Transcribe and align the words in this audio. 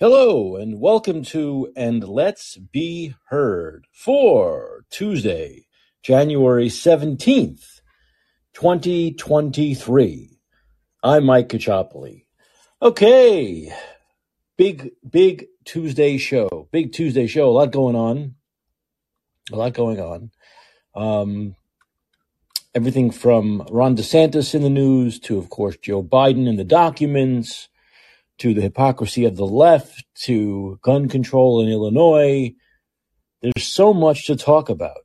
Hello 0.00 0.54
and 0.54 0.80
welcome 0.80 1.24
to 1.24 1.72
And 1.74 2.06
Let's 2.08 2.56
Be 2.56 3.16
Heard 3.30 3.88
for 3.90 4.84
Tuesday, 4.90 5.66
January 6.04 6.68
17th, 6.68 7.80
2023. 8.54 10.38
I'm 11.02 11.24
Mike 11.24 11.48
Caccioppoli. 11.48 12.26
Okay, 12.80 13.74
big, 14.56 14.92
big 15.10 15.46
Tuesday 15.64 16.16
show. 16.16 16.68
Big 16.70 16.92
Tuesday 16.92 17.26
show. 17.26 17.48
A 17.48 17.50
lot 17.50 17.72
going 17.72 17.96
on. 17.96 18.36
A 19.50 19.56
lot 19.56 19.72
going 19.74 19.98
on. 19.98 20.30
Um, 20.94 21.56
everything 22.72 23.10
from 23.10 23.66
Ron 23.68 23.96
DeSantis 23.96 24.54
in 24.54 24.62
the 24.62 24.70
news 24.70 25.18
to, 25.18 25.38
of 25.38 25.50
course, 25.50 25.76
Joe 25.76 26.04
Biden 26.04 26.48
and 26.48 26.56
the 26.56 26.62
documents 26.62 27.68
to 28.38 28.54
the 28.54 28.62
hypocrisy 28.62 29.24
of 29.24 29.36
the 29.36 29.46
left 29.46 30.04
to 30.22 30.78
gun 30.82 31.08
control 31.08 31.60
in 31.60 31.68
Illinois. 31.68 32.54
There's 33.42 33.66
so 33.66 33.92
much 33.92 34.26
to 34.26 34.36
talk 34.36 34.68
about. 34.68 34.98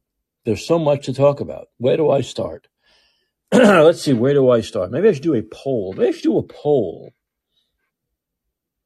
There's 0.45 0.65
so 0.65 0.77
much 0.79 1.05
to 1.05 1.13
talk 1.13 1.39
about. 1.39 1.67
Where 1.77 1.97
do 1.97 2.09
I 2.09 2.21
start? 2.21 2.67
Let's 3.51 4.01
see, 4.01 4.13
where 4.13 4.33
do 4.33 4.49
I 4.49 4.61
start? 4.61 4.91
Maybe 4.91 5.07
I 5.07 5.13
should 5.13 5.23
do 5.23 5.35
a 5.35 5.43
poll. 5.43 5.93
Maybe 5.93 6.09
I 6.09 6.11
should 6.11 6.23
do 6.23 6.37
a 6.37 6.43
poll 6.43 7.13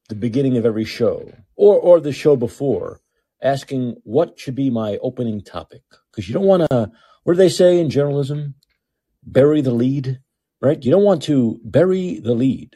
the 0.08 0.14
beginning 0.14 0.56
of 0.56 0.64
every 0.64 0.84
show 0.84 1.30
or 1.54 1.78
or 1.78 2.00
the 2.00 2.12
show 2.12 2.34
before 2.34 3.00
asking 3.42 3.94
what 4.04 4.38
should 4.38 4.54
be 4.54 4.70
my 4.70 4.98
opening 5.02 5.40
topic 5.40 5.82
because 6.10 6.28
you 6.28 6.34
don't 6.34 6.46
want 6.46 6.68
to 6.70 6.90
what 7.24 7.34
do 7.34 7.36
they 7.36 7.48
say 7.48 7.78
in 7.78 7.90
journalism 7.90 8.54
bury 9.22 9.60
the 9.60 9.70
lead 9.70 10.18
right 10.60 10.82
you 10.82 10.90
don't 10.90 11.04
want 11.04 11.22
to 11.22 11.60
bury 11.62 12.18
the 12.20 12.34
lead 12.34 12.74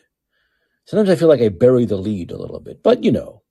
Sometimes 0.84 1.10
I 1.10 1.16
feel 1.16 1.28
like 1.28 1.40
I 1.40 1.48
bury 1.48 1.84
the 1.84 1.96
lead 1.96 2.30
a 2.30 2.38
little 2.38 2.60
bit, 2.60 2.82
but 2.82 3.04
you 3.04 3.12
know, 3.12 3.42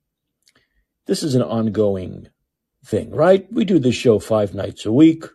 this 1.07 1.23
is 1.23 1.35
an 1.35 1.41
ongoing 1.41 2.27
thing, 2.85 3.11
right? 3.11 3.51
We 3.51 3.65
do 3.65 3.79
this 3.79 3.95
show 3.95 4.19
five 4.19 4.53
nights 4.53 4.85
a 4.85 4.91
week. 4.91 5.25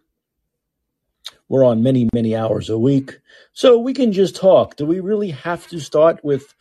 We're 1.49 1.65
on 1.65 1.83
many, 1.83 2.09
many 2.13 2.35
hours 2.35 2.69
a 2.69 2.79
week. 2.79 3.19
So 3.53 3.79
we 3.79 3.95
can 3.95 4.13
just 4.13 4.37
talk. 4.37 4.77
Do 4.77 4.85
we 4.85 5.01
really 5.01 5.31
have 5.31 5.69
to 5.69 5.81
start 5.81 6.25
with 6.25 6.55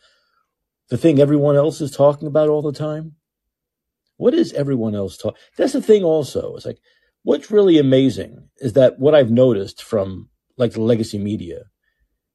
the 0.88 0.96
thing 0.96 1.18
everyone 1.18 1.56
else 1.56 1.80
is 1.80 1.90
talking 1.90 2.28
about 2.28 2.48
all 2.48 2.62
the 2.62 2.72
time? 2.72 3.16
What 4.16 4.34
is 4.34 4.52
everyone 4.52 4.94
else 4.94 5.16
talking? 5.16 5.38
That's 5.56 5.72
the 5.72 5.82
thing 5.82 6.04
also. 6.04 6.54
It's 6.56 6.64
like, 6.64 6.78
what's 7.22 7.50
really 7.50 7.78
amazing 7.78 8.48
is 8.58 8.74
that 8.74 8.98
what 8.98 9.14
I've 9.14 9.30
noticed 9.30 9.82
from 9.82 10.30
like 10.56 10.72
the 10.72 10.80
legacy 10.80 11.18
media 11.18 11.64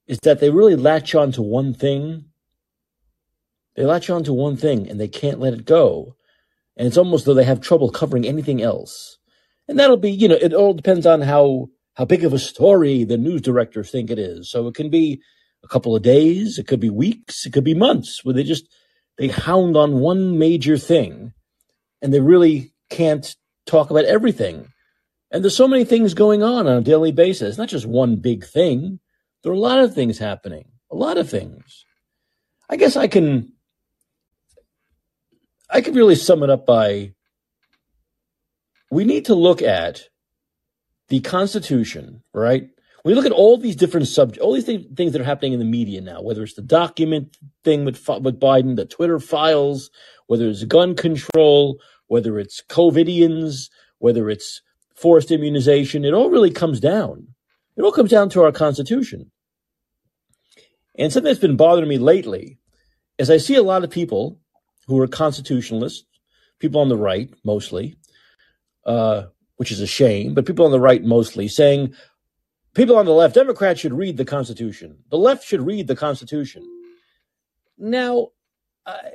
is 0.06 0.20
that 0.24 0.40
they 0.40 0.50
really 0.50 0.76
latch 0.76 1.16
on 1.16 1.32
to 1.32 1.42
one 1.42 1.74
thing 1.74 2.26
they 3.76 3.86
latch 3.86 4.10
on 4.10 4.24
to 4.26 4.34
one 4.34 4.58
thing 4.58 4.90
and 4.90 5.00
they 5.00 5.08
can't 5.08 5.40
let 5.40 5.54
it 5.54 5.66
go. 5.66 6.16
And 6.78 6.88
it's 6.88 6.98
almost 6.98 7.26
though 7.26 7.34
they 7.34 7.44
have 7.44 7.62
trouble 7.62 7.90
covering 7.90 8.26
anything 8.26 8.62
else. 8.62 9.18
And 9.68 9.80
that'll 9.80 9.98
be, 9.98 10.12
you 10.12 10.28
know, 10.28 10.38
it 10.40 10.54
all 10.54 10.74
depends 10.74 11.06
on 11.06 11.22
how 11.22 11.70
how 11.96 12.06
big 12.06 12.24
of 12.24 12.34
a 12.34 12.40
story 12.40 13.04
the 13.04 13.18
news 13.18 13.42
directors 13.42 13.92
think 13.92 14.10
it 14.10 14.20
is. 14.20 14.50
So 14.50 14.68
it 14.68 14.76
can 14.76 14.90
be 14.90 15.22
a 15.64 15.68
couple 15.68 15.96
of 15.96 16.02
days, 16.02 16.58
it 16.58 16.68
could 16.68 16.80
be 16.80 16.90
weeks, 16.90 17.46
it 17.46 17.54
could 17.54 17.64
be 17.64 17.74
months 17.74 18.24
where 18.24 18.34
they 18.34 18.44
just 18.44 18.68
they 19.18 19.28
hound 19.28 19.78
on 19.78 20.00
one 20.00 20.40
major 20.40 20.78
thing 20.78 21.34
and 22.02 22.14
they 22.14 22.20
really 22.20 22.74
can't 22.90 23.36
talk 23.66 23.90
about 23.90 24.06
everything. 24.06 24.72
And 25.30 25.44
there's 25.44 25.56
so 25.56 25.68
many 25.68 25.86
things 25.86 26.14
going 26.14 26.44
on 26.44 26.68
on 26.68 26.78
a 26.78 26.82
daily 26.82 27.12
basis, 27.12 27.58
not 27.58 27.70
just 27.70 27.86
one 27.86 28.18
big 28.18 28.46
thing. 28.46 29.00
There 29.44 29.52
are 29.52 29.56
a 29.56 29.60
lot 29.60 29.80
of 29.80 29.94
things 29.94 30.18
happening, 30.18 30.66
a 30.92 30.96
lot 30.96 31.18
of 31.18 31.30
things. 31.30 31.86
I 32.70 32.76
guess 32.76 32.96
I 32.96 33.08
can 33.08 33.54
I 35.72 35.82
could 35.82 35.96
really 35.96 36.16
sum 36.16 36.44
it 36.44 36.50
up 36.50 36.66
by 36.66 37.14
we 38.92 39.06
need 39.06 39.26
to 39.26 39.36
look 39.36 39.62
at 39.62 40.10
the 41.08 41.22
Constitution, 41.22 42.24
right? 42.34 42.70
We 43.04 43.16
look 43.16 43.26
at 43.26 43.32
all 43.32 43.58
these 43.58 43.78
different 43.78 44.08
subjects, 44.08 44.44
all 44.44 44.54
these 44.54 44.66
th- 44.66 44.88
things 44.96 45.14
that 45.14 45.22
are 45.22 45.26
happening 45.26 45.54
in 45.54 45.60
the 45.60 45.66
media 45.66 46.02
now, 46.02 46.22
whether 46.22 46.44
it's 46.44 46.54
the 46.54 46.62
document 46.62 47.38
thing 47.64 47.86
with, 47.86 48.06
with 48.22 48.40
Biden, 48.40 48.76
the 48.76 48.86
Twitter 48.86 49.20
files, 49.20 49.90
whether 50.28 50.48
it's 50.48 50.64
gun 50.66 50.94
control, 50.94 51.80
whether 52.08 52.38
it's 52.38 52.62
COVIDians, 52.70 53.70
whether 54.00 54.30
it's 54.30 54.62
forced 54.94 55.32
immunization, 55.32 56.06
it 56.06 56.14
all 56.14 56.30
really 56.30 56.52
comes 56.52 56.80
down. 56.80 57.30
It 57.78 57.82
all 57.82 57.94
comes 57.94 58.12
down 58.12 58.30
to 58.32 58.44
our 58.44 58.52
Constitution. 58.52 59.32
And 60.96 61.12
something 61.12 61.30
that's 61.30 61.40
been 61.40 61.56
bothering 61.56 61.88
me 61.88 61.98
lately 61.98 62.60
is 63.18 63.30
I 63.30 63.38
see 63.38 63.56
a 63.56 63.64
lot 63.64 63.84
of 63.84 63.90
people 63.90 64.41
who 64.96 65.02
are 65.02 65.08
constitutionalists, 65.08 66.06
people 66.60 66.82
on 66.82 66.90
the 66.90 66.98
right 66.98 67.34
mostly, 67.44 67.98
uh, 68.86 69.24
which 69.58 69.72
is 69.72 69.82
a 69.82 69.88
shame, 69.88 70.34
but 70.34 70.46
people 70.46 70.66
on 70.66 70.72
the 70.72 70.80
right 70.80 71.04
mostly 71.04 71.48
saying 71.48 71.94
people 72.74 72.98
on 72.98 73.06
the 73.06 73.12
left, 73.12 73.36
Democrats 73.36 73.80
should 73.80 73.94
read 73.94 74.18
the 74.18 74.26
Constitution. 74.26 74.98
The 75.10 75.18
left 75.18 75.46
should 75.46 75.62
read 75.62 75.88
the 75.88 75.96
Constitution. 75.96 76.64
Now, 77.78 78.30
I, 78.86 79.12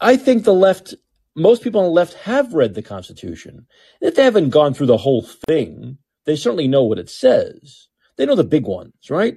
I 0.00 0.16
think 0.16 0.44
the 0.44 0.54
left, 0.54 0.94
most 1.34 1.62
people 1.62 1.80
on 1.80 1.86
the 1.86 1.92
left 1.92 2.14
have 2.14 2.54
read 2.54 2.74
the 2.74 2.82
Constitution. 2.82 3.66
If 4.00 4.14
they 4.14 4.24
haven't 4.24 4.50
gone 4.50 4.74
through 4.74 4.86
the 4.86 4.96
whole 4.96 5.22
thing, 5.48 5.98
they 6.24 6.36
certainly 6.36 6.68
know 6.68 6.84
what 6.84 6.98
it 6.98 7.08
says. 7.08 7.88
They 8.16 8.26
know 8.26 8.34
the 8.34 8.44
big 8.44 8.66
ones, 8.66 8.94
right? 9.10 9.36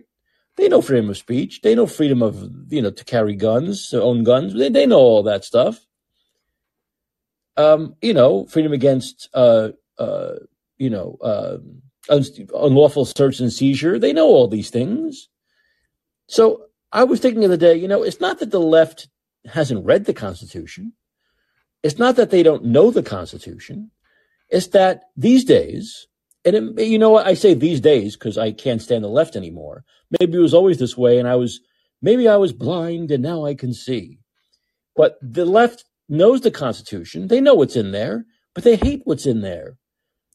They 0.59 0.68
know 0.68 0.81
freedom 0.81 1.09
of 1.09 1.18
speech. 1.18 1.62
They 1.62 1.74
know 1.74 1.88
freedom 1.88 2.22
of, 2.22 2.52
you 2.68 2.81
know, 2.81 2.92
to 2.92 3.06
carry 3.06 3.34
guns, 3.34 3.90
to 3.90 4.02
own 4.02 4.25
guns. 4.25 4.53
They, 4.53 4.68
they 4.68 4.86
know 4.86 5.00
all 5.00 5.24
that 5.24 5.46
stuff. 5.46 5.80
Um, 7.56 7.96
you 8.02 8.14
know, 8.14 8.46
freedom 8.46 8.74
against, 8.74 9.30
uh, 9.34 9.70
uh, 9.97 10.34
you 10.78 10.90
know, 10.90 11.18
uh, 11.22 11.59
unlawful 12.09 13.06
search 13.06 13.40
and 13.40 13.53
seizure. 13.53 13.97
They 13.97 14.12
know 14.12 14.28
all 14.28 14.50
these 14.50 14.70
things. 14.70 15.30
So 16.28 16.66
I 16.91 17.06
was 17.06 17.22
thinking 17.22 17.46
of 17.46 17.52
the 17.52 17.58
day, 17.58 17.76
you 17.76 17.88
know, 17.88 18.03
it's 18.03 18.20
not 18.20 18.40
that 18.40 18.52
the 18.52 18.59
left 18.59 19.08
hasn't 19.46 19.86
read 19.86 20.06
the 20.06 20.14
Constitution. 20.14 20.91
It's 21.84 21.97
not 21.97 22.18
that 22.18 22.31
they 22.31 22.44
don't 22.44 22.66
know 22.66 22.91
the 22.91 23.03
Constitution. 23.03 23.91
It's 24.50 24.68
that 24.68 25.03
these 25.16 25.46
days, 25.46 26.09
and 26.45 26.79
it, 26.79 26.88
you 26.88 26.97
know 26.97 27.09
what? 27.09 27.27
I 27.27 27.33
say 27.33 27.53
these 27.53 27.81
days 27.81 28.16
because 28.16 28.38
I 28.38 28.51
can't 28.51 28.81
stand 28.81 29.03
the 29.03 29.09
left 29.09 29.35
anymore. 29.35 29.83
Maybe 30.19 30.38
it 30.38 30.41
was 30.41 30.53
always 30.53 30.79
this 30.79 30.97
way, 30.97 31.19
and 31.19 31.27
I 31.27 31.35
was 31.35 31.59
maybe 32.01 32.27
I 32.27 32.38
was 32.38 32.53
blind 32.53 33.11
and 33.11 33.23
now 33.23 33.45
I 33.45 33.53
can 33.55 33.73
see. 33.73 34.19
But 34.95 35.17
the 35.22 35.45
left 35.45 35.85
knows 36.07 36.41
the 36.41 36.51
Constitution. 36.51 37.28
They 37.28 37.41
know 37.41 37.53
what's 37.53 37.75
in 37.75 37.91
there, 37.91 38.25
but 38.53 38.63
they 38.63 38.75
hate 38.75 39.01
what's 39.05 39.25
in 39.25 39.41
there. 39.41 39.78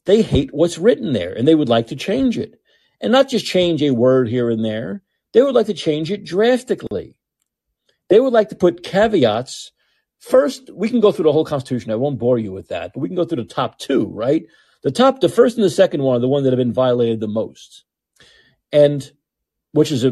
They 0.05 0.21
hate 0.21 0.53
what's 0.53 0.77
written 0.77 1.13
there, 1.13 1.33
and 1.33 1.47
they 1.47 1.55
would 1.55 1.69
like 1.69 1.87
to 1.87 1.95
change 1.95 2.37
it. 2.37 2.55
And 3.01 3.11
not 3.11 3.29
just 3.29 3.45
change 3.45 3.81
a 3.83 3.91
word 3.91 4.29
here 4.29 4.49
and 4.49 4.63
there, 4.63 5.01
they 5.33 5.41
would 5.41 5.55
like 5.55 5.65
to 5.65 5.73
change 5.73 6.11
it 6.11 6.23
drastically. 6.23 7.19
They 8.09 8.19
would 8.19 8.33
like 8.33 8.49
to 8.49 8.55
put 8.55 8.83
caveats. 8.83 9.71
First, 10.19 10.69
we 10.73 10.89
can 10.89 11.01
go 11.01 11.11
through 11.11 11.23
the 11.25 11.33
whole 11.33 11.45
Constitution. 11.45 11.91
I 11.91 11.95
won't 11.95 12.19
bore 12.19 12.39
you 12.39 12.51
with 12.51 12.69
that, 12.69 12.91
but 12.93 13.01
we 13.01 13.09
can 13.09 13.15
go 13.15 13.25
through 13.25 13.43
the 13.43 13.49
top 13.49 13.77
two, 13.79 14.05
right? 14.05 14.45
The 14.85 14.91
top, 14.91 15.19
the 15.19 15.29
first 15.29 15.57
and 15.57 15.65
the 15.65 15.69
second 15.71 16.03
one 16.03 16.17
are 16.17 16.19
the 16.19 16.27
one 16.27 16.43
that 16.43 16.53
have 16.53 16.59
been 16.59 16.71
violated 16.71 17.19
the 17.19 17.27
most, 17.27 17.85
and 18.71 19.11
which 19.71 19.91
is 19.91 20.05
a, 20.05 20.11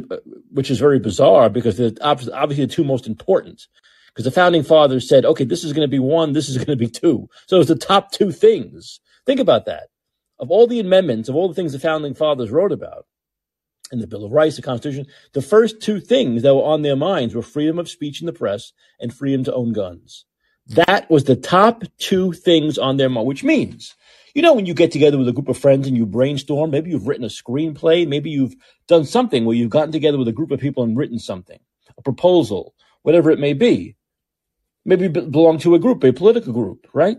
which 0.50 0.72
is 0.72 0.80
very 0.80 0.98
bizarre 0.98 1.48
because 1.48 1.78
they're 1.78 1.92
obviously 2.02 2.66
the 2.66 2.74
two 2.74 2.84
most 2.84 3.06
important. 3.06 3.68
Because 4.08 4.26
the 4.26 4.32
founding 4.32 4.64
fathers 4.64 5.08
said, 5.08 5.26
okay, 5.26 5.44
this 5.44 5.64
is 5.64 5.74
going 5.74 5.88
to 5.88 5.92
be 5.92 6.00
one, 6.00 6.34
this 6.34 6.50
is 6.50 6.58
going 6.58 6.68
to 6.68 6.76
be 6.76 6.88
two. 6.88 7.30
So 7.46 7.60
it's 7.60 7.68
the 7.68 7.76
top 7.76 8.12
two 8.12 8.32
things. 8.32 9.00
Think 9.28 9.40
about 9.40 9.66
that. 9.66 9.90
Of 10.40 10.50
all 10.50 10.66
the 10.66 10.80
amendments, 10.80 11.30
of 11.30 11.36
all 11.36 11.48
the 11.48 11.54
things 11.54 11.74
the 11.74 11.80
founding 11.80 12.16
fathers 12.16 12.50
wrote 12.50 12.72
about 12.72 13.06
in 13.92 14.00
the 14.00 14.08
Bill 14.08 14.26
of 14.26 14.32
Rights, 14.32 14.56
the 14.56 14.64
Constitution, 14.64 15.06
the 15.34 15.42
first 15.44 15.84
two 15.84 16.00
things 16.00 16.42
that 16.42 16.56
were 16.56 16.64
on 16.64 16.82
their 16.82 16.96
minds 16.96 17.36
were 17.36 17.44
freedom 17.44 17.78
of 17.78 17.90
speech 17.90 18.22
in 18.22 18.26
the 18.26 18.34
press 18.34 18.74
and 19.00 19.14
freedom 19.14 19.44
to 19.44 19.54
own 19.54 19.72
guns. 19.72 20.26
That 20.66 21.12
was 21.12 21.26
the 21.26 21.36
top 21.36 21.84
two 22.00 22.34
things 22.34 22.80
on 22.80 22.98
their 22.98 23.10
mind, 23.10 23.28
which 23.28 23.44
means 23.44 23.94
you 24.34 24.42
know, 24.42 24.54
when 24.54 24.66
you 24.66 24.74
get 24.74 24.92
together 24.92 25.18
with 25.18 25.28
a 25.28 25.34
group 25.34 25.48
of 25.48 25.58
friends 25.58 25.88
and 25.88 25.96
you 25.96 26.06
brainstorm, 26.06 26.72
maybe 26.72 26.90
you've 26.90 27.08
written 27.08 27.24
a 27.24 27.28
screenplay, 27.28 28.08
maybe 28.08 28.32
you've 28.32 28.56
done 28.88 29.06
something 29.06 29.46
where 29.46 29.56
you've 29.56 29.70
gotten 29.70 29.92
together 29.92 30.18
with 30.18 30.28
a 30.28 30.34
group 30.34 30.52
of 30.52 30.60
people 30.60 30.84
and 30.84 30.98
written 30.98 31.20
something, 31.20 31.60
a 31.98 32.02
proposal, 32.02 32.74
whatever 33.04 33.30
it 33.30 33.40
may 33.40 33.54
be. 33.54 33.96
Maybe 34.86 35.08
belong 35.08 35.60
to 35.60 35.76
a 35.76 35.80
group, 35.80 36.04
a 36.04 36.12
political 36.12 36.52
group, 36.52 36.88
right? 36.94 37.18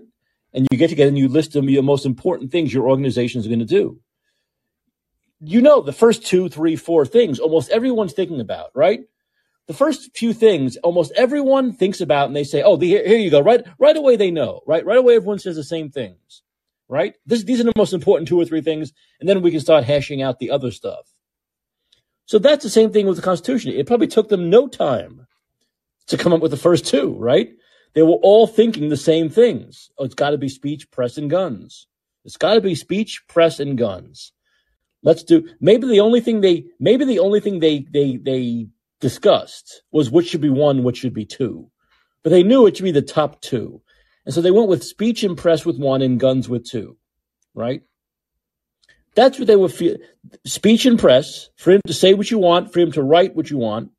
And 0.52 0.66
you 0.70 0.76
get 0.76 0.90
together 0.90 1.08
and 1.08 1.16
you 1.16 1.28
list 1.28 1.52
them 1.52 1.66
the 1.66 1.80
most 1.80 2.04
important 2.04 2.50
things 2.50 2.74
your 2.74 2.88
organization 2.88 3.40
is 3.40 3.46
going 3.46 3.60
to 3.60 3.64
do. 3.64 4.00
You 5.40 5.62
know, 5.62 5.80
the 5.80 5.92
first 5.92 6.26
two, 6.26 6.48
three, 6.48 6.76
four 6.76 7.06
things 7.06 7.38
almost 7.38 7.70
everyone's 7.70 8.12
thinking 8.12 8.40
about, 8.40 8.70
right? 8.74 9.00
The 9.66 9.72
first 9.72 10.14
few 10.16 10.32
things 10.32 10.76
almost 10.78 11.12
everyone 11.16 11.72
thinks 11.72 12.00
about 12.00 12.26
and 12.26 12.36
they 12.36 12.44
say, 12.44 12.62
oh, 12.62 12.76
the, 12.76 12.88
here, 12.88 13.06
here 13.06 13.18
you 13.18 13.30
go. 13.30 13.40
Right, 13.40 13.64
right 13.78 13.96
away 13.96 14.16
they 14.16 14.30
know, 14.30 14.60
right? 14.66 14.84
Right 14.84 14.98
away 14.98 15.16
everyone 15.16 15.38
says 15.38 15.56
the 15.56 15.64
same 15.64 15.90
things 15.90 16.42
right? 16.88 17.14
This, 17.26 17.44
these 17.44 17.60
are 17.60 17.64
the 17.64 17.72
most 17.76 17.92
important 17.92 18.28
two 18.28 18.40
or 18.40 18.44
three 18.44 18.60
things, 18.60 18.92
and 19.20 19.28
then 19.28 19.42
we 19.42 19.50
can 19.50 19.60
start 19.60 19.84
hashing 19.84 20.22
out 20.22 20.38
the 20.38 20.50
other 20.50 20.70
stuff. 20.70 21.12
So 22.26 22.38
that's 22.38 22.62
the 22.62 22.70
same 22.70 22.90
thing 22.90 23.06
with 23.06 23.16
the 23.16 23.22
Constitution. 23.22 23.72
It 23.72 23.86
probably 23.86 24.06
took 24.06 24.28
them 24.28 24.48
no 24.50 24.68
time 24.68 25.26
to 26.06 26.16
come 26.16 26.32
up 26.32 26.40
with 26.40 26.50
the 26.50 26.56
first 26.56 26.86
two, 26.86 27.14
right? 27.18 27.50
they 27.94 28.02
were 28.02 28.18
all 28.22 28.46
thinking 28.46 28.88
the 28.88 28.96
same 28.96 29.28
things. 29.30 29.90
Oh, 29.98 30.04
it's 30.04 30.14
got 30.14 30.30
to 30.30 30.38
be 30.38 30.48
speech, 30.48 30.90
press, 30.90 31.16
and 31.16 31.30
guns. 31.30 31.86
It's 32.24 32.36
got 32.36 32.54
to 32.54 32.60
be 32.60 32.74
speech, 32.74 33.22
press, 33.28 33.60
and 33.60 33.78
guns. 33.78 34.32
Let's 35.02 35.22
do. 35.22 35.48
Maybe 35.60 35.86
the 35.86 36.00
only 36.00 36.20
thing 36.20 36.40
they, 36.40 36.64
maybe 36.80 37.04
the 37.04 37.20
only 37.20 37.40
thing 37.40 37.60
they 37.60 37.86
they 37.90 38.16
they 38.16 38.68
discussed 39.00 39.82
was 39.92 40.10
which 40.10 40.28
should 40.28 40.40
be 40.40 40.50
one, 40.50 40.82
which 40.82 40.98
should 40.98 41.14
be 41.14 41.26
two, 41.26 41.70
but 42.22 42.30
they 42.30 42.42
knew 42.42 42.66
it 42.66 42.76
should 42.76 42.84
be 42.84 42.90
the 42.90 43.02
top 43.02 43.40
two, 43.40 43.82
and 44.24 44.34
so 44.34 44.40
they 44.40 44.50
went 44.50 44.68
with 44.68 44.84
speech 44.84 45.22
and 45.22 45.36
press 45.36 45.64
with 45.64 45.78
one 45.78 46.02
and 46.02 46.18
guns 46.18 46.48
with 46.48 46.64
two, 46.64 46.96
right? 47.54 47.82
That's 49.14 49.38
what 49.38 49.46
they 49.46 49.56
were 49.56 49.68
feel. 49.68 49.96
Speech 50.44 50.86
and 50.86 50.98
press, 50.98 51.50
freedom 51.56 51.82
to 51.86 51.94
say 51.94 52.14
what 52.14 52.30
you 52.30 52.38
want, 52.38 52.72
freedom 52.72 52.92
to 52.92 53.02
write 53.02 53.36
what 53.36 53.50
you 53.50 53.58
want, 53.58 53.90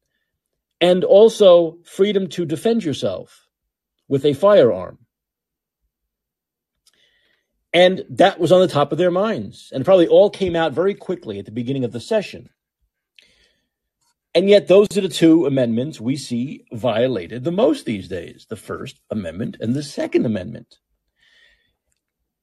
and 0.81 1.03
also 1.03 1.77
freedom 1.83 2.27
to 2.29 2.45
defend 2.45 2.83
yourself 2.83 3.47
with 4.07 4.25
a 4.25 4.33
firearm. 4.33 4.99
And 7.73 8.05
that 8.09 8.39
was 8.39 8.51
on 8.51 8.61
the 8.61 8.67
top 8.67 8.91
of 8.91 8.97
their 8.97 9.11
minds. 9.11 9.69
And 9.73 9.83
probably 9.83 10.07
all 10.07 10.29
came 10.29 10.55
out 10.55 10.71
very 10.71 10.95
quickly 10.95 11.39
at 11.39 11.45
the 11.45 11.51
beginning 11.51 11.83
of 11.83 11.91
the 11.91 11.99
session. 11.99 12.49
And 14.35 14.49
yet, 14.49 14.67
those 14.67 14.87
are 14.97 15.01
the 15.01 15.09
two 15.09 15.45
amendments 15.45 16.01
we 16.01 16.17
see 16.17 16.65
violated 16.73 17.45
the 17.45 17.51
most 17.51 17.85
these 17.85 18.09
days 18.09 18.45
the 18.49 18.57
First 18.57 18.99
Amendment 19.09 19.57
and 19.61 19.73
the 19.73 19.81
Second 19.81 20.25
Amendment. 20.25 20.75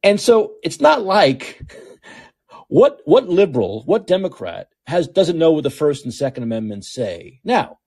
And 0.03 0.19
so 0.19 0.55
it's 0.65 0.81
not 0.81 1.03
like 1.03 1.61
what 2.69 3.01
what 3.05 3.29
liberal, 3.29 3.83
what 3.85 4.07
Democrat 4.07 4.69
has 4.87 5.07
doesn't 5.07 5.39
know 5.39 5.53
what 5.53 5.65
the 5.65 5.71
First 5.71 6.05
and 6.05 6.15
Second 6.15 6.43
Amendments 6.43 6.93
say. 6.93 7.41
Now, 7.45 7.79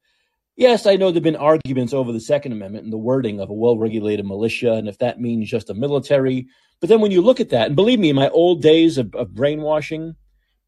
Yes, 0.57 0.85
I 0.85 0.95
know 0.95 1.07
there 1.07 1.15
have 1.15 1.23
been 1.23 1.35
arguments 1.35 1.93
over 1.93 2.13
the 2.13 2.21
Second 2.21 2.53
Amendment 2.53 2.85
and 2.85 2.93
the 2.93 2.97
wording 2.97 3.41
of 3.41 3.49
a 3.49 3.53
well 3.53 3.77
regulated 3.77 4.25
militia 4.25 4.73
and 4.73 4.87
if 4.87 4.97
that 4.99 5.19
means 5.19 5.49
just 5.49 5.69
a 5.69 5.73
military. 5.73 6.47
But 6.79 6.87
then 6.87 7.01
when 7.01 7.11
you 7.11 7.21
look 7.21 7.41
at 7.41 7.49
that, 7.49 7.67
and 7.67 7.75
believe 7.75 7.99
me, 7.99 8.09
in 8.09 8.15
my 8.15 8.29
old 8.29 8.61
days 8.61 8.97
of, 8.97 9.13
of 9.15 9.33
brainwashing, 9.33 10.15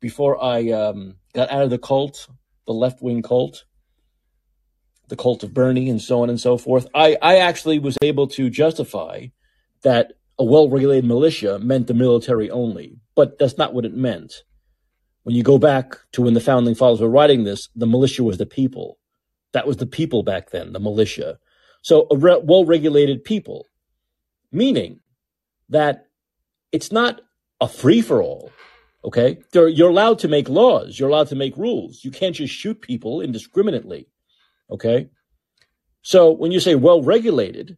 before 0.02 0.44
I 0.44 0.72
um, 0.72 1.16
got 1.34 1.50
out 1.50 1.64
of 1.64 1.70
the 1.70 1.78
cult, 1.78 2.28
the 2.68 2.74
left 2.74 3.02
wing 3.02 3.24
cult, 3.24 3.66
the 5.08 5.16
cult 5.16 5.44
of 5.44 5.54
Bernie, 5.54 5.90
and 5.90 6.02
so 6.02 6.22
on 6.22 6.30
and 6.30 6.40
so 6.40 6.58
forth, 6.58 6.88
I, 6.94 7.18
I 7.22 7.38
actually 7.38 7.80
was 7.80 7.98
able 8.04 8.28
to 8.28 8.50
justify 8.50 9.28
that 9.84 10.14
a 10.38 10.44
well 10.44 10.70
regulated 10.70 11.06
militia 11.06 11.58
meant 11.60 11.88
the 11.88 11.94
military 11.94 12.52
only. 12.52 13.00
But 13.16 13.40
that's 13.40 13.58
not 13.58 13.74
what 13.74 13.86
it 13.86 13.96
meant. 13.96 14.44
When 15.24 15.36
you 15.36 15.44
go 15.44 15.58
back 15.58 15.98
to 16.12 16.22
when 16.22 16.36
the 16.36 16.40
founding 16.40 16.76
fathers 16.76 17.02
were 17.02 17.10
writing 17.10 17.44
this, 17.44 17.70
the 17.76 17.88
militia 17.88 18.24
was 18.24 18.38
the 18.38 18.46
people 18.46 19.00
that 19.54 19.68
was 19.68 19.78
the 19.78 19.86
people 19.86 20.24
back 20.24 20.52
then, 20.52 20.74
the 20.74 20.80
militia. 20.80 21.40
So 21.82 22.08
a 22.12 22.18
re- 22.18 22.42
well 22.44 22.66
regulated 22.66 23.24
people, 23.24 23.66
meaning 24.52 25.00
that 25.70 26.08
it's 26.72 26.92
not 26.92 27.22
a 27.60 27.68
free 27.68 28.02
for 28.02 28.22
all. 28.22 28.52
Okay. 29.04 29.40
There, 29.54 29.68
you're 29.68 29.90
allowed 29.90 30.20
to 30.20 30.28
make 30.28 30.50
laws. 30.50 31.00
You're 31.00 31.10
allowed 31.10 31.30
to 31.30 31.36
make 31.36 31.56
rules. 31.58 32.04
You 32.04 32.12
can't 32.12 32.36
just 32.36 32.54
shoot 32.54 32.82
people 32.82 33.22
indiscriminately. 33.22 34.08
Okay. 34.70 35.10
So 36.02 36.32
when 36.32 36.52
you 36.52 36.60
say 36.60 36.76
well 36.76 37.02
regulated, 37.02 37.78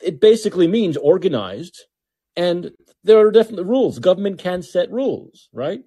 it 0.00 0.20
basically 0.20 0.68
means 0.68 0.96
organized 0.96 1.84
and 2.36 2.72
there 3.04 3.18
are 3.18 3.30
definitely 3.30 3.64
rules. 3.64 3.98
Government 3.98 4.38
can 4.38 4.62
set 4.62 4.90
rules, 4.90 5.48
right? 5.52 5.80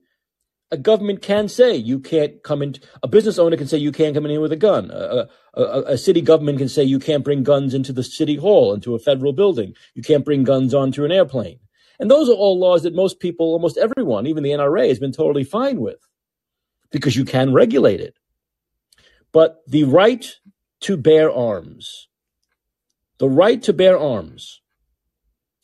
a 0.71 0.77
government 0.77 1.21
can 1.21 1.49
say 1.49 1.75
you 1.75 1.99
can't 1.99 2.41
come 2.43 2.61
in. 2.61 2.75
A 3.03 3.07
business 3.07 3.37
owner 3.37 3.57
can 3.57 3.67
say 3.67 3.77
you 3.77 3.91
can't 3.91 4.15
come 4.15 4.25
in 4.25 4.31
here 4.31 4.41
with 4.41 4.53
a 4.53 4.57
gun. 4.57 4.89
A, 4.91 5.27
a, 5.53 5.61
a, 5.63 5.97
city 5.97 6.21
government 6.21 6.57
can 6.57 6.69
say 6.69 6.81
you 6.81 6.97
can't 6.97 7.25
bring 7.25 7.43
guns 7.43 7.73
into 7.73 7.91
the 7.91 8.03
city 8.03 8.37
hall, 8.37 8.73
into 8.73 8.95
a 8.95 8.99
federal 8.99 9.33
building. 9.33 9.73
You 9.93 10.01
can't 10.01 10.23
bring 10.23 10.45
guns 10.45 10.73
onto 10.73 11.03
an 11.03 11.11
airplane. 11.11 11.59
And 12.01 12.09
those 12.09 12.29
are 12.29 12.33
all 12.33 12.59
laws 12.59 12.81
that 12.81 12.95
most 12.95 13.19
people, 13.19 13.53
almost 13.53 13.77
everyone, 13.77 14.25
even 14.25 14.41
the 14.41 14.49
NRA, 14.49 14.87
has 14.87 14.97
been 14.97 15.11
totally 15.11 15.43
fine 15.43 15.79
with 15.79 15.99
because 16.89 17.15
you 17.15 17.23
can 17.23 17.53
regulate 17.53 18.01
it. 18.01 18.15
But 19.31 19.61
the 19.67 19.83
right 19.83 20.25
to 20.81 20.97
bear 20.97 21.31
arms, 21.31 22.07
the 23.19 23.29
right 23.29 23.61
to 23.61 23.71
bear 23.71 23.99
arms, 23.99 24.61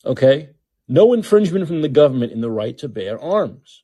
okay? 0.06 0.50
No 0.86 1.12
infringement 1.12 1.66
from 1.66 1.82
the 1.82 1.88
government 1.88 2.30
in 2.30 2.40
the 2.40 2.52
right 2.52 2.78
to 2.78 2.88
bear 2.88 3.20
arms 3.20 3.82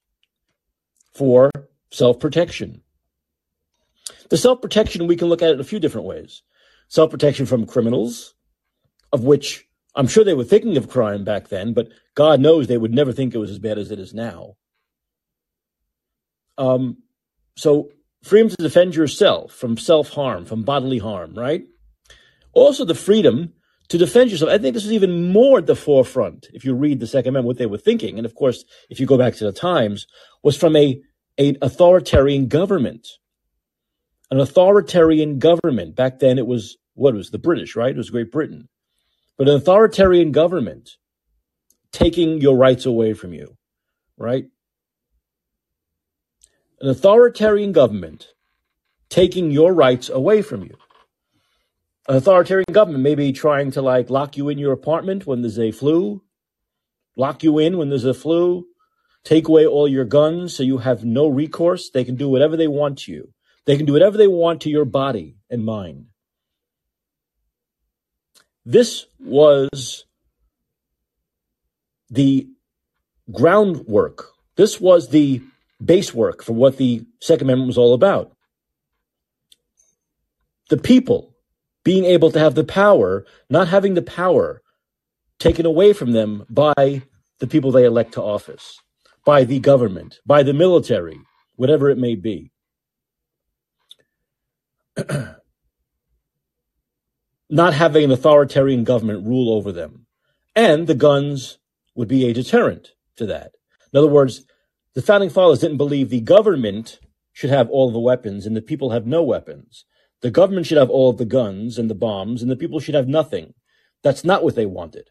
for 1.12 1.50
self 1.90 2.20
protection. 2.20 2.82
The 4.30 4.38
self 4.38 4.62
protection, 4.62 5.08
we 5.08 5.16
can 5.16 5.26
look 5.26 5.42
at 5.42 5.50
it 5.50 5.60
a 5.60 5.64
few 5.64 5.80
different 5.80 6.06
ways. 6.06 6.42
Self 6.86 7.10
protection 7.10 7.46
from 7.46 7.66
criminals, 7.66 8.34
of 9.12 9.24
which 9.24 9.66
I'm 9.94 10.08
sure 10.08 10.24
they 10.24 10.34
were 10.34 10.44
thinking 10.44 10.76
of 10.76 10.88
crime 10.88 11.24
back 11.24 11.48
then, 11.48 11.72
but 11.72 11.88
God 12.14 12.40
knows 12.40 12.66
they 12.66 12.78
would 12.78 12.94
never 12.94 13.12
think 13.12 13.34
it 13.34 13.38
was 13.38 13.50
as 13.50 13.58
bad 13.58 13.78
as 13.78 13.90
it 13.90 13.98
is 13.98 14.12
now. 14.12 14.56
Um, 16.58 16.98
so, 17.56 17.90
freedom 18.22 18.48
to 18.48 18.56
defend 18.56 18.96
yourself 18.96 19.52
from 19.52 19.76
self 19.76 20.10
harm, 20.10 20.44
from 20.44 20.62
bodily 20.62 20.98
harm, 20.98 21.34
right? 21.34 21.64
Also, 22.52 22.84
the 22.84 22.94
freedom 22.94 23.52
to 23.88 23.98
defend 23.98 24.30
yourself. 24.30 24.50
I 24.50 24.58
think 24.58 24.74
this 24.74 24.84
is 24.84 24.92
even 24.92 25.32
more 25.32 25.58
at 25.58 25.66
the 25.66 25.76
forefront 25.76 26.48
if 26.52 26.64
you 26.64 26.74
read 26.74 27.00
the 27.00 27.06
Second 27.06 27.30
Amendment, 27.30 27.46
what 27.46 27.58
they 27.58 27.66
were 27.66 27.78
thinking. 27.78 28.16
And 28.16 28.26
of 28.26 28.34
course, 28.34 28.64
if 28.90 28.98
you 28.98 29.06
go 29.06 29.18
back 29.18 29.34
to 29.36 29.44
the 29.44 29.52
times, 29.52 30.06
was 30.42 30.56
from 30.56 30.76
a 30.76 31.00
an 31.38 31.56
authoritarian 31.62 32.48
government. 32.48 33.06
An 34.30 34.40
authoritarian 34.40 35.38
government. 35.38 35.96
Back 35.96 36.18
then 36.18 36.38
it 36.38 36.46
was 36.46 36.76
what 36.94 37.14
was 37.14 37.30
the 37.30 37.38
British, 37.38 37.76
right? 37.76 37.90
It 37.90 37.96
was 37.96 38.10
Great 38.10 38.32
Britain. 38.32 38.68
But 39.36 39.48
an 39.48 39.56
authoritarian 39.56 40.32
government 40.32 40.96
taking 41.92 42.40
your 42.40 42.56
rights 42.56 42.86
away 42.86 43.14
from 43.14 43.32
you, 43.32 43.56
right? 44.16 44.46
An 46.80 46.88
authoritarian 46.88 47.72
government 47.72 48.28
taking 49.08 49.50
your 49.50 49.72
rights 49.72 50.08
away 50.08 50.42
from 50.42 50.62
you. 50.62 50.76
An 52.08 52.16
authoritarian 52.16 52.66
government 52.72 53.02
may 53.02 53.14
be 53.14 53.32
trying 53.32 53.70
to 53.72 53.82
like 53.82 54.10
lock 54.10 54.36
you 54.36 54.48
in 54.48 54.58
your 54.58 54.72
apartment 54.72 55.26
when 55.26 55.40
there's 55.40 55.58
a 55.58 55.72
flu, 55.72 56.22
lock 57.16 57.42
you 57.42 57.58
in 57.58 57.78
when 57.78 57.88
there's 57.88 58.04
a 58.04 58.12
flu, 58.12 58.66
take 59.24 59.48
away 59.48 59.66
all 59.66 59.88
your 59.88 60.04
guns 60.04 60.54
so 60.54 60.62
you 60.62 60.78
have 60.78 61.04
no 61.04 61.26
recourse. 61.26 61.90
They 61.90 62.04
can 62.04 62.16
do 62.16 62.28
whatever 62.28 62.56
they 62.56 62.68
want 62.68 62.98
to 63.00 63.12
you. 63.12 63.32
They 63.66 63.76
can 63.76 63.86
do 63.86 63.94
whatever 63.94 64.18
they 64.18 64.28
want 64.28 64.60
to 64.62 64.70
your 64.70 64.84
body 64.84 65.36
and 65.48 65.64
mind. 65.64 66.06
This 68.64 69.06
was 69.18 70.04
the 72.10 72.48
groundwork. 73.30 74.28
This 74.56 74.80
was 74.80 75.08
the 75.08 75.42
base 75.84 76.14
work 76.14 76.42
for 76.42 76.52
what 76.52 76.76
the 76.76 77.04
Second 77.20 77.46
Amendment 77.46 77.68
was 77.68 77.78
all 77.78 77.94
about. 77.94 78.32
The 80.70 80.78
people 80.78 81.34
being 81.84 82.04
able 82.04 82.30
to 82.30 82.38
have 82.38 82.54
the 82.54 82.64
power, 82.64 83.26
not 83.50 83.68
having 83.68 83.94
the 83.94 84.02
power 84.02 84.62
taken 85.38 85.66
away 85.66 85.92
from 85.92 86.12
them 86.12 86.46
by 86.48 87.02
the 87.40 87.46
people 87.46 87.70
they 87.70 87.84
elect 87.84 88.14
to 88.14 88.22
office 88.22 88.80
by 89.24 89.44
the 89.44 89.58
government, 89.58 90.20
by 90.26 90.42
the 90.42 90.52
military, 90.52 91.18
whatever 91.56 91.90
it 91.90 91.98
may 91.98 92.14
be. 92.14 92.52
Not 97.50 97.74
having 97.74 98.04
an 98.04 98.10
authoritarian 98.10 98.84
government 98.84 99.26
rule 99.26 99.52
over 99.52 99.72
them. 99.72 100.06
And 100.56 100.86
the 100.86 100.94
guns 100.94 101.58
would 101.94 102.08
be 102.08 102.26
a 102.26 102.32
deterrent 102.32 102.92
to 103.16 103.26
that. 103.26 103.52
In 103.92 103.98
other 103.98 104.08
words, 104.08 104.44
the 104.94 105.02
founding 105.02 105.30
fathers 105.30 105.60
didn't 105.60 105.76
believe 105.76 106.08
the 106.08 106.20
government 106.20 107.00
should 107.32 107.50
have 107.50 107.68
all 107.68 107.90
the 107.90 107.98
weapons 107.98 108.46
and 108.46 108.56
the 108.56 108.62
people 108.62 108.90
have 108.90 109.06
no 109.06 109.22
weapons. 109.22 109.84
The 110.20 110.30
government 110.30 110.66
should 110.66 110.78
have 110.78 110.90
all 110.90 111.10
of 111.10 111.18
the 111.18 111.24
guns 111.24 111.78
and 111.78 111.90
the 111.90 111.94
bombs 111.94 112.40
and 112.40 112.50
the 112.50 112.56
people 112.56 112.80
should 112.80 112.94
have 112.94 113.08
nothing. 113.08 113.54
That's 114.02 114.24
not 114.24 114.44
what 114.44 114.54
they 114.54 114.66
wanted. 114.66 115.10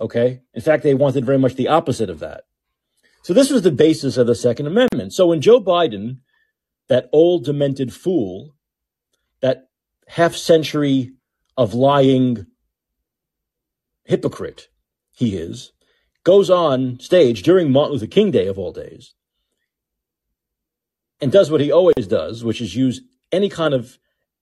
Okay? 0.00 0.40
In 0.54 0.62
fact, 0.62 0.82
they 0.82 0.94
wanted 0.94 1.26
very 1.26 1.38
much 1.38 1.54
the 1.54 1.68
opposite 1.68 2.08
of 2.08 2.20
that. 2.20 2.44
So 3.22 3.32
this 3.32 3.50
was 3.50 3.62
the 3.62 3.70
basis 3.70 4.16
of 4.16 4.26
the 4.26 4.34
Second 4.34 4.66
Amendment. 4.66 5.12
So 5.12 5.26
when 5.28 5.40
Joe 5.40 5.60
Biden, 5.60 6.18
that 6.88 7.08
old 7.12 7.44
demented 7.44 7.92
fool, 7.92 8.54
that 9.40 9.68
half 10.08 10.34
century 10.34 11.12
of 11.56 11.74
lying 11.74 12.46
hypocrite 14.04 14.68
he 15.10 15.36
is, 15.36 15.72
goes 16.24 16.50
on 16.50 16.98
stage 17.00 17.42
during 17.42 17.70
Martin 17.70 17.94
Luther 17.94 18.06
King 18.06 18.30
Day 18.30 18.46
of 18.46 18.58
all 18.58 18.72
days 18.72 19.14
and 21.20 21.30
does 21.30 21.50
what 21.50 21.60
he 21.60 21.70
always 21.70 22.06
does, 22.06 22.44
which 22.44 22.60
is 22.60 22.74
use 22.74 23.00
any 23.30 23.48
kind 23.48 23.74
of 23.74 23.98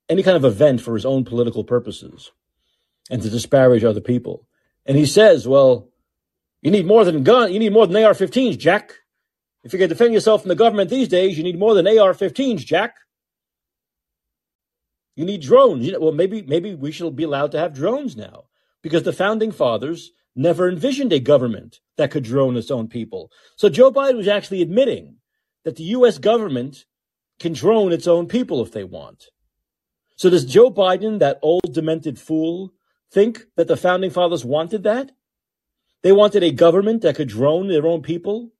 any 0.09 0.23
kind 0.23 0.37
of 0.37 0.45
event 0.45 0.81
for 0.81 0.95
his 0.95 1.07
own 1.07 1.25
political 1.25 1.63
purposes 1.63 2.33
and 3.11 3.23
to 3.23 3.31
disparage 3.31 3.85
other 3.85 4.01
people. 4.01 4.49
And 4.85 4.97
he 4.97 5.07
says, 5.07 5.47
well, 5.47 5.89
you 6.63 6.71
need 6.71 6.87
more 6.87 7.05
than 7.05 7.23
gun. 7.23 7.53
You 7.53 7.61
need 7.61 7.73
more 7.73 7.87
than 7.87 8.03
AR-15s, 8.03 8.59
Jack. 8.59 8.95
If 9.63 9.73
going 9.73 9.83
to 9.83 9.89
defend 9.89 10.15
yourself 10.15 10.43
from 10.43 10.49
the 10.49 10.57
government 10.57 10.91
these 10.91 11.07
days, 11.07 11.37
you 11.39 11.45
need 11.45 11.59
more 11.59 11.75
than 11.75 11.87
AR-15s, 11.87 12.65
Jack. 12.65 12.97
You 15.21 15.27
need 15.27 15.43
drones. 15.43 15.85
You 15.85 15.93
know, 15.93 16.01
well, 16.01 16.13
maybe 16.13 16.41
maybe 16.41 16.75
we 16.75 16.91
should 16.91 17.15
be 17.15 17.25
allowed 17.25 17.53
to 17.53 17.59
have 17.59 17.75
drones 17.75 18.17
now 18.17 18.45
because 18.81 19.03
the 19.03 19.13
founding 19.13 19.53
fathers 19.53 20.13
never 20.35 20.67
envisioned 20.67 21.13
a 21.13 21.21
government 21.21 21.81
that 21.99 22.11
could 22.11 22.25
drone 22.25 22.57
its 22.57 22.71
own 22.71 22.89
people. 22.89 23.31
So 23.57 23.69
Joe 23.69 23.93
Biden 23.93 24.17
was 24.17 24.29
actually 24.29 24.63
admitting 24.63 25.17
that 25.65 25.77
the 25.77 25.83
U.S. 25.99 26.17
government 26.17 26.87
can 27.39 27.53
drone 27.53 27.93
its 27.93 28.07
own 28.07 28.29
people 28.29 28.63
if 28.63 28.73
they 28.73 28.83
want. 28.83 29.27
So 30.17 30.31
does 30.31 30.47
Joe 30.47 30.71
Biden, 30.71 31.19
that 31.19 31.39
old 31.43 31.71
demented 31.71 32.19
fool, 32.19 32.73
think 33.13 33.45
that 33.57 33.69
the 33.69 33.77
founding 33.77 34.11
fathers 34.11 34.43
wanted 34.43 34.85
that? 34.85 35.13
They 36.01 36.13
wanted 36.13 36.43
a 36.43 36.51
government 36.51 37.03
that 37.03 37.17
could 37.17 37.29
drone 37.29 37.69
their 37.69 37.87
own 37.87 38.01
people 38.01 38.53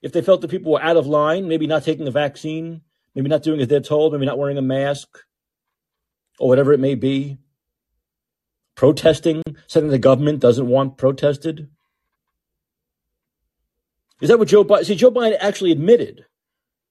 if 0.00 0.12
they 0.12 0.22
felt 0.22 0.42
the 0.42 0.46
people 0.46 0.70
were 0.70 0.82
out 0.82 0.96
of 0.96 1.08
line, 1.08 1.48
maybe 1.48 1.66
not 1.66 1.82
taking 1.82 2.06
a 2.06 2.12
vaccine, 2.12 2.82
maybe 3.16 3.28
not 3.28 3.42
doing 3.42 3.60
as 3.60 3.66
they're 3.66 3.80
told, 3.80 4.12
maybe 4.12 4.26
not 4.26 4.38
wearing 4.38 4.58
a 4.58 4.62
mask, 4.62 5.24
or 6.38 6.48
whatever 6.48 6.72
it 6.72 6.80
may 6.80 6.94
be, 6.94 7.38
protesting 8.74 9.42
something 9.66 9.90
the 9.90 9.98
government 9.98 10.40
doesn't 10.40 10.68
want 10.68 10.96
protested. 10.96 11.68
Is 14.20 14.28
that 14.28 14.38
what 14.38 14.48
Joe 14.48 14.64
Biden? 14.64 14.84
See, 14.84 14.94
Joe 14.94 15.10
Biden 15.10 15.36
actually 15.40 15.72
admitted 15.72 16.26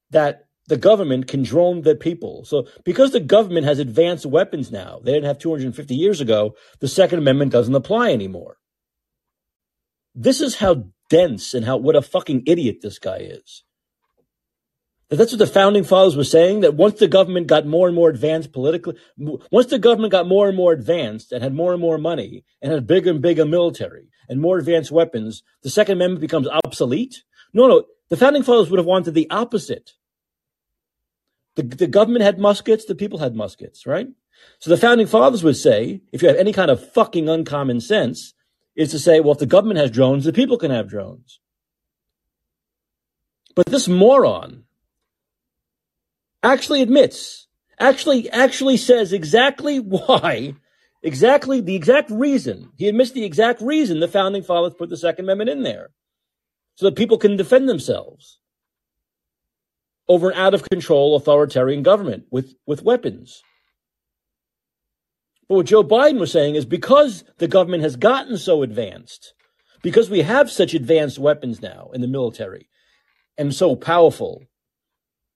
that 0.09 0.47
the 0.67 0.77
government 0.77 1.27
can 1.27 1.43
drone 1.43 1.81
the 1.81 1.95
people. 1.95 2.43
So 2.45 2.67
because 2.83 3.11
the 3.11 3.19
government 3.19 3.65
has 3.65 3.79
advanced 3.79 4.25
weapons 4.25 4.71
now, 4.71 4.99
they 5.03 5.13
didn't 5.13 5.27
have 5.27 5.39
250 5.39 5.95
years 5.95 6.21
ago, 6.21 6.55
the 6.79 6.87
Second 6.87 7.19
Amendment 7.19 7.51
doesn't 7.51 7.73
apply 7.73 8.11
anymore. 8.11 8.57
This 10.13 10.41
is 10.41 10.55
how 10.55 10.85
dense 11.09 11.53
and 11.53 11.65
how 11.65 11.77
what 11.77 11.95
a 11.95 12.01
fucking 12.01 12.43
idiot 12.45 12.79
this 12.81 12.99
guy 12.99 13.17
is. 13.17 13.63
That's 15.09 15.31
what 15.31 15.39
the 15.39 15.47
founding 15.47 15.85
fathers 15.85 16.17
were 16.17 16.25
saying. 16.25 16.61
That 16.61 16.73
once 16.73 16.99
the 16.99 17.07
government 17.07 17.47
got 17.47 17.65
more 17.65 17.87
and 17.87 17.95
more 17.95 18.09
advanced 18.09 18.51
politically, 18.51 18.95
once 19.17 19.67
the 19.67 19.79
government 19.79 20.11
got 20.11 20.27
more 20.27 20.49
and 20.49 20.57
more 20.57 20.73
advanced 20.73 21.31
and 21.31 21.41
had 21.41 21.53
more 21.53 21.71
and 21.71 21.81
more 21.81 21.97
money 21.97 22.43
and 22.61 22.73
had 22.73 22.85
bigger 22.85 23.11
and 23.11 23.21
bigger 23.21 23.45
military 23.45 24.09
and 24.27 24.41
more 24.41 24.57
advanced 24.57 24.91
weapons, 24.91 25.43
the 25.63 25.69
Second 25.69 25.93
Amendment 25.93 26.19
becomes 26.19 26.47
obsolete. 26.65 27.23
No, 27.53 27.67
no, 27.67 27.85
the 28.09 28.17
founding 28.17 28.43
fathers 28.43 28.69
would 28.69 28.79
have 28.79 28.85
wanted 28.85 29.13
the 29.13 29.29
opposite. 29.29 29.93
The, 31.55 31.63
the 31.63 31.87
government 31.87 32.23
had 32.23 32.37
muskets, 32.37 32.83
the 32.85 32.93
people 32.93 33.19
had 33.19 33.33
muskets, 33.33 33.87
right? 33.87 34.07
So 34.59 34.69
the 34.69 34.77
founding 34.77 35.07
fathers 35.07 35.43
would 35.43 35.57
say, 35.57 36.01
if 36.11 36.21
you 36.21 36.27
have 36.27 36.37
any 36.37 36.51
kind 36.51 36.69
of 36.69 36.91
fucking 36.93 37.29
uncommon 37.29 37.79
sense, 37.79 38.33
is 38.75 38.91
to 38.91 38.99
say, 38.99 39.19
well, 39.19 39.31
if 39.31 39.39
the 39.39 39.45
government 39.45 39.79
has 39.79 39.89
drones, 39.89 40.25
the 40.25 40.33
people 40.33 40.57
can 40.57 40.69
have 40.69 40.87
drones. 40.87 41.39
But 43.55 43.65
this 43.65 43.87
moron 43.87 44.65
actually 46.53 46.81
admits, 46.81 47.47
actually, 47.79 48.29
actually 48.29 48.77
says 48.77 49.13
exactly 49.13 49.79
why, 49.79 50.55
exactly 51.03 51.61
the 51.61 51.75
exact 51.75 52.09
reason. 52.09 52.71
He 52.77 52.87
admits 52.87 53.11
the 53.11 53.25
exact 53.25 53.61
reason 53.61 53.99
the 53.99 54.07
founding 54.07 54.43
fathers 54.43 54.73
put 54.77 54.89
the 54.89 54.97
Second 54.97 55.25
Amendment 55.25 55.49
in 55.49 55.63
there. 55.63 55.89
So 56.75 56.85
that 56.85 56.95
people 56.95 57.17
can 57.17 57.37
defend 57.37 57.67
themselves 57.67 58.39
over 60.07 60.29
an 60.29 60.37
out 60.37 60.53
of 60.53 60.69
control 60.69 61.15
authoritarian 61.15 61.81
government 61.81 62.25
with, 62.29 62.53
with 62.67 62.83
weapons. 62.83 63.41
But 65.49 65.55
what 65.55 65.65
Joe 65.65 65.83
Biden 65.83 66.19
was 66.19 66.31
saying 66.31 66.55
is 66.55 66.65
because 66.65 67.23
the 67.39 67.47
government 67.47 67.81
has 67.81 67.95
gotten 67.95 68.37
so 68.37 68.61
advanced, 68.61 69.33
because 69.81 70.09
we 70.09 70.21
have 70.21 70.51
such 70.51 70.75
advanced 70.75 71.17
weapons 71.17 71.61
now 71.61 71.89
in 71.93 72.01
the 72.01 72.07
military 72.07 72.69
and 73.37 73.55
so 73.55 73.75
powerful, 73.75 74.43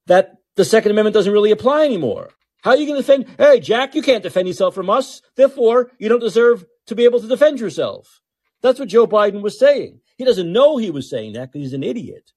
that 0.05 0.40
the 0.55 0.65
Second 0.65 0.91
Amendment 0.91 1.13
doesn't 1.13 1.33
really 1.33 1.51
apply 1.51 1.85
anymore. 1.85 2.29
How 2.61 2.71
are 2.71 2.77
you 2.77 2.85
going 2.85 3.01
to 3.01 3.05
defend? 3.05 3.35
Hey, 3.37 3.59
Jack, 3.59 3.95
you 3.95 4.01
can't 4.01 4.23
defend 4.23 4.47
yourself 4.47 4.75
from 4.75 4.89
us. 4.89 5.21
Therefore, 5.35 5.91
you 5.97 6.09
don't 6.09 6.19
deserve 6.19 6.65
to 6.87 6.95
be 6.95 7.05
able 7.05 7.19
to 7.19 7.27
defend 7.27 7.59
yourself. 7.59 8.21
That's 8.61 8.79
what 8.79 8.89
Joe 8.89 9.07
Biden 9.07 9.41
was 9.41 9.57
saying. 9.57 10.01
He 10.17 10.25
doesn't 10.25 10.51
know 10.51 10.77
he 10.77 10.91
was 10.91 11.09
saying 11.09 11.33
that 11.33 11.51
because 11.51 11.67
he's 11.67 11.73
an 11.73 11.83
idiot. 11.83 12.31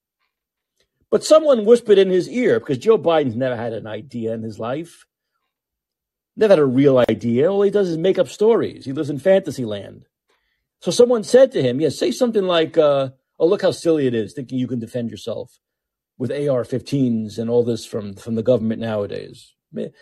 But 1.11 1.23
someone 1.23 1.65
whispered 1.65 1.99
in 1.99 2.09
his 2.09 2.27
ear 2.27 2.59
because 2.59 2.79
Joe 2.79 2.97
Biden's 2.97 3.35
never 3.35 3.55
had 3.55 3.73
an 3.73 3.85
idea 3.85 4.33
in 4.33 4.41
his 4.41 4.57
life. 4.57 5.05
Never 6.35 6.53
had 6.53 6.59
a 6.59 6.65
real 6.65 6.97
idea. 6.97 7.51
All 7.51 7.61
he 7.61 7.69
does 7.69 7.89
is 7.89 7.97
make 7.97 8.17
up 8.17 8.27
stories. 8.27 8.85
He 8.85 8.93
lives 8.93 9.11
in 9.11 9.19
fantasy 9.19 9.65
land. 9.65 10.05
So 10.81 10.89
someone 10.89 11.23
said 11.23 11.51
to 11.51 11.61
him, 11.61 11.79
yeah, 11.79 11.89
say 11.89 12.11
something 12.11 12.43
like, 12.43 12.77
uh, 12.77 13.09
oh, 13.39 13.47
look 13.47 13.61
how 13.61 13.71
silly 13.71 14.07
it 14.07 14.15
is 14.15 14.33
thinking 14.33 14.57
you 14.57 14.67
can 14.67 14.79
defend 14.79 15.11
yourself 15.11 15.59
with 16.17 16.31
AR-15s 16.31 17.37
and 17.37 17.49
all 17.49 17.63
this 17.63 17.85
from, 17.85 18.15
from 18.15 18.35
the 18.35 18.43
government 18.43 18.81
nowadays. 18.81 19.53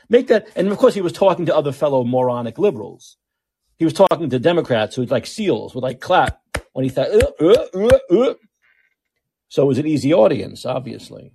Make 0.09 0.27
that, 0.27 0.47
and 0.55 0.67
of 0.67 0.77
course 0.77 0.93
he 0.93 1.01
was 1.01 1.13
talking 1.13 1.47
to 1.47 1.55
other 1.55 1.71
fellow 1.71 2.03
moronic 2.03 2.59
liberals. 2.59 3.17
He 3.77 3.85
was 3.85 3.93
talking 3.93 4.29
to 4.29 4.39
Democrats 4.39 4.95
who 4.95 5.05
like 5.05 5.25
seals 5.25 5.73
would 5.73 5.83
like 5.83 5.99
clap 5.99 6.39
when 6.73 6.83
he 6.83 6.89
thought, 6.89 7.09
uh, 7.09 7.31
uh, 7.39 7.65
uh, 7.73 8.15
uh. 8.15 8.33
so 9.49 9.63
it 9.63 9.67
was 9.67 9.79
an 9.79 9.87
easy 9.87 10.13
audience, 10.13 10.65
obviously. 10.65 11.33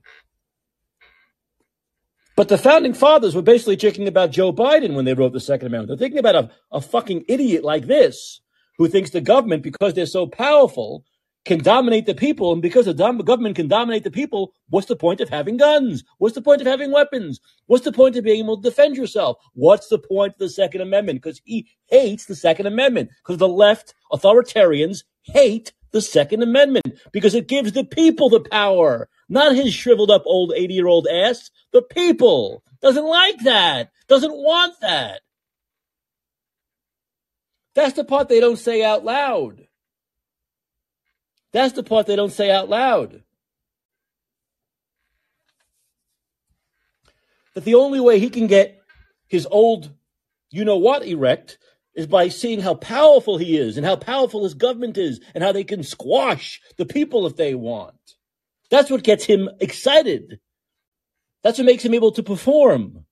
But 2.37 2.49
the 2.49 2.57
founding 2.57 2.95
fathers 2.95 3.35
were 3.35 3.43
basically 3.43 3.75
thinking 3.75 4.07
about 4.07 4.31
Joe 4.31 4.53
Biden 4.53 4.95
when 4.95 5.05
they 5.05 5.15
wrote 5.15 5.33
the 5.33 5.41
Second 5.41 5.67
Amendment. 5.67 5.89
They're 5.89 6.07
thinking 6.07 6.21
about 6.21 6.37
a, 6.37 6.51
a 6.71 6.81
fucking 6.81 7.25
idiot 7.27 7.65
like 7.65 7.89
this 7.89 8.41
who 8.77 8.87
thinks 8.87 9.11
the 9.11 9.21
government, 9.21 9.65
because 9.65 9.95
they're 9.95 10.07
so 10.07 10.29
powerful, 10.29 11.05
can 11.49 11.59
dominate 11.63 12.07
the 12.07 12.15
people. 12.15 12.53
And 12.53 12.63
because 12.63 12.85
the 12.85 12.95
government 12.95 13.57
can 13.57 13.67
dominate 13.67 14.05
the 14.05 14.11
people, 14.11 14.53
what's 14.69 14.87
the 14.87 14.95
point 14.95 15.21
of 15.21 15.31
having 15.31 15.57
guns? 15.57 16.05
What's 16.19 16.35
the 16.35 16.43
point 16.43 16.61
of 16.61 16.67
having 16.67 16.93
weapons? 16.93 17.41
What's 17.67 17.85
the 17.85 17.93
point 17.93 18.17
of 18.17 18.25
being 18.25 18.45
able 18.45 18.61
to 18.61 18.69
defend 18.69 18.97
yourself? 18.97 19.39
What's 19.55 19.89
the 19.89 19.99
point 19.99 20.35
of 20.35 20.39
the 20.39 20.51
Second 20.51 20.83
Amendment? 20.83 21.21
Because 21.21 21.41
he 21.45 21.69
hates 21.87 22.27
the 22.27 22.37
Second 22.37 22.67
Amendment. 22.67 23.11
Because 23.25 23.39
the 23.39 23.49
left 23.49 23.95
authoritarians 24.13 25.05
hate 25.23 25.73
the 25.91 26.03
Second 26.03 26.43
Amendment 26.43 26.99
because 27.13 27.35
it 27.35 27.49
gives 27.49 27.73
the 27.73 27.85
people 27.85 28.29
the 28.29 28.41
power, 28.41 29.09
not 29.29 29.57
his 29.57 29.73
shriveled 29.73 30.11
up 30.11 30.23
old 30.27 30.53
80 30.55 30.75
year 30.75 30.87
old 30.87 31.09
ass. 31.09 31.51
The 31.73 31.83
people 31.83 32.63
doesn't 32.83 33.07
like 33.07 33.39
that, 33.45 33.91
doesn't 34.07 34.35
want 34.35 34.75
that. 34.83 35.23
That's 37.75 37.95
the 37.95 38.05
part 38.05 38.29
they 38.29 38.41
don't 38.41 38.59
say 38.59 38.85
out 38.85 39.05
loud. 39.05 39.68
That's 41.53 41.75
the 41.75 41.83
part 41.83 42.07
they 42.07 42.17
don't 42.17 42.33
say 42.33 42.51
out 42.51 42.69
loud. 42.69 43.23
That 47.55 47.65
the 47.65 47.75
only 47.75 48.01
way 48.01 48.19
he 48.19 48.31
can 48.31 48.47
get 48.47 48.81
his 49.27 49.47
old 49.51 49.91
you 50.51 50.65
know 50.65 50.77
what 50.77 51.05
erect 51.05 51.59
is 51.95 52.07
by 52.07 52.29
seeing 52.29 52.61
how 52.61 52.75
powerful 52.75 53.39
he 53.39 53.57
is 53.57 53.77
and 53.77 53.85
how 53.85 53.97
powerful 53.97 54.45
his 54.45 54.55
government 54.55 54.97
is 54.97 55.21
and 55.35 55.43
how 55.43 55.53
they 55.53 55.65
can 55.65 55.83
squash 55.83 56.61
the 56.77 56.87
people 56.87 57.27
if 57.27 57.37
they 57.37 57.55
want. 57.55 58.15
That's 58.71 58.91
what 58.91 59.03
gets 59.03 59.25
him 59.25 59.49
excited. 59.61 60.41
That's 61.43 61.59
what 61.59 61.67
makes 61.67 61.85
him 61.85 61.95
able 61.95 62.13
to 62.13 62.23
perform. 62.23 63.05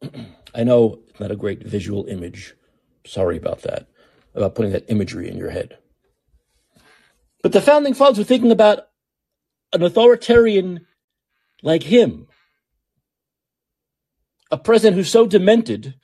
I 0.54 0.64
know 0.64 1.00
it's 1.08 1.20
not 1.20 1.30
a 1.30 1.36
great 1.36 1.62
visual 1.62 2.06
image. 2.06 2.54
Sorry 3.04 3.36
about 3.36 3.62
that, 3.62 3.88
about 4.34 4.54
putting 4.54 4.72
that 4.72 4.90
imagery 4.90 5.28
in 5.28 5.36
your 5.36 5.50
head. 5.50 5.78
But 7.42 7.52
the 7.52 7.60
founding 7.60 7.94
fathers 7.94 8.18
were 8.18 8.24
thinking 8.24 8.52
about 8.52 8.80
an 9.72 9.82
authoritarian 9.82 10.86
like 11.62 11.82
him, 11.82 12.26
a 14.50 14.58
president 14.58 14.96
who's 14.96 15.10
so 15.10 15.26
demented 15.26 15.94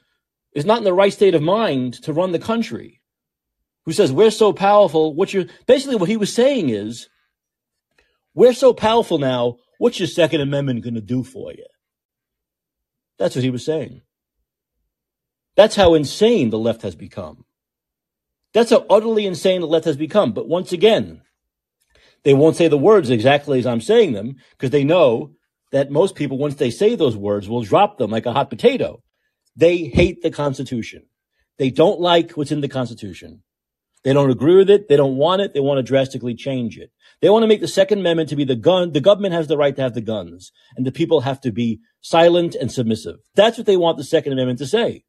is 0.52 0.64
not 0.64 0.78
in 0.78 0.84
the 0.84 0.92
right 0.92 1.12
state 1.12 1.34
of 1.34 1.42
mind 1.42 1.94
to 2.02 2.12
run 2.12 2.32
the 2.32 2.38
country, 2.38 3.00
who 3.84 3.92
says, 3.92 4.12
We're 4.12 4.30
so 4.30 4.52
powerful. 4.52 5.14
What 5.14 5.32
you're 5.32 5.46
basically 5.66 5.96
what 5.96 6.08
he 6.08 6.16
was 6.16 6.32
saying 6.32 6.70
is, 6.70 7.08
We're 8.34 8.52
so 8.52 8.72
powerful 8.72 9.18
now. 9.18 9.56
What's 9.78 9.98
your 9.98 10.06
Second 10.06 10.40
Amendment 10.40 10.82
going 10.82 10.94
to 10.94 11.00
do 11.00 11.22
for 11.22 11.52
you? 11.52 11.66
That's 13.18 13.34
what 13.34 13.44
he 13.44 13.50
was 13.50 13.64
saying. 13.64 14.02
That's 15.56 15.76
how 15.76 15.94
insane 15.94 16.50
the 16.50 16.58
left 16.58 16.82
has 16.82 16.94
become. 16.94 17.45
That's 18.56 18.70
how 18.70 18.86
utterly 18.88 19.26
insane 19.26 19.60
the 19.60 19.66
left 19.66 19.84
has 19.84 19.98
become. 19.98 20.32
But 20.32 20.48
once 20.48 20.72
again, 20.72 21.20
they 22.24 22.32
won't 22.32 22.56
say 22.56 22.68
the 22.68 22.78
words 22.78 23.10
exactly 23.10 23.58
as 23.58 23.66
I'm 23.66 23.82
saying 23.82 24.14
them 24.14 24.36
because 24.52 24.70
they 24.70 24.82
know 24.82 25.32
that 25.72 25.90
most 25.90 26.14
people, 26.14 26.38
once 26.38 26.54
they 26.54 26.70
say 26.70 26.94
those 26.94 27.18
words, 27.18 27.50
will 27.50 27.64
drop 27.64 27.98
them 27.98 28.10
like 28.10 28.24
a 28.24 28.32
hot 28.32 28.48
potato. 28.48 29.02
They 29.56 29.84
hate 29.84 30.22
the 30.22 30.30
Constitution. 30.30 31.02
They 31.58 31.68
don't 31.68 32.00
like 32.00 32.30
what's 32.30 32.50
in 32.50 32.62
the 32.62 32.68
Constitution. 32.68 33.42
They 34.04 34.14
don't 34.14 34.30
agree 34.30 34.56
with 34.56 34.70
it. 34.70 34.88
They 34.88 34.96
don't 34.96 35.18
want 35.18 35.42
it. 35.42 35.52
They 35.52 35.60
want 35.60 35.76
to 35.76 35.82
drastically 35.82 36.34
change 36.34 36.78
it. 36.78 36.90
They 37.20 37.28
want 37.28 37.42
to 37.42 37.48
make 37.48 37.60
the 37.60 37.68
Second 37.68 37.98
Amendment 37.98 38.30
to 38.30 38.36
be 38.36 38.44
the 38.44 38.56
gun. 38.56 38.92
The 38.92 39.02
government 39.02 39.34
has 39.34 39.48
the 39.48 39.58
right 39.58 39.76
to 39.76 39.82
have 39.82 39.92
the 39.92 40.00
guns, 40.00 40.50
and 40.78 40.86
the 40.86 40.92
people 40.92 41.20
have 41.20 41.42
to 41.42 41.52
be 41.52 41.80
silent 42.00 42.54
and 42.54 42.72
submissive. 42.72 43.16
That's 43.34 43.58
what 43.58 43.66
they 43.66 43.76
want 43.76 43.98
the 43.98 44.04
Second 44.04 44.32
Amendment 44.32 44.60
to 44.60 44.66
say. 44.66 45.04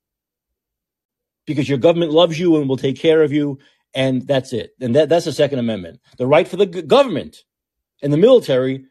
Because 1.48 1.68
your 1.68 1.80
government 1.80 2.12
loves 2.12 2.40
you 2.40 2.58
and 2.58 2.70
will 2.70 2.78
take 2.78 3.00
care 3.00 3.24
of 3.24 3.34
you, 3.34 3.58
and 3.96 4.28
that's 4.28 4.54
it. 4.54 4.76
And 4.80 4.96
that, 4.96 5.10
that's 5.10 5.26
the 5.26 5.34
Second 5.34 5.58
Amendment. 5.58 6.00
The 6.20 6.28
right 6.28 6.48
for 6.48 6.58
the 6.58 6.68
government 6.68 7.38
and 8.04 8.14
the 8.14 8.18
military 8.18 8.86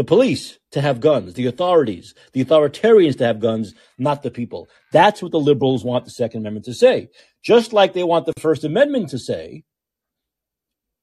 the 0.00 0.04
police 0.04 0.58
to 0.70 0.80
have 0.80 1.00
guns, 1.00 1.34
the 1.34 1.46
authorities, 1.46 2.14
the 2.32 2.42
authoritarians 2.42 3.18
to 3.18 3.26
have 3.26 3.38
guns, 3.38 3.74
not 3.98 4.22
the 4.22 4.30
people. 4.30 4.66
That's 4.92 5.22
what 5.22 5.30
the 5.30 5.38
liberals 5.38 5.84
want 5.84 6.06
the 6.06 6.10
Second 6.10 6.40
Amendment 6.40 6.64
to 6.66 6.72
say. 6.72 7.10
Just 7.42 7.74
like 7.74 7.92
they 7.92 8.02
want 8.04 8.24
the 8.24 8.32
First 8.40 8.64
Amendment 8.64 9.10
to 9.10 9.18
say 9.18 9.64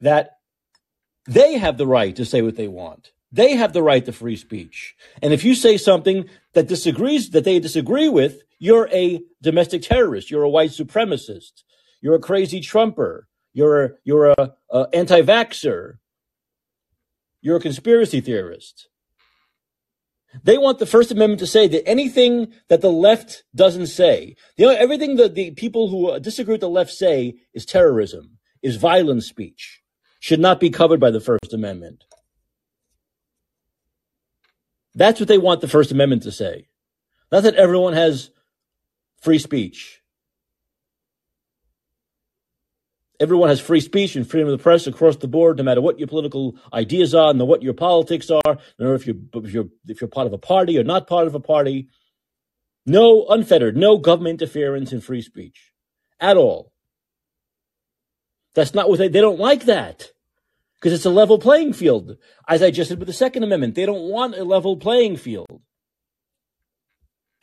that 0.01 0.31
they 1.27 1.59
have 1.59 1.77
the 1.77 1.86
right 1.86 2.15
to 2.15 2.25
say 2.25 2.41
what 2.41 2.55
they 2.55 2.67
want. 2.67 3.12
They 3.31 3.55
have 3.55 3.71
the 3.71 3.83
right 3.83 4.03
to 4.05 4.13
free 4.13 4.36
speech. 4.36 4.95
And 5.21 5.31
if 5.31 5.43
you 5.43 5.53
say 5.53 5.77
something 5.77 6.29
that 6.53 6.67
disagrees, 6.67 7.31
that 7.31 7.43
they 7.43 7.59
disagree 7.59 8.09
with, 8.09 8.41
you're 8.59 8.89
a 8.91 9.21
domestic 9.41 9.81
terrorist. 9.81 10.31
You're 10.31 10.43
a 10.43 10.49
white 10.49 10.71
supremacist. 10.71 11.63
You're 12.01 12.15
a 12.15 12.19
crazy 12.19 12.59
Trumper. 12.59 13.27
You're 13.53 13.83
a, 13.83 13.89
you're 14.03 14.33
a, 14.37 14.53
a 14.71 14.87
anti-vaxxer. 14.93 15.97
You're 17.41 17.57
a 17.57 17.61
conspiracy 17.61 18.21
theorist. 18.21 18.89
They 20.43 20.57
want 20.57 20.79
the 20.79 20.85
First 20.85 21.11
Amendment 21.11 21.39
to 21.39 21.47
say 21.47 21.67
that 21.67 21.87
anything 21.87 22.53
that 22.67 22.81
the 22.81 22.91
left 22.91 23.43
doesn't 23.55 23.87
say, 23.87 24.35
you 24.57 24.67
know, 24.67 24.75
everything 24.75 25.15
that 25.15 25.35
the 25.35 25.51
people 25.51 25.89
who 25.89 26.19
disagree 26.19 26.53
with 26.53 26.61
the 26.61 26.69
left 26.69 26.91
say 26.91 27.35
is 27.53 27.65
terrorism, 27.65 28.37
is 28.61 28.75
violent 28.75 29.23
speech, 29.23 29.81
should 30.19 30.39
not 30.39 30.59
be 30.59 30.69
covered 30.69 30.99
by 30.99 31.11
the 31.11 31.21
First 31.21 31.53
Amendment. 31.53 32.03
That's 34.93 35.19
what 35.19 35.29
they 35.29 35.37
want 35.37 35.61
the 35.61 35.67
First 35.67 35.91
Amendment 35.91 36.23
to 36.23 36.31
say. 36.31 36.67
Not 37.31 37.43
that 37.43 37.55
everyone 37.55 37.93
has 37.93 38.31
free 39.27 39.39
speech. 39.39 40.01
Everyone 43.19 43.50
has 43.50 43.60
free 43.60 43.81
speech 43.81 44.15
and 44.15 44.25
freedom 44.25 44.48
of 44.48 44.57
the 44.57 44.63
press 44.63 44.88
across 44.88 45.17
the 45.17 45.27
board, 45.27 45.57
no 45.57 45.65
matter 45.65 45.81
what 45.81 46.00
your 46.00 46.07
political 46.07 46.55
ideas 46.72 47.13
are, 47.13 47.31
and 47.31 47.39
what 47.46 47.62
your 47.62 47.74
politics 47.74 48.31
are, 48.31 48.41
no 48.46 48.57
matter 48.79 48.96
if 48.96 49.05
you're 49.05 49.17
if 49.34 49.51
you're 49.51 49.67
if 49.86 50.00
you're 50.00 50.07
part 50.07 50.27
of 50.27 50.31
a 50.31 50.38
party 50.38 50.79
or 50.79 50.86
not 50.86 51.07
part 51.07 51.27
of 51.27 51.36
a 51.36 51.41
party. 51.41 51.89
No 52.86 53.25
unfettered, 53.27 53.75
no 53.75 53.98
government 53.98 54.41
interference 54.41 54.93
in 54.93 55.01
free 55.01 55.22
speech 55.22 55.74
at 56.22 56.38
all. 56.38 56.72
That's 58.55 58.74
not 58.74 58.88
what 58.88 58.98
they 58.98 59.10
they 59.10 59.19
don't 59.19 59.41
like 59.41 59.65
that 59.65 60.13
because 60.75 60.93
it's 60.93 61.05
a 61.05 61.10
level 61.10 61.38
playing 61.38 61.74
field. 61.74 62.15
As 62.48 62.63
I 62.63 62.72
just 62.72 62.88
said 62.88 63.00
with 63.00 63.10
the 63.10 63.13
Second 63.25 63.43
Amendment, 63.43 63.75
they 63.75 63.86
don't 63.86 64.10
want 64.10 64.38
a 64.38 64.46
level 64.46 64.77
playing 64.77 65.17
field. 65.17 65.62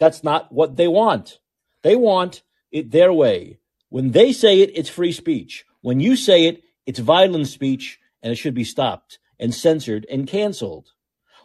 That's 0.01 0.25
not 0.25 0.51
what 0.51 0.77
they 0.77 0.89
want. 0.89 1.41
They 1.85 1.95
want 1.95 2.43
it 2.73 2.91
their 2.91 3.13
way. 3.13 3.61
When 3.91 4.11
they 4.11 4.33
say 4.33 4.61
it, 4.61 4.73
it's 4.75 4.89
free 4.89 5.13
speech. 5.13 5.65
When 5.83 6.01
you 6.01 6.17
say 6.17 6.47
it, 6.47 6.65
it's 6.87 6.99
violent 6.99 7.47
speech 7.47 8.01
and 8.23 8.33
it 8.33 8.37
should 8.37 8.55
be 8.55 8.65
stopped 8.65 9.19
and 9.39 9.55
censored 9.55 10.07
and 10.11 10.27
canceled. 10.27 10.93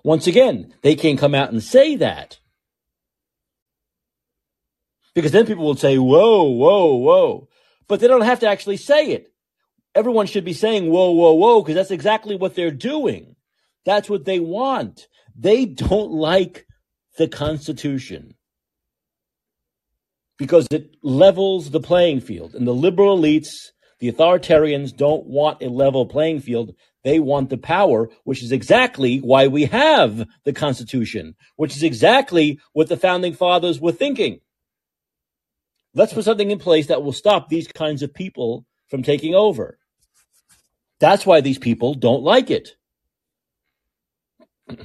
Once 0.01 0.27
again, 0.27 0.73
they 0.81 0.95
can't 0.95 1.19
come 1.19 1.35
out 1.35 1.51
and 1.51 1.61
say 1.61 1.97
that. 1.97 2.39
Because 5.13 5.33
then 5.33 5.45
people 5.45 5.65
will 5.65 5.75
say, 5.75 5.97
whoa, 5.97 6.43
whoa, 6.43 6.95
whoa. 6.95 7.49
But 7.89 7.99
they 7.99 8.07
don't 8.07 8.21
have 8.21 8.39
to 8.39 8.47
actually 8.47 8.77
say 8.77 9.11
it. 9.11 9.33
Everyone 9.93 10.25
should 10.25 10.45
be 10.45 10.53
saying, 10.53 10.89
whoa, 10.89 11.11
whoa, 11.11 11.33
whoa, 11.33 11.61
because 11.61 11.75
that's 11.75 11.91
exactly 11.91 12.37
what 12.37 12.55
they're 12.55 12.71
doing. 12.71 13.35
That's 13.83 14.09
what 14.09 14.23
they 14.23 14.39
want. 14.39 15.09
They 15.35 15.65
don't 15.65 16.11
like 16.29 16.65
the 17.17 17.27
Constitution 17.27 18.35
because 20.39 20.65
it 20.71 20.95
levels 21.03 21.69
the 21.69 21.81
playing 21.81 22.21
field. 22.21 22.55
And 22.55 22.65
the 22.65 22.73
liberal 22.73 23.15
elites, 23.19 23.49
the 23.99 24.11
authoritarians, 24.11 24.95
don't 24.95 25.27
want 25.27 25.61
a 25.61 25.69
level 25.69 26.07
playing 26.07 26.39
field. 26.39 26.73
They 27.03 27.19
want 27.19 27.49
the 27.49 27.57
power, 27.57 28.09
which 28.23 28.41
is 28.41 28.51
exactly 28.51 29.19
why 29.19 29.47
we 29.47 29.65
have 29.65 30.25
the 30.45 30.53
Constitution, 30.53 31.35
which 31.57 31.75
is 31.75 31.83
exactly 31.83 32.59
what 32.73 32.87
the 32.87 32.97
founding 32.97 33.33
fathers 33.33 33.79
were 33.79 33.91
thinking. 33.91 34.39
Let's 35.93 36.13
put 36.13 36.23
something 36.23 36.49
in 36.51 36.59
place 36.59 36.87
that 36.87 37.03
will 37.03 37.13
stop 37.13 37.49
these 37.49 37.67
kinds 37.67 38.01
of 38.01 38.13
people 38.13 38.65
from 38.87 39.03
taking 39.03 39.35
over. 39.35 39.77
That's 40.99 41.25
why 41.25 41.41
these 41.41 41.59
people 41.59 41.95
don't 41.95 42.23
like 42.23 42.49
it. 42.49 42.69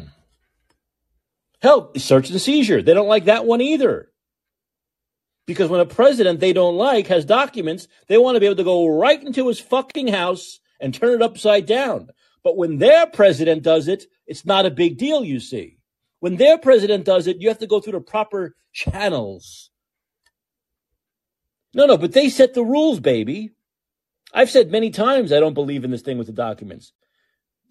Help, 1.62 1.98
search 1.98 2.30
and 2.30 2.40
seizure. 2.40 2.82
They 2.82 2.94
don't 2.94 3.08
like 3.08 3.26
that 3.26 3.46
one 3.46 3.60
either. 3.60 4.10
Because 5.46 5.68
when 5.68 5.80
a 5.80 5.86
president 5.86 6.40
they 6.40 6.52
don't 6.52 6.76
like 6.76 7.06
has 7.08 7.24
documents, 7.24 7.88
they 8.08 8.18
want 8.18 8.36
to 8.36 8.40
be 8.40 8.46
able 8.46 8.56
to 8.56 8.64
go 8.64 8.86
right 8.86 9.22
into 9.22 9.48
his 9.48 9.60
fucking 9.60 10.08
house 10.08 10.60
and 10.80 10.94
turn 10.94 11.14
it 11.14 11.22
upside 11.22 11.66
down. 11.66 12.08
But 12.42 12.56
when 12.56 12.78
their 12.78 13.06
president 13.06 13.62
does 13.62 13.88
it, 13.88 14.04
it's 14.26 14.46
not 14.46 14.66
a 14.66 14.70
big 14.70 14.98
deal, 14.98 15.24
you 15.24 15.40
see. 15.40 15.78
When 16.20 16.36
their 16.36 16.58
president 16.58 17.04
does 17.04 17.26
it, 17.26 17.38
you 17.38 17.48
have 17.48 17.58
to 17.58 17.66
go 17.66 17.80
through 17.80 17.92
the 17.92 18.00
proper 18.00 18.54
channels. 18.72 19.70
No, 21.74 21.86
no, 21.86 21.96
but 21.98 22.12
they 22.12 22.28
set 22.28 22.54
the 22.54 22.64
rules, 22.64 23.00
baby. 23.00 23.50
I've 24.32 24.50
said 24.50 24.70
many 24.70 24.90
times 24.90 25.32
I 25.32 25.40
don't 25.40 25.54
believe 25.54 25.84
in 25.84 25.90
this 25.90 26.02
thing 26.02 26.18
with 26.18 26.26
the 26.26 26.32
documents. 26.32 26.92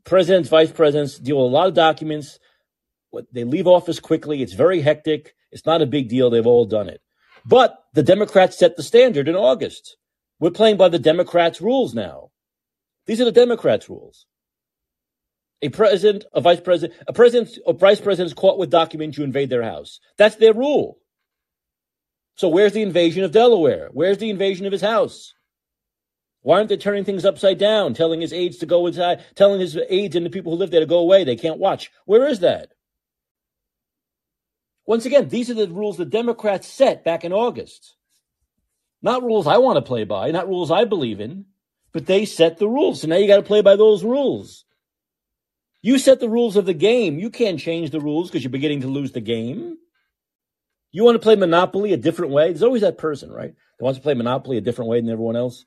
Presidents, 0.06 0.50
vice 0.50 0.72
presidents 0.72 1.18
deal 1.18 1.38
with 1.38 1.52
a 1.52 1.56
lot 1.56 1.68
of 1.68 1.74
documents. 1.74 2.40
They 3.32 3.44
leave 3.44 3.68
office 3.68 4.00
quickly. 4.00 4.42
It's 4.42 4.54
very 4.54 4.82
hectic. 4.82 5.36
It's 5.52 5.66
not 5.66 5.82
a 5.82 5.86
big 5.86 6.10
deal. 6.10 6.30
They've 6.30 6.46
all 6.46 6.66
done 6.66 6.90
it. 6.90 7.02
But 7.46 7.78
the 7.94 8.04
Democrats 8.04 8.58
set 8.58 8.76
the 8.76 8.84
standard 8.84 9.28
in 9.28 9.36
August. 9.36 9.98
We're 10.40 10.52
playing 10.52 10.78
by 10.78 10.90
the 10.90 11.00
Democrats' 11.00 11.62
rules 11.62 11.94
now. 11.94 12.30
These 13.06 13.20
are 13.22 13.26
the 13.26 13.32
Democrats' 13.32 13.90
rules. 13.90 14.26
A 15.62 15.70
president, 15.70 16.26
a 16.34 16.42
vice 16.42 16.60
president, 16.60 17.00
a 17.08 17.14
president, 17.14 17.58
a 17.66 17.74
vice 17.74 18.02
president 18.02 18.28
is 18.28 18.34
caught 18.34 18.58
with 18.58 18.70
documents, 18.70 19.18
you 19.18 19.24
invade 19.24 19.50
their 19.50 19.64
house. 19.64 20.00
That's 20.18 20.36
their 20.36 20.54
rule. 20.54 20.98
So 22.36 22.50
where's 22.50 22.74
the 22.74 22.82
invasion 22.82 23.24
of 23.24 23.32
Delaware? 23.32 23.90
Where's 23.94 24.18
the 24.18 24.30
invasion 24.30 24.66
of 24.66 24.72
his 24.72 24.82
house? 24.82 25.34
Why 26.42 26.58
aren't 26.58 26.68
they 26.68 26.78
turning 26.78 27.06
things 27.06 27.24
upside 27.24 27.58
down, 27.58 27.94
telling 27.94 28.20
his 28.20 28.34
aides 28.34 28.58
to 28.58 28.66
go 28.66 28.86
inside, 28.88 29.24
telling 29.36 29.62
his 29.62 29.78
aides 29.90 30.18
and 30.18 30.26
the 30.26 30.30
people 30.30 30.52
who 30.52 30.58
live 30.58 30.72
there 30.72 30.82
to 30.82 30.86
go 30.86 31.00
away? 31.00 31.24
They 31.24 31.38
can't 31.38 31.60
watch. 31.60 31.90
Where 32.06 32.28
is 32.28 32.40
that? 32.40 32.73
Once 34.86 35.06
again, 35.06 35.30
these 35.30 35.50
are 35.50 35.54
the 35.54 35.68
rules 35.68 35.98
the 35.98 36.06
Democrats 36.06 36.68
set 36.68 37.04
back 37.04 37.24
in 37.24 37.32
August. 37.32 37.96
Not 39.02 39.24
rules 39.24 39.48
I 39.48 39.58
want 39.58 39.78
to 39.78 39.82
play 39.82 40.04
by, 40.04 40.32
not 40.32 40.48
rules 40.48 40.72
I 40.72 40.86
believe 40.86 41.20
in, 41.20 41.46
but 41.92 42.06
they 42.06 42.26
set 42.26 42.58
the 42.58 42.68
rules. 42.68 43.02
So 43.02 43.08
now 43.08 43.18
you 43.18 43.28
got 43.28 43.38
to 43.38 43.44
play 43.44 43.62
by 43.62 43.76
those 43.76 44.04
rules. 44.04 44.66
You 45.82 46.00
set 46.00 46.22
the 46.22 46.30
rules 46.30 46.56
of 46.56 46.66
the 46.66 46.74
game. 46.74 47.20
You 47.20 47.30
can't 47.30 47.60
change 47.60 47.92
the 47.92 48.00
rules 48.00 48.30
because 48.30 48.44
you're 48.44 48.52
beginning 48.52 48.82
to 48.82 48.88
lose 48.88 49.12
the 49.12 49.22
game. 49.22 49.78
You 50.92 51.04
want 51.04 51.16
to 51.16 51.24
play 51.24 51.36
Monopoly 51.36 51.92
a 51.92 51.98
different 51.98 52.32
way? 52.32 52.48
There's 52.48 52.64
always 52.64 52.84
that 52.84 52.98
person, 52.98 53.32
right? 53.32 53.54
That 53.78 53.84
wants 53.84 54.00
to 54.00 54.04
play 54.04 54.14
Monopoly 54.14 54.58
a 54.58 54.62
different 54.62 54.90
way 54.90 55.02
than 55.02 55.10
everyone 55.10 55.36
else. 55.36 55.66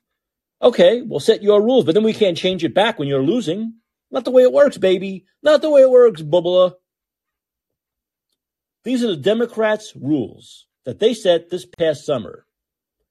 Okay, 0.61 1.03
we'll 1.03 1.19
set 1.19 1.43
your 1.43 1.61
rules, 1.61 1.85
but 1.85 1.93
then 1.93 2.03
we 2.03 2.13
can't 2.13 2.37
change 2.37 2.63
it 2.63 2.73
back 2.73 2.97
when 2.97 3.07
you're 3.07 3.21
losing. 3.21 3.75
Not 4.09 4.25
the 4.25 4.31
way 4.31 4.41
it 4.41 4.53
works, 4.53 4.77
baby. 4.77 5.25
Not 5.43 5.61
the 5.61 5.69
way 5.69 5.81
it 5.81 5.89
works, 5.89 6.23
bubbler. 6.23 6.73
These 8.87 9.03
are 9.03 9.07
the 9.07 9.17
Democrats' 9.17 9.91
rules 9.97 10.65
that 10.85 10.99
they 10.99 11.13
set 11.13 11.49
this 11.49 11.65
past 11.65 12.05
summer. 12.05 12.45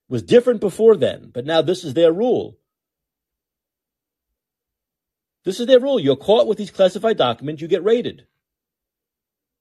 It 0.09 0.11
was 0.11 0.23
different 0.23 0.59
before 0.59 0.95
then, 0.95 1.29
but 1.31 1.45
now 1.45 1.61
this 1.61 1.83
is 1.83 1.93
their 1.93 2.11
rule. 2.11 2.57
This 5.45 5.59
is 5.59 5.67
their 5.67 5.79
rule. 5.79 5.99
You're 5.99 6.15
caught 6.15 6.47
with 6.47 6.57
these 6.57 6.71
classified 6.71 7.15
documents, 7.15 7.61
you 7.61 7.67
get 7.67 7.83
raided. 7.83 8.25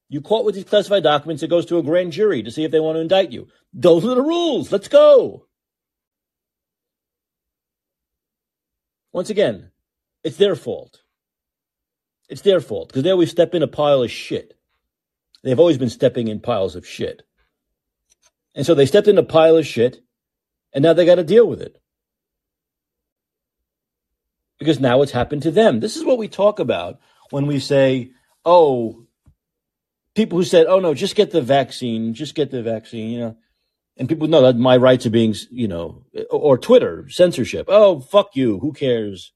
You 0.08 0.22
caught 0.22 0.46
with 0.46 0.54
these 0.54 0.64
classified 0.64 1.02
documents, 1.02 1.42
it 1.42 1.50
goes 1.50 1.66
to 1.66 1.76
a 1.76 1.82
grand 1.82 2.12
jury 2.12 2.42
to 2.42 2.50
see 2.50 2.64
if 2.64 2.70
they 2.70 2.80
want 2.80 2.96
to 2.96 3.02
indict 3.02 3.30
you. 3.30 3.48
Those 3.74 4.02
are 4.06 4.14
the 4.14 4.22
rules. 4.22 4.72
Let's 4.72 4.88
go. 4.88 5.44
Once 9.12 9.28
again, 9.28 9.70
it's 10.24 10.38
their 10.38 10.56
fault. 10.56 11.02
It's 12.30 12.40
their 12.40 12.62
fault 12.62 12.88
because 12.88 13.02
they 13.02 13.10
always 13.10 13.30
step 13.30 13.54
in 13.54 13.62
a 13.62 13.68
pile 13.68 14.02
of 14.02 14.10
shit. 14.10 14.55
They've 15.46 15.60
always 15.60 15.78
been 15.78 15.90
stepping 15.90 16.26
in 16.26 16.40
piles 16.40 16.74
of 16.74 16.84
shit. 16.84 17.22
And 18.56 18.66
so 18.66 18.74
they 18.74 18.84
stepped 18.84 19.06
in 19.06 19.16
a 19.16 19.22
pile 19.22 19.56
of 19.56 19.64
shit, 19.64 20.02
and 20.72 20.82
now 20.82 20.92
they 20.92 21.06
got 21.06 21.14
to 21.14 21.22
deal 21.22 21.46
with 21.46 21.62
it. 21.62 21.80
Because 24.58 24.80
now 24.80 25.02
it's 25.02 25.12
happened 25.12 25.44
to 25.44 25.52
them. 25.52 25.78
This 25.78 25.96
is 25.96 26.04
what 26.04 26.18
we 26.18 26.26
talk 26.26 26.58
about 26.58 26.98
when 27.30 27.46
we 27.46 27.60
say, 27.60 28.10
oh, 28.44 29.06
people 30.16 30.36
who 30.36 30.42
said, 30.42 30.66
oh 30.66 30.80
no, 30.80 30.94
just 30.94 31.14
get 31.14 31.30
the 31.30 31.42
vaccine, 31.42 32.12
just 32.12 32.34
get 32.34 32.50
the 32.50 32.64
vaccine, 32.64 33.10
you 33.12 33.20
know. 33.20 33.36
And 33.96 34.08
people 34.08 34.26
know 34.26 34.42
that 34.42 34.56
my 34.56 34.76
rights 34.76 35.06
are 35.06 35.10
being, 35.10 35.36
you 35.52 35.68
know, 35.68 36.02
or 36.28 36.58
Twitter, 36.58 37.08
censorship. 37.08 37.66
Oh, 37.68 38.00
fuck 38.00 38.34
you. 38.34 38.58
Who 38.58 38.72
cares? 38.72 39.32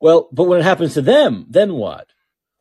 Well, 0.00 0.28
but 0.32 0.44
when 0.44 0.60
it 0.60 0.64
happens 0.64 0.92
to 0.94 1.00
them, 1.00 1.46
then 1.48 1.72
what? 1.72 2.08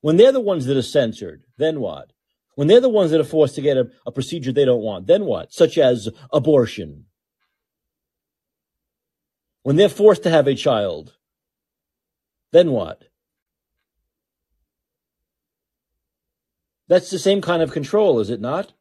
When 0.08 0.16
they're 0.16 0.32
the 0.32 0.40
ones 0.40 0.68
that 0.68 0.78
are 0.78 0.82
censored, 0.82 1.44
then 1.58 1.82
what? 1.82 2.14
When 2.56 2.70
they're 2.70 2.80
the 2.80 2.88
ones 2.88 3.12
that 3.12 3.20
are 3.20 3.26
forced 3.26 3.56
to 3.56 3.62
get 3.62 3.76
a, 3.76 3.90
a 4.06 4.12
procedure 4.14 4.54
they 4.54 4.64
don't 4.64 4.82
want, 4.82 5.06
then 5.06 5.26
what? 5.26 5.52
Such 5.52 5.78
as 5.78 6.08
abortion. 6.32 7.08
When 9.64 9.76
they're 9.76 9.90
forced 9.90 10.24
to 10.24 10.30
have 10.30 10.48
a 10.48 10.56
child, 10.56 11.18
then 12.54 12.72
what? 12.72 13.04
That's 16.88 17.10
the 17.10 17.20
same 17.20 17.42
kind 17.42 17.62
of 17.62 17.74
control, 17.74 18.22
is 18.22 18.30
it 18.30 18.40
not? 18.40 18.72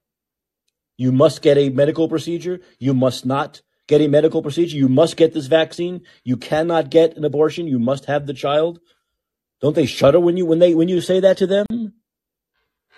You 0.96 1.10
must 1.10 1.42
get 1.42 1.58
a 1.58 1.70
medical 1.70 2.08
procedure. 2.08 2.60
You 2.78 2.94
must 2.94 3.26
not 3.26 3.62
get 3.88 4.00
a 4.00 4.06
medical 4.06 4.42
procedure. 4.42 4.76
You 4.76 4.88
must 4.88 5.16
get 5.16 5.34
this 5.34 5.46
vaccine. 5.46 6.02
You 6.22 6.36
cannot 6.36 6.88
get 6.88 7.16
an 7.16 7.24
abortion. 7.24 7.66
You 7.66 7.80
must 7.80 8.04
have 8.04 8.28
the 8.28 8.32
child. 8.32 8.78
Don't 9.60 9.74
they 9.74 9.86
shudder 9.86 10.20
when 10.20 10.36
you 10.36 10.46
when 10.46 10.58
they 10.58 10.74
when 10.74 10.88
you 10.88 11.00
say 11.00 11.20
that 11.20 11.38
to 11.38 11.46
them? 11.46 11.66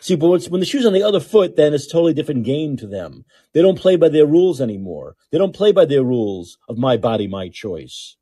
See, 0.01 0.17
but 0.17 0.45
when 0.47 0.61
the 0.61 0.67
shoe's 0.67 0.87
on 0.87 0.93
the 0.93 1.03
other 1.03 1.21
foot, 1.21 1.57
then 1.57 1.75
it's 1.75 1.87
a 1.87 1.91
totally 1.91 2.15
different 2.15 2.45
game 2.45 2.77
to 2.77 2.87
them. 2.87 3.25
They 3.53 3.63
don't 3.63 3.79
play 3.79 3.97
by 3.97 4.09
their 4.09 4.27
rules 4.27 4.61
anymore. 4.61 5.17
They 5.33 5.39
don't 5.39 5.55
play 5.55 5.73
by 5.73 5.87
their 5.87 6.05
rules 6.05 6.57
of 6.69 6.79
my 6.79 6.97
body, 6.97 7.27
my 7.27 7.49
choice. 7.49 8.17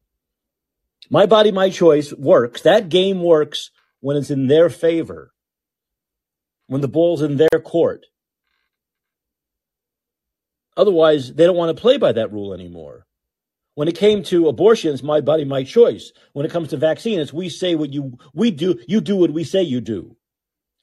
My 1.11 1.27
body, 1.27 1.53
my 1.53 1.71
choice 1.71 2.13
works. 2.15 2.63
That 2.63 2.89
game 2.89 3.23
works 3.23 3.71
when 4.01 4.17
it's 4.17 4.31
in 4.31 4.49
their 4.49 4.71
favor, 4.71 5.33
when 6.67 6.81
the 6.81 6.89
ball's 6.89 7.23
in 7.23 7.37
their 7.37 7.61
court. 7.63 8.07
Otherwise, 10.77 11.35
they 11.35 11.45
don't 11.45 11.57
want 11.57 11.75
to 11.75 11.81
play 11.81 11.97
by 11.97 12.13
that 12.13 12.33
rule 12.33 12.53
anymore. 12.53 13.06
When 13.77 13.89
it 13.89 13.97
came 13.99 14.23
to 14.25 14.49
abortions, 14.49 15.03
my 15.03 15.21
body, 15.21 15.45
my 15.45 15.63
choice. 15.63 16.11
When 16.33 16.47
it 16.47 16.51
comes 16.51 16.71
to 16.71 16.79
vaccines, 16.79 17.31
we 17.31 17.51
say 17.51 17.75
what 17.75 17.93
you, 17.93 18.17
we 18.33 18.51
do, 18.51 18.81
you 18.89 19.03
do 19.03 19.17
what 19.17 19.33
we 19.33 19.45
say 19.45 19.63
you 19.63 19.83
do. 19.83 20.17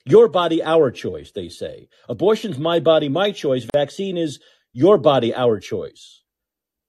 Your 0.06 0.27
body, 0.27 0.62
our 0.62 0.91
choice, 0.91 1.32
they 1.32 1.49
say. 1.49 1.89
Abortion's 2.08 2.60
my 2.60 2.79
body, 2.79 3.10
my 3.10 3.32
choice. 3.32 3.65
Vaccine 3.73 4.15
is 4.15 4.39
your 4.73 4.99
body, 4.99 5.34
our 5.34 5.60
choice. 5.60 6.21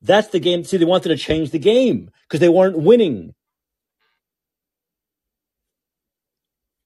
That's 0.03 0.29
the 0.29 0.41
game. 0.41 0.63
See, 0.65 0.77
they 0.77 0.85
wanted 0.85 1.09
to 1.09 1.17
change 1.17 1.53
the 1.53 1.59
game 1.59 2.11
because 2.29 2.41
they 2.41 2.51
weren't 2.51 2.79
winning. 2.79 3.33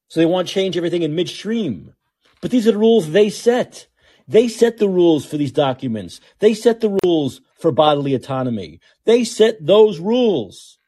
So 0.07 0.21
they 0.21 0.27
want 0.27 0.47
to 0.47 0.55
change 0.55 0.77
everything 0.77 1.03
in 1.03 1.17
midstream. 1.17 1.93
But 2.41 2.53
these 2.53 2.69
are 2.69 2.73
the 2.73 2.79
rules 2.79 3.11
they 3.11 3.31
set. 3.31 3.89
They 4.29 4.47
set 4.47 4.77
the 4.77 4.89
rules 4.89 5.25
for 5.25 5.39
these 5.39 5.53
documents. 5.53 6.21
They 6.39 6.53
set 6.53 6.81
the 6.81 6.99
rules 7.03 7.41
for 7.59 7.73
bodily 7.73 8.15
autonomy. 8.15 8.81
They 9.05 9.25
set 9.25 9.65
those 9.65 9.99
rules. 9.99 10.79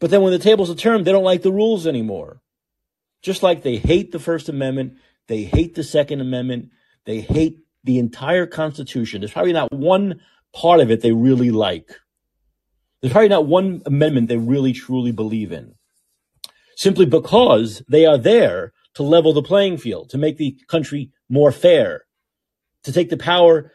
But 0.00 0.10
then 0.10 0.22
when 0.22 0.32
the 0.32 0.38
tables 0.38 0.70
are 0.70 0.74
turned, 0.74 1.04
they 1.04 1.12
don't 1.12 1.22
like 1.22 1.42
the 1.42 1.52
rules 1.52 1.86
anymore. 1.86 2.40
Just 3.20 3.42
like 3.42 3.62
they 3.62 3.76
hate 3.76 4.10
the 4.10 4.18
First 4.18 4.48
Amendment, 4.48 4.94
they 5.28 5.44
hate 5.44 5.74
the 5.74 5.84
Second 5.84 6.20
Amendment, 6.20 6.70
they 7.04 7.20
hate 7.20 7.58
the 7.84 7.98
entire 7.98 8.46
Constitution. 8.46 9.20
There's 9.20 9.32
probably 9.32 9.52
not 9.52 9.72
one 9.72 10.20
part 10.52 10.80
of 10.80 10.90
it 10.90 11.02
they 11.02 11.12
really 11.12 11.50
like. 11.50 11.90
There's 13.00 13.12
probably 13.12 13.28
not 13.28 13.46
one 13.46 13.82
amendment 13.84 14.28
they 14.28 14.38
really 14.38 14.72
truly 14.72 15.12
believe 15.12 15.52
in. 15.52 15.74
Simply 16.76 17.04
because 17.04 17.82
they 17.88 18.06
are 18.06 18.18
there 18.18 18.72
to 18.94 19.02
level 19.02 19.32
the 19.32 19.42
playing 19.42 19.78
field, 19.78 20.10
to 20.10 20.18
make 20.18 20.36
the 20.36 20.58
country 20.68 21.10
more 21.28 21.52
fair, 21.52 22.04
to 22.84 22.92
take 22.92 23.10
the 23.10 23.16
power, 23.16 23.72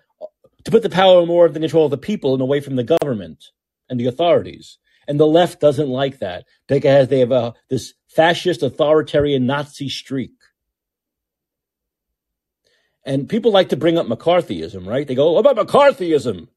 to 0.63 0.71
put 0.71 0.83
the 0.83 0.89
power 0.89 1.25
more 1.25 1.45
of 1.45 1.53
the 1.53 1.59
control 1.59 1.85
of 1.85 1.91
the 1.91 1.97
people 1.97 2.33
and 2.33 2.41
away 2.41 2.59
from 2.59 2.75
the 2.75 2.83
government 2.83 3.45
and 3.89 3.99
the 3.99 4.07
authorities. 4.07 4.77
And 5.07 5.19
the 5.19 5.27
left 5.27 5.61
doesn't 5.61 5.89
like 5.89 6.19
that 6.19 6.45
because 6.67 7.07
they 7.07 7.19
have 7.19 7.31
a, 7.31 7.53
this 7.69 7.93
fascist, 8.09 8.61
authoritarian 8.61 9.45
Nazi 9.45 9.89
streak. 9.89 10.33
And 13.05 13.29
people 13.29 13.51
like 13.51 13.69
to 13.69 13.77
bring 13.77 13.97
up 13.97 14.07
McCarthyism, 14.07 14.85
right? 14.85 15.07
They 15.07 15.15
go, 15.15 15.31
what 15.31 15.45
about 15.45 15.65
McCarthyism? 15.65 16.49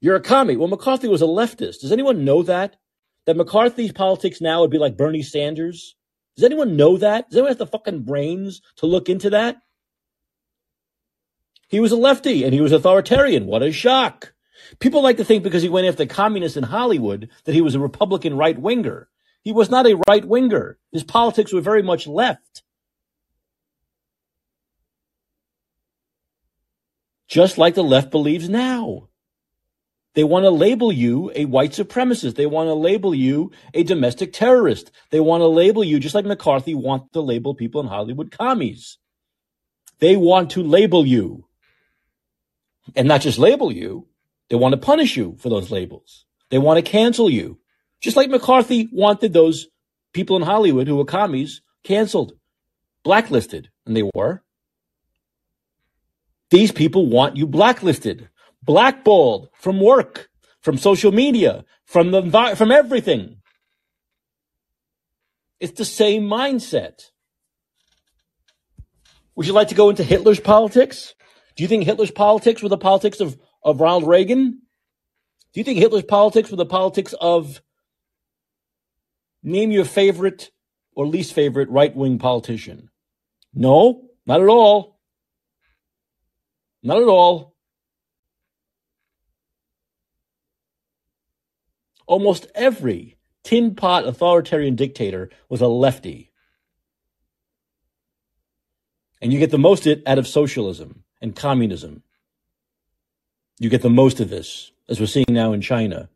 You're 0.00 0.16
a 0.16 0.20
commie. 0.20 0.56
Well, 0.56 0.68
McCarthy 0.68 1.08
was 1.08 1.22
a 1.22 1.26
leftist. 1.26 1.80
Does 1.80 1.92
anyone 1.92 2.26
know 2.26 2.42
that? 2.42 2.76
That 3.24 3.38
McCarthy's 3.38 3.92
politics 3.92 4.42
now 4.42 4.60
would 4.60 4.70
be 4.70 4.76
like 4.76 4.98
Bernie 4.98 5.22
Sanders? 5.22 5.96
Does 6.36 6.44
anyone 6.44 6.76
know 6.76 6.96
that? 6.96 7.28
Does 7.28 7.36
anyone 7.36 7.50
have 7.50 7.58
the 7.58 7.66
fucking 7.66 8.02
brains 8.02 8.60
to 8.76 8.86
look 8.86 9.08
into 9.08 9.30
that? 9.30 9.58
He 11.68 11.80
was 11.80 11.92
a 11.92 11.96
lefty 11.96 12.44
and 12.44 12.52
he 12.52 12.60
was 12.60 12.72
authoritarian. 12.72 13.46
What 13.46 13.62
a 13.62 13.72
shock. 13.72 14.32
People 14.78 15.02
like 15.02 15.16
to 15.18 15.24
think 15.24 15.42
because 15.42 15.62
he 15.62 15.68
went 15.68 15.86
after 15.86 16.06
communists 16.06 16.56
in 16.56 16.64
Hollywood 16.64 17.28
that 17.44 17.54
he 17.54 17.60
was 17.60 17.74
a 17.74 17.80
Republican 17.80 18.36
right 18.36 18.58
winger. 18.58 19.08
He 19.42 19.52
was 19.52 19.70
not 19.70 19.86
a 19.86 20.00
right 20.08 20.24
winger. 20.24 20.78
His 20.92 21.04
politics 21.04 21.52
were 21.52 21.60
very 21.60 21.82
much 21.82 22.06
left. 22.06 22.62
Just 27.28 27.58
like 27.58 27.74
the 27.74 27.84
left 27.84 28.10
believes 28.10 28.48
now. 28.48 29.08
They 30.14 30.24
want 30.24 30.44
to 30.44 30.50
label 30.50 30.92
you 30.92 31.32
a 31.34 31.44
white 31.44 31.72
supremacist. 31.72 32.36
They 32.36 32.46
want 32.46 32.68
to 32.68 32.74
label 32.74 33.14
you 33.14 33.50
a 33.74 33.82
domestic 33.82 34.32
terrorist. 34.32 34.92
They 35.10 35.20
want 35.20 35.40
to 35.40 35.46
label 35.46 35.82
you, 35.82 35.98
just 35.98 36.14
like 36.14 36.24
McCarthy 36.24 36.74
want 36.74 37.12
to 37.12 37.20
label 37.20 37.54
people 37.54 37.80
in 37.80 37.88
Hollywood 37.88 38.30
commies. 38.30 38.98
They 39.98 40.16
want 40.16 40.50
to 40.52 40.62
label 40.62 41.04
you. 41.04 41.46
And 42.94 43.08
not 43.08 43.22
just 43.22 43.38
label 43.38 43.72
you, 43.72 44.06
they 44.50 44.56
want 44.56 44.72
to 44.72 44.78
punish 44.78 45.16
you 45.16 45.36
for 45.38 45.48
those 45.48 45.70
labels. 45.70 46.26
They 46.50 46.58
want 46.58 46.84
to 46.84 46.90
cancel 46.90 47.28
you. 47.28 47.58
Just 48.00 48.16
like 48.16 48.30
McCarthy 48.30 48.88
wanted 48.92 49.32
those 49.32 49.68
people 50.12 50.36
in 50.36 50.42
Hollywood 50.42 50.86
who 50.86 50.96
were 50.96 51.04
commies 51.04 51.62
canceled, 51.82 52.34
blacklisted, 53.02 53.70
and 53.86 53.96
they 53.96 54.08
were. 54.14 54.42
These 56.50 56.72
people 56.72 57.06
want 57.06 57.36
you 57.36 57.46
blacklisted, 57.46 58.28
blackballed 58.64 59.48
from 59.54 59.80
work, 59.80 60.28
from 60.60 60.78
social 60.78 61.12
media, 61.12 61.64
from 61.84 62.10
the 62.10 62.54
from 62.56 62.70
everything. 62.70 63.36
It's 65.60 65.78
the 65.78 65.84
same 65.84 66.24
mindset. 66.24 67.10
Would 69.36 69.46
you 69.46 69.52
like 69.52 69.68
to 69.68 69.74
go 69.74 69.90
into 69.90 70.04
Hitler's 70.04 70.40
politics? 70.40 71.14
Do 71.56 71.62
you 71.62 71.68
think 71.68 71.84
Hitler's 71.84 72.10
politics 72.10 72.62
were 72.62 72.68
the 72.68 72.78
politics 72.78 73.20
of 73.20 73.38
of 73.62 73.80
Ronald 73.80 74.06
Reagan? 74.06 74.60
Do 75.52 75.60
you 75.60 75.64
think 75.64 75.78
Hitler's 75.78 76.04
politics 76.04 76.50
were 76.50 76.56
the 76.56 76.66
politics 76.66 77.14
of 77.20 77.62
name 79.42 79.70
your 79.70 79.84
favorite 79.84 80.50
or 80.96 81.06
least 81.06 81.32
favorite 81.32 81.70
right 81.70 81.94
wing 81.94 82.18
politician? 82.18 82.90
No, 83.52 84.08
not 84.26 84.40
at 84.40 84.48
all. 84.48 84.98
Not 86.82 86.98
at 86.98 87.08
all. 87.08 87.53
Almost 92.06 92.46
every 92.54 93.16
tin 93.42 93.74
pot 93.74 94.06
authoritarian 94.06 94.74
dictator 94.74 95.30
was 95.48 95.60
a 95.60 95.68
lefty. 95.68 96.30
And 99.20 99.32
you 99.32 99.38
get 99.38 99.50
the 99.50 99.58
most 99.58 99.86
of 99.86 99.98
it 99.98 100.02
out 100.06 100.18
of 100.18 100.26
socialism 100.26 101.04
and 101.20 101.34
communism 101.34 102.02
you 103.58 103.70
get 103.70 103.82
the 103.82 103.90
most 103.90 104.20
of 104.20 104.30
this, 104.30 104.72
as 104.88 104.98
we're 104.98 105.06
seeing 105.06 105.26
now 105.30 105.52
in 105.52 105.60
China. 105.60 106.08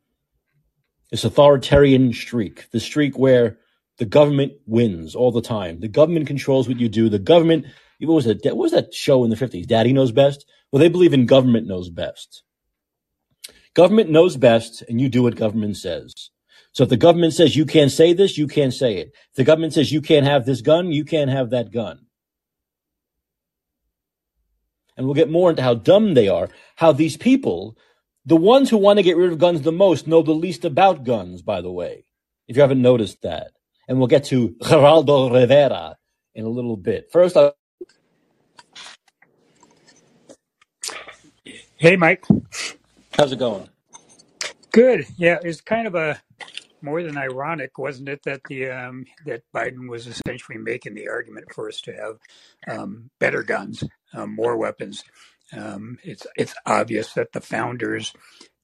This 1.11 1.25
authoritarian 1.25 2.13
streak, 2.13 2.71
the 2.71 2.81
streak 2.81 3.19
where 3.19 3.59
the 3.99 4.05
government 4.05 4.53
wins 4.67 5.15
all 5.15 5.33
the 5.33 5.41
time. 5.41 5.81
The 5.81 5.89
government 5.89 6.27
controls 6.27 6.69
what 6.69 6.81
you 6.81 6.89
do. 6.89 7.09
The 7.09 7.19
government, 7.19 7.67
what 8.01 8.15
was 8.15 8.25
that? 8.27 8.45
What 8.45 8.57
was 8.57 8.73
that 8.73 8.93
show 8.93 9.25
in 9.25 9.31
the 9.31 9.37
50s? 9.37 9.67
Daddy 9.67 9.93
knows 9.93 10.13
best? 10.13 10.45
Well, 10.71 10.81
they 10.81 10.89
believe 10.89 11.15
in 11.15 11.27
government 11.27 11.67
knows 11.67 11.89
best. 11.89 12.43
Government 13.79 14.11
knows 14.11 14.37
best, 14.37 14.83
and 14.91 15.01
you 15.01 15.09
do 15.11 15.25
what 15.25 15.37
government 15.37 15.79
says. 15.79 16.15
So 16.75 16.85
if 16.85 16.91
the 16.91 16.99
government 16.99 17.35
says 17.35 17.57
you 17.57 17.67
can't 17.67 17.93
say 17.93 18.15
this, 18.15 18.39
you 18.39 18.49
can't 18.49 18.75
say 18.75 18.99
it. 18.99 19.09
If 19.33 19.37
the 19.37 19.45
government 19.45 19.75
says 19.75 19.93
you 19.93 20.03
can't 20.03 20.27
have 20.27 20.47
this 20.47 20.63
gun, 20.63 20.93
you 20.93 21.07
can't 21.07 21.31
have 21.31 21.51
that 21.53 21.73
gun 21.73 22.01
and 24.97 25.07
we'll 25.07 25.15
get 25.15 25.31
more 25.31 25.51
into 25.51 25.63
how 25.63 25.75
dumb 25.75 26.15
they 26.15 26.29
are, 26.29 26.49
how 26.77 26.93
these 26.93 27.17
people, 27.17 27.77
the 28.27 28.37
ones 28.37 28.71
who 28.71 28.77
want 28.79 28.99
to 28.99 29.03
get 29.03 29.17
rid 29.17 29.33
of 29.33 29.39
guns 29.39 29.63
the 29.63 29.73
most, 29.73 30.07
know 30.07 30.23
the 30.23 30.33
least 30.33 30.65
about 30.65 31.05
guns, 31.05 31.43
by 31.43 31.61
the 31.61 31.73
way, 31.73 32.05
if 32.49 32.57
you 32.57 32.63
haven't 32.63 32.83
noticed 32.83 33.23
that. 33.23 33.53
And 33.89 33.99
we'll 33.99 34.09
get 34.09 34.25
to 34.27 34.51
Geraldo 34.63 35.33
Rivera 35.33 35.97
in 36.35 36.45
a 36.45 36.49
little 36.51 36.77
bit. 36.77 37.11
First, 37.13 37.37
I- 37.37 37.53
Hey, 41.77 41.97
Mike. 41.97 42.25
How's 43.19 43.33
it 43.33 43.41
going? 43.41 43.69
Good. 44.73 45.07
Yeah, 45.17 45.39
it's 45.43 45.61
kind 45.61 45.87
of 45.87 45.95
a 45.95 46.21
more 46.83 47.03
than 47.03 47.17
ironic, 47.19 47.79
wasn't 47.79 48.09
it, 48.09 48.23
that 48.25 48.43
the 48.49 48.71
um, 48.71 49.07
that 49.27 49.43
Biden 49.55 49.89
was 49.89 50.07
essentially 50.07 50.59
making 50.59 50.95
the 50.95 51.09
argument 51.09 51.53
for 51.53 51.69
us 51.69 51.81
to 51.83 51.93
have 51.93 52.19
um, 52.69 53.11
better 53.19 53.43
guns, 53.43 53.85
um, 54.15 54.35
more 54.35 54.57
weapons. 54.57 55.05
Um, 55.53 55.99
it's 56.05 56.27
it's 56.37 56.55
obvious 56.67 57.15
that 57.15 57.33
the 57.33 57.41
founders 57.41 58.13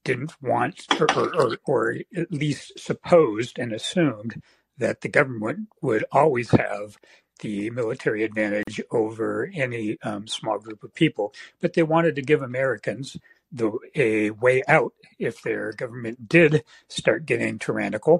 didn't 0.05 0.33
want, 0.41 0.85
or, 0.99 1.35
or, 1.35 1.57
or 1.65 1.97
at 2.15 2.31
least 2.31 2.79
supposed 2.79 3.59
and 3.59 3.73
assumed 3.73 4.41
that 4.77 5.01
the 5.01 5.09
government 5.09 5.69
would 5.81 6.05
always 6.11 6.51
have 6.51 6.97
the 7.41 7.69
military 7.71 8.23
advantage 8.23 8.81
over 8.91 9.51
any 9.53 9.97
um, 10.03 10.27
small 10.27 10.59
group 10.59 10.83
of 10.83 10.93
people, 10.95 11.33
but 11.61 11.73
they 11.73 11.83
wanted 11.83 12.15
to 12.15 12.21
give 12.21 12.41
Americans 12.41 13.17
the 13.55 13.71
a 13.95 14.31
way 14.31 14.63
out 14.67 14.93
if 15.19 15.41
their 15.43 15.73
government 15.73 16.29
did 16.29 16.63
start 16.89 17.25
getting 17.27 17.59
tyrannical 17.59 18.19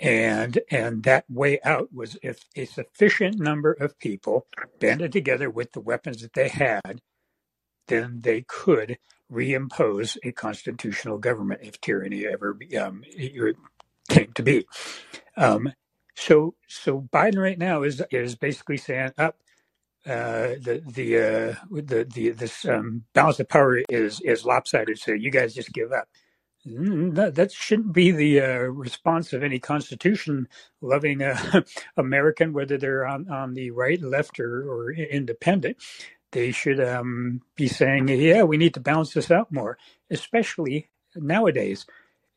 And 0.00 0.58
and 0.70 1.04
that 1.04 1.24
way 1.30 1.60
out 1.64 1.92
was 1.92 2.18
if 2.22 2.44
a 2.54 2.66
sufficient 2.66 3.40
number 3.40 3.72
of 3.72 3.98
people 3.98 4.46
banded 4.78 5.12
together 5.12 5.48
with 5.50 5.72
the 5.72 5.80
weapons 5.80 6.20
that 6.22 6.34
they 6.34 6.48
had, 6.48 7.00
then 7.88 8.20
they 8.22 8.42
could 8.48 8.98
reimpose 9.32 10.16
a 10.24 10.32
constitutional 10.32 11.18
government 11.18 11.62
if 11.64 11.80
tyranny 11.80 12.26
ever 12.26 12.58
um, 12.80 13.04
came 14.10 14.32
to 14.34 14.42
be. 14.42 14.66
Um, 15.36 15.72
so 16.16 16.54
so 16.68 17.02
Biden 17.12 17.38
right 17.42 17.58
now 17.58 17.82
is 17.82 18.02
is 18.10 18.36
basically 18.36 18.78
saying 18.78 19.12
up. 19.18 19.38
Uh, 20.06 20.56
the 20.60 20.82
the 20.86 21.16
uh, 21.18 21.54
the 21.70 22.04
the 22.12 22.30
this 22.30 22.66
um, 22.66 23.04
balance 23.14 23.40
of 23.40 23.48
power 23.48 23.80
is 23.88 24.20
is 24.22 24.44
lopsided. 24.44 24.98
So 24.98 25.12
you 25.12 25.30
guys 25.30 25.54
just 25.54 25.72
give 25.72 25.92
up. 25.92 26.08
Mm, 26.66 27.14
that, 27.16 27.34
that 27.36 27.52
shouldn't 27.52 27.92
be 27.92 28.12
the 28.12 28.40
uh, 28.40 28.58
response 28.60 29.32
of 29.32 29.42
any 29.42 29.58
constitution-loving 29.58 31.22
uh, 31.22 31.62
American, 31.98 32.52
whether 32.52 32.78
they're 32.78 33.06
on, 33.06 33.30
on 33.30 33.54
the 33.54 33.70
right, 33.72 34.00
left, 34.02 34.40
or, 34.40 34.70
or 34.70 34.92
independent. 34.92 35.78
They 36.32 36.52
should 36.52 36.80
um, 36.80 37.42
be 37.56 37.68
saying, 37.68 38.08
"Yeah, 38.08 38.44
we 38.44 38.58
need 38.58 38.74
to 38.74 38.80
balance 38.80 39.14
this 39.14 39.30
out 39.30 39.52
more," 39.52 39.78
especially 40.10 40.90
nowadays. 41.16 41.86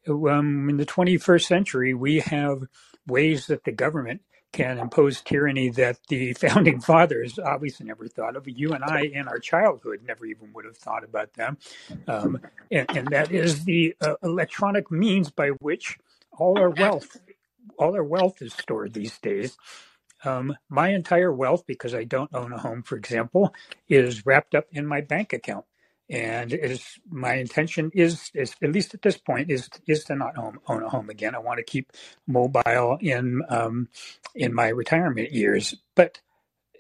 Um, 0.08 0.70
in 0.70 0.78
the 0.78 0.86
21st 0.88 1.46
century, 1.48 1.94
we 1.94 2.20
have 2.22 2.64
ways 3.08 3.48
that 3.48 3.64
the 3.66 3.72
government 3.74 4.22
can 4.54 4.78
impose 4.78 5.20
tyranny 5.22 5.70
that 5.70 6.00
the 6.08 6.34
founding 6.40 6.80
fathers 6.80 7.38
obviously 7.38 7.86
never 7.86 8.08
thought 8.08 8.38
of. 8.38 8.48
You 8.48 8.72
and 8.72 8.84
I, 8.84 9.02
in 9.02 9.28
our 9.28 9.40
childhood, 9.40 10.02
never 10.08 10.26
even 10.26 10.54
would 10.54 10.66
have 10.66 10.78
thought 10.78 11.04
about 11.04 11.34
them. 11.34 11.58
Um, 12.08 12.40
and, 12.72 12.90
and, 12.96 13.08
that 13.10 13.32
is 13.32 13.66
the 13.66 13.96
uh, 14.00 14.16
electronic 14.24 14.90
means 14.90 15.30
by 15.30 15.50
which 15.60 15.98
all 16.32 16.58
our 16.58 16.70
wealth, 16.70 17.18
all 17.78 17.96
our 17.96 18.04
wealth 18.04 18.42
is 18.42 18.54
stored 18.54 18.94
these 18.94 19.18
days. 19.20 19.58
Um, 20.24 20.56
my 20.70 20.90
entire 20.90 21.34
wealth, 21.34 21.66
because 21.68 21.94
I 21.94 22.06
don't 22.06 22.34
own 22.34 22.54
a 22.54 22.58
home, 22.58 22.84
for 22.84 22.96
example, 22.96 23.54
is 23.90 24.26
wrapped 24.26 24.56
up 24.56 24.68
in 24.72 24.86
my 24.86 25.02
bank 25.02 25.34
account 25.34 25.66
and 26.10 26.54
is 26.54 27.00
my 27.10 27.36
intention 27.36 27.92
is, 27.94 28.30
is 28.34 28.56
at 28.62 28.72
least 28.72 28.94
at 28.94 29.02
this 29.02 29.18
point 29.18 29.50
is 29.50 29.70
is 29.88 30.04
to 30.06 30.16
not 30.16 30.38
own, 30.38 30.60
own 30.68 30.84
a 30.84 30.90
home 30.90 31.10
again. 31.10 31.36
I 31.36 31.40
want 31.40 31.58
to 31.58 31.64
keep 31.64 31.92
mobile 32.28 32.98
in 33.02 33.42
um, 33.50 33.90
in 34.36 34.54
my 34.54 34.68
retirement 34.68 35.32
years, 35.32 35.76
but 35.96 36.20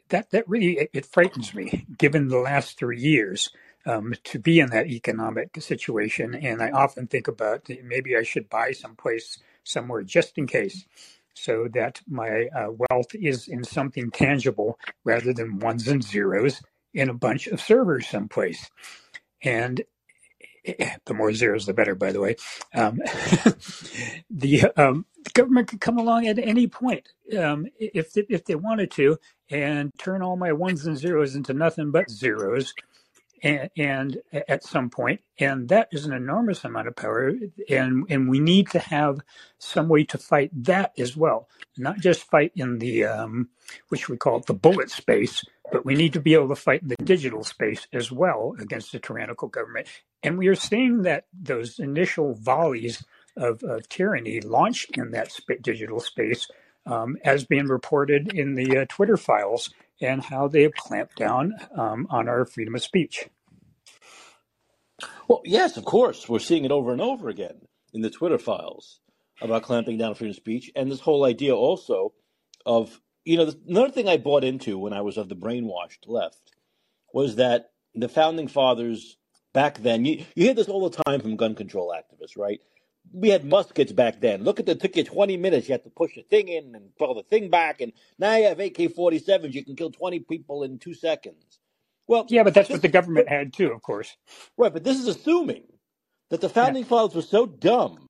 that 0.09 0.31
that 0.31 0.47
really 0.47 0.77
it, 0.79 0.89
it 0.93 1.05
frightens 1.05 1.53
me, 1.53 1.85
given 1.97 2.27
the 2.27 2.39
last 2.39 2.77
three 2.77 2.99
years. 2.99 3.49
Um, 3.85 4.13
to 4.23 4.39
be 4.39 4.61
in 4.61 4.69
that 4.69 4.87
economic 4.87 5.61
situation, 5.61 6.35
and 6.35 6.61
I 6.61 6.69
often 6.69 7.05
think 7.05 7.27
about 7.27 7.67
maybe 7.83 8.15
I 8.15 8.23
should 8.23 8.47
buy 8.47 8.71
someplace 8.71 9.39
somewhere 9.65 10.03
just 10.03 10.37
in 10.37 10.47
case, 10.47 10.85
so 11.33 11.67
that 11.73 11.99
my 12.07 12.47
uh, 12.55 12.69
wealth 12.71 13.13
is 13.13 13.49
in 13.49 13.65
something 13.65 14.09
tangible 14.09 14.79
rather 15.03 15.33
than 15.33 15.59
ones 15.59 15.89
and 15.89 16.01
zeros 16.01 16.61
in 16.93 17.09
a 17.09 17.13
bunch 17.13 17.47
of 17.47 17.59
servers 17.59 18.07
someplace 18.07 18.69
and 19.43 19.83
the 21.05 21.13
more 21.13 21.33
zeros, 21.33 21.65
the 21.65 21.73
better. 21.73 21.95
By 21.95 22.11
the 22.11 22.21
way, 22.21 22.35
um, 22.73 22.97
the, 24.29 24.71
um, 24.77 25.05
the, 25.23 25.31
government 25.33 25.67
could 25.67 25.81
come 25.81 25.97
along 25.97 26.27
at 26.27 26.39
any 26.39 26.67
point 26.67 27.09
um, 27.37 27.67
if 27.79 28.13
they, 28.13 28.25
if 28.29 28.45
they 28.45 28.55
wanted 28.55 28.91
to 28.91 29.17
and 29.49 29.91
turn 29.97 30.21
all 30.21 30.37
my 30.37 30.53
ones 30.53 30.85
and 30.85 30.97
zeros 30.97 31.35
into 31.35 31.53
nothing 31.53 31.91
but 31.91 32.09
zeros, 32.09 32.73
and, 33.43 33.69
and 33.77 34.17
at 34.47 34.63
some 34.63 34.89
point, 34.89 35.19
and 35.37 35.67
that 35.67 35.89
is 35.91 36.05
an 36.05 36.13
enormous 36.13 36.63
amount 36.63 36.87
of 36.87 36.95
power, 36.95 37.33
and 37.69 38.05
and 38.09 38.29
we 38.29 38.39
need 38.39 38.69
to 38.69 38.79
have 38.79 39.19
some 39.59 39.89
way 39.89 40.05
to 40.05 40.17
fight 40.17 40.49
that 40.63 40.93
as 40.97 41.17
well, 41.17 41.49
not 41.77 41.99
just 41.99 42.29
fight 42.29 42.53
in 42.55 42.79
the 42.79 43.03
um, 43.03 43.49
which 43.89 44.07
we 44.07 44.15
call 44.15 44.39
the 44.39 44.53
bullet 44.53 44.89
space, 44.89 45.43
but 45.73 45.85
we 45.85 45.95
need 45.95 46.13
to 46.13 46.21
be 46.21 46.35
able 46.35 46.49
to 46.49 46.55
fight 46.55 46.83
in 46.83 46.87
the 46.87 46.95
digital 47.03 47.43
space 47.43 47.87
as 47.91 48.11
well 48.11 48.55
against 48.59 48.93
a 48.93 48.99
tyrannical 48.99 49.47
government. 49.47 49.87
And 50.21 50.37
we 50.37 50.47
are 50.47 50.55
seeing 50.55 51.01
that 51.01 51.25
those 51.33 51.79
initial 51.79 52.35
volleys 52.35 53.03
of, 53.35 53.63
of 53.63 53.89
tyranny 53.89 54.39
launched 54.39 54.95
in 54.99 55.09
that 55.11 55.31
sp- 55.33 55.57
digital 55.63 55.99
space 55.99 56.47
um, 56.85 57.17
as 57.25 57.43
being 57.43 57.65
reported 57.65 58.35
in 58.35 58.53
the 58.53 58.77
uh, 58.77 58.85
Twitter 58.87 59.17
files 59.17 59.71
and 59.99 60.21
how 60.21 60.47
they 60.47 60.61
have 60.61 60.75
clamped 60.75 61.15
down 61.15 61.53
um, 61.75 62.05
on 62.11 62.29
our 62.29 62.45
freedom 62.45 62.75
of 62.75 62.83
speech. 62.83 63.27
Well, 65.27 65.41
yes, 65.43 65.75
of 65.75 65.85
course. 65.85 66.29
We're 66.29 66.37
seeing 66.37 66.65
it 66.65 66.71
over 66.71 66.91
and 66.91 67.01
over 67.01 67.29
again 67.29 67.61
in 67.93 68.01
the 68.01 68.11
Twitter 68.11 68.37
files 68.37 68.99
about 69.41 69.63
clamping 69.63 69.97
down 69.97 70.13
freedom 70.13 70.31
of 70.31 70.35
speech. 70.35 70.71
And 70.75 70.91
this 70.91 70.99
whole 70.99 71.25
idea 71.25 71.55
also 71.55 72.13
of, 72.63 73.01
you 73.25 73.37
know, 73.37 73.51
another 73.67 73.91
thing 73.91 74.07
I 74.07 74.17
bought 74.17 74.43
into 74.43 74.77
when 74.77 74.93
I 74.93 75.01
was 75.01 75.17
of 75.17 75.29
the 75.29 75.35
brainwashed 75.35 76.07
left 76.07 76.51
was 77.13 77.35
that 77.37 77.71
the 77.95 78.09
founding 78.09 78.47
fathers 78.47 79.17
back 79.53 79.79
then, 79.79 80.05
you, 80.05 80.25
you 80.35 80.45
hear 80.45 80.53
this 80.53 80.67
all 80.67 80.89
the 80.89 81.03
time 81.03 81.21
from 81.21 81.35
gun 81.35 81.55
control 81.55 81.93
activists, 81.95 82.37
right? 82.37 82.59
we 83.11 83.29
had 83.29 83.45
muskets 83.45 83.91
back 83.91 84.21
then. 84.21 84.43
Look 84.43 84.59
at 84.59 84.65
the 84.65 84.75
took 84.75 84.95
you 84.95 85.03
twenty 85.03 85.37
minutes. 85.37 85.67
You 85.67 85.73
had 85.73 85.83
to 85.83 85.89
push 85.89 86.15
the 86.15 86.23
thing 86.23 86.47
in 86.47 86.75
and 86.75 86.95
pull 86.97 87.15
the 87.15 87.23
thing 87.23 87.49
back, 87.49 87.81
and 87.81 87.91
now 88.17 88.35
you 88.35 88.45
have 88.45 88.59
AK 88.59 88.93
forty 88.95 89.19
sevens. 89.19 89.55
You 89.55 89.65
can 89.65 89.75
kill 89.75 89.91
twenty 89.91 90.19
people 90.19 90.63
in 90.63 90.79
two 90.79 90.93
seconds. 90.93 91.59
Well, 92.07 92.25
yeah, 92.29 92.43
but 92.43 92.53
that's 92.53 92.67
this, 92.67 92.75
what 92.75 92.81
the 92.81 92.89
government 92.89 93.29
had 93.29 93.53
too, 93.53 93.71
of 93.71 93.81
course. 93.81 94.15
Right, 94.57 94.73
but 94.73 94.83
this 94.83 94.99
is 94.99 95.07
assuming 95.07 95.63
that 96.29 96.41
the 96.41 96.49
founding 96.49 96.83
yeah. 96.83 96.89
fathers 96.89 97.15
were 97.15 97.21
so 97.21 97.45
dumb, 97.45 98.07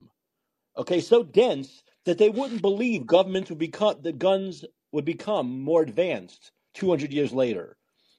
okay, 0.78 1.00
so 1.00 1.24
dense 1.24 1.84
that 2.06 2.18
they 2.18 2.30
wouldn't 2.30 2.62
believe 2.62 3.06
governments 3.06 3.50
would 3.50 3.60
become 3.60 3.98
the 4.02 4.12
guns 4.12 4.66
would 4.94 5.06
become 5.06 5.62
more 5.62 5.82
advanced 5.82 6.52
two 6.74 6.90
hundred 6.90 7.12
years 7.12 7.34
later. 7.34 7.76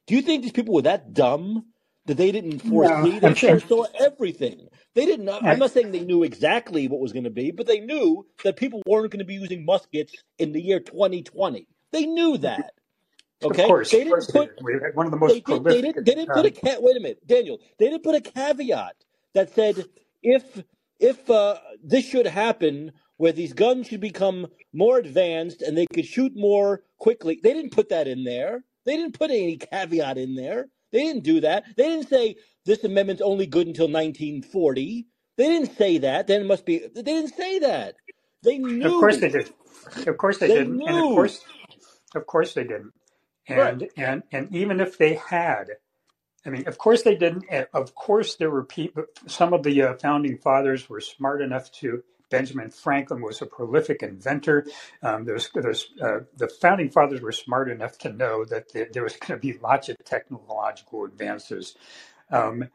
Do 0.07 0.15
you 0.15 0.21
think 0.21 0.43
these 0.43 0.53
people 0.53 0.75
were 0.75 0.83
that 0.83 1.15
dumb 1.15 1.65
that 2.07 2.17
they 2.17 2.33
didn't 2.33 2.61
foresee. 2.61 3.13
No, 3.13 3.21
they 3.21 3.35
sure. 3.35 3.61
foresaw 3.61 3.85
everything. 3.99 4.69
They 4.95 5.07
didn't. 5.07 5.29
I'm 5.29 5.59
not 5.59 5.71
saying 5.71 5.93
they 5.93 6.05
knew 6.05 6.23
exactly 6.23 6.87
what 6.89 7.01
was 7.01 7.13
going 7.13 7.25
to 7.25 7.31
be, 7.31 7.51
but 7.51 7.67
they 7.67 7.81
knew 7.81 8.27
that 8.45 8.57
people 8.57 8.83
weren't 8.87 9.11
going 9.11 9.21
to 9.21 9.25
be 9.25 9.35
using 9.35 9.65
muskets 9.65 10.15
in 10.39 10.53
the 10.53 10.61
year 10.61 10.81
2020. 10.81 11.67
They 11.93 12.07
knew 12.07 12.39
that. 12.39 12.73
Okay, 13.43 13.63
of 13.63 13.69
course, 13.69 13.91
they 13.91 14.05
didn't 14.05 14.29
put 14.29 14.51
one 14.95 15.07
of 15.07 15.13
the 15.13 15.19
most. 15.19 15.33
They, 15.33 15.41
did, 15.41 15.65
they 15.65 15.81
didn't. 15.81 16.05
They 16.05 16.15
didn't 16.15 16.35
put 16.35 16.47
a 16.47 16.51
cat. 16.51 16.83
Wait 16.83 16.97
a 16.97 17.01
minute, 17.01 17.27
Daniel. 17.27 17.59
They 17.79 17.91
didn't 17.91 18.03
put 18.03 18.15
a 18.15 18.21
caveat 18.21 18.97
that 19.35 19.55
said 19.55 19.85
if 20.23 20.63
if 21.01 21.29
uh, 21.29 21.59
this 21.83 22.07
should 22.07 22.27
happen, 22.27 22.93
where 23.17 23.33
these 23.33 23.53
guns 23.53 23.89
should 23.89 24.01
become 24.01 24.47
more 24.73 24.99
advanced 24.99 25.63
and 25.63 25.77
they 25.77 25.87
could 25.87 26.07
shoot 26.07 26.33
more 26.35 26.83
quickly. 26.99 27.41
They 27.43 27.53
didn't 27.53 27.73
put 27.73 27.91
that 27.91 28.09
in 28.09 28.25
there. 28.25 28.65
They 28.85 28.97
didn't 28.97 29.19
put 29.19 29.31
any 29.31 29.57
caveat 29.57 30.19
in 30.19 30.35
there. 30.35 30.67
They 30.93 31.01
didn't 31.01 31.25
do 31.25 31.41
that. 31.41 31.65
They 31.77 31.89
didn't 31.89 32.09
say 32.09 32.37
this 32.65 32.85
amendment's 32.85 33.23
only 33.23 33.47
good 33.47 33.67
until 33.67 33.87
1940. 33.87 35.07
They 35.37 35.47
didn't 35.49 35.77
say 35.77 35.99
that. 35.99 36.27
Then 36.27 36.43
it 36.43 36.47
must 36.47 36.65
be. 36.65 36.79
They 36.79 37.03
didn't 37.03 37.35
say 37.35 37.59
that. 37.61 37.97
They 38.43 38.59
knew. 38.59 38.85
Of 38.87 39.01
course 39.01 39.19
they 39.19 39.29
did. 39.29 39.51
Of 40.07 40.17
course 40.17 40.39
they, 40.39 40.49
they 40.49 40.55
didn't. 40.55 40.77
Knew. 40.77 40.87
And 40.87 40.97
of 40.97 41.03
course, 41.03 41.41
of 42.15 42.27
course 42.27 42.55
they 42.55 42.63
didn't. 42.63 42.93
And 43.49 43.59
right. 43.59 43.91
and 43.97 44.23
and 44.31 44.55
even 44.55 44.81
if 44.81 44.97
they 44.97 45.15
had, 45.15 45.71
I 46.47 46.51
mean, 46.51 46.69
of 46.69 46.79
course 46.79 47.03
they 47.03 47.17
didn't. 47.17 47.45
Of 47.73 47.95
course 47.95 48.37
there 48.37 48.51
were 48.51 48.65
people. 48.65 49.05
Some 49.27 49.53
of 49.53 49.63
the 49.63 49.83
uh, 49.83 49.95
founding 49.95 50.39
fathers 50.39 50.89
were 50.89 51.01
smart 51.01 51.43
enough 51.43 51.73
to 51.73 52.03
Benjamin 52.35 52.71
Franklin 52.71 53.23
was 53.23 53.41
a 53.43 53.47
prolific 53.47 54.03
inventor. 54.03 54.67
Um, 55.03 55.25
there's, 55.25 55.51
there's, 55.55 55.91
uh, 56.03 56.21
the 56.37 56.49
founding 56.49 56.91
fathers 56.91 57.21
were 57.21 57.33
smart 57.33 57.71
enough 57.71 57.97
to 57.99 58.13
know 58.13 58.45
that 58.47 58.73
there, 58.73 58.89
there 58.93 59.05
was 59.05 59.17
going 59.21 59.41
to 59.41 59.47
be 59.53 59.59
lots 59.59 59.89
of 59.89 59.97
technological 60.05 61.05
advances. 61.05 61.77
Um, 62.31 62.71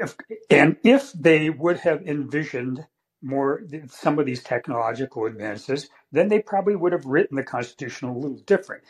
if, 0.00 0.16
and 0.50 0.76
if 0.84 1.12
they 1.12 1.50
would 1.50 1.78
have 1.78 2.02
envisioned 2.02 2.86
more 3.22 3.62
some 3.88 4.18
of 4.18 4.26
these 4.26 4.42
technological 4.42 5.26
advances, 5.26 5.88
then 6.12 6.28
they 6.28 6.40
probably 6.40 6.76
would 6.76 6.92
have 6.92 7.06
written 7.06 7.36
the 7.36 7.44
Constitution 7.44 8.08
a 8.08 8.16
little 8.18 8.38
different. 8.46 8.84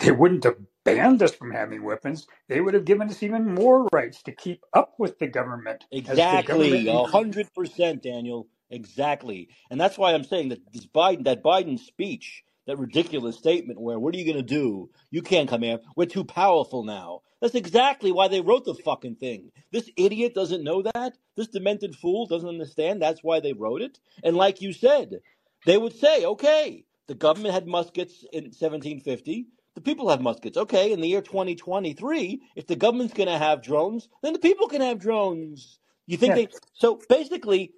They 0.00 0.12
wouldn't 0.12 0.44
have 0.44 0.56
banned 0.84 1.22
us 1.22 1.34
from 1.34 1.52
having 1.52 1.82
weapons. 1.84 2.26
They 2.48 2.60
would 2.60 2.74
have 2.74 2.84
given 2.84 3.08
us 3.08 3.22
even 3.22 3.54
more 3.54 3.88
rights 3.92 4.22
to 4.24 4.32
keep 4.32 4.64
up 4.74 4.94
with 4.98 5.18
the 5.18 5.28
government. 5.28 5.84
Exactly, 5.92 6.88
a 6.88 7.04
hundred 7.04 7.52
percent, 7.54 8.02
Daniel. 8.02 8.48
Exactly. 8.72 9.50
And 9.70 9.80
that's 9.80 9.98
why 9.98 10.12
I'm 10.12 10.24
saying 10.24 10.48
that 10.48 10.72
this 10.72 10.86
Biden, 10.86 11.24
that 11.24 11.42
Biden 11.44 11.78
speech, 11.78 12.42
that 12.66 12.78
ridiculous 12.78 13.36
statement 13.36 13.80
where, 13.80 13.98
what 13.98 14.14
are 14.14 14.18
you 14.18 14.24
going 14.24 14.36
to 14.36 14.42
do? 14.42 14.88
You 15.10 15.20
can't 15.20 15.48
come 15.48 15.62
here. 15.62 15.78
We're 15.94 16.06
too 16.06 16.24
powerful 16.24 16.82
now. 16.82 17.20
That's 17.40 17.54
exactly 17.54 18.12
why 18.12 18.28
they 18.28 18.40
wrote 18.40 18.64
the 18.64 18.74
fucking 18.74 19.16
thing. 19.16 19.50
This 19.72 19.90
idiot 19.96 20.34
doesn't 20.34 20.64
know 20.64 20.82
that. 20.82 21.18
This 21.36 21.48
demented 21.48 21.96
fool 21.96 22.26
doesn't 22.26 22.48
understand. 22.48 23.02
That's 23.02 23.22
why 23.22 23.40
they 23.40 23.52
wrote 23.52 23.82
it. 23.82 23.98
And 24.24 24.36
like 24.36 24.62
you 24.62 24.72
said, 24.72 25.20
they 25.66 25.76
would 25.76 25.94
say, 25.94 26.24
okay, 26.24 26.84
the 27.08 27.14
government 27.14 27.52
had 27.52 27.66
muskets 27.66 28.24
in 28.32 28.44
1750. 28.44 29.48
The 29.74 29.80
people 29.80 30.08
have 30.08 30.20
muskets. 30.22 30.56
Okay, 30.56 30.92
in 30.92 31.00
the 31.00 31.08
year 31.08 31.20
2023, 31.20 32.40
if 32.56 32.66
the 32.66 32.76
government's 32.76 33.14
going 33.14 33.28
to 33.28 33.38
have 33.38 33.62
drones, 33.62 34.08
then 34.22 34.32
the 34.32 34.38
people 34.38 34.68
can 34.68 34.80
have 34.80 34.98
drones. 34.98 35.78
You 36.06 36.16
think 36.16 36.36
yeah. 36.36 36.46
they. 36.46 36.48
So 36.74 37.00
basically, 37.08 37.72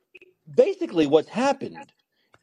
basically 0.52 1.06
what's 1.06 1.28
happened 1.28 1.92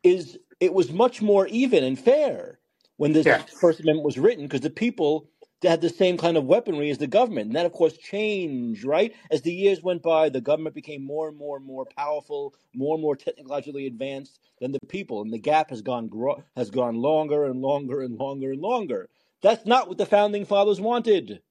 is 0.03 0.37
it 0.59 0.73
was 0.73 0.91
much 0.91 1.21
more 1.21 1.47
even 1.47 1.83
and 1.83 1.99
fair 1.99 2.59
when 2.97 3.13
this 3.13 3.27
Yeah, 3.27 3.43
First 3.59 3.79
Amendment 3.81 4.05
was 4.05 4.17
written 4.19 4.45
because 4.45 4.61
the 4.61 4.69
people 4.69 5.29
had 5.63 5.81
the 5.81 5.89
same 5.89 6.17
kind 6.17 6.37
of 6.37 6.45
weaponry 6.45 6.89
as 6.89 6.97
the 6.99 7.07
government. 7.07 7.47
And 7.47 7.55
that, 7.55 7.65
of 7.67 7.73
course, 7.73 7.97
changed, 7.97 8.83
right? 8.85 9.13
As 9.31 9.43
the 9.43 9.53
years 9.53 9.83
went 9.83 10.01
by, 10.03 10.29
the 10.29 10.41
government 10.41 10.75
became 10.75 11.05
more 11.05 11.27
and 11.29 11.37
more 11.37 11.57
and 11.57 11.65
more 11.65 11.85
powerful, 11.97 12.55
more 12.75 12.95
and 12.95 13.01
more 13.03 13.15
technologically 13.15 13.87
advanced 13.87 14.39
than 14.59 14.71
the 14.71 14.79
people, 14.87 15.21
and 15.21 15.33
the 15.33 15.39
gap 15.39 15.69
has 15.69 15.81
gone 15.83 16.07
gro- 16.07 16.43
has 16.55 16.71
gone 16.71 16.95
longer 16.95 17.45
and 17.45 17.61
longer 17.61 18.01
and 18.01 18.17
longer 18.17 18.51
and 18.51 18.61
longer. 18.61 19.09
That's 19.43 19.65
not 19.65 19.87
what 19.87 19.97
the 19.99 20.05
founding 20.05 20.45
fathers 20.45 20.81
wanted. 20.81 21.41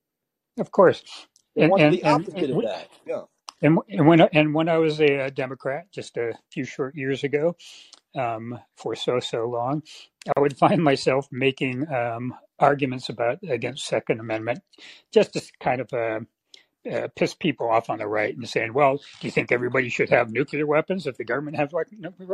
of 0.58 0.70
course. 0.72 1.04
They 1.56 1.64
And 1.64 1.70
wanted 1.70 1.84
and 1.86 1.94
the 1.94 2.04
and 2.04 2.26
opposite 2.26 2.50
of 2.50 2.62
that. 2.62 2.88
Yeah. 3.06 3.22
And, 3.62 3.78
and 3.88 4.06
when 4.06 4.20
and 4.20 4.54
when 4.54 4.68
I 4.68 4.78
was 4.78 5.00
a, 5.00 5.30
Democrat 5.30 5.86
just 5.92 6.16
a 6.16 6.32
few 6.50 6.64
short 6.64 6.94
years 6.94 7.24
ago, 7.24 7.56
um, 8.16 8.58
for 8.76 8.94
so 8.94 9.20
so 9.20 9.46
long, 9.46 9.82
I 10.36 10.40
would 10.40 10.58
find 10.58 10.82
myself 10.82 11.28
making 11.30 11.86
um, 11.92 12.34
arguments 12.58 13.08
about 13.08 13.38
against 13.48 13.86
Second 13.86 14.20
Amendment, 14.20 14.60
just 15.12 15.34
to 15.34 15.42
kind 15.60 15.80
of 15.80 15.92
uh, 15.92 16.20
uh, 16.90 17.08
piss 17.16 17.34
people 17.34 17.68
off 17.70 17.90
on 17.90 17.98
the 17.98 18.06
right 18.06 18.36
and 18.36 18.48
saying, 18.48 18.72
"Well, 18.72 18.96
do 18.98 19.26
you 19.26 19.30
think 19.30 19.52
everybody 19.52 19.88
should 19.88 20.10
have 20.10 20.30
nuclear 20.30 20.66
weapons 20.66 21.06
if 21.06 21.16
the 21.16 21.24
government 21.24 21.56
has 21.56 21.72
like 21.72 21.88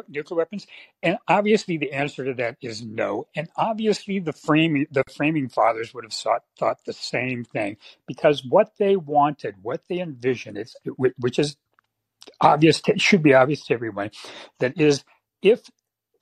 nuclear 0.08 0.36
weapons?" 0.38 0.66
And 1.02 1.18
obviously, 1.28 1.78
the 1.78 1.92
answer 1.92 2.24
to 2.24 2.34
that 2.34 2.56
is 2.62 2.82
no. 2.82 3.28
And 3.36 3.48
obviously, 3.56 4.20
the 4.20 4.32
framing 4.32 4.86
the 4.90 5.04
framing 5.16 5.48
fathers 5.48 5.94
would 5.94 6.04
have 6.04 6.12
thought 6.12 6.44
thought 6.58 6.84
the 6.84 6.92
same 6.92 7.44
thing 7.44 7.76
because 8.06 8.44
what 8.44 8.72
they 8.78 8.96
wanted, 8.96 9.56
what 9.62 9.82
they 9.88 10.00
envisioned, 10.00 10.58
it's 10.58 10.76
which 11.18 11.38
is 11.38 11.56
obvious 12.40 12.80
to, 12.82 12.98
should 12.98 13.22
be 13.22 13.34
obvious 13.34 13.66
to 13.66 13.74
everyone 13.74 14.10
that 14.60 14.80
is 14.80 15.04
if 15.42 15.62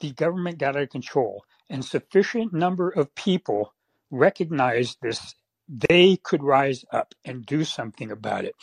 the 0.00 0.12
government 0.12 0.58
got 0.58 0.76
out 0.76 0.84
of 0.84 0.90
control 0.90 1.44
and 1.70 1.84
sufficient 1.84 2.54
number 2.54 2.90
of 2.90 3.14
people 3.16 3.74
recognized 4.10 4.98
this 5.02 5.34
they 5.68 6.16
could 6.16 6.42
rise 6.42 6.84
up 6.92 7.14
and 7.24 7.46
do 7.46 7.64
something 7.64 8.10
about 8.10 8.44
it. 8.44 8.54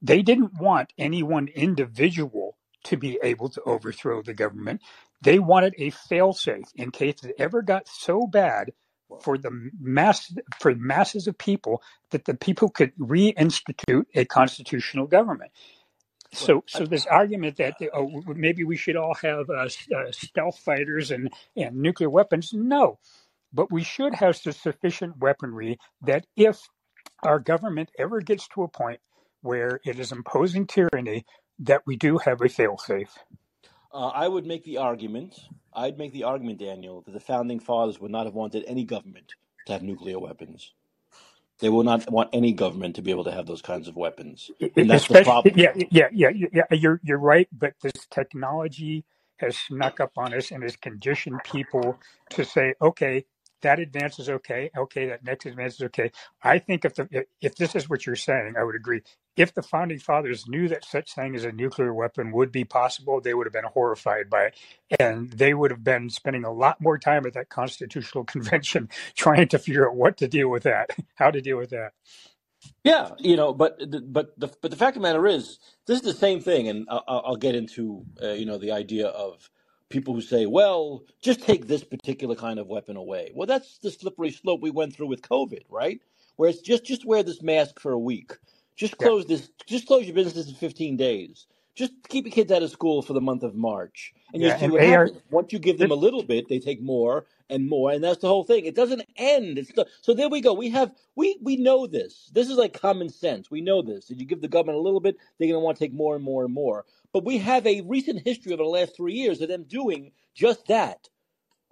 They 0.00 0.22
didn't 0.22 0.60
want 0.60 0.92
any 0.98 1.22
one 1.22 1.48
individual 1.48 2.56
to 2.84 2.96
be 2.96 3.18
able 3.22 3.48
to 3.50 3.62
overthrow 3.62 4.22
the 4.22 4.34
government. 4.34 4.80
They 5.22 5.38
wanted 5.38 5.74
a 5.78 5.90
failsafe 5.90 6.68
in 6.76 6.90
case 6.90 7.24
it 7.24 7.34
ever 7.38 7.62
got 7.62 7.88
so 7.88 8.26
bad 8.26 8.72
for 9.22 9.38
the 9.38 9.70
mass 9.80 10.32
for 10.60 10.74
masses 10.74 11.26
of 11.26 11.36
people 11.38 11.82
that 12.10 12.24
the 12.26 12.34
people 12.34 12.68
could 12.68 12.94
reinstitute 12.96 14.04
a 14.14 14.24
constitutional 14.24 15.06
government. 15.06 15.50
So, 16.32 16.62
so 16.66 16.84
this 16.84 17.06
argument 17.06 17.56
that 17.56 17.76
oh, 17.94 18.22
maybe 18.26 18.62
we 18.62 18.76
should 18.76 18.96
all 18.96 19.14
have 19.22 19.48
uh, 19.48 19.68
uh, 19.96 20.12
stealth 20.12 20.58
fighters 20.58 21.10
and, 21.10 21.32
and 21.56 21.76
nuclear 21.76 22.10
weapons, 22.10 22.52
no. 22.52 22.98
But 23.52 23.72
we 23.72 23.84
should 23.84 24.14
have 24.16 24.36
sufficient 24.36 25.18
weaponry 25.18 25.78
that 26.02 26.26
if 26.36 26.60
our 27.24 27.40
government 27.40 27.90
ever 27.98 28.20
gets 28.20 28.48
to 28.48 28.64
a 28.64 28.68
point 28.68 29.00
where 29.42 29.80
it 29.84 29.98
is 30.00 30.12
imposing 30.12 30.66
tyranny, 30.66 31.26
that 31.60 31.82
we 31.86 31.96
do 31.96 32.18
have 32.18 32.40
a 32.42 32.46
failsafe. 32.46 33.10
uh, 33.92 34.08
I 34.08 34.28
would 34.28 34.46
make 34.46 34.64
the 34.64 34.78
argument. 34.78 35.36
I'd 35.74 35.98
make 35.98 36.12
the 36.12 36.24
argument, 36.24 36.58
Daniel, 36.60 37.02
that 37.02 37.12
the 37.12 37.20
founding 37.20 37.60
fathers 37.60 38.00
would 38.00 38.10
not 38.12 38.26
have 38.26 38.34
wanted 38.34 38.64
any 38.66 38.84
government 38.84 39.34
to 39.66 39.72
have 39.74 39.82
nuclear 39.82 40.18
weapons. 40.18 40.72
They 41.60 41.70
will 41.70 41.84
not 41.84 42.10
want 42.10 42.30
any 42.34 42.52
government 42.52 42.96
to 42.96 43.02
be 43.02 43.12
able 43.12 43.24
to 43.24 43.32
have 43.32 43.46
those 43.46 43.62
kinds 43.62 43.88
of 43.88 43.96
weapons, 43.96 44.50
and 44.76 44.90
that's 44.90 45.06
the 45.06 45.16
problem. 45.16 45.56
yeah, 45.56 45.72
yeah, 45.90 46.08
yeah, 46.12 46.30
yeah. 46.52 46.64
You're 46.72 47.00
you're 47.04 47.18
right, 47.18 47.48
but 47.52 47.74
this 47.82 48.06
technology 48.10 49.04
has 49.38 49.56
snuck 49.58 50.00
up 50.00 50.12
on 50.16 50.34
us 50.34 50.50
and 50.52 50.62
has 50.64 50.76
conditioned 50.76 51.42
people 51.44 52.00
to 52.30 52.44
say, 52.44 52.74
okay, 52.82 53.24
that 53.62 53.80
advance 53.80 54.18
is 54.18 54.28
okay, 54.30 54.70
okay, 54.76 55.08
that 55.08 55.24
next 55.24 55.46
advance 55.46 55.76
is 55.76 55.82
okay. 55.82 56.12
I 56.42 56.58
think 56.58 56.84
if 56.84 56.94
the 56.94 57.08
if 57.40 57.56
this 57.56 57.74
is 57.76 57.88
what 57.90 58.06
you're 58.06 58.16
saying, 58.16 58.54
I 58.58 58.64
would 58.64 58.76
agree. 58.76 59.02
If 59.36 59.54
the 59.54 59.62
founding 59.62 60.00
fathers 60.00 60.48
knew 60.48 60.68
that 60.68 60.84
such 60.84 61.14
thing 61.14 61.36
as 61.36 61.44
a 61.44 61.52
nuclear 61.52 61.94
weapon 61.94 62.32
would 62.32 62.52
be 62.52 62.64
possible, 62.64 63.20
they 63.20 63.34
would 63.34 63.46
have 63.46 63.54
been 63.54 63.64
horrified 63.72 64.30
by 64.30 64.44
it, 64.46 64.56
and 65.00 65.30
they 65.32 65.54
would 65.54 65.70
have 65.72 65.84
been 65.84 66.10
spending 66.10 66.44
a 66.44 66.52
lot 66.52 66.80
more 66.80 66.98
time 66.98 67.26
at 67.26 67.34
that 67.34 67.50
constitutional 67.50 68.24
convention 68.26 68.88
trying 69.16 69.48
to 69.48 69.58
figure 69.58 69.88
out 69.88 69.96
what 69.96 70.18
to 70.18 70.28
deal 70.28 70.48
with 70.50 70.64
that, 70.64 70.90
how 71.16 71.30
to 71.30 71.40
deal 71.40 71.58
with 71.58 71.70
that. 71.70 71.92
Yeah, 72.84 73.10
you 73.18 73.36
know, 73.36 73.52
but 73.52 73.78
but 74.12 74.38
the 74.40 74.48
but 74.62 74.70
the 74.70 74.76
fact 74.76 74.96
of 74.96 75.02
the 75.02 75.08
matter 75.08 75.26
is, 75.26 75.58
this 75.86 75.98
is 75.98 76.02
the 76.04 76.14
same 76.14 76.40
thing, 76.40 76.68
and 76.68 76.86
I'll, 76.90 77.04
I'll 77.08 77.36
get 77.36 77.54
into 77.54 78.04
uh, 78.22 78.30
you 78.32 78.46
know 78.46 78.58
the 78.58 78.72
idea 78.72 79.08
of 79.08 79.50
people 79.88 80.14
who 80.14 80.20
say, 80.20 80.46
well, 80.46 81.04
just 81.20 81.42
take 81.42 81.66
this 81.66 81.84
particular 81.84 82.34
kind 82.34 82.58
of 82.58 82.66
weapon 82.66 82.96
away. 82.96 83.32
Well, 83.34 83.46
that's 83.46 83.78
the 83.78 83.90
slippery 83.90 84.30
slope 84.30 84.60
we 84.60 84.70
went 84.70 84.94
through 84.94 85.06
with 85.08 85.22
COVID, 85.22 85.62
right? 85.70 86.00
Where 86.36 86.48
it's 86.50 86.60
just 86.60 86.84
just 86.84 87.04
wear 87.04 87.22
this 87.22 87.42
mask 87.42 87.80
for 87.80 87.92
a 87.92 87.98
week, 87.98 88.32
just 88.76 88.96
Yeah, 89.00 89.08
close 89.08 89.26
this, 89.26 89.50
just 89.66 89.86
close 89.86 90.06
your 90.06 90.14
businesses 90.14 90.48
in 90.48 90.54
fifteen 90.54 90.96
days, 90.96 91.46
just 91.74 91.92
keep 92.08 92.26
your 92.26 92.32
kids 92.32 92.52
out 92.52 92.62
of 92.62 92.70
school 92.70 93.02
for 93.02 93.12
the 93.12 93.20
month 93.20 93.42
of 93.42 93.54
March, 93.54 94.12
and 94.32 94.42
you 94.42 94.50
see 94.50 94.66
and 94.66 94.72
what 94.72 94.82
happens. 94.82 95.18
Once 95.30 95.52
you 95.52 95.58
give 95.58 95.78
them 95.78 95.90
a 95.90 95.96
little 95.96 96.22
bit, 96.22 96.48
they 96.48 96.60
take 96.60 96.80
more 96.80 97.26
and 97.50 97.68
more, 97.68 97.90
and 97.90 98.04
that's 98.04 98.20
the 98.20 98.28
whole 98.28 98.44
thing. 98.44 98.66
It 98.66 98.76
doesn't 98.76 99.02
end. 99.16 99.58
It's 99.58 99.72
the, 99.72 99.86
so 100.00 100.14
there 100.14 100.28
we 100.28 100.40
go. 100.40 100.52
We 100.52 100.70
have 100.70 100.92
we 101.16 101.38
we 101.42 101.56
know 101.56 101.86
this. 101.86 102.30
This 102.32 102.48
is 102.48 102.56
like 102.56 102.80
common 102.80 103.08
sense. 103.08 103.50
We 103.50 103.60
know 103.60 103.82
this. 103.82 104.10
If 104.10 104.20
you 104.20 104.26
give 104.26 104.40
the 104.40 104.48
government 104.48 104.78
a 104.78 104.82
little 104.82 105.00
bit, 105.00 105.16
they're 105.38 105.48
going 105.48 105.60
to 105.60 105.64
want 105.64 105.78
to 105.78 105.84
take 105.84 105.94
more 105.94 106.14
and 106.14 106.24
more 106.24 106.44
and 106.44 106.54
more. 106.54 106.84
But 107.12 107.24
we 107.24 107.38
have 107.38 107.66
a 107.66 107.80
recent 107.82 108.20
history 108.24 108.52
over 108.52 108.62
the 108.62 108.68
last 108.68 108.96
three 108.96 109.14
years 109.14 109.40
of 109.40 109.48
them 109.48 109.64
doing 109.64 110.12
just 110.34 110.66
that 110.68 111.08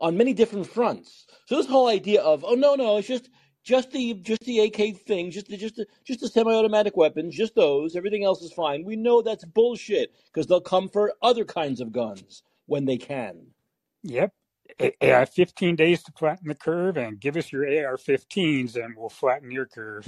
on 0.01 0.17
many 0.17 0.33
different 0.33 0.67
fronts. 0.67 1.27
So 1.47 1.57
this 1.57 1.67
whole 1.67 1.89
idea 1.89 2.23
of 2.23 2.45
oh 2.45 2.55
no 2.55 2.75
no 2.75 2.97
it's 2.97 3.09
just 3.09 3.31
just 3.67 3.91
the 3.91 4.15
just 4.15 4.43
the 4.43 4.61
AK 4.61 4.97
thing, 5.07 5.31
just 5.31 5.49
the 5.49 5.57
just 5.57 5.77
the 5.77 5.87
just 6.05 6.21
the 6.21 6.29
semi-automatic 6.29 6.97
weapons, 6.97 7.35
just 7.35 7.55
those. 7.57 7.97
Everything 7.97 8.25
else 8.25 8.41
is 8.41 8.53
fine. 8.53 8.85
We 8.85 8.97
know 8.97 9.23
that's 9.23 9.45
bullshit 9.45 10.15
because 10.27 10.47
they'll 10.47 10.61
come 10.61 10.89
for 10.89 11.13
other 11.21 11.45
kinds 11.45 11.81
of 11.81 11.93
guns 11.93 12.45
when 12.67 12.85
they 12.85 12.97
can. 12.97 13.49
Yep. 14.05 14.33
AI 15.01 15.25
15 15.25 15.77
days 15.77 16.03
to 16.03 16.13
flatten 16.13 16.49
the 16.49 16.55
curve 16.55 16.97
and 16.97 17.21
give 17.21 17.37
us 17.37 17.51
your 17.53 17.65
AR 17.65 17.97
15s 17.97 18.77
and 18.77 18.95
we'll 18.97 19.09
flatten 19.09 19.51
your 19.51 19.67
curve. 19.67 20.07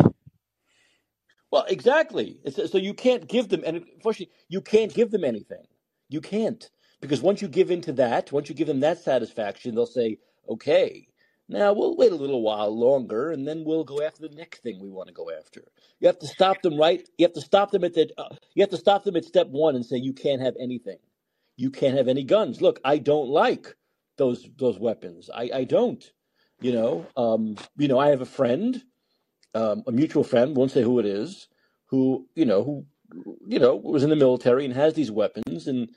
Well, 1.52 1.64
exactly. 1.68 2.40
So 2.66 2.78
you 2.78 2.94
can't 2.94 3.28
give 3.28 3.48
them, 3.50 3.64
and 3.66 3.78
unfortunately, 3.78 4.34
you 4.50 4.62
can't 4.62 4.94
give 4.94 5.12
them 5.12 5.24
anything. 5.24 5.64
You 6.11 6.22
can't 6.22 6.70
because 7.00 7.22
once 7.22 7.42
you 7.42 7.48
give 7.48 7.72
into 7.72 7.94
that, 7.94 8.32
once 8.32 8.50
you 8.50 8.56
give 8.56 8.68
them 8.68 8.80
that 8.82 8.98
satisfaction, 9.00 9.74
they'll 9.74 9.87
say, 9.87 10.18
"Okay, 10.50 11.08
now 11.48 11.72
we'll 11.72 11.96
wait 11.96 12.12
a 12.12 12.16
little 12.16 12.42
while 12.42 12.70
longer, 12.76 13.32
and 13.32 13.48
then 13.48 13.64
we'll 13.64 13.84
go 13.84 14.02
after 14.02 14.28
the 14.28 14.37
next 14.37 14.62
thing 14.62 14.80
we 14.80 14.90
want 14.90 15.08
to 15.08 15.14
go 15.14 15.30
after." 15.32 15.64
You 16.00 16.08
have 16.08 16.20
to 16.20 16.28
stop 16.28 16.62
them 16.62 16.78
right. 16.78 17.08
You 17.18 17.26
have 17.26 17.34
to 17.34 17.42
stop 17.42 17.72
them 17.72 17.84
at 17.84 17.94
the. 17.94 18.11
Uh, 18.18 18.37
you 18.54 18.62
have 18.62 18.70
to 18.72 18.78
stop 18.78 19.04
them 19.04 19.16
at 19.16 19.24
step 19.26 19.48
one 19.48 19.76
and 19.76 19.87
say, 19.87 19.96
"You 19.98 20.12
can't 20.14 20.42
have 20.42 20.56
anything. 20.61 20.98
You 21.56 21.70
can't 21.70 21.96
have 21.96 22.08
any 22.08 22.24
guns." 22.24 22.62
Look, 22.62 22.80
I 22.84 22.98
don't 22.98 23.30
like 23.30 23.76
those 24.18 24.46
those 24.58 24.78
weapons. 24.80 25.30
I 25.34 25.50
I 25.54 25.64
don't. 25.64 26.04
You 26.61 26.72
know, 26.74 27.06
um, 27.16 27.56
you 27.78 27.88
know, 27.88 28.00
I 28.00 28.08
have 28.11 28.22
a 28.22 28.26
friend 28.26 28.82
um, 29.54 29.82
a 29.87 29.92
mutual 29.92 30.24
friend, 30.24 30.56
won't 30.56 30.70
say 30.70 30.82
who 30.82 30.98
it 30.98 31.06
is, 31.06 31.48
who 31.87 32.26
you 32.34 32.44
know 32.44 32.64
who 32.64 32.87
you 33.46 33.58
know 33.58 33.76
was 33.76 34.02
in 34.02 34.11
the 34.11 34.16
military 34.16 34.64
and 34.64 34.74
has 34.74 34.94
these 34.94 35.11
weapons 35.11 35.66
and 35.66 35.90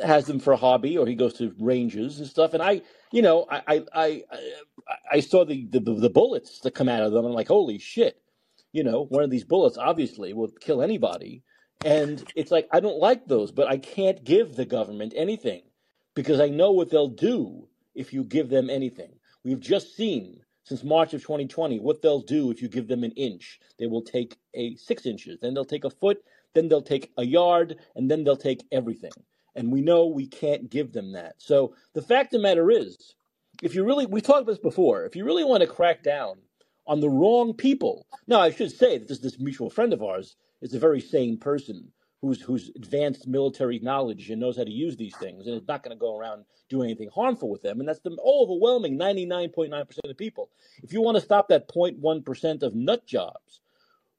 has 0.00 0.26
them 0.26 0.40
for 0.40 0.52
a 0.52 0.56
hobby, 0.56 0.98
or 0.98 1.06
he 1.06 1.14
goes 1.14 1.34
to 1.34 1.54
ranges 1.58 2.18
and 2.18 2.28
stuff. 2.28 2.54
And 2.54 2.62
I, 2.62 2.82
you 3.12 3.22
know, 3.22 3.46
I 3.50 3.62
I 3.66 3.84
I, 3.94 4.22
I 5.12 5.20
saw 5.20 5.44
the, 5.44 5.66
the 5.70 5.80
the 5.80 6.10
bullets 6.10 6.60
that 6.60 6.74
come 6.74 6.88
out 6.88 7.02
of 7.02 7.12
them. 7.12 7.24
I'm 7.24 7.32
like, 7.32 7.48
holy 7.48 7.78
shit! 7.78 8.20
You 8.72 8.84
know, 8.84 9.04
one 9.04 9.22
of 9.24 9.30
these 9.30 9.44
bullets 9.44 9.78
obviously 9.78 10.32
will 10.32 10.50
kill 10.60 10.82
anybody. 10.82 11.42
And 11.84 12.24
it's 12.34 12.50
like 12.50 12.68
I 12.72 12.80
don't 12.80 12.98
like 12.98 13.26
those, 13.26 13.52
but 13.52 13.68
I 13.68 13.78
can't 13.78 14.24
give 14.24 14.56
the 14.56 14.64
government 14.64 15.12
anything 15.16 15.62
because 16.14 16.40
I 16.40 16.48
know 16.48 16.70
what 16.72 16.90
they'll 16.90 17.08
do 17.08 17.68
if 17.94 18.12
you 18.12 18.24
give 18.24 18.48
them 18.48 18.70
anything. 18.70 19.12
We've 19.44 19.60
just 19.60 19.94
seen 19.96 20.40
since 20.64 20.82
March 20.82 21.14
of 21.14 21.22
2020 21.22 21.78
what 21.78 22.02
they'll 22.02 22.20
do 22.20 22.50
if 22.50 22.60
you 22.60 22.68
give 22.68 22.88
them 22.88 23.04
an 23.04 23.12
inch. 23.12 23.60
They 23.78 23.86
will 23.86 24.02
take 24.02 24.36
a 24.54 24.74
six 24.76 25.06
inches, 25.06 25.38
then 25.40 25.54
they'll 25.54 25.64
take 25.64 25.84
a 25.84 25.90
foot, 25.90 26.22
then 26.54 26.68
they'll 26.68 26.82
take 26.82 27.12
a 27.16 27.24
yard, 27.24 27.76
and 27.94 28.10
then 28.10 28.24
they'll 28.24 28.36
take 28.36 28.64
everything. 28.72 29.12
And 29.54 29.70
we 29.70 29.80
know 29.80 30.06
we 30.06 30.26
can't 30.26 30.68
give 30.68 30.92
them 30.92 31.12
that. 31.12 31.34
So 31.38 31.74
the 31.92 32.02
fact 32.02 32.34
of 32.34 32.40
the 32.40 32.42
matter 32.42 32.70
is, 32.70 33.14
if 33.62 33.74
you 33.74 33.84
really, 33.84 34.06
we 34.06 34.20
talked 34.20 34.42
about 34.42 34.52
this 34.52 34.58
before, 34.58 35.04
if 35.04 35.14
you 35.14 35.24
really 35.24 35.44
want 35.44 35.60
to 35.60 35.68
crack 35.68 36.02
down 36.02 36.38
on 36.86 37.00
the 37.00 37.08
wrong 37.08 37.54
people, 37.54 38.06
now 38.26 38.40
I 38.40 38.50
should 38.50 38.72
say 38.72 38.98
that 38.98 39.06
this, 39.06 39.20
this 39.20 39.38
mutual 39.38 39.70
friend 39.70 39.92
of 39.92 40.02
ours 40.02 40.36
is 40.60 40.74
a 40.74 40.78
very 40.78 41.00
sane 41.00 41.38
person 41.38 41.92
who's 42.24 42.40
who's 42.40 42.70
advanced 42.74 43.26
military 43.26 43.78
knowledge 43.80 44.30
and 44.30 44.40
knows 44.40 44.56
how 44.56 44.64
to 44.64 44.70
use 44.70 44.96
these 44.96 45.14
things 45.16 45.46
and 45.46 45.56
is 45.56 45.68
not 45.68 45.82
going 45.82 45.94
to 45.94 46.00
go 46.00 46.16
around 46.16 46.44
doing 46.70 46.88
anything 46.88 47.10
harmful 47.14 47.50
with 47.50 47.62
them. 47.62 47.80
And 47.80 47.88
that's 47.88 48.00
the 48.00 48.16
overwhelming 48.24 48.98
99.9% 48.98 49.98
of 50.04 50.16
people. 50.16 50.48
If 50.82 50.92
you 50.92 51.02
want 51.02 51.16
to 51.16 51.20
stop 51.20 51.48
that 51.48 51.68
0.1% 51.68 52.62
of 52.62 52.74
nut 52.74 53.06
jobs 53.06 53.60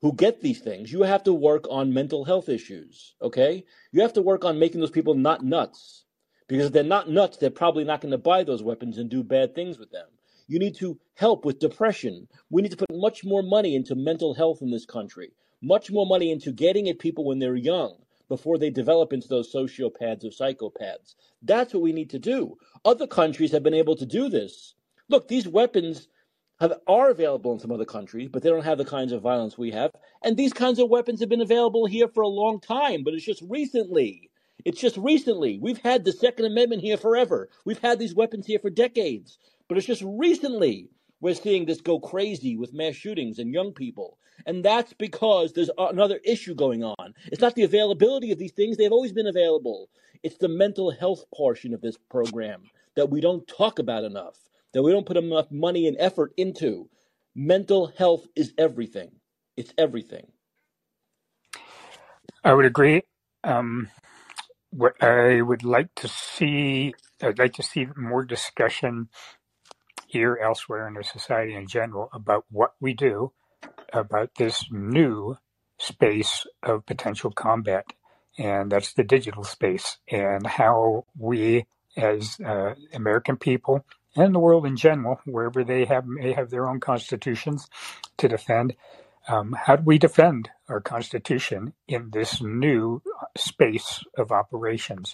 who 0.02 0.14
get 0.14 0.42
these 0.42 0.62
things, 0.62 0.92
you 0.92 1.02
have 1.02 1.24
to 1.24 1.34
work 1.34 1.66
on 1.70 1.94
mental 1.94 2.24
health 2.24 2.48
issues, 2.48 3.16
okay? 3.22 3.66
You 3.92 4.02
have 4.02 4.14
to 4.14 4.22
work 4.22 4.46
on 4.46 4.60
making 4.60 4.82
those 4.82 4.92
people 4.92 5.16
not 5.16 5.44
nuts. 5.44 6.04
Because 6.48 6.68
if 6.68 6.74
they're 6.74 6.84
not 6.84 7.10
nuts, 7.10 7.38
they're 7.38 7.50
probably 7.50 7.86
not 7.86 8.02
going 8.02 8.12
to 8.12 8.20
buy 8.20 8.44
those 8.44 8.62
weapons 8.62 9.00
and 9.00 9.10
do 9.10 9.24
bad 9.24 9.56
things 9.56 9.80
with 9.80 9.90
them. 9.90 10.08
You 10.48 10.60
need 10.60 10.76
to 10.76 11.00
help 11.16 11.44
with 11.44 11.58
depression. 11.58 12.28
We 12.52 12.62
need 12.62 12.70
to 12.70 12.78
put 12.78 12.96
much 12.96 13.26
more 13.26 13.42
money 13.42 13.76
into 13.76 13.96
mental 13.96 14.36
health 14.36 14.62
in 14.62 14.70
this 14.70 14.86
country, 14.86 15.32
much 15.62 15.92
more 15.92 16.06
money 16.06 16.32
into 16.32 16.52
getting 16.52 16.90
at 16.90 17.00
people 17.00 17.26
when 17.26 17.40
they're 17.40 17.56
young 17.56 17.96
before 18.28 18.58
they 18.58 18.70
develop 18.70 19.14
into 19.14 19.28
those 19.28 19.54
sociopaths 19.54 20.24
or 20.24 20.30
psychopaths. 20.30 21.16
That's 21.42 21.74
what 21.74 21.84
we 21.84 21.94
need 21.94 22.10
to 22.12 22.20
do. 22.20 22.58
Other 22.84 23.08
countries 23.08 23.52
have 23.52 23.64
been 23.64 23.74
able 23.74 23.96
to 23.98 24.06
do 24.06 24.30
this. 24.30 24.76
Look, 25.10 25.28
these 25.28 25.48
weapons 25.48 26.08
have, 26.60 26.74
are 26.88 27.10
available 27.10 27.54
in 27.54 27.60
some 27.60 27.72
other 27.72 27.86
countries, 27.86 28.30
but 28.32 28.42
they 28.42 28.50
don't 28.50 28.64
have 28.64 28.78
the 28.78 28.86
kinds 28.86 29.12
of 29.12 29.22
violence 29.22 29.58
we 29.58 29.72
have. 29.72 29.92
And 30.24 30.36
these 30.36 30.54
kinds 30.54 30.80
of 30.80 30.90
weapons 30.90 31.20
have 31.20 31.30
been 31.30 31.42
available 31.42 31.86
here 31.86 32.08
for 32.08 32.22
a 32.22 32.28
long 32.28 32.60
time, 32.60 33.04
but 33.04 33.14
it's 33.14 33.26
just 33.26 33.44
recently. 33.48 34.30
It's 34.64 34.82
just 34.82 34.98
recently. 34.98 35.60
We've 35.62 35.82
had 35.82 36.06
the 36.06 36.12
Second 36.12 36.46
Amendment 36.46 36.82
here 36.82 36.98
forever. 36.98 37.50
We've 37.66 37.80
had 37.80 38.00
these 38.00 38.16
weapons 38.16 38.48
here 38.48 38.60
for 38.60 38.70
decades. 38.70 39.38
But 39.68 39.78
it's 39.78 39.88
just 39.88 40.04
recently 40.06 40.90
we're 41.22 41.36
seeing 41.36 41.66
this 41.66 41.82
go 41.82 42.00
crazy 42.00 42.56
with 42.56 42.74
mass 42.74 42.96
shootings 42.96 43.40
and 43.40 43.54
young 43.54 43.74
people. 43.74 44.18
And 44.46 44.64
that's 44.64 44.94
because 44.94 45.54
there's 45.54 45.70
another 45.78 46.20
issue 46.24 46.56
going 46.56 46.84
on. 46.84 47.14
It's 47.32 47.42
not 47.42 47.56
the 47.56 47.64
availability 47.64 48.32
of 48.32 48.40
these 48.40 48.54
things, 48.54 48.78
they've 48.78 48.92
always 48.92 49.14
been 49.14 49.28
available. 49.28 49.90
It's 50.24 50.38
the 50.38 50.48
mental 50.48 50.92
health 50.92 51.26
portion 51.34 51.74
of 51.74 51.82
this 51.82 51.98
program 52.10 52.64
that 52.96 53.10
we 53.10 53.22
don't 53.22 53.48
talk 53.48 53.80
about 53.80 54.04
enough, 54.04 54.38
that 54.74 54.84
we 54.84 54.92
don't 54.92 55.06
put 55.06 55.18
enough 55.18 55.52
money 55.52 55.88
and 55.88 55.98
effort 56.00 56.34
into. 56.38 56.90
Mental 57.36 57.88
health 57.98 58.28
is 58.36 58.54
everything. 58.58 59.12
It's 59.58 59.74
everything. 59.78 60.32
I 62.44 62.54
would 62.54 62.66
agree. 62.66 63.04
Um, 63.44 63.90
what 64.72 65.02
I 65.02 65.42
would 65.42 65.64
like 65.64 65.94
to 65.96 66.08
see, 66.08 66.94
I'd 67.22 67.40
like 67.40 67.54
to 67.54 67.64
see 67.64 67.88
more 67.96 68.24
discussion 68.24 69.10
here, 70.08 70.40
elsewhere 70.42 70.88
in 70.88 70.96
our 70.96 71.04
society 71.04 71.56
in 71.56 71.68
general, 71.68 72.10
about 72.14 72.46
what 72.50 72.74
we 72.80 72.94
do 72.94 73.32
about 73.96 74.36
this 74.38 74.66
new 74.72 75.38
space 75.80 76.46
of 76.64 76.86
potential 76.86 77.32
combat, 77.32 77.86
and 78.38 78.72
that's 78.72 78.94
the 78.94 79.04
digital 79.06 79.44
space, 79.46 79.98
and 80.12 80.48
how 80.48 81.06
we, 81.18 81.66
as 81.98 82.38
uh, 82.46 82.76
American 82.94 83.38
people 83.38 83.86
and 84.16 84.36
the 84.36 84.40
world 84.40 84.66
in 84.66 84.78
general, 84.78 85.20
wherever 85.26 85.64
they 85.64 85.86
have 85.86 86.06
may 86.08 86.34
have 86.34 86.52
their 86.52 86.70
own 86.70 86.80
constitutions 86.82 87.68
to 88.18 88.28
defend, 88.30 88.76
um, 89.30 89.54
how 89.54 89.78
do 89.78 89.84
we 89.86 90.00
defend 90.00 90.50
our 90.70 90.82
constitution 90.82 91.74
in 91.88 92.12
this 92.12 92.42
new 92.42 93.02
space 93.38 94.04
of 94.18 94.32
operations? 94.32 95.08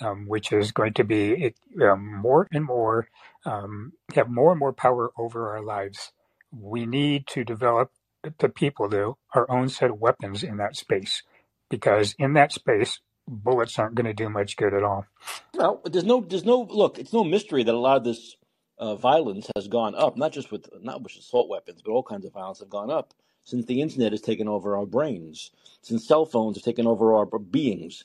um, 0.00 0.26
which 0.28 0.52
is 0.52 0.72
going 0.72 0.94
to 0.94 1.04
be 1.04 1.54
um, 1.82 2.16
more 2.22 2.48
and 2.52 2.64
more 2.64 3.08
um, 3.46 3.94
have 4.14 4.30
more 4.30 4.52
and 4.52 4.60
more 4.60 4.74
power 4.74 5.12
over 5.18 5.50
our 5.56 5.62
lives. 5.62 6.12
We 6.52 6.86
need 6.86 7.28
to 7.28 7.44
develop 7.44 7.92
the 8.38 8.48
people 8.48 8.88
do 8.88 9.16
our 9.34 9.50
own 9.50 9.68
set 9.68 9.90
of 9.90 10.00
weapons 10.00 10.42
in 10.42 10.58
that 10.58 10.76
space, 10.76 11.22
because 11.70 12.14
in 12.18 12.34
that 12.34 12.52
space, 12.52 13.00
bullets 13.28 13.78
aren't 13.78 13.94
going 13.94 14.06
to 14.06 14.14
do 14.14 14.28
much 14.28 14.56
good 14.56 14.74
at 14.74 14.82
all. 14.82 15.06
No, 15.54 15.80
there's 15.84 16.04
no, 16.04 16.20
there's 16.20 16.44
no 16.44 16.62
look. 16.62 16.98
It's 16.98 17.12
no 17.12 17.24
mystery 17.24 17.64
that 17.64 17.74
a 17.74 17.78
lot 17.78 17.96
of 17.96 18.04
this 18.04 18.36
uh, 18.78 18.96
violence 18.96 19.50
has 19.56 19.68
gone 19.68 19.94
up, 19.94 20.16
not 20.16 20.32
just 20.32 20.52
with 20.52 20.68
not 20.80 21.02
with 21.02 21.16
assault 21.16 21.48
weapons, 21.48 21.82
but 21.82 21.92
all 21.92 22.02
kinds 22.02 22.24
of 22.24 22.32
violence 22.32 22.60
have 22.60 22.70
gone 22.70 22.90
up 22.90 23.14
since 23.46 23.64
the 23.66 23.80
internet 23.80 24.12
has 24.12 24.20
taken 24.20 24.48
over 24.48 24.76
our 24.76 24.86
brains, 24.86 25.52
since 25.80 26.06
cell 26.06 26.26
phones 26.26 26.56
have 26.56 26.64
taken 26.64 26.86
over 26.86 27.14
our 27.14 27.26
beings. 27.38 28.04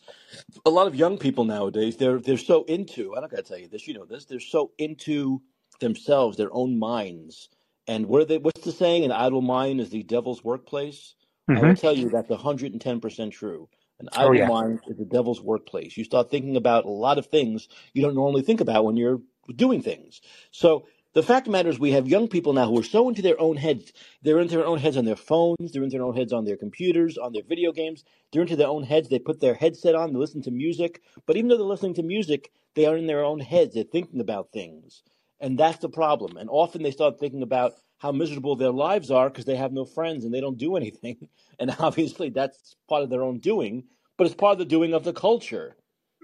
A 0.65 0.69
lot 0.69 0.85
of 0.85 0.95
young 0.95 1.17
people 1.17 1.43
nowadays, 1.43 1.97
they're 1.97 2.19
they're 2.19 2.37
so 2.37 2.63
into, 2.65 3.15
i 3.15 3.19
don't 3.19 3.31
gotta 3.31 3.43
tell 3.43 3.57
you 3.57 3.67
this, 3.67 3.87
you 3.87 3.95
know 3.95 4.05
this, 4.05 4.25
they're 4.25 4.39
so 4.39 4.71
into 4.77 5.41
themselves, 5.79 6.37
their 6.37 6.53
own 6.53 6.77
minds. 6.77 7.49
And 7.91 8.05
what 8.05 8.21
are 8.21 8.25
they 8.25 8.37
what's 8.37 8.61
the 8.61 8.71
saying? 8.71 9.03
An 9.03 9.11
idle 9.11 9.41
mind 9.41 9.81
is 9.81 9.89
the 9.89 10.01
devil's 10.01 10.41
workplace? 10.41 11.13
Mm-hmm. 11.49 11.57
I 11.57 11.61
will 11.61 11.73
mm-hmm. 11.73 11.81
tell 11.81 11.93
you 11.93 12.09
that's 12.09 12.33
hundred 12.41 12.71
and 12.71 12.79
ten 12.79 13.01
percent 13.01 13.33
true. 13.33 13.67
An 13.99 14.07
oh, 14.13 14.21
idle 14.21 14.29
oh, 14.29 14.33
yeah. 14.33 14.47
mind 14.47 14.79
is 14.87 14.97
the 14.97 15.03
devil's 15.03 15.41
workplace. 15.41 15.97
You 15.97 16.05
start 16.05 16.31
thinking 16.31 16.55
about 16.55 16.85
a 16.85 16.89
lot 16.89 17.17
of 17.17 17.25
things 17.25 17.67
you 17.93 18.01
don't 18.01 18.15
normally 18.15 18.43
think 18.43 18.61
about 18.61 18.85
when 18.85 18.95
you're 18.95 19.19
doing 19.57 19.81
things. 19.81 20.21
So 20.51 20.85
the 21.13 21.21
fact 21.21 21.47
of 21.47 21.51
the 21.51 21.57
matter 21.57 21.67
is, 21.67 21.79
we 21.79 21.91
have 21.91 22.07
young 22.07 22.29
people 22.29 22.53
now 22.53 22.67
who 22.69 22.79
are 22.79 22.83
so 22.83 23.09
into 23.09 23.21
their 23.21 23.39
own 23.41 23.57
heads. 23.57 23.91
They're 24.21 24.39
into 24.39 24.55
their 24.55 24.65
own 24.65 24.79
heads 24.79 24.95
on 24.95 25.03
their 25.03 25.17
phones. 25.17 25.73
They're 25.73 25.83
into 25.83 25.97
their 25.97 26.05
own 26.05 26.15
heads 26.15 26.31
on 26.31 26.45
their 26.45 26.55
computers, 26.55 27.17
on 27.17 27.33
their 27.33 27.43
video 27.43 27.73
games. 27.73 28.05
They're 28.31 28.43
into 28.43 28.55
their 28.55 28.69
own 28.69 28.83
heads. 28.83 29.09
They 29.09 29.19
put 29.19 29.41
their 29.41 29.55
headset 29.55 29.95
on. 29.95 30.13
They 30.13 30.19
listen 30.19 30.43
to 30.43 30.51
music. 30.51 31.01
But 31.25 31.35
even 31.35 31.49
though 31.49 31.57
they're 31.57 31.65
listening 31.65 31.95
to 31.95 32.03
music, 32.03 32.53
they 32.73 32.85
are 32.85 32.95
in 32.95 33.07
their 33.07 33.25
own 33.25 33.41
heads. 33.41 33.75
They're 33.75 33.83
thinking 33.83 34.21
about 34.21 34.53
things. 34.53 35.03
And 35.41 35.57
that's 35.57 35.79
the 35.79 35.89
problem. 35.89 36.37
And 36.37 36.49
often 36.49 36.83
they 36.83 36.91
start 36.91 37.19
thinking 37.19 37.43
about 37.43 37.73
how 37.97 38.11
miserable 38.11 38.55
their 38.55 38.71
lives 38.71 39.11
are 39.11 39.29
because 39.29 39.45
they 39.45 39.55
have 39.55 39.73
no 39.73 39.85
friends 39.85 40.23
and 40.23 40.33
they 40.33 40.41
don't 40.41 40.57
do 40.57 40.75
anything. 40.77 41.27
And 41.59 41.75
obviously, 41.79 42.29
that's 42.29 42.75
part 42.87 43.03
of 43.03 43.09
their 43.09 43.23
own 43.23 43.39
doing, 43.39 43.85
but 44.17 44.27
it's 44.27 44.35
part 44.35 44.53
of 44.53 44.59
the 44.59 44.65
doing 44.65 44.93
of 44.93 45.03
the 45.03 45.13
culture. 45.13 45.75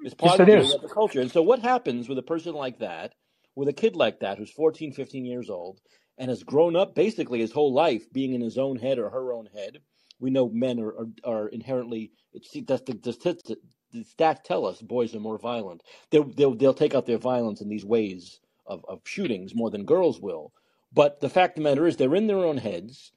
It's 0.04 0.14
part 0.14 0.34
yes, 0.34 0.40
of 0.40 0.46
the 0.46 0.52
doing 0.52 0.74
of 0.76 0.82
the 0.82 0.94
culture. 0.94 1.22
And 1.22 1.32
so, 1.32 1.42
what 1.42 1.60
happens 1.60 2.08
with 2.08 2.20
a 2.20 2.24
person 2.24 2.54
like 2.54 2.80
that? 2.80 3.14
with 3.58 3.68
a 3.68 3.74
kid 3.74 3.96
like 3.96 4.20
that 4.20 4.38
who's 4.38 4.52
14, 4.52 4.94
15 4.94 5.26
years 5.26 5.50
old 5.50 5.82
and 6.20 6.30
has 6.30 6.44
grown 6.44 6.76
up 6.76 6.94
basically 6.94 7.40
his 7.40 7.52
whole 7.52 7.74
life 7.74 8.04
being 8.14 8.34
in 8.34 8.42
his 8.42 8.58
own 8.58 8.78
head 8.78 9.00
or 9.00 9.10
her 9.10 9.34
own 9.34 9.48
head. 9.48 9.80
We 10.20 10.30
know 10.30 10.48
men 10.48 10.80
are, 10.80 10.94
are, 10.94 11.08
are 11.26 11.48
inherently, 11.48 12.12
it's, 12.34 12.56
that's 12.68 12.84
the, 12.84 12.94
the, 12.94 13.58
the 13.92 14.06
stats 14.06 14.44
tell 14.44 14.68
us 14.68 14.80
boys 14.80 15.16
are 15.16 15.20
more 15.20 15.40
violent. 15.40 15.82
They'll, 16.12 16.32
they'll, 16.32 16.54
they'll 16.54 16.74
take 16.76 16.94
out 16.94 17.08
their 17.08 17.18
violence 17.18 17.60
in 17.62 17.68
these 17.68 17.84
ways 17.84 18.40
of, 18.68 18.86
of 18.88 19.02
shootings 19.06 19.56
more 19.56 19.70
than 19.70 19.86
girls 19.86 20.20
will. 20.20 20.54
But 20.94 21.20
the 21.20 21.30
fact 21.30 21.58
of 21.58 21.64
the 21.64 21.70
matter 21.70 21.88
is, 21.88 21.98
they're 21.98 22.16
in 22.16 22.28
their 22.28 22.38
own 22.38 22.58
heads. 22.58 23.12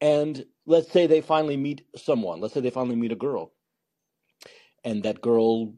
And 0.00 0.44
let's 0.66 0.90
say 0.90 1.06
they 1.06 1.20
finally 1.20 1.56
meet 1.56 1.86
someone. 1.96 2.40
Let's 2.40 2.54
say 2.54 2.60
they 2.60 2.70
finally 2.70 2.96
meet 2.96 3.12
a 3.12 3.16
girl 3.16 3.52
and 4.86 5.02
that 5.02 5.20
girl 5.20 5.74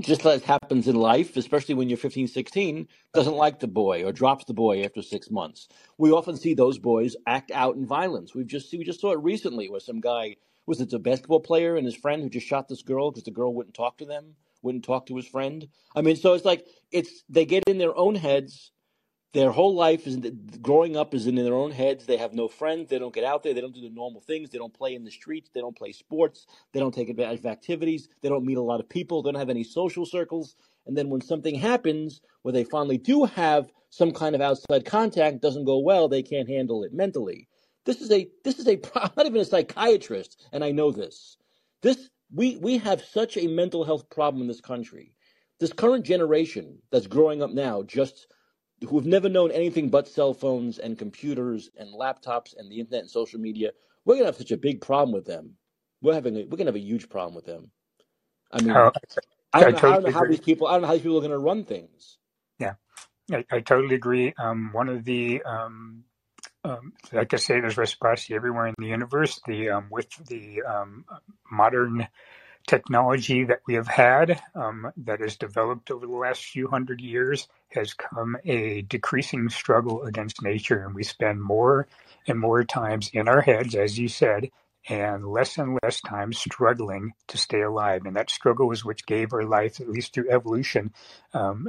just 0.00 0.24
as 0.26 0.44
happens 0.44 0.86
in 0.86 0.94
life 0.94 1.36
especially 1.36 1.74
when 1.74 1.88
you're 1.88 1.96
15 1.96 2.28
16 2.28 2.86
doesn't 3.14 3.34
like 3.34 3.58
the 3.58 3.66
boy 3.66 4.04
or 4.04 4.12
drops 4.12 4.44
the 4.44 4.54
boy 4.54 4.82
after 4.82 5.02
six 5.02 5.30
months 5.30 5.66
we 5.98 6.12
often 6.12 6.36
see 6.36 6.54
those 6.54 6.78
boys 6.78 7.16
act 7.26 7.50
out 7.50 7.74
in 7.74 7.86
violence 7.86 8.34
we've 8.34 8.46
just 8.46 8.70
we 8.72 8.84
just 8.84 9.00
saw 9.00 9.12
it 9.12 9.18
recently 9.22 9.68
where 9.68 9.80
some 9.80 10.00
guy 10.00 10.36
was 10.66 10.80
it 10.80 10.92
a 10.92 10.98
basketball 10.98 11.40
player 11.40 11.76
and 11.76 11.86
his 11.86 11.96
friend 11.96 12.22
who 12.22 12.28
just 12.28 12.46
shot 12.46 12.68
this 12.68 12.82
girl 12.82 13.10
because 13.10 13.24
the 13.24 13.30
girl 13.30 13.54
wouldn't 13.54 13.74
talk 13.74 13.96
to 13.96 14.04
them 14.04 14.36
wouldn't 14.62 14.84
talk 14.84 15.06
to 15.06 15.16
his 15.16 15.26
friend 15.26 15.68
i 15.94 16.02
mean 16.02 16.16
so 16.16 16.32
it's 16.34 16.44
like 16.44 16.66
it's 16.90 17.22
they 17.28 17.44
get 17.44 17.62
in 17.66 17.78
their 17.78 17.96
own 17.96 18.14
heads 18.14 18.72
their 19.32 19.52
whole 19.52 19.74
life 19.76 20.06
is 20.06 20.16
growing 20.60 20.96
up 20.96 21.14
is 21.14 21.28
in 21.28 21.36
their 21.36 21.54
own 21.54 21.70
heads. 21.70 22.04
They 22.04 22.16
have 22.16 22.34
no 22.34 22.48
friends. 22.48 22.90
They 22.90 22.98
don't 22.98 23.14
get 23.14 23.22
out 23.22 23.42
there. 23.44 23.54
They 23.54 23.60
don't 23.60 23.74
do 23.74 23.80
the 23.80 23.94
normal 23.94 24.20
things. 24.20 24.50
They 24.50 24.58
don't 24.58 24.74
play 24.74 24.94
in 24.94 25.04
the 25.04 25.10
streets. 25.10 25.50
They 25.54 25.60
don't 25.60 25.76
play 25.76 25.92
sports. 25.92 26.46
They 26.72 26.80
don't 26.80 26.92
take 26.92 27.08
advantage 27.08 27.38
of 27.40 27.46
activities. 27.46 28.08
They 28.22 28.28
don't 28.28 28.44
meet 28.44 28.58
a 28.58 28.62
lot 28.62 28.80
of 28.80 28.88
people. 28.88 29.22
They 29.22 29.30
don't 29.30 29.38
have 29.38 29.50
any 29.50 29.62
social 29.62 30.04
circles. 30.04 30.56
And 30.86 30.96
then 30.96 31.10
when 31.10 31.20
something 31.20 31.54
happens 31.54 32.20
where 32.42 32.52
they 32.52 32.64
finally 32.64 32.98
do 32.98 33.24
have 33.24 33.70
some 33.90 34.10
kind 34.12 34.34
of 34.34 34.40
outside 34.40 34.84
contact, 34.84 35.42
doesn't 35.42 35.64
go 35.64 35.78
well, 35.78 36.08
they 36.08 36.22
can't 36.22 36.48
handle 36.48 36.82
it 36.82 36.92
mentally. 36.92 37.48
This 37.84 38.00
is 38.00 38.10
a 38.10 38.28
this 38.44 38.58
is 38.58 38.66
a 38.66 38.80
I'm 38.96 39.10
not 39.16 39.26
even 39.26 39.40
a 39.40 39.44
psychiatrist, 39.44 40.44
and 40.52 40.64
I 40.64 40.72
know 40.72 40.90
this. 40.90 41.36
This 41.82 42.10
we 42.32 42.56
we 42.56 42.78
have 42.78 43.02
such 43.02 43.36
a 43.36 43.46
mental 43.46 43.84
health 43.84 44.08
problem 44.10 44.42
in 44.42 44.48
this 44.48 44.60
country. 44.60 45.14
This 45.58 45.72
current 45.72 46.04
generation 46.04 46.78
that's 46.90 47.06
growing 47.06 47.42
up 47.42 47.50
now 47.50 47.82
just 47.82 48.26
who've 48.88 49.06
never 49.06 49.28
known 49.28 49.50
anything 49.50 49.90
but 49.90 50.08
cell 50.08 50.32
phones 50.32 50.78
and 50.78 50.98
computers 50.98 51.70
and 51.76 51.94
laptops 51.94 52.56
and 52.56 52.70
the 52.70 52.80
internet 52.80 53.02
and 53.02 53.10
social 53.10 53.38
media, 53.38 53.70
we're 54.04 54.14
gonna 54.14 54.26
have 54.26 54.36
such 54.36 54.52
a 54.52 54.56
big 54.56 54.80
problem 54.80 55.12
with 55.12 55.26
them. 55.26 55.54
We're 56.00 56.14
having 56.14 56.36
a, 56.36 56.44
we're 56.44 56.56
gonna 56.56 56.68
have 56.68 56.76
a 56.76 56.80
huge 56.80 57.08
problem 57.08 57.34
with 57.34 57.44
them. 57.44 57.70
I 58.52 58.62
mean, 58.62 58.70
I, 58.70 58.74
don't 58.74 58.84
know, 58.84 58.90
totally 58.90 59.92
I, 59.92 59.94
don't 59.94 60.04
know, 60.04 60.12
how 60.12 60.24
these 60.24 60.40
people 60.40 60.66
I 60.66 60.72
don't 60.72 60.82
know 60.82 60.88
how 60.88 60.94
these 60.94 61.02
people 61.02 61.18
are 61.18 61.22
gonna 61.22 61.38
run 61.38 61.64
things. 61.64 62.18
Yeah, 62.58 62.74
I, 63.30 63.44
I 63.50 63.60
totally 63.60 63.94
agree. 63.94 64.32
Um, 64.38 64.70
one 64.72 64.88
of 64.88 65.04
the 65.04 65.42
um, 65.42 66.04
um, 66.64 66.92
like 67.12 67.32
I 67.32 67.36
say, 67.36 67.60
there's 67.60 67.78
reciprocity 67.78 68.34
everywhere 68.34 68.66
in 68.66 68.74
the 68.78 68.86
universe. 68.86 69.40
The 69.46 69.70
um, 69.70 69.86
with 69.90 70.10
the 70.26 70.62
um, 70.62 71.04
modern 71.50 72.08
technology 72.66 73.44
that 73.44 73.60
we 73.66 73.74
have 73.74 73.88
had 73.88 74.40
um, 74.54 74.92
that 74.96 75.20
has 75.20 75.36
developed 75.36 75.90
over 75.90 76.06
the 76.06 76.12
last 76.12 76.44
few 76.44 76.68
hundred 76.68 77.00
years 77.00 77.48
has 77.70 77.94
come 77.94 78.36
a 78.44 78.82
decreasing 78.82 79.48
struggle 79.48 80.02
against 80.04 80.42
nature, 80.42 80.84
and 80.84 80.94
we 80.94 81.02
spend 81.02 81.42
more 81.42 81.86
and 82.28 82.38
more 82.38 82.62
times 82.64 83.10
in 83.12 83.28
our 83.28 83.40
heads, 83.40 83.74
as 83.74 83.98
you 83.98 84.08
said, 84.08 84.50
and 84.88 85.26
less 85.26 85.58
and 85.58 85.78
less 85.82 86.00
time 86.00 86.32
struggling 86.32 87.12
to 87.28 87.38
stay 87.38 87.60
alive. 87.60 88.02
And 88.06 88.16
that 88.16 88.30
struggle 88.30 88.68
was 88.68 88.84
which 88.84 89.06
gave 89.06 89.32
our 89.32 89.44
life, 89.44 89.80
at 89.80 89.88
least 89.88 90.14
through 90.14 90.30
evolution, 90.30 90.92
um, 91.34 91.68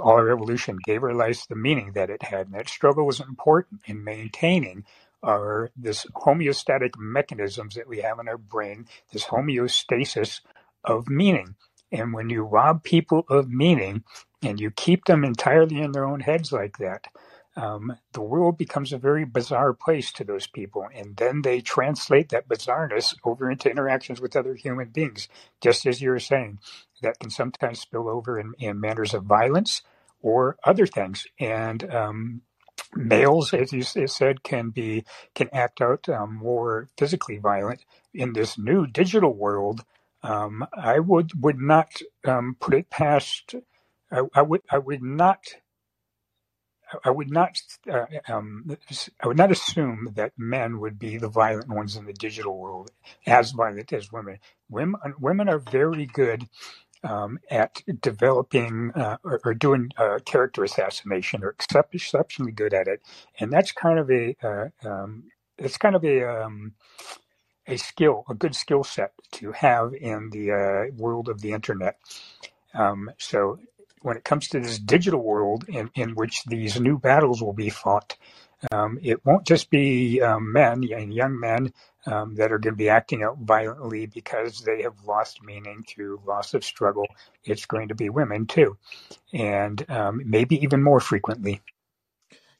all 0.00 0.12
our 0.12 0.30
evolution 0.30 0.78
gave 0.84 1.02
our 1.02 1.14
life 1.14 1.46
the 1.48 1.56
meaning 1.56 1.92
that 1.94 2.10
it 2.10 2.22
had. 2.22 2.46
And 2.46 2.54
that 2.54 2.68
struggle 2.68 3.06
was 3.06 3.20
important 3.20 3.82
in 3.86 4.02
maintaining 4.02 4.84
our 5.22 5.70
this 5.76 6.06
homeostatic 6.14 6.92
mechanisms 6.96 7.74
that 7.74 7.88
we 7.88 7.98
have 7.98 8.18
in 8.18 8.28
our 8.28 8.38
brain, 8.38 8.86
this 9.12 9.24
homeostasis 9.24 10.40
of 10.84 11.08
meaning. 11.08 11.56
And 11.90 12.12
when 12.12 12.30
you 12.30 12.42
rob 12.42 12.82
people 12.84 13.24
of 13.28 13.48
meaning, 13.48 14.04
and 14.42 14.60
you 14.60 14.70
keep 14.70 15.04
them 15.06 15.24
entirely 15.24 15.80
in 15.80 15.92
their 15.92 16.04
own 16.04 16.20
heads 16.20 16.52
like 16.52 16.78
that, 16.78 17.06
um, 17.58 17.96
the 18.12 18.22
world 18.22 18.56
becomes 18.56 18.92
a 18.92 18.98
very 18.98 19.26
bizarre 19.26 19.74
place 19.74 20.12
to 20.12 20.24
those 20.24 20.46
people. 20.46 20.86
And 20.94 21.16
then 21.16 21.42
they 21.42 21.60
translate 21.60 22.30
that 22.30 22.48
bizarreness 22.48 23.16
over 23.24 23.50
into 23.50 23.70
interactions 23.70 24.20
with 24.20 24.36
other 24.36 24.54
human 24.54 24.90
beings, 24.90 25.28
just 25.60 25.84
as 25.86 26.00
you 26.00 26.10
were 26.10 26.20
saying. 26.20 26.60
That 27.02 27.18
can 27.18 27.30
sometimes 27.30 27.80
spill 27.80 28.08
over 28.08 28.38
in, 28.40 28.54
in 28.60 28.80
manners 28.80 29.14
of 29.14 29.24
violence 29.24 29.82
or 30.22 30.56
other 30.64 30.86
things. 30.86 31.26
And 31.40 31.92
um, 31.92 32.42
males, 32.94 33.52
as 33.54 33.72
you 33.72 33.82
said, 33.82 34.44
can 34.44 34.70
be 34.70 35.04
can 35.34 35.48
act 35.52 35.80
out 35.80 36.08
um, 36.08 36.36
more 36.36 36.88
physically 36.96 37.38
violent 37.38 37.84
in 38.14 38.34
this 38.34 38.58
new 38.58 38.86
digital 38.86 39.34
world. 39.34 39.82
Um, 40.22 40.66
I 40.76 41.00
would 41.00 41.42
would 41.42 41.60
not 41.60 41.90
um, 42.24 42.56
put 42.60 42.74
it 42.74 42.90
past. 42.90 43.56
I, 44.12 44.22
I, 44.34 44.42
would 44.42 44.62
I 44.70 44.78
would 44.78 45.02
not. 45.02 45.44
I 47.04 47.10
would 47.10 47.30
not. 47.30 47.60
Uh, 47.90 48.06
um, 48.28 48.76
I 49.22 49.28
would 49.28 49.36
not 49.36 49.52
assume 49.52 50.10
that 50.14 50.32
men 50.36 50.80
would 50.80 50.98
be 50.98 51.18
the 51.18 51.28
violent 51.28 51.68
ones 51.68 51.96
in 51.96 52.06
the 52.06 52.12
digital 52.12 52.56
world, 52.56 52.90
as 53.26 53.52
violent 53.52 53.92
as 53.92 54.12
women. 54.12 54.38
Women, 54.70 55.00
women 55.18 55.48
are 55.48 55.58
very 55.58 56.06
good 56.06 56.48
um, 57.04 57.38
at 57.50 57.82
developing 58.00 58.92
uh, 58.94 59.18
or, 59.24 59.40
or, 59.44 59.54
doing 59.54 59.90
uh, 59.96 60.18
character 60.24 60.64
assassination, 60.64 61.44
or 61.44 61.50
except 61.50 61.94
exceptionally 61.94 62.52
good 62.52 62.74
at 62.74 62.88
it, 62.88 63.02
and 63.38 63.52
that's 63.52 63.72
kind 63.72 63.98
of 63.98 64.10
a 64.10 64.36
uh, 64.42 64.68
um, 64.88 65.24
it's 65.58 65.78
kind 65.78 65.94
of 65.94 66.04
a 66.04 66.24
um, 66.24 66.74
a 67.66 67.76
skill, 67.76 68.24
a 68.28 68.34
good 68.34 68.54
skill 68.54 68.82
set 68.82 69.12
to 69.32 69.52
have 69.52 69.92
in 69.94 70.30
the 70.30 70.52
uh, 70.52 70.94
world 70.96 71.28
of 71.28 71.40
the 71.40 71.52
internet. 71.52 71.98
Um, 72.74 73.10
so 73.18 73.58
when 74.02 74.16
it 74.16 74.24
comes 74.24 74.48
to 74.48 74.60
this 74.60 74.78
digital 74.78 75.22
world 75.22 75.64
in, 75.68 75.90
in 75.94 76.14
which 76.14 76.44
these 76.44 76.80
new 76.80 76.98
battles 76.98 77.42
will 77.42 77.52
be 77.52 77.70
fought, 77.70 78.16
um, 78.72 78.98
it 79.02 79.24
won't 79.24 79.46
just 79.46 79.70
be 79.70 80.20
um, 80.20 80.52
men 80.52 80.84
and 80.92 81.14
young 81.14 81.38
men 81.38 81.72
um, 82.06 82.34
that 82.36 82.52
are 82.52 82.58
going 82.58 82.74
to 82.74 82.78
be 82.78 82.88
acting 82.88 83.22
out 83.22 83.38
violently 83.38 84.06
because 84.06 84.60
they 84.60 84.82
have 84.82 85.04
lost 85.06 85.42
meaning 85.42 85.84
through 85.86 86.20
loss 86.26 86.54
of 86.54 86.64
struggle. 86.64 87.06
It's 87.44 87.66
going 87.66 87.88
to 87.88 87.94
be 87.94 88.08
women 88.08 88.46
too, 88.46 88.76
and 89.32 89.84
um, 89.90 90.22
maybe 90.24 90.56
even 90.62 90.82
more 90.82 91.00
frequently. 91.00 91.60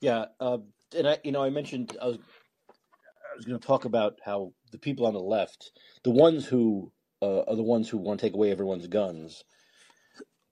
Yeah, 0.01 0.26
uh, 0.39 0.59
and 0.97 1.09
I, 1.09 1.18
you 1.24 1.32
know, 1.32 1.43
I 1.43 1.51
mentioned 1.51 1.97
I 2.01 2.07
was, 2.07 2.18
I 2.18 3.36
was 3.36 3.45
going 3.45 3.59
to 3.59 3.66
talk 3.66 3.84
about 3.84 4.20
how 4.24 4.53
the 4.70 4.78
people 4.78 5.07
on 5.07 5.14
the 5.14 5.20
left, 5.20 5.72
the 6.05 6.11
ones 6.11 6.47
who 6.47 6.93
uh, 7.20 7.41
are 7.41 7.57
the 7.57 7.62
ones 7.62 7.89
who 7.89 7.99
want 7.99 8.20
to 8.20 8.26
take 8.26 8.34
away 8.34 8.51
everyone's 8.51 8.86
guns, 8.86 9.43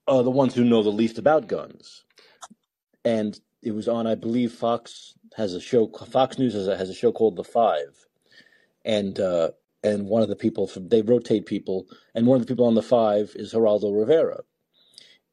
are 0.09 0.23
the 0.23 0.31
ones 0.31 0.55
who 0.55 0.65
know 0.65 0.83
the 0.83 0.91
least 0.91 1.19
about 1.19 1.49
guns, 1.49 2.05
and 3.05 3.39
it 3.63 3.73
was 3.73 3.89
on, 3.89 4.07
I 4.07 4.15
believe, 4.15 4.53
Fox 4.53 5.15
has 5.37 5.55
a 5.55 5.61
show. 5.61 5.89
Fox 5.89 6.39
News 6.39 6.55
has 6.55 6.69
a, 6.69 6.77
has 6.77 6.91
a 6.91 6.95
show 6.95 7.13
called 7.13 7.37
The 7.37 7.45
Five, 7.45 8.07
and 8.85 9.19
uh, 9.21 9.51
and 9.85 10.09
one 10.09 10.23
of 10.23 10.29
the 10.29 10.37
people 10.37 10.67
from 10.67 10.89
they 10.89 11.03
rotate 11.03 11.47
people, 11.47 11.87
and 12.15 12.27
one 12.27 12.41
of 12.41 12.47
the 12.47 12.53
people 12.53 12.67
on 12.67 12.75
The 12.75 12.83
Five 12.83 13.33
is 13.37 13.53
Geraldo 13.55 13.97
Rivera, 13.99 14.43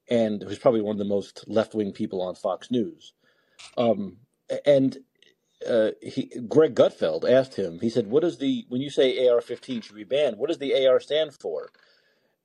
and 0.10 0.44
who's 0.44 0.60
probably 0.60 0.82
one 0.82 0.96
of 0.96 1.00
the 1.00 1.06
most 1.06 1.46
left 1.48 1.76
wing 1.76 1.94
people 1.94 2.22
on 2.22 2.36
Fox 2.36 2.72
News, 2.72 3.14
um, 3.78 4.18
and. 4.66 4.98
Uh, 5.68 5.92
he, 6.02 6.26
Greg 6.50 6.76
Gutfeld 6.76 7.30
asked 7.30 7.56
him. 7.56 7.80
He 7.82 7.90
said, 7.90 8.08
"What 8.08 8.24
is 8.24 8.38
the 8.38 8.66
when 8.70 8.82
you 8.82 8.90
say 8.90 9.28
AR-15 9.28 9.84
should 9.84 9.96
be 9.96 10.04
banned? 10.04 10.38
What 10.38 10.50
does 10.50 10.60
the 10.60 10.88
AR 10.88 11.00
stand 11.00 11.34
for?" 11.40 11.70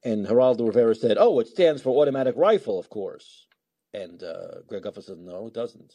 And 0.05 0.27
Geraldo 0.27 0.67
Rivera 0.67 0.95
said, 0.95 1.17
"Oh, 1.19 1.41
it 1.41 1.49
stands 1.49 1.83
for 1.83 2.01
automatic 2.01 2.35
rifle, 2.37 2.79
of 2.79 2.89
course." 2.89 3.47
And 3.95 4.23
uh, 4.23 4.63
Greg 4.67 4.83
Gutfeld 4.83 5.05
said, 5.05 5.19
no, 5.19 5.47
it 5.47 5.55
doesn't. 5.55 5.95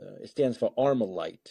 Uh, 0.00 0.16
it 0.22 0.30
stands 0.30 0.56
for 0.56 0.72
Armalite, 0.76 1.50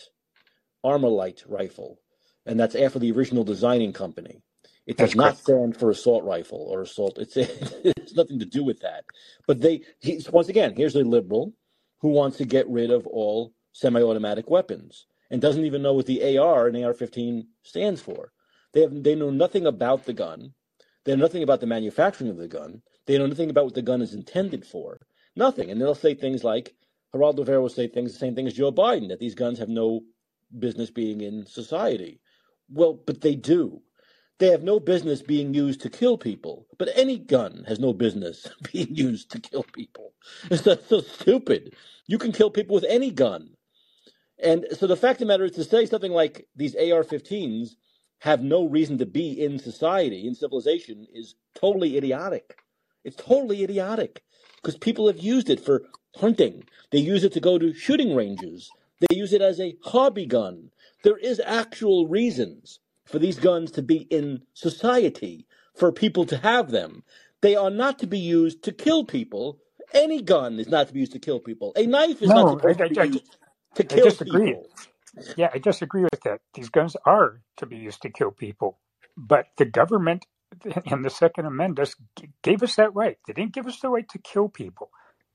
Armalite 0.83 1.43
rifle. 1.47 1.99
And 2.45 2.59
that's 2.59 2.75
after 2.75 2.99
the 2.99 3.11
original 3.11 3.43
designing 3.43 3.93
company. 3.93 4.41
It 4.85 4.97
does 4.97 5.15
not 5.15 5.37
stand 5.37 5.77
for 5.77 5.89
assault 5.89 6.23
rifle 6.23 6.67
or 6.69 6.81
assault. 6.81 7.17
It's 7.17 7.37
it 7.37 7.97
has 7.97 8.15
nothing 8.15 8.39
to 8.39 8.45
do 8.45 8.63
with 8.63 8.81
that. 8.81 9.05
But 9.47 9.61
they, 9.61 9.81
he, 9.99 10.23
once 10.31 10.47
again, 10.49 10.75
here's 10.75 10.95
a 10.95 11.03
liberal 11.03 11.53
who 12.01 12.09
wants 12.09 12.37
to 12.37 12.45
get 12.45 12.69
rid 12.69 12.91
of 12.91 13.07
all 13.07 13.53
semi-automatic 13.71 14.49
weapons 14.49 15.07
and 15.31 15.41
doesn't 15.41 15.65
even 15.65 15.81
know 15.81 15.93
what 15.93 16.05
the 16.05 16.37
AR 16.37 16.67
and 16.67 16.77
AR-15 16.77 17.45
stands 17.63 17.99
for. 17.99 18.31
They 18.73 18.81
have 18.81 19.03
they 19.03 19.15
know 19.15 19.31
nothing 19.31 19.65
about 19.65 20.05
the 20.05 20.13
gun. 20.13 20.53
They 21.05 21.15
know 21.15 21.23
nothing 21.23 21.43
about 21.43 21.61
the 21.61 21.67
manufacturing 21.67 22.29
of 22.31 22.37
the 22.37 22.47
gun. 22.47 22.81
They 23.07 23.17
know 23.17 23.27
nothing 23.27 23.49
about 23.51 23.65
what 23.65 23.75
the 23.75 23.81
gun 23.83 24.01
is 24.01 24.13
intended 24.13 24.65
for. 24.65 24.99
Nothing. 25.35 25.71
And 25.71 25.81
they'll 25.81 25.95
say 25.95 26.15
things 26.15 26.43
like, 26.43 26.75
Geraldo 27.15 27.39
Rivera 27.39 27.61
will 27.61 27.69
say 27.69 27.87
things, 27.87 28.13
the 28.13 28.19
same 28.19 28.35
thing 28.35 28.47
as 28.47 28.53
Joe 28.55 28.71
Biden, 28.71 29.09
that 29.09 29.19
these 29.19 29.35
guns 29.35 29.59
have 29.59 29.69
no 29.69 30.01
business 30.59 30.91
being 30.91 31.21
in 31.21 31.45
society. 31.45 32.21
Well, 32.69 32.93
but 32.93 33.21
they 33.21 33.35
do. 33.35 33.81
They 34.39 34.47
have 34.49 34.63
no 34.63 34.79
business 34.79 35.21
being 35.21 35.53
used 35.53 35.81
to 35.81 35.89
kill 35.89 36.17
people. 36.17 36.67
But 36.77 36.89
any 36.95 37.17
gun 37.19 37.65
has 37.67 37.79
no 37.79 37.93
business 37.93 38.47
being 38.73 38.95
used 38.95 39.31
to 39.31 39.39
kill 39.39 39.63
people. 39.63 40.13
It's 40.51 40.63
so 40.63 41.01
stupid. 41.01 41.75
You 42.07 42.17
can 42.17 42.31
kill 42.33 42.51
people 42.51 42.75
with 42.75 42.85
any 42.89 43.11
gun. 43.11 43.51
And 44.43 44.65
so 44.73 44.87
the 44.87 44.97
fact 44.97 45.15
of 45.21 45.27
the 45.27 45.33
matter 45.33 45.45
is 45.45 45.51
to 45.53 45.63
say 45.63 45.85
something 45.85 46.11
like 46.11 46.47
these 46.55 46.75
AR 46.75 47.03
15s 47.03 47.75
have 48.19 48.41
no 48.41 48.65
reason 48.65 48.97
to 48.97 49.05
be 49.05 49.41
in 49.41 49.59
society, 49.59 50.27
in 50.27 50.35
civilization, 50.35 51.07
is 51.13 51.35
totally 51.53 51.97
idiotic. 51.97 52.57
It's 53.03 53.15
totally 53.15 53.63
idiotic 53.63 54.23
because 54.57 54.77
people 54.77 55.07
have 55.07 55.19
used 55.19 55.49
it 55.49 55.59
for 55.59 55.83
hunting. 56.15 56.63
They 56.91 56.99
use 56.99 57.23
it 57.23 57.33
to 57.33 57.39
go 57.39 57.59
to 57.59 57.73
shooting 57.73 58.15
ranges. 58.15 58.71
They 58.99 59.15
use 59.15 59.33
it 59.33 59.41
as 59.41 59.59
a 59.59 59.75
hobby 59.83 60.25
gun. 60.25 60.71
There 61.03 61.17
is 61.17 61.39
actual 61.45 62.07
reasons 62.07 62.79
for 63.05 63.19
these 63.19 63.37
guns 63.37 63.71
to 63.71 63.83
be 63.83 64.07
in 64.09 64.41
society, 64.53 65.45
for 65.75 65.91
people 65.91 66.25
to 66.25 66.37
have 66.37 66.71
them. 66.71 67.03
They 67.41 67.55
are 67.55 67.69
not 67.69 67.99
to 67.99 68.07
be 68.07 68.17
used 68.17 68.63
to 68.63 68.71
kill 68.71 69.05
people. 69.05 69.59
Any 69.93 70.21
gun 70.21 70.59
is 70.59 70.67
not 70.67 70.87
to 70.87 70.93
be 70.93 71.01
used 71.01 71.11
to 71.11 71.19
kill 71.19 71.39
people. 71.39 71.73
A 71.75 71.85
knife 71.85 72.21
is 72.21 72.29
no, 72.29 72.35
not 72.35 72.59
supposed 72.59 72.81
I, 72.81 72.85
I, 72.85 72.87
to 72.87 73.01
be 73.01 73.07
used 73.09 73.37
to 73.75 73.83
kill 73.83 74.11
people. 74.11 74.67
Yeah, 75.35 75.49
I 75.53 75.59
disagree 75.59 76.03
with 76.03 76.21
that. 76.23 76.41
These 76.53 76.69
guns 76.69 76.95
are 77.05 77.41
to 77.57 77.65
be 77.65 77.77
used 77.77 78.01
to 78.01 78.09
kill 78.09 78.31
people, 78.31 78.79
but 79.17 79.47
the 79.57 79.65
government 79.65 80.25
and 80.85 81.03
the 81.03 81.09
Second 81.09 81.45
Amendment 81.45 81.79
gave 82.41 82.63
us 82.63 82.75
that 82.75 82.93
right. 82.93 83.17
They 83.27 83.33
didn't 83.33 83.53
give 83.53 83.67
us 83.67 83.79
the 83.79 83.89
right 83.89 84.07
to 84.09 84.19
kill 84.19 84.49
people, 84.49 84.89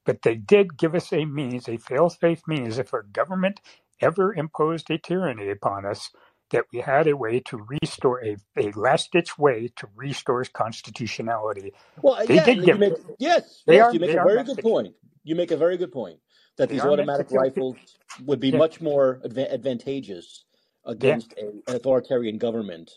but 0.04 0.22
they 0.22 0.34
did 0.34 0.76
give 0.76 0.94
us 0.94 1.12
a 1.12 1.24
means, 1.24 1.68
a 1.68 1.76
fail-safe 1.76 2.42
means, 2.46 2.78
if 2.78 2.92
our 2.94 3.02
government 3.02 3.60
ever 4.00 4.34
imposed 4.34 4.90
a 4.90 4.98
tyranny 4.98 5.50
upon 5.50 5.84
us, 5.84 6.10
that 6.50 6.64
we 6.72 6.80
had 6.80 7.06
a 7.06 7.16
way 7.16 7.38
to 7.38 7.64
restore 7.82 8.24
a, 8.24 8.36
a 8.56 8.72
last-ditch 8.72 9.38
way 9.38 9.70
to 9.76 9.88
restore 9.94 10.44
constitutionality. 10.44 11.72
Well, 12.02 12.26
they 12.26 12.36
yeah, 12.36 12.44
did 12.44 12.64
give 12.64 12.78
make, 12.78 12.94
yes, 13.18 13.62
yes, 13.66 13.82
are, 13.84 13.92
you 13.92 14.00
make 14.00 14.10
a 14.10 14.24
very 14.24 14.42
good 14.42 14.58
point. 14.58 14.94
You 15.22 15.36
make 15.36 15.52
a 15.52 15.56
very 15.56 15.76
good 15.76 15.92
point 15.92 16.18
that 16.60 16.68
they 16.68 16.76
these 16.76 16.84
automatic 16.84 17.30
rifles 17.30 17.76
would 18.24 18.40
be 18.40 18.50
yeah. 18.50 18.58
much 18.58 18.80
more 18.80 19.20
adva- 19.24 19.52
advantageous 19.52 20.44
against 20.84 21.34
yeah. 21.36 21.44
a, 21.44 21.48
an 21.70 21.76
authoritarian 21.76 22.38
government 22.38 22.90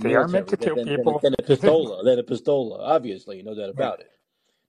they 0.00 0.14
are 0.14 0.28
meant 0.28 0.48
to 0.48 0.56
kill 0.56 0.76
than, 0.76 0.88
people. 0.88 1.18
Than, 1.22 1.34
than 1.38 1.46
a 1.46 1.48
pistola, 1.56 2.04
than 2.04 2.18
a 2.18 2.22
pistola. 2.22 2.78
Obviously, 2.80 3.42
no 3.42 3.54
doubt 3.54 3.68
about 3.68 4.00
it. 4.00 4.10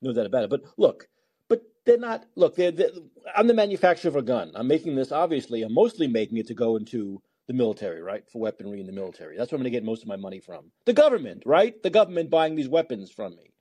No 0.02 0.12
doubt 0.14 0.26
about 0.26 0.44
it. 0.44 0.50
But 0.50 0.64
look, 0.78 1.08
but 1.48 1.62
they're 1.86 1.98
not. 1.98 2.26
Look, 2.36 2.56
they're, 2.56 2.72
they're, 2.72 2.90
I'm 3.36 3.48
the 3.48 3.54
manufacturer 3.54 4.10
of 4.10 4.16
a 4.18 4.22
gun. 4.22 4.52
I'm 4.56 4.68
making 4.68 4.96
this. 4.96 5.12
Obviously, 5.12 5.62
I'm 5.62 5.74
mostly 5.74 6.08
making 6.08 6.38
it 6.38 6.48
to 6.48 6.54
go 6.54 6.76
into 6.76 7.22
the 7.48 7.54
military, 7.54 8.02
right? 8.02 8.24
For 8.30 8.40
weaponry 8.40 8.80
in 8.80 8.86
the 8.86 8.92
military. 8.92 9.38
That's 9.38 9.52
where 9.52 9.58
I'm 9.58 9.64
going 9.64 9.72
to 9.72 9.78
get 9.78 9.86
most 9.86 10.02
of 10.02 10.08
my 10.08 10.16
money 10.18 10.40
from. 10.40 10.72
The 10.86 10.94
government, 10.94 11.44
right? 11.46 11.82
The 11.82 11.90
government 11.90 12.30
buying 12.30 12.56
these 12.56 12.70
weapons 12.70 13.10
from 13.10 13.36
me. 13.36 13.54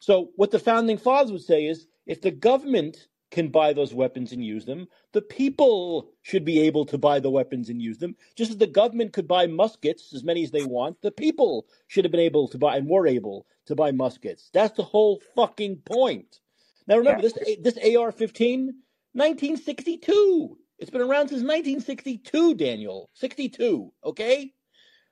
So 0.00 0.30
what 0.36 0.50
the 0.50 0.58
founding 0.58 0.96
fathers 0.96 1.32
would 1.32 1.42
say 1.42 1.66
is, 1.66 1.86
if 2.06 2.22
the 2.22 2.30
government 2.30 3.08
can 3.30 3.48
buy 3.48 3.72
those 3.72 3.94
weapons 3.94 4.32
and 4.32 4.44
use 4.44 4.64
them. 4.64 4.88
The 5.12 5.22
people 5.22 6.10
should 6.22 6.44
be 6.44 6.60
able 6.60 6.84
to 6.86 6.98
buy 6.98 7.20
the 7.20 7.30
weapons 7.30 7.68
and 7.68 7.80
use 7.80 7.98
them. 7.98 8.16
Just 8.36 8.50
as 8.50 8.56
the 8.58 8.66
government 8.66 9.12
could 9.12 9.28
buy 9.28 9.46
muskets, 9.46 10.12
as 10.12 10.24
many 10.24 10.42
as 10.42 10.50
they 10.50 10.64
want, 10.64 11.00
the 11.00 11.12
people 11.12 11.66
should 11.86 12.04
have 12.04 12.12
been 12.12 12.20
able 12.20 12.48
to 12.48 12.58
buy 12.58 12.76
and 12.76 12.88
were 12.88 13.06
able 13.06 13.46
to 13.66 13.74
buy 13.74 13.92
muskets. 13.92 14.50
That's 14.52 14.76
the 14.76 14.82
whole 14.82 15.20
fucking 15.34 15.82
point. 15.84 16.40
Now 16.86 16.98
remember 16.98 17.22
this 17.22 17.34
this 17.62 17.76
AR-15, 17.76 18.66
1962. 19.12 20.58
It's 20.78 20.90
been 20.90 21.02
around 21.02 21.28
since 21.28 21.42
1962, 21.42 22.54
Daniel. 22.54 23.10
62, 23.14 23.92
okay? 24.02 24.52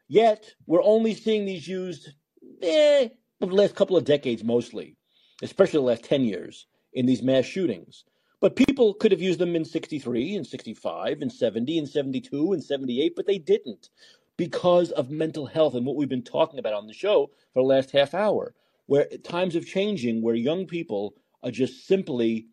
Yet 0.08 0.54
we're 0.66 0.82
only 0.82 1.14
seeing 1.14 1.44
these 1.44 1.68
used 1.68 2.08
eh, 2.62 3.08
the 3.38 3.46
last 3.46 3.76
couple 3.76 3.96
of 3.96 4.04
decades 4.04 4.42
mostly, 4.42 4.96
especially 5.42 5.78
the 5.78 5.82
last 5.82 6.04
10 6.04 6.24
years 6.24 6.66
in 6.99 7.07
these 7.07 7.22
mass 7.22 7.44
shootings. 7.44 8.03
But 8.40 8.57
people 8.57 8.92
could 8.92 9.12
have 9.12 9.22
used 9.22 9.38
them 9.38 9.55
in 9.55 9.64
63 9.64 10.34
and 10.34 10.44
65 10.44 11.22
and 11.22 11.32
70 11.32 11.78
and 11.78 11.88
72 11.88 12.53
and 12.53 12.62
78, 12.62 13.14
but 13.14 13.24
they 13.24 13.38
didn't 13.38 13.88
because 14.36 14.90
of 14.90 15.09
mental 15.09 15.46
health 15.46 15.74
and 15.74 15.86
what 15.86 15.94
we've 15.94 16.09
been 16.09 16.22
talking 16.22 16.59
about 16.59 16.74
on 16.74 16.88
the 16.88 16.92
show 16.92 17.30
for 17.55 17.62
the 17.62 17.68
last 17.68 17.92
half 17.92 18.14
hour, 18.14 18.53
where 18.86 19.07
times 19.22 19.55
of 19.55 19.64
changing, 19.64 20.22
where 20.22 20.34
young 20.34 20.66
people 20.66 21.14
are 21.44 21.53
just 21.53 21.86
simply 21.86 22.49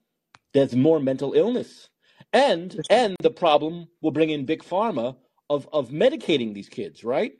there's 0.53 0.75
more 0.75 0.99
mental 0.99 1.33
illness. 1.33 1.89
And 2.31 2.79
and 2.91 3.15
the 3.23 3.31
problem 3.31 3.87
will 4.01 4.11
bring 4.11 4.29
in 4.29 4.45
big 4.45 4.63
pharma 4.63 5.15
of, 5.49 5.67
of 5.73 5.89
medicating 5.89 6.53
these 6.53 6.69
kids, 6.69 7.03
right? 7.03 7.33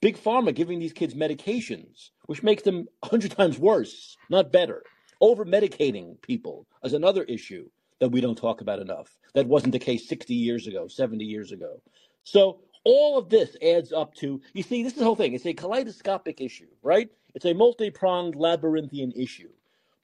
Big 0.00 0.16
pharma 0.16 0.54
giving 0.54 0.78
these 0.78 0.92
kids 0.92 1.14
medications, 1.14 2.10
which 2.26 2.44
makes 2.44 2.62
them 2.62 2.86
a 3.02 3.08
hundred 3.08 3.32
times 3.32 3.58
worse, 3.58 4.16
not 4.30 4.52
better. 4.52 4.84
Over 5.20 5.44
medicating 5.44 6.20
people 6.20 6.66
is 6.84 6.92
another 6.92 7.24
issue 7.24 7.68
that 8.00 8.10
we 8.10 8.20
don't 8.20 8.36
talk 8.36 8.60
about 8.60 8.80
enough. 8.80 9.16
That 9.34 9.46
wasn't 9.46 9.72
the 9.72 9.78
case 9.78 10.08
60 10.08 10.34
years 10.34 10.66
ago, 10.66 10.88
70 10.88 11.24
years 11.24 11.52
ago. 11.52 11.80
So 12.24 12.60
all 12.84 13.18
of 13.18 13.30
this 13.30 13.56
adds 13.62 13.92
up 13.92 14.14
to, 14.16 14.40
you 14.52 14.62
see, 14.62 14.82
this 14.82 14.92
is 14.92 14.98
the 14.98 15.04
whole 15.04 15.16
thing. 15.16 15.32
It's 15.32 15.46
a 15.46 15.54
kaleidoscopic 15.54 16.40
issue, 16.40 16.68
right? 16.82 17.10
It's 17.34 17.46
a 17.46 17.54
multi 17.54 17.90
pronged 17.90 18.36
labyrinthian 18.36 19.12
issue. 19.12 19.50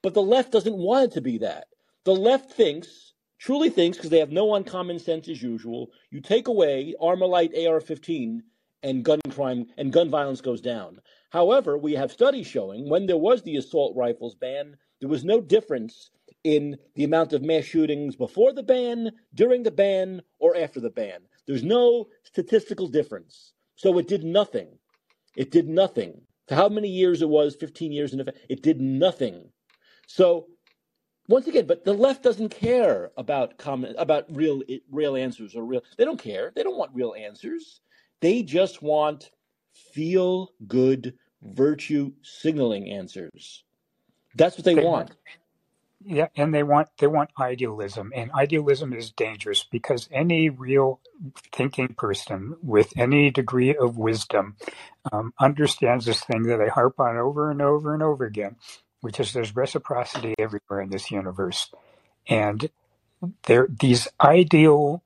But 0.01 0.13
the 0.13 0.21
left 0.21 0.51
doesn't 0.51 0.75
want 0.75 1.05
it 1.05 1.11
to 1.13 1.21
be 1.21 1.37
that. 1.39 1.67
The 2.03 2.15
left 2.15 2.51
thinks, 2.51 3.13
truly 3.39 3.69
thinks, 3.69 3.97
because 3.97 4.09
they 4.09 4.19
have 4.19 4.31
no 4.31 4.55
uncommon 4.55 4.99
sense 4.99 5.29
as 5.29 5.41
usual, 5.41 5.91
you 6.11 6.19
take 6.19 6.47
away 6.47 6.95
Armalite 7.01 7.67
AR 7.67 7.79
15 7.79 8.43
and 8.83 9.03
gun 9.03 9.19
crime 9.29 9.65
and 9.77 9.91
gun 9.91 10.09
violence 10.09 10.41
goes 10.41 10.61
down. 10.61 10.99
However, 11.29 11.77
we 11.77 11.93
have 11.93 12.11
studies 12.11 12.47
showing 12.47 12.89
when 12.89 13.07
there 13.07 13.17
was 13.17 13.41
the 13.41 13.55
assault 13.55 13.95
rifles 13.95 14.35
ban, 14.35 14.77
there 14.99 15.09
was 15.09 15.25
no 15.25 15.41
difference 15.41 16.11
in 16.43 16.77
the 16.95 17.03
amount 17.03 17.33
of 17.33 17.41
mass 17.41 17.63
shootings 17.63 18.15
before 18.15 18.53
the 18.53 18.63
ban, 18.63 19.11
during 19.33 19.63
the 19.63 19.71
ban, 19.71 20.21
or 20.39 20.55
after 20.55 20.79
the 20.79 20.89
ban. 20.89 21.21
There's 21.47 21.63
no 21.63 22.07
statistical 22.23 22.87
difference. 22.87 23.53
So 23.75 23.97
it 23.97 24.07
did 24.07 24.23
nothing. 24.23 24.77
It 25.35 25.51
did 25.51 25.67
nothing. 25.67 26.21
For 26.47 26.55
how 26.55 26.69
many 26.69 26.89
years 26.89 27.21
it 27.21 27.29
was, 27.29 27.55
15 27.55 27.91
years 27.91 28.13
in 28.13 28.19
effect, 28.19 28.37
it 28.49 28.61
did 28.61 28.79
nothing. 28.79 29.49
So 30.07 30.47
once 31.27 31.47
again, 31.47 31.65
but 31.65 31.85
the 31.85 31.93
left 31.93 32.21
doesn't 32.23 32.49
care 32.49 33.11
about 33.17 33.57
comment 33.57 33.95
about 33.97 34.25
real 34.29 34.61
real 34.91 35.15
answers 35.15 35.55
or 35.55 35.63
real. 35.63 35.81
They 35.97 36.03
don't 36.03 36.19
care. 36.19 36.51
They 36.53 36.63
don't 36.63 36.77
want 36.77 36.91
real 36.93 37.13
answers. 37.17 37.81
They 38.23 38.41
just 38.41 38.81
want 38.81 39.31
feel 39.73 40.53
good 40.65 41.15
virtue 41.41 42.13
signaling 42.21 42.89
answers. 42.89 43.65
That's 44.35 44.57
what 44.57 44.63
they, 44.63 44.75
they 44.75 44.83
want. 44.83 45.09
want. 45.09 45.11
Yeah, 46.05 46.27
and 46.37 46.53
they 46.53 46.63
want 46.63 46.87
they 46.99 47.07
want 47.07 47.31
idealism, 47.37 48.13
and 48.15 48.31
idealism 48.31 48.93
is 48.93 49.11
dangerous 49.11 49.65
because 49.69 50.07
any 50.09 50.49
real 50.49 51.01
thinking 51.51 51.95
person 51.97 52.55
with 52.63 52.93
any 52.95 53.29
degree 53.29 53.75
of 53.75 53.97
wisdom 53.97 54.55
um, 55.11 55.33
understands 55.37 56.05
this 56.05 56.23
thing 56.23 56.43
that 56.43 56.61
I 56.61 56.69
harp 56.69 57.01
on 57.01 57.17
over 57.17 57.51
and 57.51 57.61
over 57.61 57.93
and 57.93 58.01
over 58.01 58.25
again, 58.25 58.55
which 59.01 59.19
is 59.19 59.33
there's 59.33 59.53
reciprocity 59.53 60.33
everywhere 60.39 60.79
in 60.79 60.91
this 60.91 61.11
universe, 61.11 61.69
and 62.29 62.69
there 63.47 63.67
these 63.69 64.07
ideal 64.21 65.03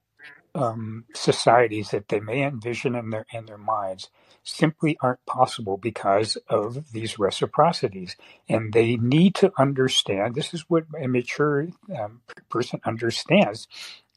um, 0.57 1.05
societies 1.15 1.91
that 1.91 2.09
they 2.09 2.21
may 2.21 2.43
envision 2.43 2.95
in 2.95 3.11
their 3.11 3.27
in 3.33 3.47
their 3.47 3.59
minds 3.59 4.09
simply 4.43 4.97
aren't 5.01 5.25
possible 5.27 5.77
because 5.77 6.37
of 6.49 6.91
these 6.93 7.19
reciprocities. 7.19 8.17
And 8.49 8.73
they 8.73 8.97
need 8.97 9.35
to 9.37 9.53
understand 9.59 10.35
this 10.35 10.53
is 10.55 10.65
what 10.69 10.85
a 11.01 11.07
mature 11.07 11.69
um, 11.99 12.21
person 12.49 12.81
understands 12.85 13.67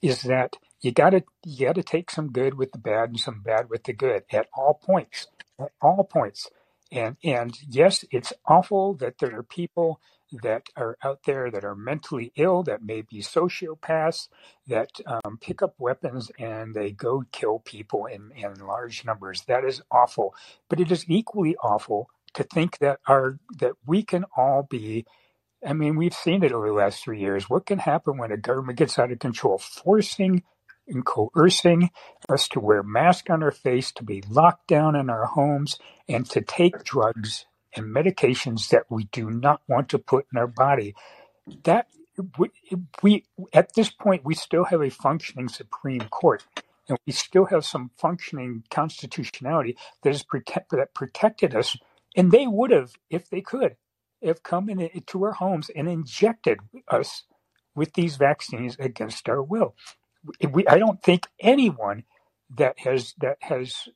is 0.03 0.23
that 0.23 0.57
you 0.81 0.93
gotta 0.93 1.25
you 1.45 1.67
gotta 1.67 1.83
take 1.83 2.11
some 2.11 2.33
good 2.33 2.55
with 2.55 2.73
the 2.73 2.79
bad 2.79 3.11
and 3.11 3.21
some 3.21 3.41
bad 3.43 3.69
with 3.71 3.85
the 3.85 3.93
good 3.93 4.25
at 4.33 4.47
all 4.57 4.75
points 4.75 5.27
at 5.61 5.73
all 5.83 6.05
points 6.05 6.49
and 6.93 7.17
and 7.25 7.59
yes 7.69 8.05
it's 8.11 8.33
awful 8.47 8.95
that 8.95 9.19
there 9.19 9.37
are 9.37 9.43
people 9.43 10.01
that 10.43 10.65
are 10.77 10.97
out 11.03 11.21
there 11.25 11.51
that 11.51 11.65
are 11.65 11.75
mentally 11.75 12.33
ill, 12.37 12.63
that 12.65 12.83
may 12.83 13.03
be 13.03 13.21
sociopaths, 13.21 14.29
that 14.67 14.91
um, 15.07 15.39
pick 15.41 15.63
up 15.63 15.75
weapons 15.79 16.31
and 16.39 16.75
they 16.75 16.91
go 16.93 17.25
kill 17.33 17.59
people 17.59 18.07
in, 18.07 18.31
in 18.37 18.55
large 18.67 19.05
numbers. 19.05 19.43
That 19.47 19.65
is 19.65 19.83
awful. 19.91 20.35
But 20.69 20.81
it 20.81 20.91
is 20.91 21.05
equally 21.09 21.57
awful 21.57 22.09
to 22.35 22.45
think 22.45 22.79
that 22.79 23.01
our 23.07 23.39
that 23.59 23.73
we 23.87 24.03
can 24.03 24.25
all 24.37 24.63
be 24.63 25.05
I 25.67 25.75
mean, 25.75 25.97
we've 25.97 26.15
seen 26.15 26.43
it 26.43 26.53
over 26.53 26.69
the 26.69 26.75
last 26.75 27.05
three 27.05 27.21
years. 27.21 27.51
What 27.51 27.67
can 27.67 27.81
happen 27.81 28.17
when 28.17 28.33
a 28.33 28.39
government 28.39 28.79
gets 28.79 28.99
out 28.99 29.13
of 29.13 29.19
control, 29.19 29.59
forcing 29.59 30.43
and 30.89 31.05
coercing 31.05 31.91
us 32.29 32.49
to 32.49 32.61
wear 32.61 32.83
masks 32.83 33.31
on 33.31 33.43
our 33.43 33.51
face, 33.51 33.93
to 33.93 34.03
be 34.03 34.23
locked 34.29 34.69
down 34.69 34.97
in 34.97 35.11
our 35.11 35.27
homes, 35.27 35.79
and 36.09 36.29
to 36.31 36.41
take 36.41 36.83
drugs 36.83 37.45
and 37.77 37.95
medications 37.95 38.69
that 38.71 38.85
we 38.91 39.05
do 39.13 39.31
not 39.31 39.63
want 39.69 39.89
to 39.91 39.99
put 39.99 40.27
in 40.33 40.39
our 40.39 40.47
body. 40.49 40.95
That 41.65 41.89
we, 42.39 42.51
we 43.03 43.25
at 43.53 43.75
this 43.75 43.91
point 43.91 44.25
we 44.25 44.35
still 44.35 44.65
have 44.65 44.83
a 44.83 44.91
functioning 44.91 45.49
Supreme 45.49 46.03
Court, 46.11 46.45
and 46.89 46.99
we 47.07 47.13
still 47.13 47.47
have 47.47 47.65
some 47.65 47.91
functioning 47.99 48.65
constitutionality 48.71 49.77
that 50.03 50.11
is 50.11 50.23
protect, 50.23 50.71
that 50.73 50.95
protected 50.95 51.55
us, 51.55 51.77
and 52.17 52.33
they 52.33 52.47
would 52.47 52.71
have, 52.73 52.93
if 53.11 53.31
they 53.31 53.41
could, 53.41 53.77
have 54.25 54.43
come 54.43 54.69
into 54.71 55.25
our 55.25 55.33
homes 55.33 55.71
and 55.75 55.89
injected 55.89 56.59
us 56.89 57.25
with 57.75 57.95
these 57.95 58.17
vaccines 58.17 58.77
against 58.79 59.29
our 59.29 59.43
will. 59.43 59.75
We, 60.51 60.67
I 60.69 60.79
don't 60.79 61.03
think 61.03 61.29
anyone 61.41 62.05
that 62.57 62.79
has 62.81 63.15
that 63.21 63.39
has 63.43 63.89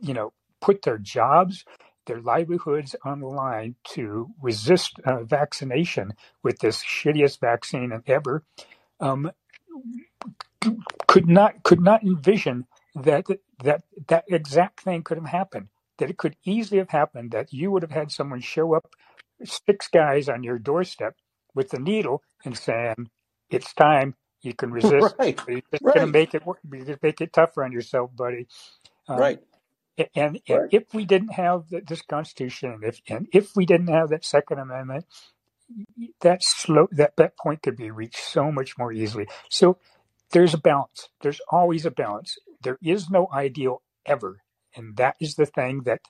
you 0.00 0.14
know 0.14 0.32
put 0.60 0.82
their 0.82 0.98
jobs 0.98 1.64
their 2.06 2.20
livelihoods 2.20 2.96
on 3.04 3.20
the 3.20 3.28
line 3.28 3.76
to 3.94 4.30
resist 4.42 5.00
uh, 5.06 5.24
vaccination 5.24 6.14
with 6.42 6.60
this 6.60 6.82
shittiest 6.84 7.40
vaccine 7.40 7.92
ever, 8.08 8.44
um, 9.00 9.30
could 11.06 11.28
not 11.28 11.62
could 11.62 11.80
not 11.80 12.02
envision 12.04 12.66
that 12.94 13.26
that 13.62 13.82
that 14.08 14.24
exact 14.28 14.80
thing 14.82 15.02
could 15.02 15.18
have 15.18 15.28
happened. 15.28 15.68
That 15.98 16.10
it 16.10 16.18
could 16.18 16.36
easily 16.44 16.78
have 16.78 16.90
happened. 16.90 17.32
That 17.32 17.52
you 17.52 17.70
would 17.70 17.82
have 17.82 17.92
had 17.92 18.10
someone 18.12 18.40
show 18.40 18.74
up, 18.74 18.88
six 19.44 19.88
guys 19.88 20.28
on 20.28 20.42
your 20.44 20.58
doorstep 20.58 21.16
with 21.54 21.70
the 21.70 21.78
needle 21.80 22.22
and 22.44 22.56
saying, 22.58 23.10
"It's 23.50 23.74
time. 23.74 24.16
You 24.42 24.54
can 24.54 24.70
resist. 24.72 25.16
Right. 25.18 25.38
You're 25.46 25.62
just 25.72 25.84
right. 25.84 25.94
gonna 25.94 26.08
make 26.08 26.34
it 26.34 26.42
make 27.02 27.20
it 27.20 27.32
tougher 27.32 27.64
on 27.64 27.72
yourself, 27.72 28.10
buddy." 28.16 28.48
Um, 29.08 29.26
right. 29.26 29.42
And, 29.96 30.08
and 30.16 30.40
if 30.72 30.92
we 30.92 31.04
didn't 31.04 31.34
have 31.34 31.64
this 31.68 32.02
Constitution, 32.02 32.72
and 32.72 32.84
if 32.84 33.00
and 33.08 33.28
if 33.32 33.54
we 33.54 33.64
didn't 33.64 33.88
have 33.88 34.10
that 34.10 34.24
Second 34.24 34.58
Amendment, 34.58 35.04
that 36.20 36.42
slow 36.42 36.88
that 36.92 37.16
that 37.16 37.36
point 37.38 37.62
could 37.62 37.76
be 37.76 37.90
reached 37.90 38.18
so 38.18 38.50
much 38.50 38.76
more 38.76 38.92
easily. 38.92 39.28
So 39.48 39.78
there's 40.32 40.54
a 40.54 40.58
balance. 40.58 41.08
There's 41.22 41.40
always 41.50 41.86
a 41.86 41.90
balance. 41.90 42.36
There 42.62 42.78
is 42.82 43.08
no 43.08 43.28
ideal 43.32 43.82
ever, 44.04 44.40
and 44.74 44.96
that 44.96 45.16
is 45.20 45.36
the 45.36 45.46
thing 45.46 45.82
that 45.84 46.00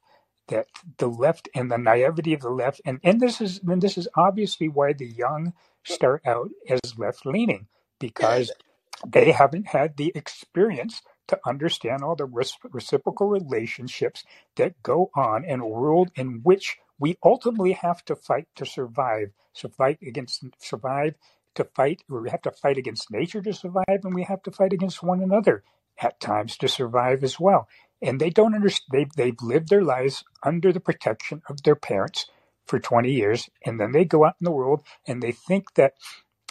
that 0.49 0.67
the 0.99 1.09
left 1.09 1.49
and 1.55 1.71
the 1.71 1.79
naivety 1.79 2.35
of 2.35 2.41
the 2.41 2.51
left, 2.51 2.81
and 2.87 3.01
and 3.05 3.21
this 3.21 3.41
is 3.41 3.61
and 3.67 3.83
this 3.83 3.99
is 3.99 4.09
obviously 4.17 4.69
why 4.69 4.95
the 4.95 5.07
young 5.07 5.53
start 5.85 6.23
out 6.27 6.51
as 6.69 6.99
left 6.99 7.27
leaning 7.27 7.67
because 7.99 8.51
they 9.07 9.33
haven't 9.33 9.69
had 9.69 9.97
the 9.97 10.13
experience 10.15 11.03
to 11.29 11.39
understand 11.47 12.03
all 12.03 12.17
the 12.17 12.27
reciprocal 12.27 13.29
relationships 13.29 14.25
that 14.57 14.83
go 14.83 15.11
on 15.15 15.45
in 15.45 15.61
a 15.61 15.67
world 15.67 16.11
in 16.15 16.41
which 16.43 16.79
we 16.99 17.19
ultimately 17.25 17.73
have 17.73 18.05
to 18.05 18.15
fight 18.15 18.47
to 18.57 18.67
survive. 18.67 19.31
Fight 19.77 19.99
against 20.03 20.45
survive 20.59 21.15
to 21.55 21.65
fight, 21.65 22.03
we 22.09 22.31
have 22.31 22.43
to 22.43 22.51
fight 22.51 22.77
against 22.77 23.11
nature 23.11 23.41
to 23.43 23.53
survive, 23.53 24.01
and 24.03 24.15
we 24.15 24.25
have 24.25 24.43
to 24.43 24.51
fight 24.51 24.73
against 24.73 25.03
one 25.03 25.23
another 25.23 25.63
at 25.99 26.21
times 26.21 26.57
to 26.59 26.69
survive 26.69 27.23
as 27.23 27.39
well. 27.39 27.69
And 28.03 28.21
they 28.21 28.31
don't 28.31 28.55
understand. 28.55 28.89
They've, 28.91 29.13
they've 29.17 29.43
lived 29.43 29.69
their 29.69 29.85
lives 29.85 30.25
under 30.43 30.73
the 30.73 30.81
protection 30.81 31.43
of 31.49 31.63
their 31.63 31.77
parents 31.77 32.27
for 32.67 32.79
20 32.79 33.11
years, 33.11 33.49
and 33.65 33.79
then 33.79 33.93
they 33.93 34.05
go 34.05 34.25
out 34.25 34.37
in 34.41 34.45
the 34.45 34.51
world 34.51 34.83
and 35.07 35.23
they 35.23 35.33
think 35.33 35.75
that 35.75 35.95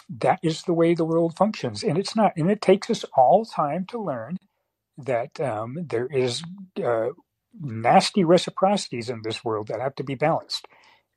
that 0.09 0.39
is 0.43 0.63
the 0.63 0.74
way 0.74 0.93
the 0.93 1.05
world 1.05 1.36
functions, 1.36 1.84
and 1.84 1.97
it's 1.97 2.15
not. 2.15 2.34
And 2.38 2.49
it 2.51 2.61
takes 2.61 2.89
us 2.89 3.03
all 3.15 3.45
time 3.45 3.86
to 3.88 4.01
learn 4.01 4.38
that 4.98 5.39
um, 5.39 5.78
there 5.88 6.08
is 6.08 6.44
uh, 6.84 7.10
nasty 7.60 8.24
reciprocities 8.24 9.10
in 9.10 9.22
this 9.24 9.44
world 9.44 9.68
that 9.68 9.80
have 9.80 9.96
to 9.96 10.04
be 10.04 10.16
balanced. 10.16 10.68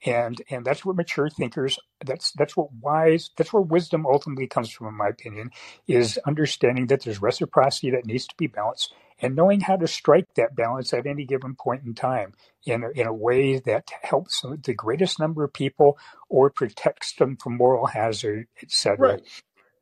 And 0.05 0.41
and 0.51 0.62
that's 0.62 0.85
what 0.85 0.95
mature 0.95 1.31
thinkers 1.31 1.79
that's 2.05 2.31
that's 2.33 2.55
what 2.55 2.70
wise 2.70 3.31
that's 3.39 3.51
where 3.51 3.62
wisdom 3.62 4.05
ultimately 4.05 4.47
comes 4.47 4.70
from 4.70 4.89
in 4.89 4.95
my 4.95 5.09
opinion 5.09 5.51
is 5.89 6.18
understanding 6.27 6.89
that 6.89 7.03
there's 7.03 7.22
reciprocity 7.22 7.91
that 7.93 8.05
needs 8.05 8.27
to 8.27 8.35
be 8.37 8.47
balanced 8.47 8.93
and 9.22 9.35
knowing 9.35 9.61
how 9.61 9.74
to 9.74 9.87
strike 9.87 10.27
that 10.35 10.55
balance 10.55 10.93
at 10.93 11.07
any 11.07 11.24
given 11.24 11.55
point 11.55 11.83
in 11.87 11.95
time 11.95 12.35
in 12.66 12.85
a, 12.85 12.91
in 12.91 13.07
a 13.07 13.12
way 13.12 13.59
that 13.61 13.89
helps 14.03 14.45
the 14.64 14.74
greatest 14.74 15.18
number 15.18 15.43
of 15.43 15.55
people 15.55 15.97
or 16.29 16.51
protects 16.51 17.14
them 17.14 17.35
from 17.35 17.57
moral 17.57 17.87
hazard 17.87 18.49
etc 18.62 19.12
right 19.12 19.22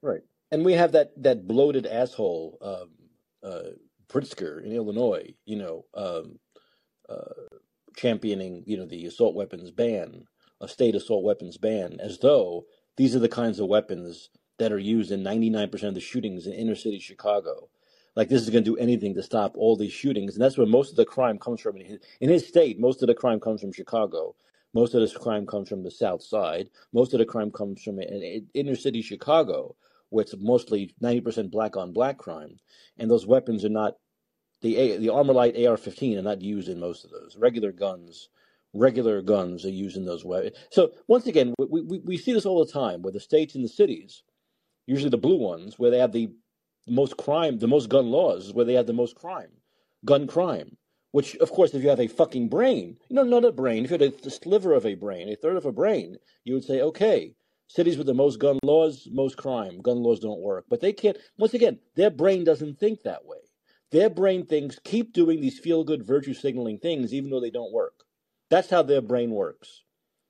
right. 0.01 0.23
And 0.53 0.65
we 0.65 0.75
have 0.75 0.93
that 0.93 1.11
that 1.25 1.49
bloated 1.49 1.87
asshole 1.87 2.59
um, 2.63 2.91
uh, 3.45 3.71
Pritzker 4.09 4.65
in 4.65 4.73
Illinois, 4.73 5.35
you 5.47 5.57
know, 5.57 5.85
um, 5.95 6.39
uh, 7.09 7.35
championing, 7.97 8.65
you 8.67 8.77
know, 8.77 8.87
the 8.87 9.07
assault 9.07 9.35
weapons 9.35 9.71
ban, 9.71 10.25
a 10.61 10.69
state 10.69 10.95
assault 10.95 11.25
weapons 11.25 11.59
ban, 11.59 11.99
as 12.01 12.19
though 12.19 12.67
these 12.97 13.17
are 13.17 13.21
the 13.21 13.29
kinds 13.29 13.61
of 13.61 13.69
weapons 13.69 14.31
that 14.59 14.73
are 14.73 14.79
used 14.79 15.11
in 15.11 15.23
99% 15.23 15.83
of 15.85 15.95
the 15.95 16.01
shootings 16.01 16.47
in 16.47 16.53
inner 16.53 16.75
city 16.75 16.99
Chicago. 16.99 17.69
Like 18.17 18.29
this 18.29 18.43
is 18.43 18.51
going 18.51 18.65
to 18.65 18.71
do 18.71 18.77
anything 18.77 19.15
to 19.15 19.23
stop 19.23 19.57
all 19.57 19.77
these 19.77 19.93
shootings, 19.93 20.35
and 20.35 20.43
that's 20.43 20.57
where 20.57 20.67
most 20.67 20.91
of 20.91 20.97
the 20.97 21.05
crime 21.05 21.39
comes 21.39 21.61
from. 21.61 21.77
In 21.77 21.87
his, 21.87 22.01
in 22.21 22.31
his 22.31 22.47
state, 22.47 22.79
most 22.79 23.03
of 23.03 23.09
the 23.09 23.15
crime 23.15 23.41
comes 23.41 23.61
from 23.61 23.73
Chicago. 23.73 24.37
Most 24.73 24.95
of 24.95 25.01
this 25.01 25.17
crime 25.17 25.47
comes 25.47 25.69
from 25.69 25.83
the 25.83 25.91
South 25.91 26.23
Side. 26.23 26.71
Most 26.93 27.13
of 27.13 27.19
the 27.19 27.25
crime 27.27 27.51
comes 27.51 27.83
from 27.83 28.01
in, 28.01 28.23
in 28.23 28.47
inner 28.55 28.77
city 28.77 29.03
Chicago, 29.03 29.77
it's 30.23 30.35
mostly 30.39 30.95
90% 31.03 31.51
black 31.51 31.77
on 31.77 31.93
black 31.93 32.19
crime, 32.19 32.59
and 32.99 33.11
those 33.11 33.27
weapons 33.27 33.65
are 33.65 33.71
not 33.71 33.95
the 34.61 34.97
the 34.97 35.09
Armalite 35.09 35.57
AR-15 35.69 36.19
are 36.19 36.23
not 36.23 36.41
used 36.41 36.69
in 36.69 36.81
most 36.81 37.05
of 37.05 37.11
those. 37.11 37.37
Regular 37.37 37.71
guns, 37.71 38.31
regular 38.73 39.21
guns 39.21 39.65
are 39.65 39.71
used 39.71 39.97
in 39.97 40.07
those 40.07 40.25
weapons. 40.25 40.57
So 40.71 40.93
once 41.07 41.27
again, 41.27 41.55
we, 41.59 41.83
we, 41.83 41.99
we 41.99 42.17
see 42.17 42.33
this 42.33 42.47
all 42.47 42.65
the 42.65 42.73
time, 42.73 43.03
where 43.03 43.13
the 43.13 43.21
states 43.21 43.55
and 43.55 43.65
the 43.65 43.69
cities, 43.69 44.23
usually 44.87 45.11
the 45.11 45.19
blue 45.19 45.37
ones, 45.37 45.79
where 45.79 45.91
they 45.91 45.99
have 45.99 46.13
the 46.13 46.31
most 46.89 47.17
crime, 47.17 47.59
the 47.59 47.69
most 47.69 47.89
gun 47.89 48.07
laws, 48.07 48.53
where 48.53 48.65
they 48.65 48.75
have 48.75 48.87
the 48.87 48.93
most 48.93 49.15
crime, 49.15 49.51
gun 50.05 50.27
crime. 50.27 50.77
Which, 51.13 51.37
of 51.37 51.51
course, 51.51 51.73
if 51.73 51.83
you 51.83 51.91
have 51.91 52.01
a 52.01 52.09
fucking 52.09 52.49
brain, 52.49 52.99
know, 53.09 53.23
not 53.23 53.45
a 53.45 53.53
brain, 53.53 53.85
if 53.85 53.91
you 53.93 53.99
had 53.99 54.15
a 54.27 54.31
sliver 54.31 54.73
of 54.73 54.85
a 54.85 54.95
brain, 54.95 55.29
a 55.29 55.37
third 55.37 55.57
of 55.57 55.65
a 55.65 55.71
brain, 55.71 56.17
you 56.43 56.55
would 56.55 56.65
say, 56.65 56.81
okay, 56.81 57.35
cities 57.67 57.97
with 57.97 58.07
the 58.07 58.15
most 58.15 58.39
gun 58.39 58.59
laws, 58.63 59.09
most 59.11 59.37
crime. 59.37 59.81
Gun 59.81 60.03
laws 60.03 60.21
don't 60.21 60.41
work. 60.41 60.67
But 60.69 60.81
they 60.81 60.93
can't, 60.93 61.17
once 61.39 61.55
again, 61.55 61.79
their 61.95 62.11
brain 62.11 62.45
doesn't 62.45 62.79
think 62.79 63.03
that 63.03 63.25
way. 63.25 63.39
Their 63.91 64.11
brain 64.11 64.47
thinks, 64.47 64.79
keep 64.83 65.13
doing 65.13 65.41
these 65.41 65.59
feel 65.59 65.85
good 65.85 66.05
virtue 66.05 66.35
signaling 66.35 66.79
things, 66.79 67.15
even 67.15 67.31
though 67.31 67.41
they 67.41 67.51
don't 67.51 67.73
work. 67.73 68.05
That's 68.51 68.71
how 68.71 68.83
their 68.83 69.01
brain 69.01 69.31
works. 69.31 69.83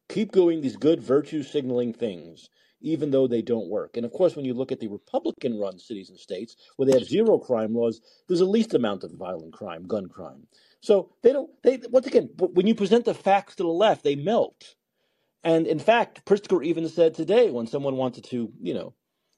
Keep 0.08 0.32
doing 0.32 0.60
these 0.60 0.76
good 0.76 1.00
virtue 1.00 1.42
signaling 1.42 1.92
things, 1.94 2.50
even 2.80 3.10
though 3.10 3.26
they 3.26 3.42
don't 3.42 3.70
work. 3.70 3.96
And 3.96 4.04
of 4.04 4.12
course, 4.12 4.36
when 4.36 4.44
you 4.44 4.52
look 4.52 4.70
at 4.70 4.80
the 4.80 4.88
Republican 4.88 5.58
run 5.58 5.78
cities 5.78 6.10
and 6.10 6.18
states 6.18 6.56
where 6.76 6.86
they 6.86 6.98
have 6.98 7.08
zero 7.08 7.38
crime 7.38 7.74
laws, 7.74 8.00
there's 8.28 8.40
the 8.40 8.44
least 8.44 8.74
amount 8.74 9.02
of 9.02 9.12
violent 9.12 9.54
crime, 9.54 9.86
gun 9.86 10.06
crime. 10.06 10.46
So 10.80 11.10
they 11.22 11.32
don't, 11.32 11.50
they, 11.62 11.80
once 11.90 12.06
again, 12.06 12.28
when 12.36 12.66
you 12.66 12.74
present 12.74 13.06
the 13.06 13.14
facts 13.14 13.56
to 13.56 13.62
the 13.62 13.70
left, 13.70 14.04
they 14.04 14.16
melt. 14.16 14.74
And 15.44 15.66
in 15.66 15.78
fact, 15.78 16.24
Pritzker 16.24 16.64
even 16.64 16.88
said 16.88 17.14
today 17.14 17.50
when 17.50 17.66
someone 17.66 17.96
wanted 17.96 18.24
to, 18.24 18.50
you 18.60 18.74
know, 18.74 18.94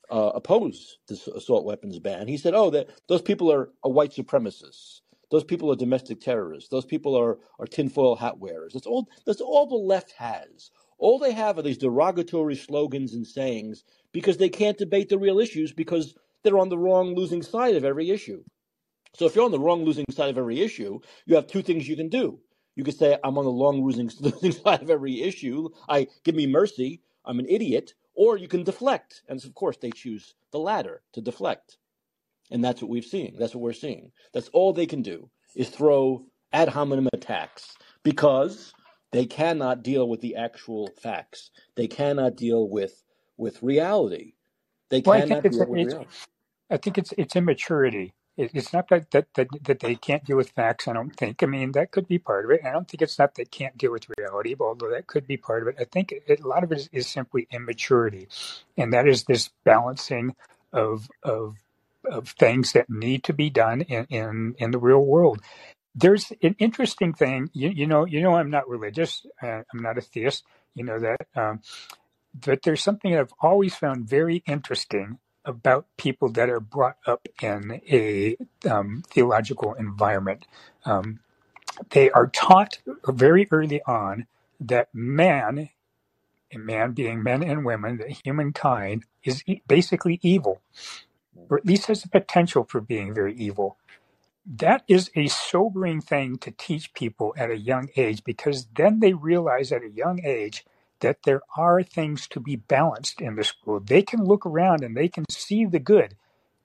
uh, 0.08 0.30
oppose 0.36 0.98
this 1.08 1.26
assault 1.26 1.64
weapons 1.64 1.98
ban, 1.98 2.28
he 2.28 2.36
said, 2.36 2.54
"Oh, 2.54 2.70
that 2.70 2.88
those 3.08 3.22
people 3.22 3.52
are, 3.52 3.70
are 3.82 3.90
white 3.90 4.12
supremacists. 4.12 5.00
Those 5.32 5.42
people 5.42 5.72
are 5.72 5.76
domestic 5.76 6.20
terrorists. 6.20 6.70
Those 6.70 6.84
people 6.84 7.16
are 7.16 7.40
are 7.58 7.66
tinfoil 7.66 8.14
hat 8.14 8.38
wearers. 8.38 8.72
That's 8.72 8.86
all. 8.86 9.08
That's 9.26 9.40
all 9.40 9.66
the 9.66 9.74
left 9.74 10.12
has. 10.12 10.70
All 10.98 11.18
they 11.18 11.32
have 11.32 11.58
are 11.58 11.62
these 11.62 11.78
derogatory 11.78 12.54
slogans 12.54 13.12
and 13.12 13.26
sayings 13.26 13.82
because 14.12 14.36
they 14.38 14.48
can't 14.48 14.78
debate 14.78 15.08
the 15.08 15.18
real 15.18 15.40
issues 15.40 15.72
because 15.72 16.14
they're 16.42 16.58
on 16.58 16.68
the 16.68 16.78
wrong 16.78 17.14
losing 17.16 17.42
side 17.42 17.74
of 17.74 17.84
every 17.84 18.10
issue. 18.10 18.44
So 19.14 19.26
if 19.26 19.34
you're 19.34 19.44
on 19.44 19.50
the 19.50 19.58
wrong 19.58 19.84
losing 19.84 20.04
side 20.10 20.30
of 20.30 20.38
every 20.38 20.60
issue, 20.60 21.00
you 21.26 21.34
have 21.34 21.46
two 21.48 21.62
things 21.62 21.88
you 21.88 21.96
can 21.96 22.08
do. 22.08 22.38
You 22.76 22.84
could 22.84 22.96
say, 22.96 23.18
I'm 23.24 23.38
on 23.38 23.44
the 23.44 23.50
long 23.50 23.82
losing, 23.82 24.10
losing 24.20 24.52
side 24.52 24.82
of 24.82 24.90
every 24.90 25.22
issue. 25.22 25.70
I 25.88 26.06
give 26.22 26.34
me 26.34 26.46
mercy. 26.46 27.00
I'm 27.24 27.40
an 27.40 27.46
idiot. 27.48 27.94
Or 28.14 28.36
you 28.36 28.48
can 28.48 28.62
deflect. 28.62 29.22
And 29.28 29.42
of 29.44 29.54
course, 29.54 29.78
they 29.78 29.90
choose 29.90 30.34
the 30.52 30.58
latter 30.58 31.02
to 31.14 31.20
deflect. 31.20 31.78
And 32.50 32.64
that's 32.64 32.80
what 32.80 32.90
we've 32.90 33.04
seen. 33.04 33.36
That's 33.38 33.54
what 33.54 33.62
we're 33.62 33.72
seeing. 33.72 34.12
That's 34.32 34.48
all 34.48 34.72
they 34.72 34.86
can 34.86 35.02
do 35.02 35.28
is 35.56 35.68
throw 35.68 36.24
ad 36.52 36.68
hominem 36.68 37.08
attacks 37.12 37.74
because 38.04 38.72
they 39.10 39.26
cannot 39.26 39.82
deal 39.82 40.08
with 40.08 40.20
the 40.20 40.36
actual 40.36 40.90
facts. 41.02 41.50
They 41.74 41.88
cannot 41.88 42.36
deal 42.36 42.68
with 42.68 43.02
with 43.38 43.62
reality. 43.62 44.34
They 44.90 45.02
well, 45.04 45.20
cannot 45.20 45.42
deal 45.42 45.58
with 45.58 45.68
reality. 45.68 46.06
I 46.70 46.76
think 46.76 46.98
it's 46.98 47.12
it's 47.18 47.36
immaturity 47.36 48.14
it's 48.36 48.72
not 48.72 48.88
that, 48.88 49.10
that, 49.12 49.32
that, 49.34 49.48
that 49.62 49.80
they 49.80 49.94
can't 49.94 50.24
deal 50.24 50.36
with 50.36 50.50
facts, 50.50 50.86
I 50.86 50.92
don't 50.92 51.14
think. 51.16 51.42
I 51.42 51.46
mean, 51.46 51.72
that 51.72 51.90
could 51.90 52.06
be 52.06 52.18
part 52.18 52.44
of 52.44 52.50
it. 52.50 52.60
I 52.64 52.72
don't 52.72 52.86
think 52.88 53.02
it's 53.02 53.18
not 53.18 53.34
that 53.34 53.42
they 53.42 53.44
can't 53.46 53.78
deal 53.78 53.92
with 53.92 54.06
reality, 54.18 54.54
although 54.60 54.90
that 54.90 55.06
could 55.06 55.26
be 55.26 55.36
part 55.36 55.62
of 55.62 55.68
it. 55.68 55.76
I 55.80 55.84
think 55.84 56.12
it, 56.12 56.40
a 56.40 56.46
lot 56.46 56.62
of 56.62 56.72
it 56.72 56.78
is, 56.78 56.88
is, 56.92 57.06
simply 57.06 57.48
immaturity. 57.50 58.28
And 58.76 58.92
that 58.92 59.08
is 59.08 59.24
this 59.24 59.50
balancing 59.64 60.36
of, 60.72 61.08
of, 61.22 61.56
of 62.04 62.28
things 62.30 62.72
that 62.72 62.90
need 62.90 63.24
to 63.24 63.32
be 63.32 63.48
done 63.48 63.80
in, 63.82 64.04
in, 64.10 64.54
in 64.58 64.70
the 64.70 64.78
real 64.78 65.04
world. 65.04 65.40
There's 65.94 66.30
an 66.42 66.56
interesting 66.58 67.14
thing, 67.14 67.48
you, 67.54 67.70
you 67.70 67.86
know, 67.86 68.04
you 68.04 68.20
know, 68.20 68.34
I'm 68.34 68.50
not 68.50 68.68
religious. 68.68 69.24
Uh, 69.42 69.62
I'm 69.72 69.80
not 69.80 69.96
a 69.96 70.02
theist. 70.02 70.44
You 70.74 70.84
know 70.84 70.98
that. 70.98 71.26
Um, 71.34 71.62
but 72.38 72.62
there's 72.62 72.82
something 72.82 73.16
I've 73.16 73.32
always 73.40 73.74
found 73.74 74.06
very 74.06 74.42
interesting 74.46 75.18
about 75.46 75.86
people 75.98 76.30
that 76.32 76.50
are 76.50 76.60
brought 76.60 76.98
up 77.06 77.28
in 77.42 77.82
a 77.90 78.36
um, 78.70 79.04
theological 79.10 79.74
environment. 79.74 80.46
Um, 80.86 81.20
they 81.90 82.10
are 82.10 82.28
taught 82.28 82.78
very 83.08 83.48
early 83.52 83.82
on 83.86 84.26
that 84.60 84.88
man, 84.94 85.70
man 86.54 86.92
being 86.92 87.22
men 87.22 87.42
and 87.42 87.64
women, 87.64 87.98
that 87.98 88.10
humankind 88.24 89.04
is 89.24 89.44
basically 89.68 90.20
evil, 90.22 90.62
or 91.50 91.58
at 91.58 91.66
least 91.66 91.86
has 91.86 92.02
the 92.02 92.08
potential 92.10 92.66
for 92.68 92.80
being 92.80 93.14
very 93.14 93.34
evil. 93.36 93.78
That 94.46 94.84
is 94.88 95.10
a 95.16 95.28
sobering 95.28 96.00
thing 96.02 96.38
to 96.38 96.52
teach 96.52 96.94
people 96.94 97.34
at 97.38 97.50
a 97.50 97.58
young 97.58 97.88
age 97.96 98.24
because 98.24 98.66
then 98.76 99.00
they 99.00 99.14
realize 99.14 99.72
at 99.72 99.82
a 99.84 99.90
young 99.90 100.24
age 100.24 100.64
that 101.00 101.22
there 101.24 101.40
are 101.56 101.82
things 101.82 102.26
to 102.28 102.40
be 102.40 102.56
balanced 102.56 103.20
in 103.20 103.36
this 103.36 103.52
world. 103.64 103.86
They 103.86 104.02
can 104.02 104.24
look 104.24 104.46
around 104.46 104.82
and 104.82 104.96
they 104.96 105.08
can 105.08 105.24
see 105.30 105.64
the 105.64 105.78
good. 105.78 106.16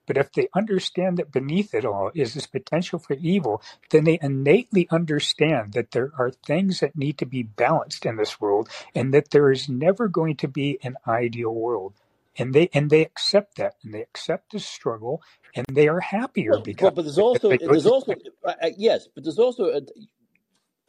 But 0.08 0.18
if 0.18 0.34
they 0.34 0.50
understand 0.56 1.18
that 1.18 1.32
beneath 1.32 1.74
it 1.74 1.86
all 1.86 2.12
is 2.14 2.34
this 2.34 2.48
potential 2.48 3.00
for 3.00 3.14
evil, 3.14 3.62
then 3.92 4.04
they 4.04 4.20
innately 4.22 4.88
understand 4.90 5.74
that 5.74 5.92
there 5.92 6.12
are 6.18 6.32
things 6.32 6.80
that 6.80 6.98
need 6.98 7.18
to 7.20 7.26
be 7.26 7.44
balanced 7.44 8.06
in 8.06 8.18
this 8.18 8.42
world 8.42 8.68
and 8.96 9.14
that 9.14 9.30
there 9.32 9.52
is 9.52 9.70
never 9.70 10.08
going 10.08 10.36
to 10.38 10.48
be 10.48 10.80
an 10.84 10.96
ideal 11.08 11.54
world. 11.54 11.94
And 12.38 12.54
they 12.54 12.70
and 12.74 12.90
they 12.90 13.02
accept 13.02 13.58
that 13.58 13.76
and 13.84 13.94
they 13.94 14.02
accept 14.02 14.52
the 14.52 14.60
struggle 14.60 15.22
and 15.54 15.66
they 15.72 15.88
are 15.88 16.00
happier 16.00 16.52
well, 16.52 16.62
because 16.62 16.94
but 16.94 17.02
there's 17.04 17.18
also 17.18 17.50
there's 17.50 17.86
also 17.86 18.14
uh, 18.46 18.54
yes, 18.78 19.08
but 19.14 19.24
there's 19.24 19.40
also 19.40 19.66
a, 19.66 19.82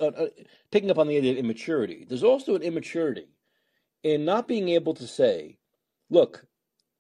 uh, 0.03 0.07
uh, 0.07 0.27
picking 0.71 0.91
up 0.91 0.99
on 0.99 1.09
the 1.09 1.17
idea 1.17 1.33
of 1.33 1.39
immaturity, 1.39 2.05
there's 2.09 2.25
also 2.25 2.55
an 2.55 2.63
immaturity 2.63 3.29
in 4.03 4.25
not 4.25 4.49
being 4.49 4.69
able 4.71 4.95
to 4.95 5.07
say, 5.07 5.59
look, 6.11 6.45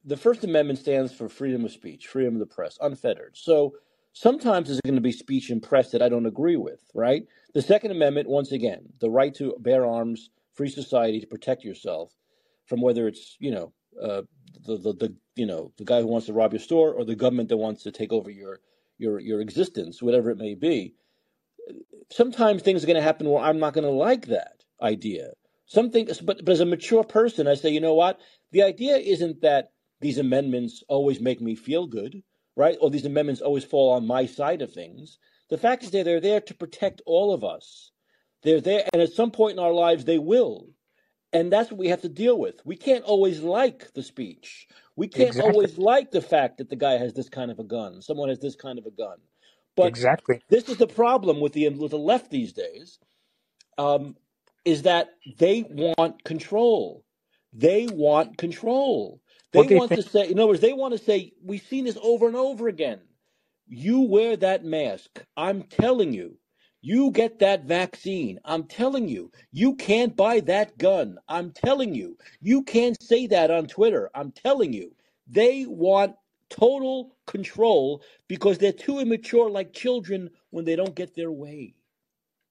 the 0.04 0.16
First 0.16 0.44
Amendment 0.44 0.78
stands 0.78 1.12
for 1.12 1.28
freedom 1.28 1.64
of 1.64 1.72
speech, 1.72 2.06
freedom 2.06 2.34
of 2.34 2.40
the 2.40 2.46
press, 2.46 2.78
unfettered. 2.80 3.36
So 3.36 3.74
sometimes 4.12 4.68
there's 4.68 4.80
going 4.80 4.94
to 4.94 5.00
be 5.00 5.12
speech 5.12 5.50
and 5.50 5.62
press 5.62 5.90
that 5.90 6.02
I 6.02 6.08
don't 6.08 6.26
agree 6.26 6.56
with, 6.56 6.80
right? 6.94 7.24
The 7.54 7.62
Second 7.62 7.90
Amendment, 7.90 8.28
once 8.28 8.52
again, 8.52 8.84
the 9.00 9.10
right 9.10 9.34
to 9.34 9.54
bear 9.58 9.84
arms, 9.84 10.30
free 10.54 10.70
society 10.70 11.20
to 11.20 11.26
protect 11.26 11.64
yourself 11.64 12.12
from 12.66 12.80
whether 12.80 13.08
it's, 13.08 13.36
you 13.38 13.50
know, 13.50 13.72
uh, 14.00 14.22
the, 14.64 14.76
the, 14.78 14.92
the 14.94 15.16
you 15.36 15.46
know 15.46 15.72
the 15.76 15.84
guy 15.84 16.00
who 16.00 16.06
wants 16.06 16.26
to 16.26 16.32
rob 16.32 16.52
your 16.52 16.60
store 16.60 16.92
or 16.92 17.04
the 17.04 17.16
government 17.16 17.48
that 17.48 17.56
wants 17.56 17.82
to 17.82 17.92
take 17.92 18.12
over 18.12 18.30
your 18.30 18.60
your 18.98 19.18
your 19.18 19.40
existence, 19.40 20.02
whatever 20.02 20.30
it 20.30 20.38
may 20.38 20.54
be 20.54 20.94
sometimes 22.10 22.62
things 22.62 22.82
are 22.82 22.86
going 22.86 22.96
to 22.96 23.02
happen 23.02 23.28
where 23.28 23.42
I'm 23.42 23.58
not 23.58 23.74
going 23.74 23.84
to 23.84 23.90
like 23.90 24.26
that 24.26 24.64
idea. 24.80 25.30
Something, 25.66 26.08
but, 26.22 26.44
but 26.44 26.52
as 26.52 26.60
a 26.60 26.66
mature 26.66 27.04
person, 27.04 27.46
I 27.46 27.54
say, 27.54 27.70
you 27.70 27.80
know 27.80 27.94
what? 27.94 28.20
The 28.50 28.62
idea 28.62 28.96
isn't 28.96 29.40
that 29.40 29.72
these 30.00 30.18
amendments 30.18 30.82
always 30.88 31.20
make 31.20 31.40
me 31.40 31.54
feel 31.54 31.86
good, 31.86 32.22
right? 32.56 32.76
Or 32.80 32.90
these 32.90 33.06
amendments 33.06 33.40
always 33.40 33.64
fall 33.64 33.92
on 33.92 34.06
my 34.06 34.26
side 34.26 34.60
of 34.60 34.72
things. 34.72 35.18
The 35.48 35.58
fact 35.58 35.84
is 35.84 35.90
that 35.92 36.04
they're 36.04 36.20
there 36.20 36.40
to 36.40 36.54
protect 36.54 37.00
all 37.06 37.32
of 37.32 37.44
us. 37.44 37.90
They're 38.42 38.60
there, 38.60 38.84
and 38.92 39.00
at 39.00 39.12
some 39.12 39.30
point 39.30 39.52
in 39.52 39.64
our 39.64 39.72
lives, 39.72 40.04
they 40.04 40.18
will. 40.18 40.68
And 41.32 41.50
that's 41.50 41.70
what 41.70 41.78
we 41.78 41.88
have 41.88 42.02
to 42.02 42.08
deal 42.08 42.38
with. 42.38 42.60
We 42.66 42.76
can't 42.76 43.04
always 43.04 43.40
like 43.40 43.92
the 43.94 44.02
speech. 44.02 44.66
We 44.96 45.08
can't 45.08 45.28
exactly. 45.28 45.52
always 45.52 45.78
like 45.78 46.10
the 46.10 46.20
fact 46.20 46.58
that 46.58 46.68
the 46.68 46.76
guy 46.76 46.98
has 46.98 47.14
this 47.14 47.28
kind 47.28 47.50
of 47.50 47.58
a 47.58 47.64
gun, 47.64 48.02
someone 48.02 48.28
has 48.28 48.40
this 48.40 48.56
kind 48.56 48.78
of 48.78 48.84
a 48.84 48.90
gun. 48.90 49.16
But 49.76 49.88
exactly, 49.88 50.42
this 50.50 50.68
is 50.68 50.78
the 50.78 50.86
problem 50.88 51.40
with 51.40 51.54
the 51.54 51.68
with 51.70 51.92
the 51.92 51.98
left 51.98 52.30
these 52.30 52.52
days, 52.52 52.98
um, 53.78 54.16
is 54.64 54.82
that 54.82 55.10
they 55.38 55.64
want 55.68 56.24
control. 56.24 57.04
They 57.52 57.86
want 57.88 58.38
control. 58.38 59.20
They, 59.52 59.68
want 59.68 59.90
think- 59.90 60.02
to 60.02 60.02
say, 60.02 60.28
in 60.30 60.38
other 60.38 60.48
words, 60.48 60.60
they 60.60 60.72
want 60.72 60.92
to 60.92 60.98
say, 60.98 61.32
we've 61.44 61.62
seen 61.62 61.84
this 61.84 61.98
over 62.02 62.26
and 62.26 62.36
over 62.36 62.68
again. 62.68 63.00
You 63.68 64.02
wear 64.02 64.36
that 64.38 64.64
mask. 64.64 65.24
I'm 65.36 65.64
telling 65.64 66.12
you. 66.12 66.38
You 66.82 67.12
get 67.12 67.38
that 67.40 67.64
vaccine. 67.64 68.40
I'm 68.44 68.64
telling 68.64 69.08
you. 69.08 69.32
You 69.52 69.76
can't 69.76 70.16
buy 70.16 70.40
that 70.40 70.78
gun. 70.78 71.18
I'm 71.28 71.52
telling 71.52 71.94
you. 71.94 72.18
You 72.42 72.62
can't 72.64 73.02
say 73.02 73.26
that 73.28 73.50
on 73.50 73.68
Twitter. 73.68 74.10
I'm 74.14 74.32
telling 74.32 74.72
you. 74.74 74.94
They 75.28 75.64
want 75.66 76.16
total 76.52 77.16
control 77.26 78.02
because 78.28 78.58
they're 78.58 78.72
too 78.72 79.00
immature 79.00 79.50
like 79.50 79.72
children 79.72 80.30
when 80.50 80.64
they 80.64 80.76
don't 80.76 80.94
get 80.94 81.14
their 81.16 81.32
way. 81.32 81.74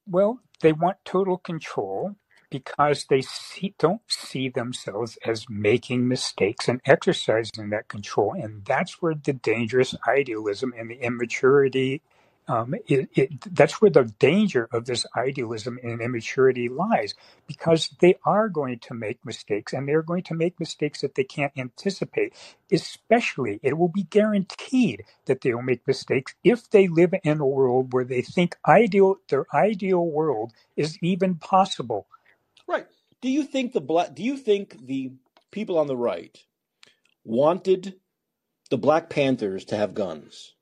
Well, 0.07 0.41
they 0.61 0.73
want 0.73 0.97
total 1.05 1.37
control, 1.37 2.15
because 2.51 3.05
they 3.09 3.21
see, 3.21 3.73
don't 3.79 4.01
see 4.07 4.49
themselves 4.49 5.17
as 5.25 5.45
making 5.49 6.07
mistakes 6.07 6.67
and 6.67 6.81
exercising 6.85 7.69
that 7.69 7.87
control. 7.87 8.33
And 8.33 8.65
that's 8.65 9.01
where 9.01 9.15
the 9.15 9.33
dangerous 9.33 9.95
idealism 10.07 10.73
and 10.77 10.91
the 10.91 10.95
immaturity 10.95 12.01
um, 12.51 12.75
it, 12.85 13.09
it, 13.13 13.55
that's 13.55 13.81
where 13.81 13.89
the 13.89 14.03
danger 14.19 14.67
of 14.73 14.83
this 14.83 15.05
idealism 15.15 15.79
and 15.81 16.01
immaturity 16.01 16.67
lies, 16.67 17.13
because 17.47 17.89
they 18.01 18.15
are 18.25 18.49
going 18.49 18.79
to 18.79 18.93
make 18.93 19.25
mistakes, 19.25 19.71
and 19.71 19.87
they're 19.87 20.01
going 20.01 20.23
to 20.23 20.33
make 20.33 20.59
mistakes 20.59 20.99
that 20.99 21.15
they 21.15 21.23
can't 21.23 21.53
anticipate. 21.55 22.33
Especially, 22.69 23.61
it 23.63 23.77
will 23.77 23.87
be 23.87 24.03
guaranteed 24.03 25.03
that 25.27 25.39
they 25.41 25.53
will 25.53 25.61
make 25.61 25.87
mistakes 25.87 26.35
if 26.43 26.69
they 26.69 26.89
live 26.89 27.13
in 27.23 27.39
a 27.39 27.45
world 27.45 27.93
where 27.93 28.03
they 28.03 28.21
think 28.21 28.57
ideal, 28.67 29.15
their 29.29 29.45
ideal 29.53 30.05
world 30.05 30.51
is 30.75 30.97
even 31.01 31.35
possible. 31.35 32.05
Right? 32.67 32.87
Do 33.21 33.29
you 33.29 33.43
think 33.43 33.71
the 33.71 33.81
black? 33.81 34.13
Do 34.13 34.23
you 34.23 34.35
think 34.35 34.87
the 34.87 35.13
people 35.51 35.77
on 35.79 35.87
the 35.87 35.97
right 35.97 36.37
wanted 37.23 37.95
the 38.69 38.77
Black 38.77 39.09
Panthers 39.09 39.65
to 39.65 39.77
have 39.77 39.93
guns? 39.93 40.53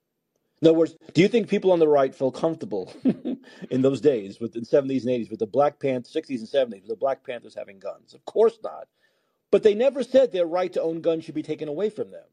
In 0.62 0.68
other 0.68 0.78
words, 0.78 0.98
do 1.14 1.22
you 1.22 1.30
think 1.30 1.48
people 1.48 1.72
on 1.72 1.80
the 1.80 1.88
right 1.88 2.14
felt 2.14 2.36
comfortable 2.36 2.94
in 3.70 3.82
those 3.82 4.02
days, 4.02 4.42
with 4.42 4.52
the 4.54 4.60
70s 4.60 5.04
and 5.04 5.12
80s, 5.12 5.30
with 5.30 5.40
the 5.40 5.48
Black 5.48 5.80
Panthers, 5.80 6.14
60s 6.14 6.40
and 6.40 6.74
70s, 6.74 6.82
with 6.82 6.90
the 6.90 6.96
Black 6.98 7.26
Panthers 7.26 7.56
having 7.56 7.80
guns? 7.80 8.14
Of 8.14 8.26
course 8.26 8.60
not. 8.62 8.88
But 9.52 9.64
they 9.64 9.74
never 9.74 10.04
said 10.04 10.32
their 10.32 10.46
right 10.46 10.72
to 10.74 10.82
own 10.82 11.02
guns 11.02 11.24
should 11.24 11.36
be 11.36 11.44
taken 11.44 11.70
away 11.70 11.90
from 11.90 12.12
them. 12.12 12.26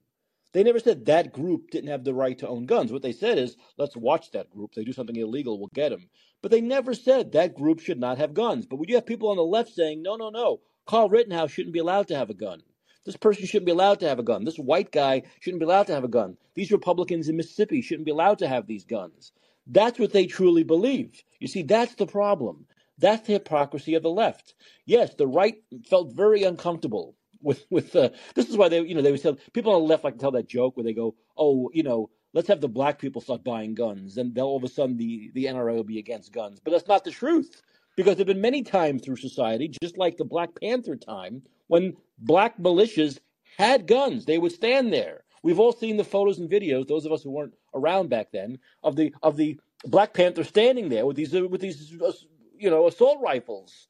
They 0.53 0.64
never 0.64 0.81
said 0.81 1.07
that 1.07 1.33
group 1.33 1.70
didn't 1.70 1.91
have 1.91 2.03
the 2.03 2.14
right 2.14 2.39
to 2.39 2.49
own 2.49 2.66
guns. 2.66 2.91
What 2.91 3.03
they 3.03 3.12
said 3.12 3.39
is, 3.39 3.57
let's 3.79 3.97
watch 3.97 4.33
that 4.33 4.51
group. 4.51 4.74
They 4.74 4.85
do 4.85 4.93
something 4.93 5.16
illegal, 5.16 5.59
we'll 5.59 5.70
get 5.74 5.91
them. 5.91 6.09
But 6.43 6.51
they 6.51 6.61
never 6.61 6.95
said 6.95 7.33
that 7.33 7.55
group 7.55 7.79
should 7.81 8.01
not 8.01 8.18
have 8.18 8.35
guns. 8.35 8.66
But 8.66 8.77
would 8.79 8.89
you 8.89 8.97
have 8.97 9.07
people 9.07 9.29
on 9.29 9.37
the 9.37 9.45
left 9.45 9.72
saying, 9.72 10.03
no, 10.03 10.16
no, 10.16 10.31
no, 10.31 10.61
Carl 10.87 11.09
Rittenhouse 11.11 11.53
shouldn't 11.53 11.74
be 11.74 11.79
allowed 11.79 12.09
to 12.09 12.16
have 12.16 12.31
a 12.31 12.35
gun? 12.35 12.62
This 13.07 13.16
person 13.16 13.46
shouldn't 13.46 13.66
be 13.66 13.72
allowed 13.72 14.00
to 14.00 14.09
have 14.09 14.18
a 14.18 14.24
gun. 14.24 14.44
This 14.44 14.59
white 14.59 14.90
guy 14.90 15.22
shouldn't 15.40 15.61
be 15.61 15.64
allowed 15.64 15.86
to 15.86 15.94
have 15.94 16.04
a 16.04 16.09
gun. 16.09 16.36
These 16.54 16.72
Republicans 16.72 17.28
in 17.28 17.36
Mississippi 17.36 17.80
shouldn't 17.80 18.04
be 18.04 18.11
allowed 18.11 18.38
to 18.40 18.48
have 18.48 18.66
these 18.66 18.84
guns. 18.84 19.32
That's 19.66 19.98
what 19.98 20.12
they 20.12 20.26
truly 20.26 20.64
believe. 20.64 21.22
You 21.38 21.46
see, 21.46 21.62
that's 21.62 21.94
the 21.94 22.07
problem. 22.07 22.66
That's 22.98 23.26
the 23.26 23.34
hypocrisy 23.34 23.94
of 23.94 24.02
the 24.02 24.11
left. 24.11 24.54
Yes, 24.86 25.14
the 25.14 25.26
right 25.26 25.62
felt 25.88 26.12
very 26.14 26.42
uncomfortable 26.42 27.14
with 27.42 27.64
with 27.70 27.94
uh, 27.94 28.11
this 28.34 28.48
is 28.48 28.57
why 28.57 28.68
they 28.68 28.80
you 28.80 28.94
know 28.94 29.02
they 29.02 29.12
would 29.12 29.22
tell 29.22 29.38
people 29.52 29.72
on 29.72 29.82
the 29.82 29.88
left 29.88 30.04
like 30.04 30.14
to 30.14 30.20
tell 30.20 30.30
that 30.32 30.48
joke 30.48 30.76
where 30.76 30.84
they 30.84 30.94
go, 30.94 31.14
oh, 31.36 31.70
you 31.72 31.82
know, 31.82 32.11
let's 32.32 32.48
have 32.48 32.61
the 32.61 32.68
black 32.68 32.98
people 32.98 33.20
start 33.20 33.44
buying 33.44 33.74
guns, 33.74 34.16
and 34.16 34.36
all 34.38 34.57
of 34.57 34.64
a 34.64 34.68
sudden 34.68 34.96
the 34.96 35.30
the 35.34 35.44
NRA 35.44 35.74
will 35.74 35.84
be 35.84 35.98
against 35.98 36.32
guns. 36.32 36.59
But 36.59 36.72
that's 36.72 36.88
not 36.88 37.04
the 37.04 37.11
truth 37.11 37.62
because 37.96 38.16
there've 38.16 38.26
been 38.26 38.40
many 38.40 38.62
times 38.62 39.02
through 39.02 39.16
society, 39.16 39.70
just 39.82 39.96
like 39.96 40.16
the 40.16 40.24
Black 40.24 40.50
Panther 40.61 40.96
time, 40.96 41.42
when 41.68 41.96
black 42.18 42.58
militias 42.58 43.18
had 43.56 43.86
guns. 43.86 44.24
They 44.24 44.38
would 44.38 44.52
stand 44.52 44.92
there. 44.92 45.24
We've 45.42 45.60
all 45.60 45.72
seen 45.72 45.96
the 45.96 46.04
photos 46.04 46.38
and 46.38 46.50
videos, 46.50 46.88
those 46.88 47.06
of 47.06 47.12
us 47.12 47.22
who 47.22 47.30
weren't 47.30 47.54
around 47.74 48.10
back 48.10 48.32
then, 48.32 48.58
of 48.82 48.96
the 48.96 49.14
of 49.22 49.36
the 49.36 49.58
Black 49.84 50.12
Panther 50.14 50.44
standing 50.44 50.88
there 50.88 51.06
with 51.06 51.16
these 51.16 51.32
with 51.32 51.60
these 51.60 51.94
uh, 52.02 52.12
you 52.58 52.70
know 52.70 52.86
assault 52.86 53.20
rifles. 53.22 53.88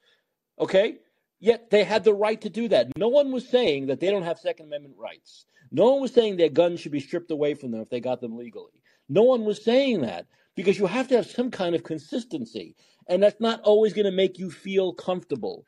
Okay, 0.58 0.96
yet 1.40 1.70
they 1.70 1.84
had 1.84 2.04
the 2.04 2.14
right 2.14 2.40
to 2.42 2.50
do 2.50 2.68
that. 2.68 2.96
No 2.96 3.08
one 3.08 3.32
was 3.32 3.48
saying 3.48 3.86
that 3.86 4.00
they 4.00 4.10
don't 4.10 4.22
have 4.22 4.38
Second 4.38 4.66
Amendment 4.66 4.96
rights. 4.98 5.46
No 5.70 5.92
one 5.92 6.02
was 6.02 6.12
saying 6.12 6.36
their 6.36 6.48
guns 6.48 6.80
should 6.80 6.92
be 6.92 7.00
stripped 7.00 7.30
away 7.30 7.54
from 7.54 7.70
them 7.70 7.80
if 7.80 7.90
they 7.90 8.00
got 8.00 8.20
them 8.20 8.36
legally. 8.36 8.82
No 9.08 9.22
one 9.22 9.44
was 9.44 9.62
saying 9.62 10.02
that 10.02 10.26
because 10.54 10.78
you 10.78 10.86
have 10.86 11.08
to 11.08 11.16
have 11.16 11.26
some 11.26 11.50
kind 11.50 11.74
of 11.74 11.84
consistency, 11.84 12.74
and 13.08 13.22
that's 13.22 13.40
not 13.40 13.60
always 13.62 13.92
going 13.92 14.06
to 14.06 14.12
make 14.12 14.38
you 14.38 14.50
feel 14.50 14.92
comfortable 14.92 15.64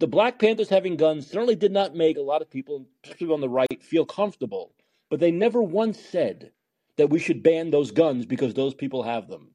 the 0.00 0.06
Black 0.06 0.38
Panthers 0.38 0.68
having 0.68 0.96
guns 0.96 1.26
certainly 1.26 1.56
did 1.56 1.72
not 1.72 1.94
make 1.94 2.16
a 2.16 2.22
lot 2.22 2.42
of 2.42 2.50
people, 2.50 2.86
especially 3.04 3.32
on 3.32 3.40
the 3.40 3.48
right, 3.48 3.82
feel 3.82 4.06
comfortable. 4.06 4.72
But 5.10 5.20
they 5.20 5.30
never 5.30 5.62
once 5.62 5.98
said 5.98 6.52
that 6.96 7.10
we 7.10 7.18
should 7.18 7.42
ban 7.42 7.70
those 7.70 7.90
guns 7.90 8.26
because 8.26 8.54
those 8.54 8.74
people 8.74 9.02
have 9.02 9.28
them. 9.28 9.54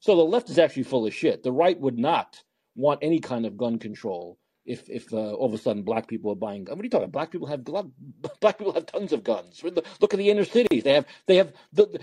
So 0.00 0.16
the 0.16 0.22
left 0.22 0.50
is 0.50 0.58
actually 0.58 0.82
full 0.84 1.06
of 1.06 1.14
shit. 1.14 1.42
The 1.42 1.52
right 1.52 1.78
would 1.78 1.98
not 1.98 2.42
want 2.74 3.00
any 3.02 3.20
kind 3.20 3.46
of 3.46 3.56
gun 3.56 3.78
control 3.78 4.38
if 4.66 4.88
if 4.88 5.12
uh, 5.12 5.34
all 5.34 5.46
of 5.46 5.54
a 5.54 5.58
sudden 5.58 5.82
black 5.82 6.08
people 6.08 6.32
are 6.32 6.36
buying. 6.36 6.64
Guns. 6.64 6.76
What 6.76 6.82
are 6.82 6.84
you 6.84 6.90
talking? 6.90 7.04
About? 7.04 7.12
Black 7.12 7.30
people 7.30 7.46
have 7.46 7.64
black 8.40 8.58
people 8.58 8.72
have 8.72 8.86
tons 8.86 9.12
of 9.12 9.22
guns. 9.22 9.62
Look 9.62 10.14
at 10.14 10.18
the 10.18 10.30
inner 10.30 10.44
cities. 10.44 10.82
They 10.82 10.94
have 10.94 11.06
they 11.26 11.36
have 11.36 11.52
the, 11.72 12.00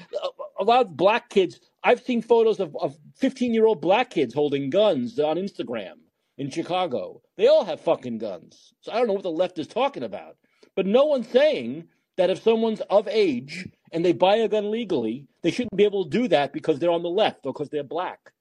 a 0.60 0.64
lot 0.64 0.86
of 0.86 0.96
black 0.96 1.30
kids. 1.30 1.60
I've 1.84 2.02
seen 2.02 2.22
photos 2.22 2.60
of 2.60 2.76
of 2.78 2.98
fifteen 3.16 3.54
year 3.54 3.66
old 3.66 3.82
black 3.82 4.12
kids 4.12 4.34
holding 4.34 4.70
guns 4.70 5.20
on 5.20 5.38
Instagram 5.38 5.96
in 6.42 6.50
Chicago. 6.50 7.22
They 7.38 7.46
all 7.46 7.64
have 7.66 7.82
fucking 7.82 8.18
guns. 8.18 8.74
So 8.82 8.92
I 8.92 8.98
don't 8.98 9.06
know 9.06 9.14
what 9.14 9.22
the 9.22 9.30
left 9.30 9.60
is 9.60 9.68
talking 9.68 10.02
about. 10.02 10.38
But 10.76 10.88
no 10.88 11.06
one's 11.06 11.28
saying 11.28 11.88
that 12.18 12.32
if 12.32 12.42
someone's 12.42 12.82
of 12.90 13.08
age 13.08 13.70
and 13.92 14.04
they 14.04 14.12
buy 14.12 14.38
a 14.38 14.48
gun 14.48 14.72
legally, 14.72 15.28
they 15.44 15.52
shouldn't 15.52 15.78
be 15.78 15.84
able 15.84 16.06
to 16.06 16.10
do 16.10 16.28
that 16.30 16.52
because 16.52 16.80
they're 16.80 16.90
on 16.90 17.04
the 17.04 17.10
left 17.10 17.46
or 17.46 17.54
because 17.54 17.70
they're 17.70 17.84
black. 17.84 18.32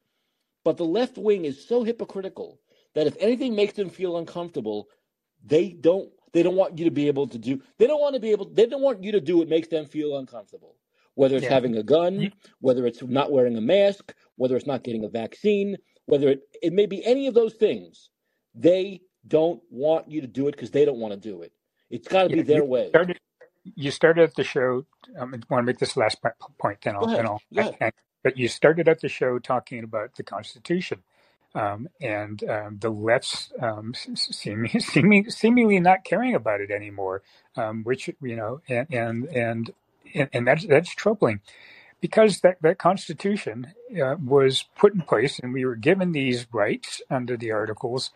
But 0.64 0.78
the 0.78 0.84
left 0.86 1.18
wing 1.18 1.44
is 1.44 1.68
so 1.68 1.84
hypocritical 1.84 2.59
that 2.94 3.07
if 3.07 3.18
anything 3.20 3.55
makes 3.55 3.74
them 3.74 3.90
feel 3.90 4.16
uncomfortable, 4.16 4.88
they 5.44 5.68
don't 5.68 6.09
they 6.32 6.42
don't 6.42 6.57
want 6.57 6.78
you 6.78 6.86
to 6.86 6.90
be 6.90 7.07
able 7.07 7.26
to 7.28 7.38
do 7.38 7.61
they 7.76 7.86
don't 7.86 8.01
want 8.01 8.14
to 8.14 8.20
be 8.20 8.30
able 8.30 8.46
they 8.46 8.64
don't 8.64 8.82
want 8.82 9.05
you 9.05 9.12
to 9.12 9.20
do 9.20 9.36
what 9.36 9.48
makes 9.48 9.68
them 9.68 9.84
feel 9.84 10.16
uncomfortable. 10.16 10.76
Whether 11.16 11.36
it's 11.36 11.44
yeah. 11.44 11.53
having 11.53 11.76
a 11.76 11.82
gun, 11.82 12.32
whether 12.61 12.86
it's 12.86 13.03
not 13.03 13.30
wearing 13.30 13.59
a 13.59 13.61
mask, 13.61 14.14
whether 14.36 14.57
it's 14.57 14.66
not 14.66 14.84
getting 14.84 15.05
a 15.05 15.09
vaccine, 15.11 15.76
whether 16.07 16.28
it, 16.28 16.42
it 16.62 16.72
may 16.72 16.86
be 16.86 17.05
any 17.05 17.26
of 17.26 17.34
those 17.34 17.55
things, 17.55 18.11
they 18.55 19.03
don't 19.26 19.62
want 19.70 20.11
you 20.11 20.20
to 20.20 20.26
do 20.26 20.48
it 20.48 20.53
because 20.53 20.70
they 20.70 20.84
don't 20.84 20.98
want 20.98 21.14
to 21.14 21.20
do 21.20 21.42
it. 21.42 21.53
It's 21.90 22.09
got 22.09 22.24
to 22.24 22.30
yeah, 22.30 22.36
be 22.36 22.42
their 22.42 22.64
way. 22.64 22.88
Started, 22.88 23.18
you 23.64 23.90
started 23.90 24.22
at 24.22 24.34
the 24.34 24.44
show. 24.44 24.86
Um, 25.18 25.34
I 25.34 25.38
want 25.53 25.62
to 25.62 25.62
make 25.62 25.78
this 25.78 25.96
last 25.96 26.18
point, 26.59 26.78
then 26.82 26.96
I'll. 26.96 27.07
Then 27.07 27.26
I'll 27.26 27.42
but 28.22 28.36
you 28.36 28.48
started 28.48 28.88
at 28.88 29.01
the 29.01 29.09
show 29.09 29.38
talking 29.38 29.82
about 29.82 30.16
the 30.16 30.22
Constitution. 30.22 31.03
Um, 31.55 31.88
and 32.01 32.44
um, 32.48 32.78
the 32.80 32.90
left's 32.90 33.51
um, 33.61 33.94
seem, 33.94 34.68
seeming, 34.78 35.30
seemingly 35.30 35.80
not 35.80 36.05
caring 36.05 36.34
about 36.34 36.61
it 36.61 36.70
anymore, 36.70 37.22
um, 37.57 37.82
which 37.82 38.09
you 38.22 38.36
know, 38.36 38.61
and 38.68 39.24
and 39.24 39.72
and 40.14 40.28
and 40.32 40.46
that's 40.46 40.66
that's 40.66 40.94
troubling 40.94 41.40
because 42.01 42.40
that, 42.40 42.57
that 42.62 42.78
Constitution 42.78 43.72
uh, 44.03 44.16
was 44.22 44.64
put 44.76 44.94
in 44.94 45.03
place 45.03 45.38
and 45.38 45.53
we 45.53 45.64
were 45.64 45.76
given 45.76 46.12
these 46.12 46.46
rights 46.53 47.03
under 47.11 47.36
the 47.36 47.53
Articles 47.53 48.11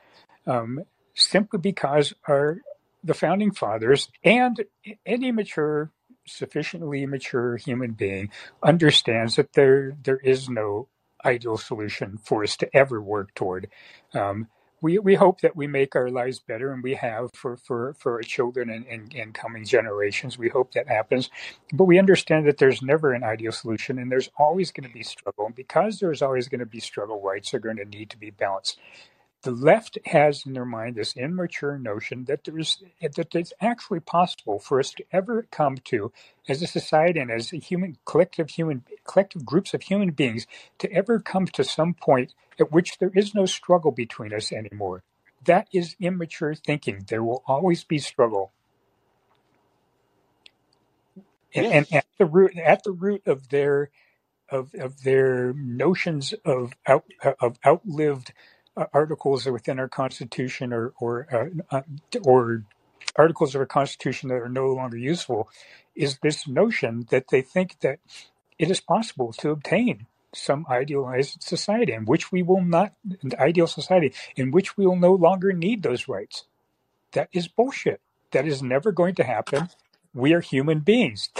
um, 0.47 0.81
simply 1.15 1.59
because 1.59 2.15
our 2.29 2.59
the 3.03 3.15
founding 3.15 3.53
fathers 3.53 4.09
and 4.25 4.65
any 5.05 5.31
mature, 5.31 5.91
sufficiently 6.27 7.05
mature 7.05 7.57
human 7.59 7.93
being 7.93 8.31
understands 8.63 9.37
that 9.37 9.53
there 9.53 9.95
there 10.03 10.17
is 10.17 10.49
no 10.49 10.89
ideal 11.25 11.59
solution 11.59 12.19
for 12.23 12.43
us 12.43 12.57
to 12.57 12.77
ever 12.77 13.01
work 13.01 13.35
toward. 13.35 13.69
Um, 14.15 14.49
we, 14.85 15.01
we 15.01 15.15
hope 15.15 15.41
that 15.41 15.57
we 15.57 15.67
make 15.67 15.97
our 15.97 16.11
lives 16.11 16.41
better 16.41 16.71
and 16.71 16.83
we 16.83 16.95
have 16.95 17.31
for, 17.35 17.57
for, 17.57 17.95
for 17.95 18.17
our 18.17 18.23
children 18.23 18.69
and, 18.69 18.87
and, 18.87 19.15
and 19.15 19.35
coming 19.35 19.65
generations. 19.65 20.37
We 20.37 20.51
hope 20.51 20.75
that 20.75 20.89
happens. 20.89 21.31
But 21.73 21.87
we 21.87 21.99
understand 21.99 22.47
that 22.49 22.59
there's 22.59 22.83
never 22.83 23.15
an 23.15 23.25
ideal 23.25 23.53
solution 23.53 23.99
and 23.99 24.13
there's 24.13 24.29
always 24.39 24.73
going 24.73 24.87
to 24.87 24.95
be 24.95 25.03
struggle. 25.03 25.47
And 25.47 25.55
because 25.55 26.01
there's 26.01 26.21
always 26.21 26.49
going 26.49 26.61
to 26.61 26.67
be 26.67 26.81
struggle, 26.81 27.23
rights 27.23 27.55
are 27.55 27.61
going 27.61 27.79
to 27.79 27.87
need 27.87 28.11
to 28.11 28.19
be 28.19 28.31
balanced 28.31 28.79
the 29.45 29.51
left 29.51 29.99
has 30.07 30.47
in 30.47 30.55
their 30.55 30.65
mind 30.65 30.97
this 30.97 31.17
immature 31.17 31.79
notion 31.79 32.25
that 32.25 32.45
there's 32.45 32.83
that 33.01 33.35
it's 33.35 33.53
actually 33.61 34.01
possible 34.01 34.59
for 34.59 34.81
us 34.81 34.91
to 34.93 35.05
ever 35.13 35.47
come 35.51 35.77
to 35.85 36.11
as 36.49 36.63
a 36.63 36.67
society 36.67 37.21
and 37.21 37.31
as 37.31 37.53
a 37.53 37.59
human 37.59 37.99
collective 38.07 38.49
human 38.51 38.83
collective 39.05 39.45
groups 39.45 39.75
of 39.75 39.83
human 39.83 40.11
beings 40.11 40.47
to 40.79 40.91
ever 40.91 41.21
come 41.21 41.47
to 41.47 41.63
some 41.63 41.93
point 41.93 42.33
at 42.59 42.73
which 42.73 42.97
there 42.99 43.13
is 43.15 43.35
no 43.35 43.45
struggle 43.45 43.91
between 43.91 44.33
us 44.33 44.51
anymore. 44.51 45.03
That 45.45 45.69
is 45.73 45.95
immature 46.01 46.55
thinking. 46.55 47.05
There 47.09 47.23
will 47.23 47.43
always 47.47 47.85
be 47.85 47.99
struggle. 47.99 48.53
And, 51.55 51.67
yes. 51.67 51.73
and 51.75 51.95
at 51.99 52.07
the 52.19 52.25
root 52.25 52.57
at 52.57 52.83
the 52.83 52.93
root 52.93 53.23
of 53.27 53.51
their 53.51 53.91
of, 54.49 54.75
of 54.75 55.03
their 55.03 55.53
notions 55.53 56.33
of 56.45 56.73
out, 56.87 57.05
of 57.41 57.59
outlived 57.65 58.33
articles 58.95 59.47
within 59.47 59.79
our 59.81 59.89
Constitution 59.89 60.73
or 60.73 60.95
or 61.01 61.29
uh, 61.71 61.77
uh, 61.79 61.83
or 62.25 62.65
articles 63.17 63.55
of 63.55 63.61
our 63.61 63.67
Constitution 63.67 64.31
that 64.31 64.37
are 64.37 64.49
no 64.49 64.69
longer 64.69 64.99
useful 64.99 65.49
is 65.97 66.19
this 66.21 66.49
notion 66.49 67.07
that 67.11 67.29
they 67.31 67.43
think 67.43 67.81
that 67.81 68.01
it 68.59 68.71
is 68.71 68.81
possible 68.81 69.33
to 69.35 69.51
obtain 69.51 70.07
some 70.35 70.67
idealized 70.71 71.43
society 71.43 71.93
in 71.93 72.07
which 72.07 72.33
we 72.33 72.43
will 72.43 72.63
not 72.63 72.95
ideal 73.39 73.69
society 73.69 74.13
in 74.37 74.53
which 74.53 74.77
we 74.77 74.87
will 74.87 74.97
no 74.97 75.15
longer 75.15 75.53
need 75.53 75.83
those 75.83 76.09
rights. 76.09 76.47
That 77.13 77.29
is 77.33 77.49
bullshit. 77.49 78.01
That 78.33 78.47
is 78.47 78.63
never 78.63 78.93
going 78.93 79.17
to 79.17 79.25
happen. 79.25 79.71
We 80.15 80.35
are 80.35 80.41
human 80.41 80.81
beings. 80.81 81.31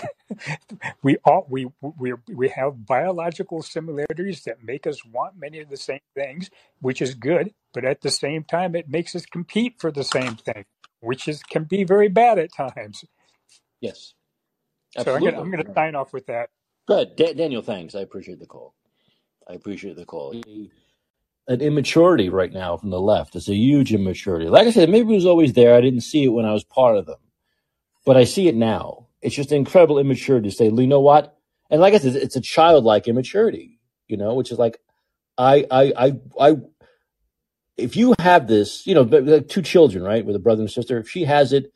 we 1.03 1.17
all 1.25 1.47
we 1.51 1.69
we 1.99 2.15
we 2.35 2.49
have 2.51 2.87
biological 2.87 3.63
similarities 3.63 4.45
that 4.45 4.65
make 4.65 4.87
us 4.87 5.05
want 5.05 5.39
many 5.39 5.61
of 5.61 5.71
the 5.71 5.79
same 5.79 6.01
things, 6.17 6.51
which 6.81 7.03
is 7.03 7.15
good. 7.15 7.53
But 7.75 7.85
at 7.87 8.03
the 8.03 8.11
same 8.11 8.45
time, 8.45 8.77
it 8.77 8.89
makes 8.89 9.15
us 9.17 9.27
compete 9.27 9.77
for 9.79 9.93
the 9.93 10.05
same 10.05 10.37
thing, 10.37 10.65
which 11.01 11.29
is 11.29 11.43
can 11.43 11.65
be 11.65 11.85
very 11.85 12.09
bad 12.09 12.39
at 12.39 12.51
times. 12.55 13.05
Yes. 13.81 14.15
So 14.97 15.15
I'm 15.15 15.25
gonna, 15.25 15.41
I'm 15.41 15.51
going 15.51 15.65
to 15.65 15.73
sign 15.75 15.95
off 15.97 16.13
with 16.13 16.27
that. 16.27 16.51
Good, 16.89 17.17
Da- 17.17 17.35
Daniel. 17.35 17.63
Thanks. 17.63 17.95
I 17.95 18.01
appreciate 18.01 18.41
the 18.41 18.47
call. 18.47 18.75
I 19.49 19.55
appreciate 19.55 19.97
the 19.97 20.07
call. 20.07 20.35
An 21.49 21.61
immaturity 21.61 22.31
right 22.31 22.53
now 22.53 22.77
from 22.77 22.91
the 22.91 23.01
left. 23.01 23.37
It's 23.37 23.49
a 23.49 23.55
huge 23.55 23.93
immaturity. 23.95 24.49
Like 24.49 24.67
I 24.67 24.71
said, 24.73 24.91
maybe 24.91 25.13
it 25.13 25.17
was 25.17 25.27
always 25.27 25.53
there. 25.55 25.75
I 25.75 25.83
didn't 25.83 26.03
see 26.03 26.25
it 26.25 26.29
when 26.31 26.47
I 26.47 26.53
was 26.53 26.65
part 26.65 26.97
of 26.97 27.07
them, 27.07 27.19
but 28.05 28.17
I 28.17 28.25
see 28.25 28.49
it 28.49 28.55
now. 28.55 29.09
It's 29.23 29.35
just 29.35 29.53
incredible 29.53 29.99
immaturity 29.99 30.51
to 30.51 30.55
say, 30.55 30.67
you 30.67 30.87
know 30.87 31.01
what? 31.01 31.37
And 31.71 31.81
like 31.81 31.95
I 31.95 31.99
said, 31.99 32.17
it's 32.17 32.37
a 32.37 32.41
childlike 32.41 33.09
immaturity. 33.09 33.79
You 34.07 34.19
know, 34.19 34.35
which 34.35 34.53
is 34.53 34.59
like, 34.59 34.79
I, 35.39 35.67
I, 35.71 35.93
I, 35.97 36.13
I. 36.39 36.57
If 37.77 37.97
you 37.97 38.15
have 38.21 38.47
this, 38.47 38.87
you 38.87 38.95
know, 38.95 39.03
like 39.03 39.49
two 39.49 39.63
children, 39.63 40.05
right, 40.05 40.25
with 40.25 40.37
a 40.37 40.41
brother 40.41 40.61
and 40.61 40.71
sister. 40.71 40.99
If 40.99 41.09
she 41.09 41.25
has 41.25 41.53
it, 41.53 41.73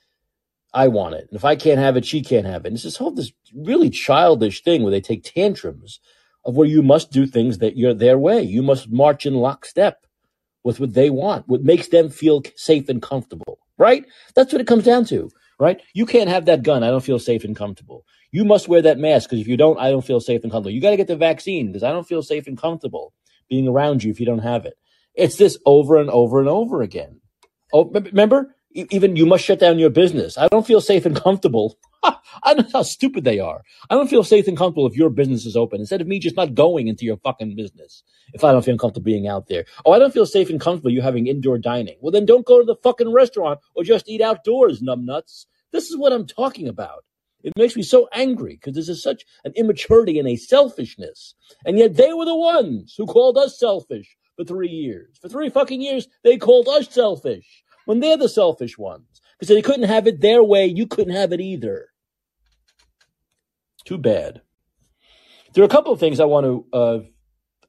I 0.74 0.89
want 0.89 1.14
it. 1.14 1.26
And 1.31 1.37
if 1.37 1.45
I 1.45 1.57
can't 1.57 1.81
have 1.81 1.97
it, 1.97 2.05
she 2.05 2.22
can't 2.22 2.47
have 2.47 2.64
it. 2.64 2.68
And 2.68 2.74
it's 2.76 2.85
this 2.85 2.99
whole 2.99 3.11
this 3.11 3.33
really 3.55 3.91
childish 3.91 4.62
thing 4.62 4.83
where 4.83 4.91
they 4.91 5.01
take 5.01 5.24
tantrums 5.24 6.01
of 6.45 6.55
where 6.55 6.68
you 6.68 6.83
must 6.83 7.11
do 7.11 7.26
things 7.26 7.59
that 7.59 7.76
you're 7.76 7.95
their 7.95 8.18
way. 8.18 8.43
You 8.43 8.62
must 8.62 8.91
march 8.91 9.26
in 9.26 9.35
lockstep 9.35 10.07
with 10.62 10.79
what 10.79 10.95
they 10.95 11.11
want, 11.11 11.49
what 11.49 11.62
makes 11.62 11.89
them 11.89 12.11
feel 12.11 12.43
safe 12.57 12.89
and 12.89 13.03
comfortable. 13.03 13.59
Right? 13.79 14.05
That's 14.35 14.53
what 14.53 14.61
it 14.61 14.66
comes 14.66 14.85
down 14.85 15.07
to. 15.07 15.31
Right? 15.59 15.80
You 15.92 16.06
can't 16.06 16.28
have 16.28 16.44
that 16.44 16.62
gun. 16.62 16.84
I 16.84 16.88
don't 16.88 17.04
feel 17.04 17.18
safe 17.18 17.44
and 17.44 17.56
comfortable. 17.56 18.04
You 18.30 18.44
must 18.44 18.68
wear 18.68 18.82
that 18.82 18.98
mask 18.98 19.28
because 19.28 19.40
if 19.40 19.48
you 19.48 19.56
don't, 19.56 19.78
I 19.78 19.90
don't 19.90 20.04
feel 20.04 20.20
safe 20.20 20.42
and 20.44 20.52
comfortable. 20.52 20.70
You 20.70 20.80
got 20.80 20.90
to 20.90 20.96
get 20.96 21.09
the 21.09 21.16
vaccine 21.16 21.66
because 21.66 21.82
I 21.82 21.90
don't 21.90 22.06
feel 22.06 22.22
safe 22.22 22.46
and 22.46 22.56
comfortable 22.56 23.12
being 23.48 23.66
around 23.66 24.04
you 24.04 24.11
if 24.11 24.20
you 24.20 24.26
don't 24.26 24.38
have 24.38 24.66
it. 24.66 24.74
It's 25.14 25.36
this 25.36 25.59
over 25.66 25.96
and 25.96 26.11
over 26.11 26.38
and 26.38 26.48
over 26.48 26.82
again. 26.82 27.20
Oh, 27.72 27.90
remember? 27.90 28.54
even 28.72 29.16
you 29.16 29.26
must 29.26 29.44
shut 29.44 29.59
down 29.59 29.78
your 29.78 29.90
business. 29.90 30.36
I 30.36 30.48
don't 30.48 30.66
feel 30.66 30.80
safe 30.80 31.06
and 31.06 31.16
comfortable. 31.16 31.78
I 32.42 32.55
know 32.55 32.64
how 32.72 32.82
stupid 32.82 33.24
they 33.24 33.38
are. 33.38 33.62
I 33.90 33.94
don't 33.94 34.09
feel 34.09 34.24
safe 34.24 34.46
and 34.49 34.57
comfortable 34.57 34.86
if 34.86 34.96
your 34.96 35.11
business 35.11 35.46
is 35.46 35.57
open 35.57 35.80
instead 35.80 36.01
of 36.01 36.07
me 36.07 36.18
just 36.18 36.36
not 36.36 36.55
going 36.55 36.88
into 36.88 37.05
your 37.05 37.16
fucking 37.18 37.57
business 37.57 38.03
if 38.32 38.44
I 38.44 38.53
don't 38.53 38.64
feel 38.64 38.78
comfortable 38.78 39.05
being 39.05 39.26
out 39.26 39.49
there. 39.49 39.64
Oh, 39.84 39.92
I 39.92 39.99
don't 39.99 40.14
feel 40.14 40.26
safe 40.26 40.51
and 40.51 40.61
comfortable 40.61 40.90
you 40.90 41.03
having 41.03 41.26
indoor 41.26 41.59
dining. 41.59 41.96
Well, 42.01 42.12
then 42.12 42.26
don't 42.26 42.46
go 42.46 42.61
to 42.61 42.64
the 42.64 42.76
fucking 42.76 43.12
restaurant 43.12 43.61
or 43.74 43.84
just 43.84 44.09
eat 44.09 44.20
outdoors, 44.20 44.80
numbnuts. 44.80 45.46
This 45.72 45.90
is 45.90 45.96
what 45.96 46.12
I'm 46.12 46.26
talking 46.26 46.68
about. 46.68 47.05
It 47.42 47.53
makes 47.57 47.76
me 47.76 47.82
so 47.82 48.09
angry 48.12 48.55
because 48.55 48.74
this 48.74 48.88
is 48.88 49.03
such 49.03 49.24
an 49.44 49.53
immaturity 49.55 50.18
and 50.18 50.28
a 50.28 50.36
selfishness. 50.36 51.34
And 51.64 51.78
yet 51.78 51.96
they 51.96 52.12
were 52.12 52.24
the 52.24 52.34
ones 52.34 52.94
who 52.96 53.07
called 53.07 53.38
us 53.38 53.59
selfish 53.59 54.16
for 54.36 54.44
three 54.44 54.68
years. 54.68 55.18
For 55.20 55.28
three 55.28 55.49
fucking 55.49 55.80
years, 55.80 56.09
they 56.24 56.36
called 56.36 56.68
us 56.68 56.92
selfish 56.92 57.64
when 57.84 58.01
they're 58.01 58.16
the 58.16 58.28
selfish 58.28 58.76
ones. 58.76 59.20
Because 59.39 59.55
they 59.55 59.62
couldn't 59.62 59.89
have 59.89 60.07
it 60.07 60.20
their 60.20 60.43
way, 60.43 60.66
you 60.66 60.86
couldn't 60.86 61.14
have 61.14 61.32
it 61.32 61.41
either. 61.41 61.89
Too 63.84 63.99
bad. 63.99 64.43
There 65.55 65.62
are 65.62 65.66
a 65.66 65.70
couple 65.70 65.93
of 65.93 66.01
things 66.01 66.20
I 66.20 66.24
want 66.24 66.45
to. 66.45 66.66
Uh, 66.76 66.99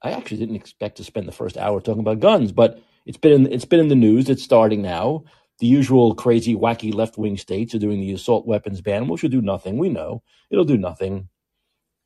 I 0.01 0.11
actually 0.11 0.37
didn't 0.37 0.55
expect 0.55 0.97
to 0.97 1.03
spend 1.03 1.27
the 1.27 1.33
first 1.33 1.57
hour 1.57 1.79
talking 1.79 2.01
about 2.01 2.19
guns, 2.19 2.51
but 2.51 2.81
it's 3.05 3.17
been 3.17 3.33
in, 3.45 3.53
it's 3.53 3.65
been 3.65 3.79
in 3.79 3.87
the 3.87 3.95
news. 3.95 4.29
It's 4.29 4.43
starting 4.43 4.81
now. 4.81 5.23
The 5.59 5.67
usual 5.67 6.15
crazy, 6.15 6.55
wacky 6.55 6.93
left 6.93 7.17
wing 7.17 7.37
states 7.37 7.75
are 7.75 7.79
doing 7.79 7.99
the 7.99 8.13
assault 8.13 8.47
weapons 8.47 8.81
ban, 8.81 9.07
which 9.07 9.23
will 9.23 9.29
do 9.29 9.41
nothing. 9.41 9.77
We 9.77 9.89
know 9.89 10.23
it'll 10.49 10.65
do 10.65 10.77
nothing. 10.77 11.29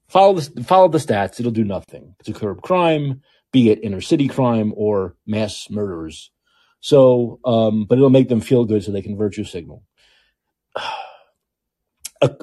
Follow 0.07 0.39
the 0.39 0.63
follow 0.63 0.89
the 0.89 0.97
stats. 0.97 1.39
It'll 1.39 1.51
do 1.51 1.63
nothing 1.63 2.15
to 2.23 2.33
curb 2.33 2.61
crime, 2.61 3.21
be 3.51 3.69
it 3.69 3.83
inner 3.83 4.01
city 4.01 4.27
crime 4.27 4.73
or 4.75 5.15
mass 5.25 5.67
murders 5.69 6.31
so, 6.83 7.39
um, 7.45 7.85
but 7.85 7.97
it'll 7.97 8.09
make 8.09 8.27
them 8.27 8.41
feel 8.41 8.65
good 8.65 8.83
so 8.83 8.91
they 8.91 9.01
can 9.01 9.15
virtue 9.15 9.45
signal. 9.45 9.83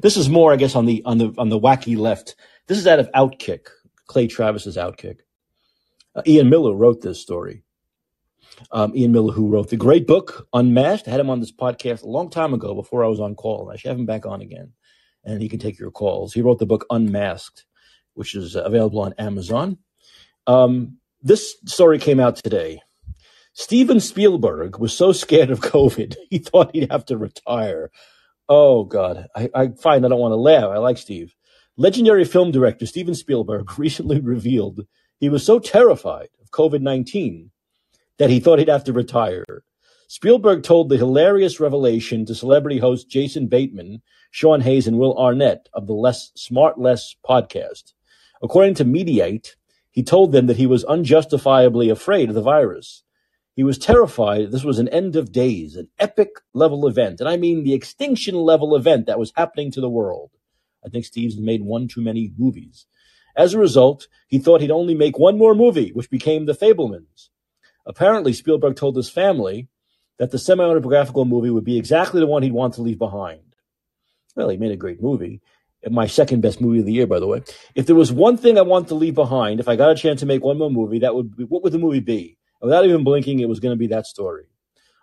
This 0.00 0.16
is 0.16 0.30
more, 0.30 0.52
I 0.52 0.56
guess, 0.56 0.74
on 0.74 0.86
the 0.86 1.02
on 1.04 1.18
the 1.18 1.34
on 1.36 1.50
the 1.50 1.60
wacky 1.60 1.96
left. 1.96 2.34
This 2.66 2.78
is 2.78 2.86
out 2.86 3.00
of 3.00 3.10
Outkick, 3.12 3.66
Clay 4.06 4.26
Travis's 4.26 4.76
Outkick. 4.76 5.18
Uh, 6.14 6.22
Ian 6.26 6.48
Miller 6.48 6.74
wrote 6.74 7.02
this 7.02 7.20
story. 7.20 7.64
Um, 8.72 8.96
Ian 8.96 9.12
Miller, 9.12 9.32
who 9.32 9.48
wrote 9.48 9.70
the 9.70 9.76
great 9.76 10.06
book 10.06 10.46
Unmasked, 10.52 11.06
I 11.06 11.12
had 11.12 11.20
him 11.20 11.30
on 11.30 11.40
this 11.40 11.52
podcast 11.52 12.02
a 12.02 12.08
long 12.08 12.30
time 12.30 12.52
ago 12.54 12.74
before 12.74 13.04
I 13.04 13.08
was 13.08 13.20
on 13.20 13.34
call. 13.34 13.70
I 13.70 13.76
should 13.76 13.88
have 13.88 13.98
him 13.98 14.06
back 14.06 14.26
on 14.26 14.40
again, 14.40 14.72
and 15.24 15.40
he 15.40 15.48
can 15.48 15.58
take 15.58 15.78
your 15.78 15.90
calls. 15.90 16.32
He 16.32 16.42
wrote 16.42 16.58
the 16.58 16.66
book 16.66 16.86
Unmasked, 16.90 17.66
which 18.14 18.34
is 18.34 18.56
available 18.56 19.00
on 19.00 19.14
Amazon. 19.18 19.78
Um, 20.46 20.98
this 21.22 21.56
story 21.66 21.98
came 21.98 22.20
out 22.20 22.36
today. 22.36 22.80
Steven 23.52 24.00
Spielberg 24.00 24.78
was 24.78 24.96
so 24.96 25.12
scared 25.12 25.50
of 25.50 25.60
COVID, 25.60 26.16
he 26.30 26.38
thought 26.38 26.74
he'd 26.74 26.90
have 26.90 27.04
to 27.06 27.18
retire. 27.18 27.90
Oh, 28.48 28.84
God. 28.84 29.28
I, 29.36 29.50
I 29.54 29.68
find 29.68 30.04
I 30.04 30.08
don't 30.08 30.20
want 30.20 30.32
to 30.32 30.36
laugh. 30.36 30.64
I 30.64 30.78
like 30.78 30.98
Steve. 30.98 31.34
Legendary 31.76 32.24
film 32.24 32.50
director 32.50 32.86
Steven 32.86 33.14
Spielberg 33.14 33.78
recently 33.78 34.20
revealed 34.20 34.86
he 35.18 35.28
was 35.28 35.44
so 35.44 35.58
terrified 35.58 36.28
of 36.40 36.50
COVID 36.50 36.80
19 36.80 37.50
that 38.18 38.30
he 38.30 38.40
thought 38.40 38.58
he'd 38.58 38.68
have 38.68 38.84
to 38.84 38.92
retire. 38.92 39.64
Spielberg 40.08 40.64
told 40.64 40.88
the 40.88 40.96
hilarious 40.96 41.60
revelation 41.60 42.26
to 42.26 42.34
celebrity 42.34 42.78
hosts 42.78 43.04
Jason 43.04 43.46
Bateman, 43.46 44.02
Sean 44.30 44.60
Hayes, 44.60 44.88
and 44.88 44.98
Will 44.98 45.16
Arnett 45.16 45.68
of 45.72 45.86
the 45.86 45.92
Less 45.92 46.32
Smart 46.34 46.78
Less 46.78 47.14
podcast. 47.26 47.92
According 48.42 48.74
to 48.74 48.84
Mediaite, 48.84 49.54
he 49.90 50.02
told 50.02 50.32
them 50.32 50.46
that 50.46 50.56
he 50.56 50.66
was 50.66 50.84
unjustifiably 50.84 51.88
afraid 51.90 52.28
of 52.28 52.34
the 52.34 52.42
virus. 52.42 53.04
He 53.60 53.64
was 53.64 53.76
terrified 53.76 54.52
this 54.52 54.64
was 54.64 54.78
an 54.78 54.88
end 54.88 55.16
of 55.16 55.32
days, 55.32 55.76
an 55.76 55.88
epic 55.98 56.30
level 56.54 56.86
event. 56.86 57.20
And 57.20 57.28
I 57.28 57.36
mean 57.36 57.62
the 57.62 57.74
extinction 57.74 58.34
level 58.34 58.74
event 58.74 59.04
that 59.04 59.18
was 59.18 59.34
happening 59.36 59.70
to 59.72 59.82
the 59.82 59.90
world. 59.90 60.30
I 60.82 60.88
think 60.88 61.04
Steve's 61.04 61.36
made 61.36 61.62
one 61.62 61.86
too 61.86 62.00
many 62.00 62.32
movies. 62.38 62.86
As 63.36 63.52
a 63.52 63.58
result, 63.58 64.08
he 64.28 64.38
thought 64.38 64.62
he'd 64.62 64.70
only 64.70 64.94
make 64.94 65.18
one 65.18 65.36
more 65.36 65.54
movie, 65.54 65.90
which 65.90 66.08
became 66.08 66.46
The 66.46 66.54
Fabelmans. 66.54 67.28
Apparently, 67.84 68.32
Spielberg 68.32 68.76
told 68.76 68.96
his 68.96 69.10
family 69.10 69.68
that 70.16 70.30
the 70.30 70.38
semi 70.38 70.64
autobiographical 70.64 71.26
movie 71.26 71.50
would 71.50 71.62
be 71.62 71.76
exactly 71.76 72.18
the 72.18 72.26
one 72.26 72.42
he'd 72.42 72.52
want 72.52 72.72
to 72.76 72.82
leave 72.82 72.98
behind. 72.98 73.56
Well, 74.34 74.48
he 74.48 74.56
made 74.56 74.72
a 74.72 74.76
great 74.76 75.02
movie. 75.02 75.42
My 75.86 76.06
second 76.06 76.40
best 76.40 76.62
movie 76.62 76.78
of 76.78 76.86
the 76.86 76.94
year, 76.94 77.06
by 77.06 77.20
the 77.20 77.26
way. 77.26 77.42
If 77.74 77.84
there 77.84 77.94
was 77.94 78.10
one 78.10 78.38
thing 78.38 78.56
I 78.56 78.62
want 78.62 78.88
to 78.88 78.94
leave 78.94 79.16
behind, 79.16 79.60
if 79.60 79.68
I 79.68 79.76
got 79.76 79.92
a 79.92 79.94
chance 79.94 80.20
to 80.20 80.26
make 80.26 80.42
one 80.42 80.56
more 80.56 80.70
movie, 80.70 81.00
that 81.00 81.14
would 81.14 81.36
be, 81.36 81.44
what 81.44 81.62
would 81.62 81.74
the 81.74 81.78
movie 81.78 82.00
be? 82.00 82.38
Without 82.60 82.84
even 82.84 83.04
blinking, 83.04 83.40
it 83.40 83.48
was 83.48 83.60
going 83.60 83.72
to 83.72 83.78
be 83.78 83.86
that 83.88 84.06
story. 84.06 84.44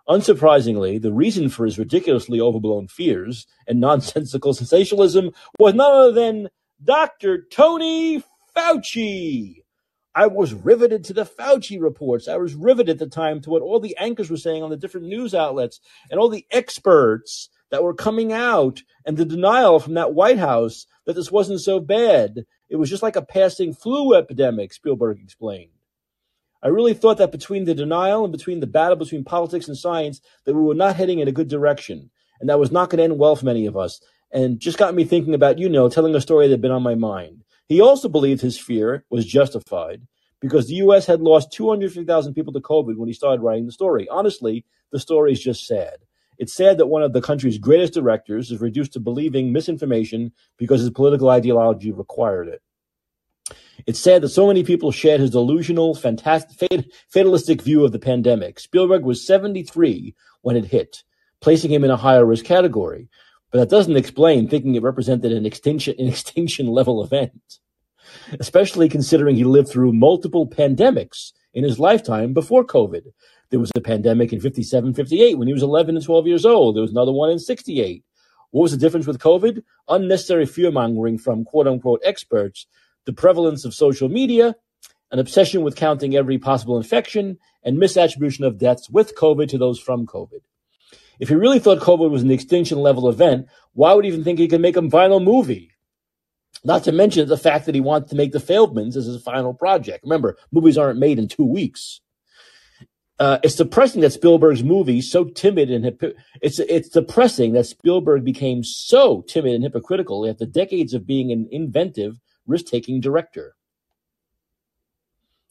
Unsurprisingly, 0.08 1.02
the 1.02 1.12
reason 1.12 1.50
for 1.50 1.66
his 1.66 1.78
ridiculously 1.78 2.40
overblown 2.40 2.88
fears 2.88 3.46
and 3.68 3.80
nonsensical 3.80 4.54
sensationalism 4.54 5.32
was 5.60 5.74
none 5.74 5.92
other 5.92 6.12
than 6.14 6.50
Dr. 6.84 7.44
Tony 7.52 8.24
Fauci. 8.56 9.64
I 10.16 10.28
was 10.28 10.54
riveted 10.54 11.04
to 11.06 11.14
the 11.14 11.26
Fauci 11.26 11.80
reports. 11.80 12.28
I 12.28 12.38
was 12.38 12.56
riveted 12.56 12.90
at 12.90 13.00
the 13.00 13.08
time 13.08 13.42
to 13.42 13.50
what 13.50 13.62
all 13.62 13.80
the 13.80 13.98
anchors 13.98 14.32
were 14.32 14.38
saying 14.38 14.64
on 14.64 14.70
the 14.70 14.78
different 14.78 15.08
news 15.08 15.36
outlets 15.36 15.80
and 16.10 16.20
all 16.20 16.30
the 16.30 16.46
experts 16.52 17.50
that 17.70 17.84
were 17.84 17.94
coming 17.94 18.32
out 18.32 18.82
and 19.06 19.18
the 19.18 19.26
denial 19.26 19.80
from 19.80 19.96
that 19.96 20.14
White 20.14 20.40
House 20.40 20.88
that 21.06 21.14
this 21.14 21.32
wasn't 21.32 21.62
so 21.62 21.80
bad. 21.80 22.46
It 22.70 22.78
was 22.78 22.90
just 22.90 23.04
like 23.04 23.16
a 23.16 23.22
passing 23.22 23.74
flu 23.74 24.16
epidemic, 24.16 24.74
Spielberg 24.74 25.20
explained. 25.22 25.77
I 26.64 26.70
really 26.70 26.94
thought 26.94 27.18
that 27.20 27.32
between 27.32 27.66
the 27.66 27.76
denial 27.76 28.24
and 28.24 28.32
between 28.32 28.60
the 28.60 28.68
battle 28.68 28.96
between 28.96 29.24
politics 29.24 29.68
and 29.68 29.78
science, 29.78 30.22
that 30.46 30.56
we 30.56 30.62
were 30.62 30.74
not 30.74 30.96
heading 30.96 31.20
in 31.20 31.28
a 31.28 31.34
good 31.34 31.48
direction, 31.48 32.10
and 32.40 32.50
that 32.50 32.60
was 32.60 32.72
not 32.72 32.90
going 32.90 32.98
to 32.98 33.04
end 33.04 33.20
well 33.20 33.36
for 33.36 33.46
many 33.46 33.66
of 33.66 33.78
us. 33.78 34.02
And 34.32 34.60
just 34.60 34.78
got 34.78 34.96
me 34.96 35.06
thinking 35.06 35.34
about, 35.34 35.60
you 35.60 35.70
know, 35.70 35.88
telling 35.88 36.16
a 36.16 36.22
story 36.22 36.48
that 36.48 36.54
had 36.54 36.62
been 36.62 36.72
on 36.72 36.84
my 36.84 36.96
mind. 36.96 37.44
He 37.68 37.82
also 37.82 38.10
believed 38.10 38.42
his 38.42 38.60
fear 38.60 39.06
was 39.10 39.26
justified 39.26 40.02
because 40.40 40.68
the 40.68 40.76
U.S. 40.76 41.06
had 41.06 41.22
lost 41.22 41.52
250,000 41.52 42.34
people 42.34 42.54
to 42.54 42.60
COVID 42.60 42.98
when 42.98 43.08
he 43.08 43.14
started 43.14 43.42
writing 43.42 43.66
the 43.66 43.72
story. 43.72 44.08
Honestly, 44.10 44.66
the 44.92 45.00
story 45.00 45.32
is 45.32 45.42
just 45.42 45.66
sad. 45.66 45.98
It's 46.38 46.54
sad 46.54 46.78
that 46.78 46.88
one 46.88 47.02
of 47.02 47.14
the 47.14 47.22
country's 47.22 47.58
greatest 47.58 47.94
directors 47.94 48.52
is 48.52 48.62
reduced 48.62 48.94
to 48.94 49.00
believing 49.00 49.52
misinformation 49.52 50.32
because 50.58 50.82
his 50.82 50.92
political 50.92 51.30
ideology 51.30 51.92
required 51.92 52.48
it. 52.48 52.62
It's 53.86 54.00
sad 54.00 54.22
that 54.22 54.30
so 54.30 54.48
many 54.48 54.64
people 54.64 54.92
shared 54.92 55.22
his 55.22 55.32
delusional, 55.32 55.96
fantastic, 55.96 56.86
fatalistic 57.10 57.62
view 57.62 57.86
of 57.86 57.92
the 57.92 58.00
pandemic. 58.00 58.60
Spielberg 58.60 59.04
was 59.04 59.26
73 59.26 60.14
when 60.42 60.56
it 60.56 60.66
hit, 60.66 61.04
placing 61.42 61.72
him 61.72 61.84
in 61.84 61.92
a 61.92 61.98
higher 61.98 62.26
risk 62.26 62.46
category. 62.46 63.10
But 63.52 63.60
that 63.60 63.70
doesn't 63.70 63.96
explain 63.96 64.48
thinking 64.48 64.76
it 64.76 64.84
represented 64.84 65.32
an 65.32 65.46
extinction, 65.46 65.96
an 66.00 66.08
extinction 66.08 66.68
level 66.68 67.04
event, 67.04 67.60
especially 68.40 68.90
considering 68.90 69.36
he 69.36 69.44
lived 69.44 69.70
through 69.70 69.94
multiple 69.94 70.48
pandemics 70.48 71.32
in 71.54 71.64
his 71.64 71.80
lifetime 71.80 72.34
before 72.34 72.66
COVID. 72.66 73.04
There 73.50 73.60
was 73.60 73.72
a 73.76 73.82
pandemic 73.82 74.34
in 74.34 74.42
57, 74.42 74.94
58 74.94 75.38
when 75.38 75.48
he 75.48 75.54
was 75.54 75.64
11 75.64 75.96
and 75.96 76.06
12 76.06 76.28
years 76.28 76.46
old. 76.46 76.76
There 76.76 76.82
was 76.82 76.92
another 76.92 77.14
one 77.14 77.30
in 77.30 77.40
68. 77.40 78.04
What 78.52 78.64
was 78.64 78.72
the 78.72 78.78
difference 78.78 79.08
with 79.08 79.20
COVID? 79.20 79.64
Unnecessary 79.88 80.46
fear 80.46 80.72
mongering 80.72 81.18
from 81.18 81.46
quote 81.46 81.68
unquote 81.68 82.02
experts, 82.04 82.68
the 83.08 83.14
prevalence 83.14 83.66
of 83.66 83.74
social 83.74 84.10
media, 84.10 84.56
an 85.12 85.18
obsession 85.18 85.64
with 85.64 85.76
counting 85.76 86.16
every 86.16 86.38
possible 86.38 86.78
infection, 86.78 87.40
and 87.64 87.78
misattribution 87.78 88.46
of 88.46 88.60
deaths 88.60 88.90
with 88.90 89.16
COVID 89.16 89.50
to 89.50 89.58
those 89.58 89.80
from 89.80 90.06
COVID. 90.06 90.42
If 91.20 91.30
he 91.30 91.36
really 91.36 91.58
thought 91.58 91.80
COVID 91.80 92.12
was 92.12 92.22
an 92.22 92.30
extinction 92.30 92.78
level 92.78 93.10
event, 93.10 93.48
why 93.74 93.94
would 93.94 94.06
he 94.06 94.12
even 94.12 94.24
think 94.24 94.38
he 94.38 94.48
could 94.48 94.62
make 94.62 94.78
a 94.78 94.90
final 94.90 95.20
movie? 95.20 95.72
Not 96.64 96.84
to 96.84 96.92
mention 96.92 97.28
the 97.28 97.38
fact 97.38 97.66
that 97.66 97.76
he 97.76 97.82
wants 97.82 98.10
to 98.10 98.16
make 98.16 98.34
The 98.34 98.40
Fabelmans 98.40 98.96
as 98.98 99.06
his 99.06 99.24
final 99.24 99.54
project. 99.54 100.04
Remember, 100.04 100.38
movies 100.52 100.78
aren't 100.78 101.00
made 101.00 101.18
in 101.18 101.28
two 101.28 101.46
weeks. 101.46 102.02
Uh, 103.20 103.40
it's 103.42 103.56
depressing 103.56 104.02
that 104.02 104.14
Spielberg's 104.14 104.64
movie 104.64 105.02
so 105.02 105.24
timid 105.24 105.72
and 105.72 105.98
it's 106.40 106.60
it's 106.60 106.90
depressing 106.90 107.54
that 107.54 107.66
Spielberg 107.66 108.24
became 108.24 108.64
so 108.64 109.22
timid 109.22 109.56
and 109.56 109.64
hypocritical 109.64 110.30
after 110.30 110.46
decades 110.46 110.94
of 110.94 111.08
being 111.08 111.32
an 111.32 111.48
inventive, 111.52 112.20
risk-taking 112.48 113.02
director. 113.02 113.56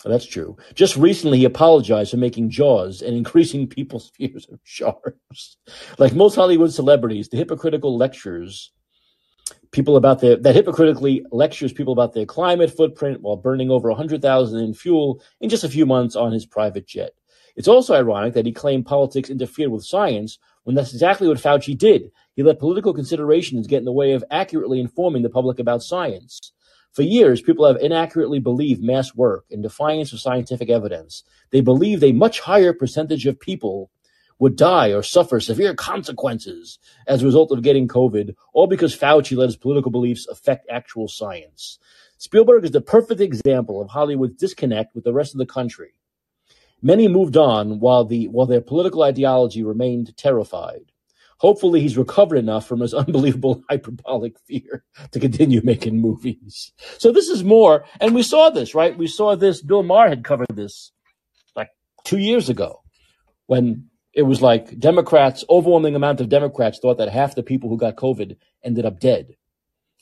That's 0.05 0.27
true. 0.27 0.57
Just 0.75 0.97
recently, 0.97 1.39
he 1.39 1.45
apologized 1.45 2.13
for 2.13 2.17
making 2.17 2.51
Jaws 2.51 3.03
and 3.03 3.17
increasing 3.17 3.67
people's 3.67 4.11
fears 4.17 4.47
of 4.51 4.61
sharks. 4.63 5.57
like 5.99 6.15
most 6.15 6.37
Hollywood 6.37 6.73
celebrities, 6.73 7.29
the 7.29 7.37
hypocritical 7.37 7.97
lectures 7.97 8.73
people 9.73 9.97
about 9.97 10.21
their 10.21 10.37
that 10.37 10.55
hypocritically 10.55 11.25
lectures 11.31 11.73
people 11.73 11.93
about 11.93 12.15
their 12.15 12.27
climate 12.27 12.75
footprint 12.75 13.21
while 13.21 13.37
burning 13.37 13.71
over 13.71 13.89
100,000 13.89 14.59
in 14.59 14.75
fuel 14.75 15.23
in 15.41 15.49
just 15.49 15.65
a 15.65 15.69
few 15.69 15.87
months 15.87 16.17
on 16.17 16.33
his 16.33 16.47
private 16.47 16.87
jet. 16.87 17.13
It's 17.57 17.69
also 17.69 17.95
ironic 17.95 18.35
that 18.35 18.47
he 18.47 18.53
claimed 18.53 18.87
politics 18.87 19.31
interfered 19.31 19.71
with 19.71 19.85
science 19.85 20.39
when 20.65 20.75
that's 20.75 20.93
exactly 20.93 21.29
what 21.29 21.39
Fauci 21.39 21.77
did. 21.77 22.11
He 22.35 22.43
let 22.43 22.59
political 22.59 22.93
considerations 22.93 23.67
get 23.67 23.79
in 23.79 23.85
the 23.85 23.93
way 23.93 24.13
of 24.13 24.25
accurately 24.31 24.81
informing 24.81 25.23
the 25.23 25.31
public 25.31 25.59
about 25.59 25.83
science. 25.83 26.53
For 26.97 27.03
years, 27.03 27.43
people 27.43 27.67
have 27.67 27.77
inaccurately 27.77 28.39
believed 28.39 28.83
mass 28.83 29.15
work 29.15 29.45
in 29.51 29.61
defiance 29.61 30.15
of 30.15 30.21
scientific 30.21 30.71
evidence. 30.71 31.25
They 31.51 31.61
believed 31.61 32.03
a 32.03 32.13
much 32.13 32.41
higher 32.41 32.73
percentage 32.73 33.27
of 33.27 33.39
people 33.39 33.91
would 34.39 34.57
die 34.57 34.95
or 34.95 35.03
suffer 35.03 35.39
severe 35.39 35.75
consequences 35.75 36.79
as 37.07 37.21
a 37.21 37.27
result 37.27 37.53
of 37.53 37.61
getting 37.61 37.87
COVID, 37.87 38.35
all 38.55 38.67
because 38.67 38.97
Fauci 38.97 39.37
let 39.37 39.45
his 39.51 39.59
political 39.59 39.91
beliefs 39.91 40.27
affect 40.27 40.71
actual 40.71 41.07
science. 41.07 41.79
Spielberg 42.17 42.65
is 42.65 42.71
the 42.71 42.81
perfect 42.81 43.21
example 43.21 43.83
of 43.83 43.91
Hollywood's 43.91 44.41
disconnect 44.41 44.95
with 44.95 45.05
the 45.05 45.13
rest 45.13 45.35
of 45.35 45.39
the 45.39 45.45
country. 45.45 45.93
Many 46.81 47.09
moved 47.09 47.37
on 47.37 47.79
while 47.79 48.07
the 48.07 48.29
while 48.29 48.47
their 48.47 48.63
political 48.63 49.03
ideology 49.03 49.63
remained 49.63 50.17
terrified. 50.17 50.93
Hopefully, 51.39 51.81
he's 51.81 51.99
recovered 51.99 52.39
enough 52.39 52.67
from 52.67 52.81
his 52.81 52.95
unbelievable 52.95 53.63
hyperbolic 53.69 54.39
fear 54.47 54.85
to 55.11 55.21
continue 55.21 55.61
making 55.63 56.01
movies. 56.01 56.73
So 56.99 57.13
this 57.13 57.29
is 57.29 57.45
more, 57.45 57.85
and 58.01 58.15
we 58.15 58.23
saw 58.23 58.51
this, 58.51 58.75
right? 58.75 58.97
We 58.97 59.07
saw 59.07 59.37
this. 59.37 59.63
Bill 59.63 59.83
Maher 59.83 60.09
had 60.09 60.25
covered 60.25 60.55
this 60.55 60.93
like 61.55 61.71
two 62.05 62.19
years 62.19 62.49
ago 62.49 62.83
when 63.47 63.89
it 64.13 64.23
was 64.23 64.41
like 64.41 64.79
Democrats, 64.79 65.45
overwhelming 65.51 65.95
amount 65.95 66.21
of 66.21 66.31
Democrats 66.31 66.79
thought 66.79 66.99
that 66.99 67.11
half 67.11 67.35
the 67.35 67.43
people 67.43 67.69
who 67.69 67.77
got 67.77 67.97
COVID 67.97 68.37
ended 68.65 68.87
up 68.87 68.99
dead. 68.99 69.37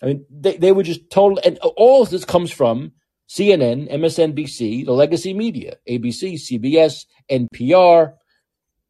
I 0.01 0.07
mean, 0.07 0.27
they, 0.31 0.57
they 0.57 0.73
were 0.73 0.83
just 0.83 1.11
total, 1.11 1.41
and 1.45 1.59
all 1.59 2.03
of 2.03 2.11
this 2.11 2.25
comes 2.25 2.53
from 2.53 2.93
CNN, 3.29 3.91
MSNBC, 3.91 4.85
the 4.85 4.93
legacy 4.93 5.35
media, 5.35 5.77
ABC, 5.89 6.35
CBS, 6.35 7.07
NPR, 7.31 8.15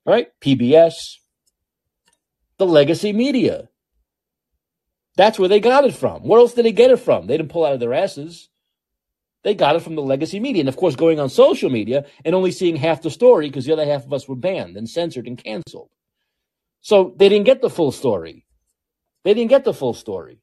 right? 0.05 0.29
PBS, 0.43 1.17
the 2.59 2.67
legacy 2.67 3.13
media. 3.13 3.69
That's 5.17 5.39
where 5.39 5.49
they 5.49 5.61
got 5.61 5.85
it 5.85 5.95
from. 5.95 6.23
Where 6.23 6.41
else 6.41 6.55
did 6.55 6.65
they 6.65 6.73
get 6.73 6.91
it 6.91 6.99
from? 6.99 7.27
They 7.27 7.37
didn't 7.37 7.53
pull 7.53 7.65
out 7.65 7.75
of 7.75 7.81
their 7.81 7.95
asses. 7.95 8.49
They 9.45 9.55
got 9.55 9.77
it 9.77 9.83
from 9.83 9.95
the 9.95 10.03
legacy 10.03 10.41
media. 10.41 10.61
And 10.61 10.69
of 10.69 10.77
course, 10.77 10.97
going 10.97 11.21
on 11.21 11.29
social 11.29 11.71
media 11.71 12.07
and 12.25 12.35
only 12.35 12.51
seeing 12.51 12.77
half 12.77 13.03
the 13.03 13.11
story 13.11 13.49
because 13.49 13.67
the 13.67 13.73
other 13.73 13.85
half 13.85 14.05
of 14.05 14.13
us 14.13 14.27
were 14.27 14.35
banned 14.35 14.77
and 14.77 14.89
censored 14.89 15.27
and 15.27 15.43
canceled. 15.43 15.91
So 16.81 17.15
they 17.17 17.29
didn't 17.29 17.47
get 17.47 17.61
the 17.61 17.71
full 17.71 17.93
story. 17.93 18.45
They 19.23 19.35
didn't 19.35 19.51
get 19.51 19.65
the 19.65 19.75
full 19.75 19.95
story. 19.95 20.41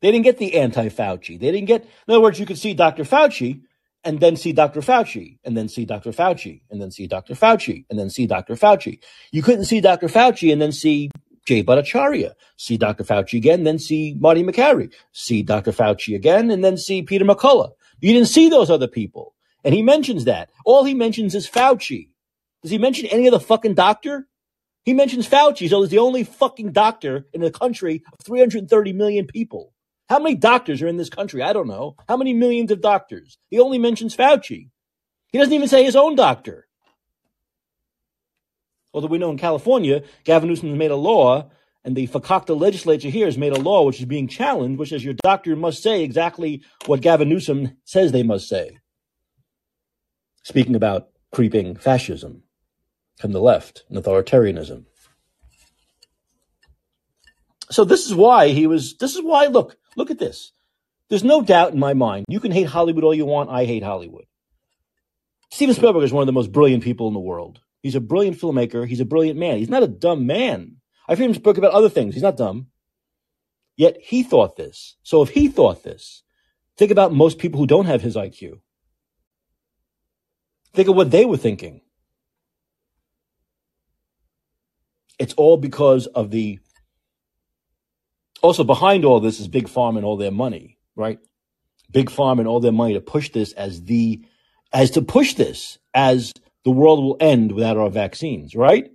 They 0.00 0.12
didn't 0.12 0.24
get 0.24 0.38
the 0.38 0.54
anti 0.54 0.88
Fauci. 0.88 1.40
They 1.40 1.50
didn't 1.50 1.66
get, 1.66 1.82
in 1.82 2.14
other 2.14 2.20
words, 2.20 2.38
you 2.38 2.46
could 2.46 2.58
see 2.58 2.74
Dr. 2.74 3.04
Fauci 3.04 3.62
and 4.04 4.20
then 4.20 4.36
see 4.36 4.52
Dr. 4.52 4.80
Fauci 4.80 5.38
and 5.44 5.56
then 5.56 5.68
see 5.68 5.84
Dr. 5.84 6.10
Fauci 6.10 6.62
and 6.70 6.80
then 6.80 6.90
see 6.90 7.06
Dr. 7.06 7.34
Fauci 7.34 7.84
and 7.90 7.98
then 7.98 8.10
see 8.10 8.26
Dr. 8.26 8.54
Fauci. 8.54 9.00
You 9.32 9.42
couldn't 9.42 9.64
see 9.64 9.80
Dr. 9.80 10.08
Fauci 10.08 10.52
and 10.52 10.62
then 10.62 10.72
see 10.72 11.10
Jay 11.46 11.62
Bhattacharya. 11.64 12.34
See 12.56 12.76
Dr. 12.76 13.04
Fauci 13.04 13.38
again, 13.38 13.64
then 13.64 13.78
see 13.78 14.14
Marty 14.18 14.42
Makary. 14.42 14.92
See 15.12 15.42
Dr. 15.42 15.72
Fauci 15.72 16.14
again, 16.14 16.50
and 16.50 16.62
then 16.62 16.76
see 16.76 17.02
Peter 17.02 17.24
McCullough. 17.24 17.72
You 18.00 18.12
didn't 18.12 18.28
see 18.28 18.48
those 18.48 18.70
other 18.70 18.86
people. 18.86 19.34
And 19.64 19.74
he 19.74 19.82
mentions 19.82 20.26
that. 20.26 20.50
All 20.64 20.84
he 20.84 20.94
mentions 20.94 21.34
is 21.34 21.48
Fauci. 21.48 22.10
Does 22.62 22.70
he 22.70 22.78
mention 22.78 23.06
any 23.06 23.26
other 23.26 23.38
fucking 23.38 23.74
doctor? 23.74 24.28
He 24.84 24.94
mentions 24.94 25.28
Fauci, 25.28 25.68
so 25.68 25.80
he's 25.80 25.90
the 25.90 25.98
only 25.98 26.24
fucking 26.24 26.72
doctor 26.72 27.26
in 27.32 27.42
a 27.42 27.50
country 27.50 28.02
of 28.12 28.24
330 28.24 28.92
million 28.92 29.26
people. 29.26 29.72
How 30.08 30.18
many 30.18 30.36
doctors 30.36 30.80
are 30.80 30.88
in 30.88 30.96
this 30.96 31.10
country? 31.10 31.42
I 31.42 31.52
don't 31.52 31.68
know. 31.68 31.96
How 32.08 32.16
many 32.16 32.32
millions 32.32 32.70
of 32.70 32.80
doctors? 32.80 33.38
He 33.50 33.60
only 33.60 33.78
mentions 33.78 34.16
Fauci. 34.16 34.70
He 35.32 35.38
doesn't 35.38 35.52
even 35.52 35.68
say 35.68 35.84
his 35.84 35.96
own 35.96 36.14
doctor. 36.14 36.66
Although 38.94 39.08
we 39.08 39.18
know 39.18 39.30
in 39.30 39.38
California, 39.38 40.02
Gavin 40.24 40.48
Newsom 40.48 40.70
has 40.70 40.78
made 40.78 40.90
a 40.90 40.96
law 40.96 41.50
and 41.84 41.94
the 41.94 42.08
Fakakta 42.08 42.58
legislature 42.58 43.08
here 43.08 43.26
has 43.26 43.38
made 43.38 43.52
a 43.52 43.60
law 43.60 43.84
which 43.84 44.00
is 44.00 44.06
being 44.06 44.28
challenged, 44.28 44.78
which 44.78 44.88
says 44.88 45.04
your 45.04 45.14
doctor 45.14 45.54
must 45.56 45.82
say 45.82 46.02
exactly 46.02 46.62
what 46.86 47.00
Gavin 47.02 47.28
Newsom 47.28 47.76
says 47.84 48.10
they 48.10 48.22
must 48.22 48.48
say. 48.48 48.78
Speaking 50.42 50.74
about 50.74 51.08
creeping 51.32 51.76
fascism 51.76 52.42
from 53.18 53.32
the 53.32 53.40
left 53.40 53.84
and 53.88 53.98
authoritarianism. 53.98 54.84
So 57.70 57.84
this 57.84 58.06
is 58.06 58.14
why 58.14 58.48
he 58.48 58.66
was, 58.66 58.96
this 58.96 59.14
is 59.14 59.22
why, 59.22 59.46
look, 59.46 59.76
look 59.98 60.10
at 60.10 60.18
this. 60.18 60.52
There's 61.08 61.24
no 61.24 61.42
doubt 61.42 61.72
in 61.72 61.78
my 61.78 61.94
mind. 61.94 62.24
You 62.28 62.40
can 62.40 62.52
hate 62.52 62.68
Hollywood 62.68 63.04
all 63.04 63.14
you 63.14 63.26
want. 63.26 63.50
I 63.50 63.64
hate 63.64 63.82
Hollywood. 63.82 64.24
Steven 65.50 65.74
Spielberg 65.74 66.04
is 66.04 66.12
one 66.12 66.22
of 66.22 66.26
the 66.26 66.32
most 66.32 66.52
brilliant 66.52 66.84
people 66.84 67.08
in 67.08 67.14
the 67.14 67.20
world. 67.20 67.60
He's 67.82 67.94
a 67.94 68.00
brilliant 68.00 68.38
filmmaker. 68.38 68.86
He's 68.86 69.00
a 69.00 69.06
brilliant 69.06 69.38
man. 69.38 69.58
He's 69.58 69.70
not 69.70 69.82
a 69.82 69.88
dumb 69.88 70.26
man. 70.26 70.76
I've 71.08 71.18
heard 71.18 71.26
him 71.26 71.34
speak 71.34 71.58
about 71.58 71.72
other 71.72 71.88
things. 71.88 72.14
He's 72.14 72.22
not 72.22 72.36
dumb. 72.36 72.68
Yet 73.76 73.96
he 74.02 74.22
thought 74.22 74.56
this. 74.56 74.96
So 75.02 75.22
if 75.22 75.30
he 75.30 75.48
thought 75.48 75.84
this, 75.84 76.22
think 76.76 76.90
about 76.90 77.12
most 77.12 77.38
people 77.38 77.58
who 77.58 77.66
don't 77.66 77.86
have 77.86 78.02
his 78.02 78.16
IQ. 78.16 78.60
Think 80.74 80.88
of 80.88 80.96
what 80.96 81.10
they 81.10 81.24
were 81.24 81.36
thinking. 81.36 81.80
It's 85.18 85.34
all 85.34 85.56
because 85.56 86.06
of 86.06 86.30
the. 86.30 86.58
Also, 88.42 88.64
behind 88.64 89.04
all 89.04 89.20
this 89.20 89.40
is 89.40 89.48
Big 89.48 89.66
Pharma 89.66 89.96
and 89.96 90.04
all 90.04 90.16
their 90.16 90.30
money, 90.30 90.78
right? 90.94 91.18
Big 91.90 92.10
Pharma 92.10 92.40
and 92.40 92.48
all 92.48 92.60
their 92.60 92.72
money 92.72 92.94
to 92.94 93.00
push 93.00 93.30
this 93.30 93.52
as 93.52 93.82
the, 93.82 94.24
as 94.72 94.92
to 94.92 95.02
push 95.02 95.34
this 95.34 95.78
as 95.94 96.32
the 96.64 96.70
world 96.70 97.02
will 97.02 97.16
end 97.20 97.52
without 97.52 97.76
our 97.76 97.90
vaccines, 97.90 98.54
right? 98.54 98.90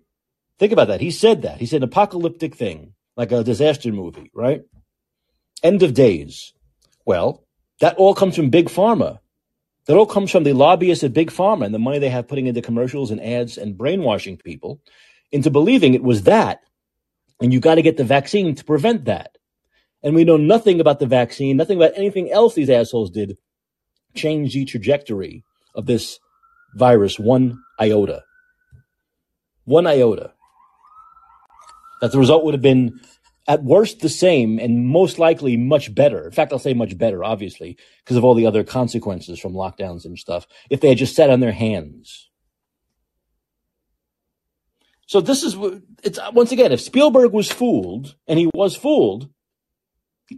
Think 0.60 0.72
about 0.72 0.88
that. 0.90 1.02
He 1.02 1.11
said 1.11 1.41
that. 1.41 1.60
He 1.60 1.65
said 1.65 1.78
an 1.78 1.90
apocalyptic 1.90 2.56
thing, 2.56 2.94
like 3.18 3.32
a 3.32 3.44
disaster 3.44 3.91
movie, 3.91 4.32
right? 4.34 4.61
End 5.61 5.84
of 5.84 5.94
days. 5.94 6.53
Well, 7.06 7.44
that 7.80 7.95
all 7.98 8.14
comes 8.14 8.36
from 8.36 8.49
Big 8.49 8.68
Pharma. 8.68 9.20
That 9.88 9.98
all 9.98 10.06
comes 10.06 10.32
from 10.32 10.44
the 10.44 10.53
lobbyists 10.53 11.03
at 11.03 11.14
Big 11.14 11.32
Pharma 11.32 11.65
and 11.65 11.74
the 11.74 11.80
money 11.80 11.99
they 11.99 12.10
have 12.10 12.28
putting 12.28 12.48
into 12.48 12.61
commercials 12.61 13.11
and 13.11 13.22
ads 13.22 13.57
and 13.57 13.78
brainwashing 13.78 14.38
people 14.38 14.80
into 15.32 15.49
believing 15.49 15.94
it 15.94 16.03
was 16.03 16.24
that. 16.24 16.61
And 17.41 17.52
you 17.52 17.60
got 17.60 17.76
to 17.76 17.82
get 17.82 17.98
the 17.98 18.06
vaccine 18.06 18.56
to 18.56 18.64
prevent 18.64 19.06
that. 19.06 19.33
And 20.04 20.16
we 20.16 20.26
know 20.26 20.38
nothing 20.38 20.80
about 20.80 21.00
the 21.00 21.06
vaccine, 21.06 21.56
nothing 21.56 21.78
about 21.78 21.94
anything 21.96 22.32
else 22.32 22.56
these 22.56 22.70
assholes 22.70 23.10
did 23.10 23.38
change 24.16 24.54
the 24.54 24.66
trajectory 24.66 25.44
of 25.76 25.86
this 25.86 26.20
virus 26.76 27.18
one 27.18 27.64
iota. 27.80 28.24
One 29.66 29.88
iota 29.88 30.34
that 32.02 32.12
the 32.12 32.20
result 32.20 32.44
would 32.44 32.54
have 32.54 32.62
been 32.62 33.00
at 33.48 33.64
worst 33.64 34.00
the 34.00 34.10
same 34.10 34.60
and 34.60 34.88
most 34.88 35.20
likely 35.20 35.58
much 35.58 35.94
better. 35.94 36.26
In 36.26 36.32
fact, 36.32 36.52
I'll 36.52 36.60
say 36.60 36.74
much 36.74 36.98
better, 36.98 37.24
obviously, 37.24 37.78
because 38.04 38.18
of 38.18 38.24
all 38.24 38.36
the 38.36 38.46
other 38.46 38.64
consequences 38.64 39.40
from 39.40 39.54
lockdowns 39.54 40.06
and 40.06 40.18
stuff, 40.18 40.48
if 40.70 40.82
they 40.82 40.90
had 40.90 40.98
just 40.98 41.16
sat 41.16 41.30
on 41.30 41.40
their 41.40 41.52
hands. 41.52 42.30
So 45.06 45.22
this 45.22 45.44
is 45.44 45.56
it's 46.04 46.20
once 46.32 46.52
again, 46.52 46.72
if 46.72 46.82
Spielberg 46.82 47.32
was 47.34 47.52
fooled, 47.52 48.16
and 48.28 48.40
he 48.40 48.50
was 48.54 48.76
fooled, 48.76 49.30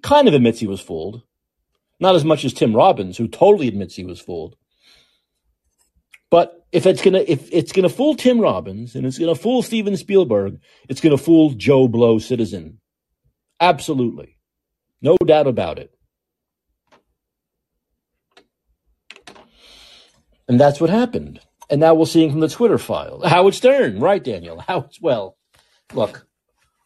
kind 0.02 0.28
of 0.28 0.34
admits 0.34 0.60
he 0.60 0.68
was 0.68 0.82
fooled. 0.82 1.24
Not 2.00 2.16
as 2.16 2.26
much 2.26 2.44
as 2.44 2.54
Tim 2.54 2.76
Robbins, 2.76 3.18
who 3.18 3.28
totally 3.28 3.68
admits 3.68 3.96
he 3.96 4.04
was 4.04 4.20
fooled. 4.20 4.56
But 6.30 6.66
if 6.72 6.86
it's 6.86 7.02
gonna 7.02 7.24
if 7.26 7.48
it's 7.54 7.72
gonna 7.72 7.90
fool 7.90 8.16
Tim 8.16 8.40
Robbins 8.40 8.96
and 8.96 9.06
it's 9.06 9.18
gonna 9.18 9.36
fool 9.36 9.62
Steven 9.62 9.96
Spielberg, 9.96 10.60
it's 10.90 11.00
gonna 11.00 11.18
fool 11.18 11.52
Joe 11.52 11.88
Blow 11.88 12.20
citizen 12.20 12.80
Absolutely. 13.60 14.38
No 15.02 15.18
doubt 15.18 15.48
about 15.48 15.80
it. 15.80 15.92
And 20.48 20.60
that's 20.60 20.80
what 20.80 20.90
happened. 20.90 21.40
And 21.70 21.80
now 21.80 21.96
we're 21.96 22.06
seeing 22.06 22.32
from 22.32 22.42
the 22.42 22.48
Twitter 22.48 22.78
file. 22.78 23.22
Howard 23.26 23.56
Stern, 23.56 24.00
right, 24.00 24.24
Daniel? 24.24 24.60
How 24.68 24.82
it's 24.82 25.02
well, 25.02 25.38
look, 25.94 26.28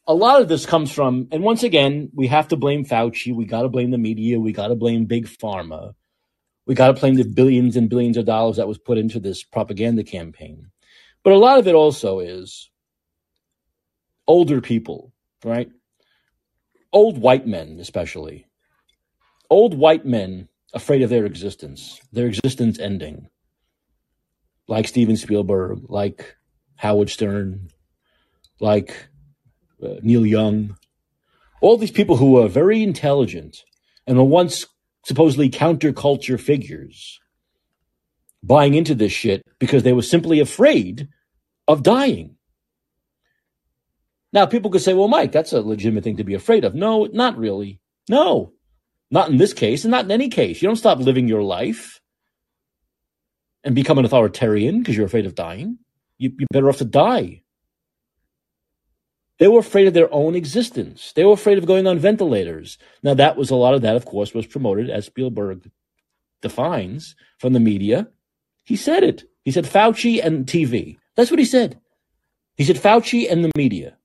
a 0.10 0.14
lot 0.14 0.42
of 0.42 0.48
this 0.48 0.66
comes 0.66 0.92
from, 0.92 1.28
and 1.32 1.44
once 1.44 1.62
again, 1.62 2.10
we 2.16 2.26
have 2.28 2.48
to 2.48 2.58
blame 2.58 2.84
Fauci. 2.84 3.34
We 3.34 3.46
got 3.46 3.62
to 3.62 3.70
blame 3.70 3.92
the 3.92 4.00
media. 4.00 4.40
We 4.40 4.52
got 4.52 4.70
to 4.70 4.76
blame 4.76 5.06
Big 5.06 5.28
Pharma. 5.28 5.94
We 6.66 6.74
got 6.74 6.88
to 6.88 7.00
blame 7.00 7.14
the 7.14 7.24
billions 7.24 7.76
and 7.76 7.92
billions 7.92 8.18
of 8.18 8.26
dollars 8.26 8.58
that 8.58 8.68
was 8.68 8.80
put 8.80 8.98
into 8.98 9.20
this 9.20 9.44
propaganda 9.44 10.04
campaign. 10.04 10.72
But 11.24 11.34
a 11.34 11.38
lot 11.38 11.60
of 11.60 11.68
it 11.68 11.76
also 11.76 12.22
is 12.22 12.72
older 14.28 14.62
people, 14.62 15.14
right? 15.46 15.70
Old 16.92 17.20
white 17.20 17.46
men, 17.46 17.78
especially. 17.80 18.48
Old 19.48 19.78
white 19.78 20.08
men 20.08 20.50
afraid 20.74 21.04
of 21.04 21.12
their 21.12 21.26
existence, 21.26 22.02
their 22.12 22.26
existence 22.26 22.80
ending 22.80 23.28
like 24.68 24.88
Steven 24.88 25.18
Spielberg, 25.18 25.82
like 25.88 26.36
Howard 26.78 27.10
Stern, 27.10 27.70
like 28.60 29.10
Uh, 29.82 29.96
Neil 30.02 30.26
Young, 30.26 30.78
all 31.62 31.78
these 31.78 31.92
people 31.92 32.18
who 32.18 32.38
are 32.38 32.48
very 32.48 32.84
intelligent 32.84 33.64
and 34.06 34.18
were 34.18 34.24
once 34.24 34.66
supposedly 35.06 35.50
counterculture 35.50 36.40
figures 36.40 37.20
buying 38.44 38.74
into 38.74 38.96
this 38.96 39.12
shit 39.12 39.42
because 39.60 39.84
they 39.84 39.94
were 39.94 40.02
simply 40.02 40.40
afraid 40.40 41.10
of 41.68 41.84
dying. 41.84 42.36
Now, 44.32 44.46
people 44.46 44.72
could 44.72 44.82
say, 44.82 44.94
well, 44.94 45.08
Mike, 45.08 45.32
that's 45.32 45.54
a 45.54 45.62
legitimate 45.62 46.04
thing 46.04 46.18
to 46.18 46.24
be 46.24 46.36
afraid 46.36 46.64
of. 46.64 46.76
No, 46.76 47.06
not 47.06 47.38
really. 47.38 47.80
No, 48.10 48.54
not 49.10 49.30
in 49.30 49.38
this 49.38 49.54
case, 49.54 49.84
and 49.84 49.92
not 49.92 50.06
in 50.06 50.12
any 50.12 50.30
case. 50.30 50.62
You 50.62 50.68
don't 50.68 50.76
stop 50.76 51.00
living 51.00 51.28
your 51.28 51.42
life 51.42 52.00
and 53.64 53.76
become 53.76 53.98
an 53.98 54.06
authoritarian 54.06 54.80
because 54.80 54.96
you're 54.96 55.06
afraid 55.06 55.26
of 55.26 55.36
dying. 55.36 55.80
You, 56.18 56.32
you're 56.38 56.48
better 56.52 56.70
off 56.70 56.78
to 56.78 56.86
die. 56.86 57.42
They 59.40 59.48
were 59.48 59.60
afraid 59.60 59.88
of 59.88 59.94
their 59.94 60.14
own 60.14 60.36
existence. 60.36 61.14
They 61.14 61.24
were 61.24 61.34
afraid 61.34 61.58
of 61.58 61.66
going 61.66 61.88
on 61.88 61.98
ventilators. 61.98 62.78
Now, 63.02 63.14
that 63.16 63.38
was 63.38 63.50
a 63.50 63.56
lot 63.56 63.74
of 63.74 63.82
that, 63.82 63.96
of 63.96 64.06
course, 64.06 64.34
was 64.34 64.46
promoted 64.46 64.90
as 64.90 65.06
Spielberg 65.06 65.72
defines 66.42 67.16
from 67.38 67.54
the 67.54 67.60
media. 67.60 68.10
He 68.66 68.76
said 68.76 69.04
it. 69.04 69.24
He 69.44 69.52
said 69.52 69.66
Fauci 69.66 70.24
and 70.24 70.46
TV. 70.46 70.98
That's 71.16 71.32
what 71.32 71.40
he 71.40 71.46
said. 71.46 71.80
He 72.56 72.66
said 72.66 72.76
Fauci 72.76 73.32
and 73.32 73.44
the 73.44 73.52
media. 73.56 73.98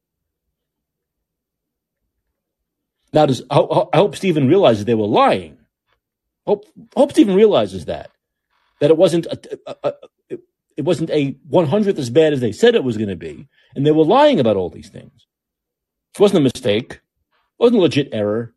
Now, 3.12 3.27
does, 3.27 3.43
I, 3.51 3.56
hope 3.94 4.16
Steven 4.16 4.48
realizes 4.48 4.85
they 4.85 4.94
were 4.94 5.06
lying. 5.06 5.59
Hope, 6.47 6.66
hope 6.97 7.12
Steven 7.12 7.35
realizes 7.35 7.86
that 7.86 8.11
that 8.81 8.90
it 8.90 8.97
wasn't 8.97 9.27
a, 9.27 9.39
a, 9.66 9.93
a, 10.31 10.39
it 10.77 10.85
wasn't 10.85 11.11
a 11.11 11.32
100th 11.51 11.98
as 11.98 12.11
bad 12.11 12.32
as 12.32 12.40
they 12.40 12.52
said 12.52 12.74
it 12.74 12.85
was 12.85 12.97
going 12.97 13.09
to 13.09 13.16
be, 13.16 13.48
and 13.75 13.87
they 13.87 13.93
were 13.93 14.05
lying 14.05 14.41
about 14.41 14.57
all 14.57 14.71
these 14.71 14.89
things. 14.89 15.27
It 16.15 16.21
wasn't 16.21 16.41
a 16.41 16.43
mistake. 16.43 16.93
It 16.93 17.01
wasn't 17.59 17.79
a 17.79 17.83
legit 17.83 18.09
error. 18.13 18.55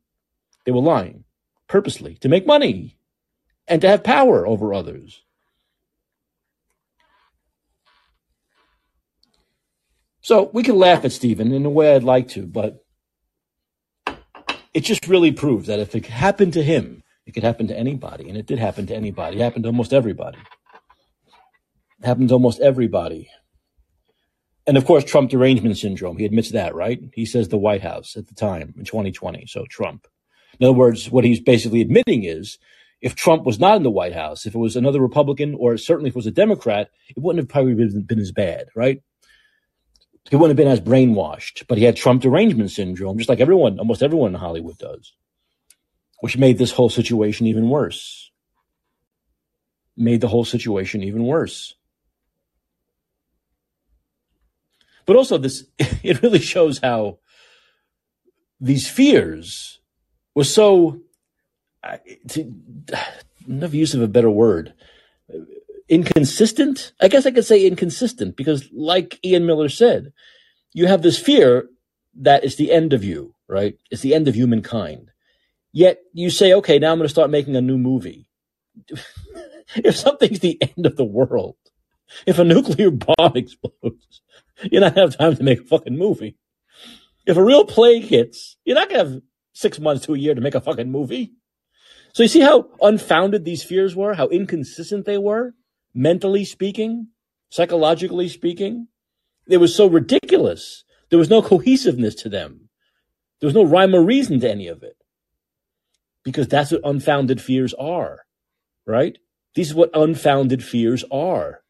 They 0.65 0.72
were 0.72 0.81
lying 0.81 1.23
purposely 1.68 2.15
to 2.15 2.30
make 2.30 2.45
money 2.45 2.98
and 3.68 3.81
to 3.81 3.88
have 3.88 4.03
power 4.03 4.48
over 4.48 4.73
others. 4.73 5.23
So 10.22 10.49
we 10.53 10.64
can 10.64 10.77
laugh 10.77 11.06
at 11.06 11.14
Steven 11.14 11.53
in 11.53 11.65
a 11.65 11.69
way 11.69 11.95
I'd 11.95 12.03
like 12.03 12.27
to, 12.30 12.45
but 12.45 12.84
it 14.73 14.81
just 14.81 15.07
really 15.07 15.31
proves 15.31 15.68
that 15.68 15.80
if 15.80 15.95
it 15.95 16.06
happened 16.06 16.53
to 16.53 16.64
him, 16.64 17.02
it 17.26 17.31
could 17.34 17.44
happen 17.44 17.68
to 17.68 17.77
anybody, 17.77 18.27
and 18.27 18.38
it 18.38 18.45
did 18.45 18.60
happen 18.60 18.85
to 18.88 18.95
anybody. 18.95 19.38
It 19.38 19.41
happened 19.41 19.64
to 19.64 19.69
almost 19.69 19.94
everybody. 19.94 20.38
It 21.99 22.06
happened 22.06 22.30
to 22.30 22.35
almost 22.35 22.60
everybody. 22.60 23.30
And 24.68 24.77
of 24.77 24.85
course, 24.85 25.03
Trump 25.03 25.30
derangement 25.30 25.77
syndrome. 25.77 26.18
He 26.18 26.26
admits 26.26 26.52
that, 26.52 26.76
right? 26.76 26.99
He 27.14 27.26
says 27.26 27.48
the 27.48 27.57
White 27.57 27.81
House 27.81 28.18
at 28.18 28.27
the 28.27 28.35
time 28.35 28.73
in 28.77 28.84
2020. 28.85 29.45
So 29.48 29.65
Trump. 29.69 30.07
In 30.60 30.65
other 30.65 30.77
words, 30.77 31.10
what 31.10 31.23
he's 31.23 31.39
basically 31.39 31.81
admitting 31.81 32.23
is 32.23 32.57
if 33.02 33.15
Trump 33.15 33.45
was 33.45 33.60
not 33.60 33.77
in 33.77 33.84
the 33.84 33.91
White 33.91 34.14
House, 34.14 34.45
if 34.45 34.56
it 34.56 34.60
was 34.60 34.76
another 34.76 34.99
Republican, 34.99 35.56
or 35.57 35.77
certainly 35.77 36.10
if 36.10 36.15
it 36.15 36.18
was 36.18 36.27
a 36.27 36.31
Democrat, 36.31 36.89
it 37.10 37.22
wouldn't 37.22 37.44
have 37.44 37.49
probably 37.49 37.76
been, 37.76 38.02
been 38.02 38.19
as 38.19 38.31
bad, 38.31 38.68
right? 38.76 39.02
He 40.30 40.35
wouldn't 40.35 40.57
have 40.57 40.65
been 40.65 40.72
as 40.72 40.81
brainwashed, 40.81 41.65
but 41.68 41.77
he 41.77 41.85
had 41.85 41.95
Trump 41.95 42.22
derangement 42.22 42.72
syndrome, 42.72 43.18
just 43.18 43.30
like 43.30 43.39
everyone, 43.39 43.80
almost 43.80 44.03
everyone 44.03 44.34
in 44.34 44.39
Hollywood 44.39 44.77
does 44.77 45.14
which 46.19 46.38
made 46.38 46.57
this 46.57 46.72
whole 46.72 46.89
situation 46.89 47.48
even 47.48 47.69
worse. 47.69 48.31
Made 49.95 50.22
the 50.22 50.27
whole 50.27 50.45
situation 50.45 51.03
even 51.03 51.23
worse. 51.23 51.76
But 55.07 55.15
also, 55.15 55.39
this 55.39 55.63
it 55.79 56.21
really 56.21 56.39
shows 56.39 56.77
how 56.77 57.17
these 58.61 58.88
fears 58.88 59.79
were 60.35 60.43
so. 60.43 61.01
To, 62.29 62.53
enough 63.47 63.73
use 63.73 63.93
of 63.93 64.01
a 64.01 64.09
better 64.09 64.29
word, 64.29 64.73
inconsistent. 65.89 66.91
I 66.99 67.07
guess 67.07 67.25
I 67.25 67.31
could 67.31 67.45
say 67.45 67.65
inconsistent 67.65 68.35
because, 68.35 68.69
like 68.73 69.19
Ian 69.23 69.45
Miller 69.45 69.69
said, 69.69 70.11
you 70.73 70.88
have 70.88 71.01
this 71.01 71.17
fear 71.17 71.69
that 72.15 72.43
it's 72.43 72.55
the 72.55 72.71
end 72.71 72.93
of 72.93 73.03
you, 73.03 73.34
right? 73.47 73.77
It's 73.89 74.01
the 74.01 74.13
end 74.13 74.27
of 74.27 74.35
humankind. 74.35 75.11
Yet 75.71 75.99
you 76.13 76.29
say, 76.29 76.53
okay, 76.53 76.79
now 76.79 76.91
I'm 76.91 76.97
going 76.97 77.05
to 77.05 77.09
start 77.09 77.29
making 77.29 77.55
a 77.55 77.61
new 77.61 77.77
movie. 77.77 78.29
if 79.75 79.95
something's 79.95 80.39
the 80.39 80.61
end 80.61 80.85
of 80.85 80.95
the 80.97 81.05
world, 81.05 81.55
if 82.25 82.39
a 82.39 82.43
nuclear 82.43 82.91
bomb 82.91 83.15
explodes, 83.35 84.21
you're 84.63 84.81
not 84.81 84.95
to 84.95 85.01
have 85.01 85.17
time 85.17 85.35
to 85.35 85.43
make 85.43 85.61
a 85.61 85.65
fucking 85.65 85.97
movie. 85.97 86.38
If 87.25 87.38
a 87.38 87.43
real 87.43 87.65
plague 87.65 88.03
hits, 88.03 88.57
you're 88.63 88.75
not 88.75 88.89
to 88.89 88.97
have 88.97 89.21
six 89.53 89.79
months 89.79 90.05
to 90.05 90.13
a 90.13 90.17
year 90.17 90.35
to 90.35 90.41
make 90.41 90.55
a 90.55 90.61
fucking 90.61 90.91
movie. 90.91 91.34
So 92.13 92.23
you 92.23 92.29
see 92.29 92.39
how 92.39 92.69
unfounded 92.81 93.43
these 93.45 93.63
fears 93.63 93.95
were, 93.95 94.13
how 94.13 94.27
inconsistent 94.27 95.05
they 95.05 95.17
were, 95.17 95.53
mentally 95.93 96.45
speaking, 96.45 97.09
psychologically 97.49 98.29
speaking. 98.29 98.88
It 99.47 99.57
was 99.57 99.75
so 99.75 99.88
ridiculous. 99.88 100.84
There 101.09 101.19
was 101.19 101.29
no 101.29 101.41
cohesiveness 101.41 102.15
to 102.15 102.29
them. 102.29 102.69
There 103.39 103.47
was 103.47 103.55
no 103.55 103.63
rhyme 103.63 103.93
or 103.93 104.03
reason 104.03 104.39
to 104.39 104.49
any 104.49 104.67
of 104.67 104.84
it 104.84 104.97
because 106.23 106.47
that's 106.47 106.71
what 106.71 106.81
unfounded 106.84 107.41
fears 107.41 107.73
are, 107.75 108.25
right? 108.85 109.17
These 109.55 109.71
are 109.71 109.75
what 109.75 109.91
unfounded 109.93 110.63
fears 110.63 111.03
are. 111.11 111.61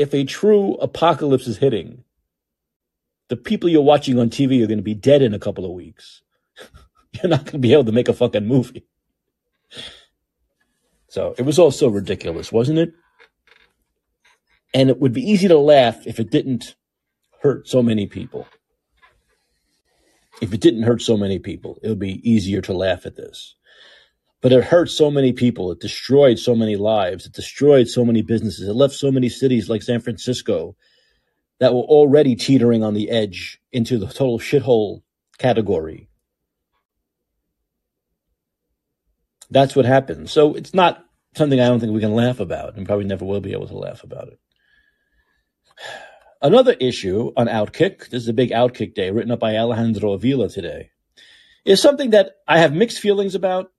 If 0.00 0.14
a 0.14 0.24
true 0.24 0.74
apocalypse 0.76 1.46
is 1.46 1.58
hitting, 1.58 2.04
the 3.28 3.36
people 3.36 3.68
you're 3.68 3.82
watching 3.82 4.18
on 4.18 4.30
TV 4.30 4.62
are 4.62 4.66
going 4.66 4.78
to 4.78 4.82
be 4.82 4.94
dead 4.94 5.22
in 5.22 5.34
a 5.34 5.38
couple 5.38 5.64
of 5.64 5.72
weeks. 5.72 6.22
you're 7.12 7.28
not 7.28 7.44
going 7.44 7.52
to 7.52 7.58
be 7.58 7.72
able 7.72 7.84
to 7.84 7.92
make 7.92 8.08
a 8.08 8.14
fucking 8.14 8.46
movie. 8.46 8.86
So 11.08 11.34
it 11.36 11.42
was 11.42 11.58
all 11.58 11.70
so 11.70 11.88
ridiculous, 11.88 12.52
wasn't 12.52 12.78
it? 12.78 12.92
And 14.72 14.88
it 14.88 15.00
would 15.00 15.12
be 15.12 15.28
easy 15.28 15.48
to 15.48 15.58
laugh 15.58 16.06
if 16.06 16.20
it 16.20 16.30
didn't 16.30 16.76
hurt 17.42 17.68
so 17.68 17.82
many 17.82 18.06
people 18.06 18.46
if 20.40 20.54
it 20.54 20.60
didn't 20.60 20.84
hurt 20.84 21.02
so 21.02 21.16
many 21.16 21.38
people, 21.38 21.78
it 21.82 21.88
would 21.88 21.98
be 21.98 22.28
easier 22.28 22.60
to 22.62 22.72
laugh 22.72 23.04
at 23.04 23.16
this. 23.16 23.56
But 24.42 24.52
it 24.52 24.64
hurt 24.64 24.90
so 24.90 25.10
many 25.10 25.32
people. 25.32 25.70
It 25.70 25.80
destroyed 25.80 26.38
so 26.38 26.54
many 26.54 26.76
lives. 26.76 27.26
It 27.26 27.32
destroyed 27.32 27.88
so 27.88 28.04
many 28.04 28.22
businesses. 28.22 28.68
It 28.68 28.72
left 28.72 28.94
so 28.94 29.12
many 29.12 29.28
cities 29.28 29.68
like 29.68 29.82
San 29.82 30.00
Francisco 30.00 30.76
that 31.58 31.74
were 31.74 31.80
already 31.80 32.34
teetering 32.34 32.82
on 32.82 32.94
the 32.94 33.10
edge 33.10 33.60
into 33.70 33.98
the 33.98 34.06
total 34.06 34.38
shithole 34.38 35.02
category. 35.38 36.08
That's 39.50 39.76
what 39.76 39.84
happened. 39.84 40.30
So 40.30 40.54
it's 40.54 40.72
not 40.72 41.04
something 41.34 41.60
I 41.60 41.66
don't 41.66 41.80
think 41.80 41.92
we 41.92 42.00
can 42.00 42.14
laugh 42.14 42.40
about 42.40 42.76
and 42.76 42.86
probably 42.86 43.04
never 43.04 43.24
will 43.24 43.40
be 43.40 43.52
able 43.52 43.68
to 43.68 43.76
laugh 43.76 44.02
about 44.04 44.28
it. 44.28 44.38
Another 46.42 46.72
issue 46.72 47.32
on 47.36 47.48
Outkick, 47.48 48.08
this 48.08 48.22
is 48.22 48.28
a 48.28 48.32
big 48.32 48.50
Outkick 48.50 48.94
day 48.94 49.10
written 49.10 49.30
up 49.30 49.40
by 49.40 49.56
Alejandro 49.56 50.12
Avila 50.12 50.48
today, 50.48 50.90
is 51.66 51.82
something 51.82 52.10
that 52.10 52.36
I 52.48 52.58
have 52.60 52.72
mixed 52.72 53.00
feelings 53.00 53.34
about, 53.34 53.70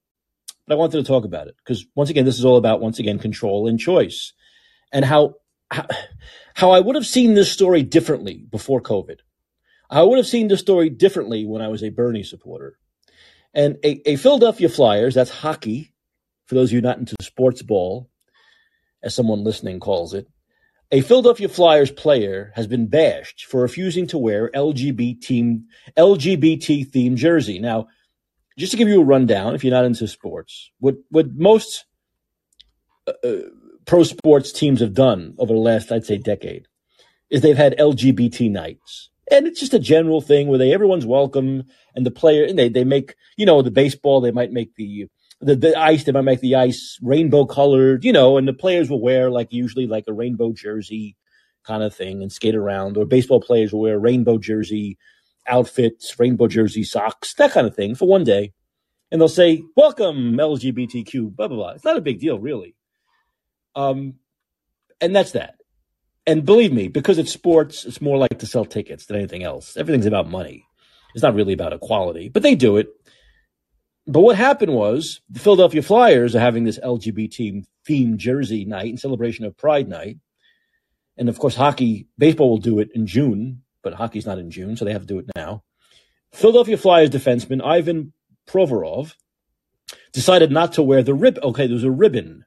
but 0.67 0.73
I 0.75 0.77
wanted 0.77 0.97
to 0.97 1.03
talk 1.03 1.25
about 1.25 1.47
it 1.47 1.55
because 1.57 1.85
once 1.95 2.09
again, 2.09 2.25
this 2.25 2.39
is 2.39 2.45
all 2.45 2.57
about, 2.57 2.81
once 2.81 2.99
again, 2.99 3.19
control 3.19 3.67
and 3.67 3.79
choice 3.79 4.33
and 4.91 5.03
how, 5.03 5.35
how, 5.69 5.87
how 6.53 6.71
I 6.71 6.79
would 6.79 6.95
have 6.95 7.05
seen 7.05 7.33
this 7.33 7.51
story 7.51 7.83
differently 7.83 8.45
before 8.49 8.81
COVID. 8.81 9.19
I 9.89 10.03
would 10.03 10.17
have 10.17 10.27
seen 10.27 10.47
this 10.47 10.61
story 10.61 10.89
differently 10.89 11.45
when 11.45 11.61
I 11.61 11.67
was 11.67 11.83
a 11.83 11.89
Bernie 11.89 12.23
supporter. 12.23 12.77
And 13.53 13.77
a, 13.83 14.11
a 14.11 14.15
Philadelphia 14.15 14.69
Flyers, 14.69 15.13
that's 15.13 15.29
hockey, 15.29 15.93
for 16.45 16.55
those 16.55 16.69
of 16.69 16.73
you 16.73 16.81
not 16.81 16.97
into 16.97 17.15
sports 17.21 17.61
ball, 17.61 18.09
as 19.03 19.13
someone 19.15 19.43
listening 19.43 19.79
calls 19.79 20.13
it, 20.13 20.27
A 20.91 21.01
Philadelphia 21.01 21.49
Flyers 21.49 21.91
player 21.91 22.51
has 22.55 22.67
been 22.67 22.87
bashed 22.87 23.45
for 23.45 23.61
refusing 23.61 24.07
to 24.07 24.17
wear 24.17 24.49
LGBT 24.51 25.63
LGBT 25.97 26.89
themed 26.89 27.15
jersey. 27.15 27.59
Now, 27.59 27.87
just 28.57 28.71
to 28.71 28.77
give 28.77 28.87
you 28.87 29.01
a 29.01 29.05
rundown, 29.05 29.55
if 29.55 29.63
you're 29.63 29.73
not 29.73 29.85
into 29.85 30.07
sports, 30.07 30.71
what 30.79 30.95
what 31.09 31.33
most 31.33 31.85
uh, 33.07 33.13
uh 33.23 33.41
pro 33.85 34.03
sports 34.03 34.51
teams 34.51 34.79
have 34.79 34.93
done 34.93 35.35
over 35.37 35.53
the 35.53 35.59
last, 35.59 35.91
I'd 35.91 36.05
say, 36.05 36.17
decade, 36.17 36.67
is 37.29 37.41
they've 37.41 37.57
had 37.57 37.77
LGBT 37.77 38.51
nights. 38.51 39.09
And 39.29 39.47
it's 39.47 39.59
just 39.59 39.73
a 39.73 39.79
general 39.79 40.21
thing 40.21 40.47
where 40.47 40.59
they 40.59 40.73
everyone's 40.73 41.05
welcome 41.05 41.63
and 41.95 42.05
the 42.05 42.11
player 42.11 42.43
and 42.43 42.59
they 42.59 42.67
they 42.67 42.83
make 42.83 43.15
you 43.37 43.45
know 43.45 43.61
the 43.61 43.71
baseball 43.71 44.19
they 44.19 44.31
might 44.31 44.51
make 44.51 44.75
the 44.75 45.07
the, 45.39 45.55
the 45.55 45.79
ice 45.79 46.03
they 46.03 46.11
might 46.11 46.21
make 46.21 46.41
the 46.41 46.55
ice 46.55 46.99
rainbow 47.01 47.45
colored 47.45 48.03
you 48.03 48.11
know 48.11 48.37
and 48.37 48.45
the 48.45 48.53
players 48.53 48.89
will 48.89 49.01
wear 49.01 49.31
like 49.31 49.53
usually 49.53 49.87
like 49.87 50.03
a 50.07 50.13
rainbow 50.13 50.51
jersey 50.51 51.15
kind 51.63 51.81
of 51.81 51.95
thing 51.95 52.21
and 52.21 52.31
skate 52.31 52.55
around 52.55 52.97
or 52.97 53.05
baseball 53.05 53.39
players 53.39 53.71
will 53.71 53.81
wear 53.81 53.97
rainbow 53.97 54.37
jersey 54.37 54.97
outfits 55.47 56.19
rainbow 56.19 56.47
jersey 56.47 56.83
socks 56.83 57.33
that 57.35 57.51
kind 57.51 57.67
of 57.67 57.75
thing 57.75 57.95
for 57.95 58.07
one 58.07 58.23
day 58.23 58.53
and 59.11 59.19
they'll 59.19 59.27
say 59.27 59.63
welcome 59.75 60.33
lgbtq 60.33 61.35
blah 61.35 61.47
blah 61.47 61.57
blah 61.57 61.69
it's 61.69 61.85
not 61.85 61.97
a 61.97 62.01
big 62.01 62.19
deal 62.19 62.39
really 62.39 62.75
um 63.75 64.15
and 64.99 65.15
that's 65.15 65.31
that 65.31 65.55
and 66.27 66.45
believe 66.45 66.71
me, 66.71 66.87
because 66.87 67.17
it's 67.17 67.31
sports, 67.31 67.85
it's 67.85 68.01
more 68.01 68.17
like 68.17 68.39
to 68.39 68.45
sell 68.45 68.65
tickets 68.65 69.05
than 69.05 69.17
anything 69.17 69.43
else. 69.43 69.75
Everything's 69.75 70.05
about 70.05 70.29
money. 70.29 70.65
It's 71.13 71.23
not 71.23 71.33
really 71.33 71.53
about 71.53 71.73
equality, 71.73 72.29
but 72.29 72.43
they 72.43 72.55
do 72.55 72.77
it. 72.77 72.89
But 74.07 74.21
what 74.21 74.35
happened 74.35 74.73
was 74.73 75.21
the 75.29 75.39
Philadelphia 75.39 75.81
Flyers 75.81 76.35
are 76.35 76.39
having 76.39 76.63
this 76.63 76.79
LGBT 76.79 77.65
themed 77.87 78.17
jersey 78.17 78.65
night 78.65 78.87
in 78.87 78.97
celebration 78.97 79.45
of 79.45 79.57
Pride 79.57 79.87
Night. 79.87 80.17
And 81.17 81.27
of 81.27 81.37
course, 81.39 81.55
hockey, 81.55 82.07
baseball 82.17 82.49
will 82.49 82.57
do 82.57 82.79
it 82.79 82.89
in 82.93 83.05
June, 83.07 83.63
but 83.83 83.93
hockey's 83.93 84.25
not 84.25 84.39
in 84.39 84.51
June, 84.51 84.75
so 84.77 84.85
they 84.85 84.93
have 84.93 85.01
to 85.01 85.07
do 85.07 85.19
it 85.19 85.25
now. 85.35 85.63
Philadelphia 86.33 86.77
Flyers 86.77 87.09
defenseman 87.09 87.63
Ivan 87.63 88.13
Provorov 88.47 89.15
decided 90.13 90.51
not 90.51 90.73
to 90.73 90.83
wear 90.83 91.03
the 91.03 91.13
rib. 91.13 91.39
Okay, 91.43 91.67
there 91.67 91.73
was 91.73 91.83
a 91.83 91.91
ribbon 91.91 92.45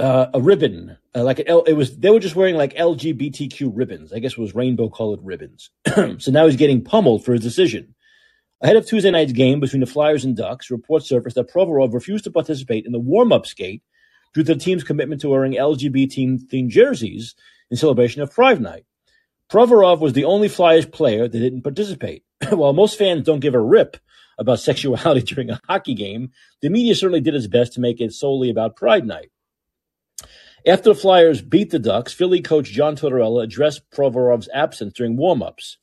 uh, 0.00 0.30
a 0.32 0.40
ribbon, 0.40 0.96
uh, 1.14 1.22
like 1.22 1.42
L, 1.46 1.62
it 1.64 1.74
was. 1.74 1.96
They 1.96 2.10
were 2.10 2.20
just 2.20 2.34
wearing 2.34 2.56
like 2.56 2.74
LGBTQ 2.74 3.70
ribbons. 3.74 4.12
I 4.12 4.18
guess 4.18 4.32
it 4.32 4.38
was 4.38 4.54
rainbow 4.54 4.88
colored 4.88 5.20
ribbons. 5.22 5.70
so 5.86 6.30
now 6.30 6.46
he's 6.46 6.56
getting 6.56 6.82
pummeled 6.82 7.24
for 7.24 7.32
his 7.32 7.42
decision. 7.42 7.94
Ahead 8.62 8.76
of 8.76 8.86
Tuesday 8.86 9.10
night's 9.10 9.32
game 9.32 9.60
between 9.60 9.80
the 9.80 9.86
Flyers 9.86 10.24
and 10.24 10.36
Ducks, 10.36 10.70
reports 10.70 11.08
surfaced 11.08 11.36
that 11.36 11.50
Provorov 11.50 11.94
refused 11.94 12.24
to 12.24 12.30
participate 12.30 12.84
in 12.84 12.92
the 12.92 12.98
warm-up 12.98 13.46
skate 13.46 13.82
due 14.34 14.42
to 14.42 14.54
the 14.54 14.60
team's 14.60 14.84
commitment 14.84 15.20
to 15.22 15.28
wearing 15.28 15.52
LGBT-themed 15.52 16.68
jerseys 16.68 17.34
in 17.70 17.76
celebration 17.76 18.22
of 18.22 18.30
Pride 18.30 18.60
Night. 18.60 18.84
Provorov 19.50 19.98
was 19.98 20.12
the 20.12 20.24
only 20.24 20.48
Flyers 20.48 20.86
player 20.86 21.26
that 21.26 21.38
didn't 21.38 21.62
participate. 21.62 22.22
While 22.50 22.72
most 22.72 22.96
fans 22.96 23.24
don't 23.24 23.40
give 23.40 23.54
a 23.54 23.60
rip 23.60 23.96
about 24.38 24.60
sexuality 24.60 25.22
during 25.22 25.50
a 25.50 25.60
hockey 25.68 25.94
game, 25.94 26.30
the 26.62 26.70
media 26.70 26.94
certainly 26.94 27.20
did 27.20 27.34
its 27.34 27.48
best 27.48 27.72
to 27.72 27.80
make 27.80 28.00
it 28.00 28.12
solely 28.12 28.48
about 28.48 28.76
Pride 28.76 29.04
Night. 29.04 29.30
After 30.66 30.90
the 30.90 30.94
Flyers 30.94 31.42
beat 31.42 31.70
the 31.70 31.78
Ducks, 31.78 32.12
Philly 32.12 32.42
coach 32.42 32.70
John 32.70 32.94
Tortorella 32.94 33.42
addressed 33.42 33.90
Provorov's 33.90 34.48
absence 34.54 34.92
during 34.92 35.16
warm-ups. 35.16 35.78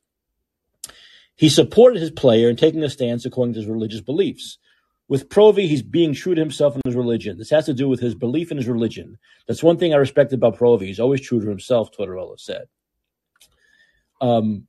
He 1.35 1.49
supported 1.49 1.99
his 1.99 2.11
player 2.11 2.49
in 2.49 2.55
taking 2.55 2.83
a 2.83 2.89
stance 2.89 3.25
according 3.25 3.53
to 3.55 3.59
his 3.59 3.69
religious 3.69 4.01
beliefs. 4.01 4.59
With 5.09 5.29
Provi, 5.29 5.67
he's 5.67 5.81
being 5.81 6.13
true 6.13 6.35
to 6.35 6.41
himself 6.41 6.75
and 6.75 6.83
his 6.85 6.95
religion. 6.95 7.37
This 7.37 7.49
has 7.49 7.65
to 7.65 7.73
do 7.73 7.89
with 7.89 7.99
his 7.99 8.15
belief 8.15 8.51
in 8.51 8.57
his 8.57 8.67
religion. 8.67 9.17
That's 9.47 9.63
one 9.63 9.77
thing 9.77 9.93
I 9.93 9.97
respect 9.97 10.31
about 10.33 10.57
Provi. 10.57 10.87
He's 10.87 10.99
always 10.99 11.21
true 11.21 11.39
to 11.39 11.49
himself, 11.49 11.91
Tortorella 11.91 12.39
said. 12.39 12.67
Um, 14.21 14.67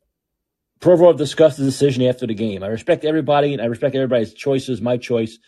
Provorov 0.80 1.16
discussed 1.16 1.58
the 1.58 1.64
decision 1.64 2.04
after 2.04 2.26
the 2.26 2.34
game. 2.34 2.62
I 2.62 2.68
respect 2.68 3.04
everybody 3.04 3.52
and 3.52 3.60
I 3.60 3.66
respect 3.66 3.94
everybody's 3.96 4.32
choices. 4.32 4.80
My 4.80 4.96
choice 4.96 5.38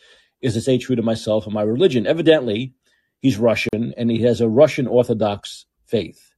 is 0.40 0.54
to 0.54 0.60
stay 0.60 0.78
true 0.78 0.96
to 0.96 1.02
myself 1.02 1.44
and 1.44 1.54
my 1.54 1.62
religion. 1.62 2.06
Evidently, 2.06 2.74
He's 3.20 3.36
Russian 3.36 3.94
and 3.96 4.10
he 4.10 4.22
has 4.22 4.40
a 4.40 4.48
Russian 4.48 4.86
Orthodox 4.86 5.66
faith. 5.86 6.32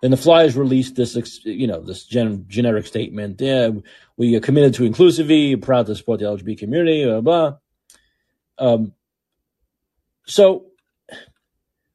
Then 0.00 0.10
the 0.10 0.16
Flyers 0.16 0.56
released 0.56 0.96
this, 0.96 1.40
you 1.44 1.68
know, 1.68 1.80
this 1.80 2.04
gen- 2.04 2.46
generic 2.48 2.86
statement. 2.86 3.40
Yeah, 3.40 3.70
we 4.16 4.34
are 4.34 4.40
committed 4.40 4.74
to 4.74 4.90
inclusivity, 4.90 5.60
proud 5.62 5.86
to 5.86 5.94
support 5.94 6.18
the 6.18 6.26
LGBT 6.26 6.58
community, 6.58 7.04
blah, 7.04 7.20
blah. 7.20 7.54
Um, 8.58 8.92
so, 10.26 10.66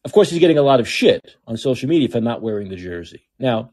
of 0.06 0.14
course, 0.14 0.30
he's 0.30 0.40
getting 0.40 0.58
a 0.58 0.62
lot 0.62 0.80
of 0.80 0.88
shit 0.88 1.36
on 1.46 1.58
social 1.58 1.90
media 1.90 2.08
for 2.08 2.22
not 2.22 2.42
wearing 2.42 2.70
the 2.70 2.78
jersey. 2.78 3.28
Now, 3.38 3.72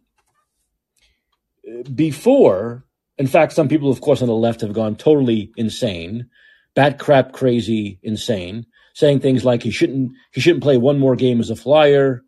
before, 1.94 2.84
in 3.18 3.26
fact, 3.26 3.52
some 3.52 3.68
people, 3.68 3.90
of 3.90 4.00
course, 4.00 4.22
on 4.22 4.28
the 4.28 4.34
left 4.34 4.60
have 4.60 4.72
gone 4.72 4.96
totally 4.96 5.52
insane, 5.56 6.28
bat 6.74 6.98
crap 6.98 7.32
crazy 7.32 7.98
insane 8.02 8.66
saying 8.94 9.20
things 9.20 9.44
like 9.44 9.62
he 9.62 9.70
shouldn't 9.70 10.12
he 10.32 10.40
shouldn't 10.40 10.62
play 10.62 10.78
one 10.78 10.98
more 10.98 11.16
game 11.16 11.40
as 11.40 11.50
a 11.50 11.56
flyer. 11.56 12.24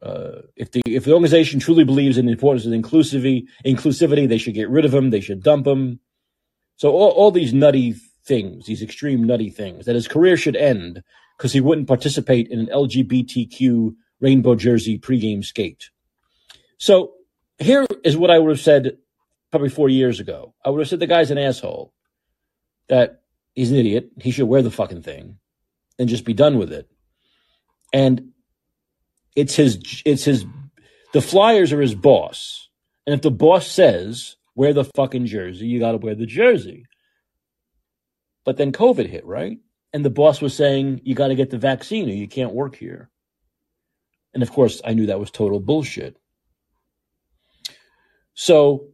Uh, 0.00 0.42
if 0.54 0.70
the 0.70 0.82
if 0.86 1.04
the 1.04 1.12
organization 1.12 1.60
truly 1.60 1.84
believes 1.84 2.16
in 2.16 2.26
the 2.26 2.32
importance 2.32 2.64
of 2.64 2.72
inclusivity, 2.72 3.44
inclusivity, 3.64 4.28
they 4.28 4.38
should 4.38 4.54
get 4.54 4.70
rid 4.70 4.84
of 4.84 4.94
him. 4.94 5.10
They 5.10 5.20
should 5.20 5.42
dump 5.42 5.66
him. 5.66 6.00
So 6.76 6.92
all, 6.92 7.10
all 7.10 7.30
these 7.30 7.52
nutty 7.52 7.96
things, 8.24 8.66
these 8.66 8.82
extreme 8.82 9.24
nutty 9.24 9.50
things, 9.50 9.86
that 9.86 9.94
his 9.94 10.08
career 10.08 10.36
should 10.36 10.56
end 10.56 11.02
because 11.36 11.52
he 11.52 11.60
wouldn't 11.60 11.88
participate 11.88 12.48
in 12.48 12.60
an 12.60 12.66
LGBTQ 12.66 13.94
rainbow 14.20 14.54
jersey 14.54 14.98
pregame 14.98 15.44
skate. 15.44 15.90
So 16.78 17.12
here 17.58 17.86
is 18.04 18.16
what 18.16 18.30
I 18.30 18.38
would 18.38 18.50
have 18.50 18.60
said 18.60 18.98
probably 19.50 19.68
four 19.68 19.88
years 19.88 20.20
ago. 20.20 20.54
I 20.64 20.70
would 20.70 20.80
have 20.80 20.88
said 20.88 21.00
the 21.00 21.06
guy's 21.06 21.30
an 21.30 21.38
asshole. 21.38 21.92
That 22.88 23.22
he's 23.54 23.70
an 23.70 23.78
idiot. 23.78 24.10
He 24.20 24.30
should 24.30 24.46
wear 24.46 24.62
the 24.62 24.70
fucking 24.70 25.02
thing 25.02 25.38
and 25.98 26.08
just 26.08 26.24
be 26.24 26.34
done 26.34 26.58
with 26.58 26.72
it. 26.72 26.88
And 27.92 28.32
it's 29.34 29.54
his, 29.54 30.02
it's 30.04 30.24
his, 30.24 30.44
the 31.12 31.20
Flyers 31.20 31.72
are 31.72 31.80
his 31.80 31.94
boss. 31.94 32.68
And 33.06 33.14
if 33.14 33.22
the 33.22 33.30
boss 33.30 33.66
says, 33.66 34.36
wear 34.54 34.72
the 34.72 34.84
fucking 34.84 35.26
jersey, 35.26 35.66
you 35.66 35.80
got 35.80 35.92
to 35.92 35.98
wear 35.98 36.14
the 36.14 36.26
jersey. 36.26 36.86
But 38.44 38.56
then 38.56 38.72
COVID 38.72 39.08
hit, 39.08 39.24
right? 39.26 39.58
And 39.92 40.04
the 40.04 40.10
boss 40.10 40.40
was 40.40 40.54
saying, 40.54 41.00
you 41.04 41.14
got 41.14 41.28
to 41.28 41.34
get 41.34 41.50
the 41.50 41.58
vaccine 41.58 42.08
or 42.08 42.12
you 42.12 42.28
can't 42.28 42.52
work 42.52 42.76
here. 42.76 43.10
And 44.34 44.42
of 44.42 44.52
course, 44.52 44.80
I 44.84 44.94
knew 44.94 45.06
that 45.06 45.20
was 45.20 45.30
total 45.30 45.60
bullshit. 45.60 46.18
So 48.36 48.88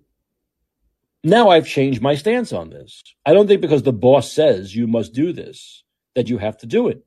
now 1.25 1.51
I've 1.51 1.67
changed 1.67 2.01
my 2.01 2.15
stance 2.15 2.53
on 2.53 2.71
this. 2.71 3.03
I 3.27 3.35
don't 3.35 3.49
think 3.49 3.61
because 3.61 3.83
the 3.83 3.93
boss 3.93 4.33
says 4.33 4.75
you 4.75 4.87
must 4.87 5.13
do 5.13 5.33
this 5.33 5.83
that 6.15 6.29
you 6.29 6.39
have 6.39 6.57
to 6.59 6.67
do 6.67 6.89
it. 6.89 7.05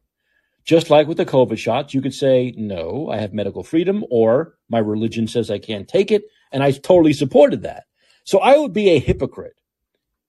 Just 0.66 0.90
like 0.90 1.08
with 1.08 1.18
the 1.18 1.26
COVID 1.26 1.58
shots, 1.58 1.94
you 1.94 2.02
could 2.02 2.14
say, 2.14 2.54
no, 2.58 3.10
I 3.10 3.18
have 3.18 3.34
medical 3.34 3.64
freedom, 3.64 4.04
or 4.10 4.56
my 4.68 4.80
religion 4.80 5.28
says 5.28 5.50
I 5.50 5.60
can't 5.60 5.88
take 5.88 6.12
it. 6.12 6.24
And 6.52 6.62
I 6.62 6.72
totally 6.72 7.14
supported 7.14 7.62
that. 7.64 7.86
So 8.26 8.40
I 8.40 8.58
would 8.58 8.74
be 8.74 8.90
a 8.90 9.00
hypocrite 9.00 9.60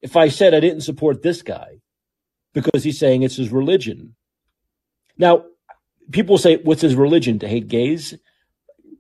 if 0.00 0.14
I 0.16 0.28
said 0.28 0.54
I 0.54 0.60
didn't 0.60 0.82
support 0.82 1.22
this 1.22 1.42
guy 1.42 1.80
because 2.52 2.84
he's 2.84 2.98
saying 2.98 3.22
it's 3.22 3.36
his 3.36 3.50
religion. 3.50 4.14
Now, 5.18 5.46
people 6.12 6.38
say, 6.38 6.58
what's 6.58 6.82
his 6.82 6.94
religion? 6.94 7.38
To 7.40 7.48
hate 7.48 7.68
gays? 7.68 8.14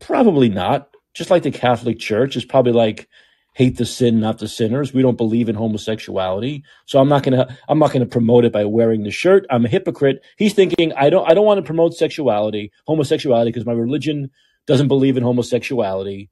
Probably 0.00 0.48
not. 0.48 0.88
Just 1.16 1.30
like 1.30 1.42
the 1.42 1.50
Catholic 1.50 1.98
Church 1.98 2.36
is 2.36 2.44
probably 2.44 2.72
like 2.72 3.08
hate 3.54 3.78
the 3.78 3.86
sin, 3.86 4.20
not 4.20 4.36
the 4.36 4.48
sinners. 4.48 4.92
We 4.92 5.00
don't 5.00 5.16
believe 5.16 5.48
in 5.48 5.54
homosexuality. 5.54 6.62
So 6.84 6.98
I'm 6.98 7.08
not 7.08 7.22
gonna 7.22 7.56
I'm 7.68 7.78
not 7.78 7.90
gonna 7.90 8.04
promote 8.04 8.44
it 8.44 8.52
by 8.52 8.66
wearing 8.66 9.02
the 9.02 9.10
shirt. 9.10 9.46
I'm 9.48 9.64
a 9.64 9.68
hypocrite. 9.68 10.22
He's 10.36 10.52
thinking 10.52 10.92
I 10.92 11.08
don't 11.08 11.28
I 11.28 11.32
don't 11.32 11.46
want 11.46 11.56
to 11.56 11.64
promote 11.64 11.94
sexuality, 11.94 12.70
homosexuality, 12.86 13.46
because 13.46 13.64
my 13.64 13.72
religion 13.72 14.30
doesn't 14.66 14.88
believe 14.88 15.16
in 15.16 15.22
homosexuality. 15.22 16.28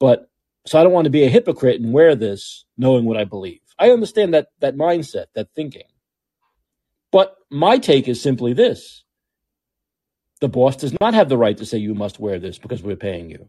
But 0.00 0.28
so 0.66 0.80
I 0.80 0.82
don't 0.82 0.92
want 0.92 1.04
to 1.04 1.10
be 1.10 1.22
a 1.22 1.30
hypocrite 1.30 1.80
and 1.80 1.92
wear 1.92 2.16
this 2.16 2.64
knowing 2.76 3.04
what 3.04 3.16
I 3.16 3.24
believe. 3.24 3.60
I 3.78 3.92
understand 3.92 4.34
that 4.34 4.48
that 4.58 4.74
mindset, 4.76 5.26
that 5.36 5.54
thinking. 5.54 5.86
But 7.12 7.36
my 7.50 7.78
take 7.78 8.08
is 8.08 8.20
simply 8.20 8.52
this. 8.52 9.04
The 10.40 10.48
boss 10.48 10.74
does 10.74 10.92
not 11.00 11.14
have 11.14 11.28
the 11.28 11.38
right 11.38 11.56
to 11.56 11.64
say 11.64 11.78
you 11.78 11.94
must 11.94 12.18
wear 12.18 12.40
this 12.40 12.58
because 12.58 12.82
we're 12.82 12.96
paying 12.96 13.30
you. 13.30 13.48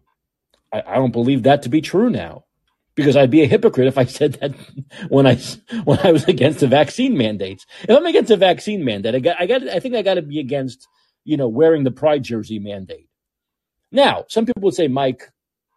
I, 0.75 0.83
I 0.85 0.95
don't 0.95 1.11
believe 1.11 1.43
that 1.43 1.63
to 1.63 1.69
be 1.69 1.81
true 1.81 2.09
now 2.09 2.43
because 2.95 3.15
I'd 3.15 3.31
be 3.31 3.43
a 3.43 3.47
hypocrite 3.47 3.87
if 3.87 3.97
I 3.97 4.05
said 4.05 4.33
that 4.33 4.53
when 5.09 5.27
I 5.27 5.35
when 5.83 5.99
I 5.99 6.11
was 6.11 6.25
against 6.25 6.59
the 6.59 6.67
vaccine 6.67 7.17
mandates. 7.17 7.65
If 7.83 7.95
I'm 7.95 8.05
against 8.05 8.31
a 8.31 8.37
vaccine 8.37 8.83
mandate, 8.83 9.15
I 9.15 9.19
got 9.19 9.39
I 9.39 9.45
got 9.45 9.67
I 9.67 9.79
think 9.79 9.95
I 9.95 10.01
got 10.01 10.15
to 10.15 10.21
be 10.21 10.39
against 10.39 10.87
you 11.23 11.37
know 11.37 11.47
wearing 11.47 11.83
the 11.83 11.91
pride 11.91 12.23
jersey 12.23 12.59
mandate. 12.59 13.07
Now, 13.91 14.25
some 14.27 14.45
people 14.45 14.63
would 14.63 14.73
say, 14.73 14.87
Mike, 14.87 15.31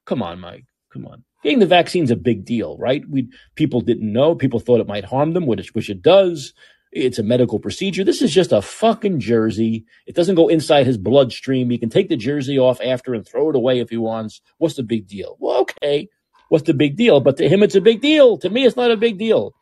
come 0.07 0.23
on, 0.23 0.41
Mike, 0.41 0.65
come 0.93 1.07
on. 1.07 1.25
Getting 1.45 1.61
the 1.61 1.66
vaccine's 1.66 2.11
a 2.11 2.16
big 2.16 2.45
deal, 2.45 2.77
right? 2.79 3.05
We 3.09 3.29
people 3.55 3.81
didn't 3.81 4.12
know. 4.12 4.35
People 4.35 4.59
thought 4.59 4.81
it 4.81 4.89
might 4.89 5.05
harm 5.05 5.35
them, 5.35 5.47
which 5.47 5.75
which 5.75 5.91
it 5.91 6.03
does. 6.03 6.53
It's 6.90 7.19
a 7.19 7.23
medical 7.23 7.59
procedure. 7.59 8.02
This 8.02 8.23
is 8.23 8.32
just 8.32 8.52
a 8.52 8.62
fucking 8.62 9.20
jersey. 9.20 9.85
It 10.06 10.15
doesn't 10.15 10.36
go 10.36 10.48
inside 10.48 10.86
his 10.86 10.97
bloodstream. 10.97 11.69
He 11.69 11.78
can 11.78 11.90
take 11.90 12.09
the 12.09 12.16
jersey 12.16 12.59
off 12.59 12.81
after 12.81 13.15
and 13.15 13.27
throw 13.27 13.51
it 13.51 13.56
away 13.56 13.81
if 13.81 13.90
he 13.90 13.98
wants. 13.98 14.40
What's 14.56 14.77
the 14.77 14.82
big 14.82 15.06
deal? 15.06 15.36
Well, 15.39 15.60
okay. 15.60 16.09
What's 16.48 16.66
the 16.66 16.74
big 16.74 16.97
deal? 16.97 17.20
But 17.20 17.36
to 17.39 17.48
him, 17.48 17.62
it's 17.62 17.74
a 17.74 17.81
big 17.81 18.01
deal. 18.01 18.39
To 18.39 18.48
me, 18.48 18.65
it's 18.65 18.77
not 18.77 18.90
a 18.90 18.97
big 18.97 19.19
deal. 19.19 19.55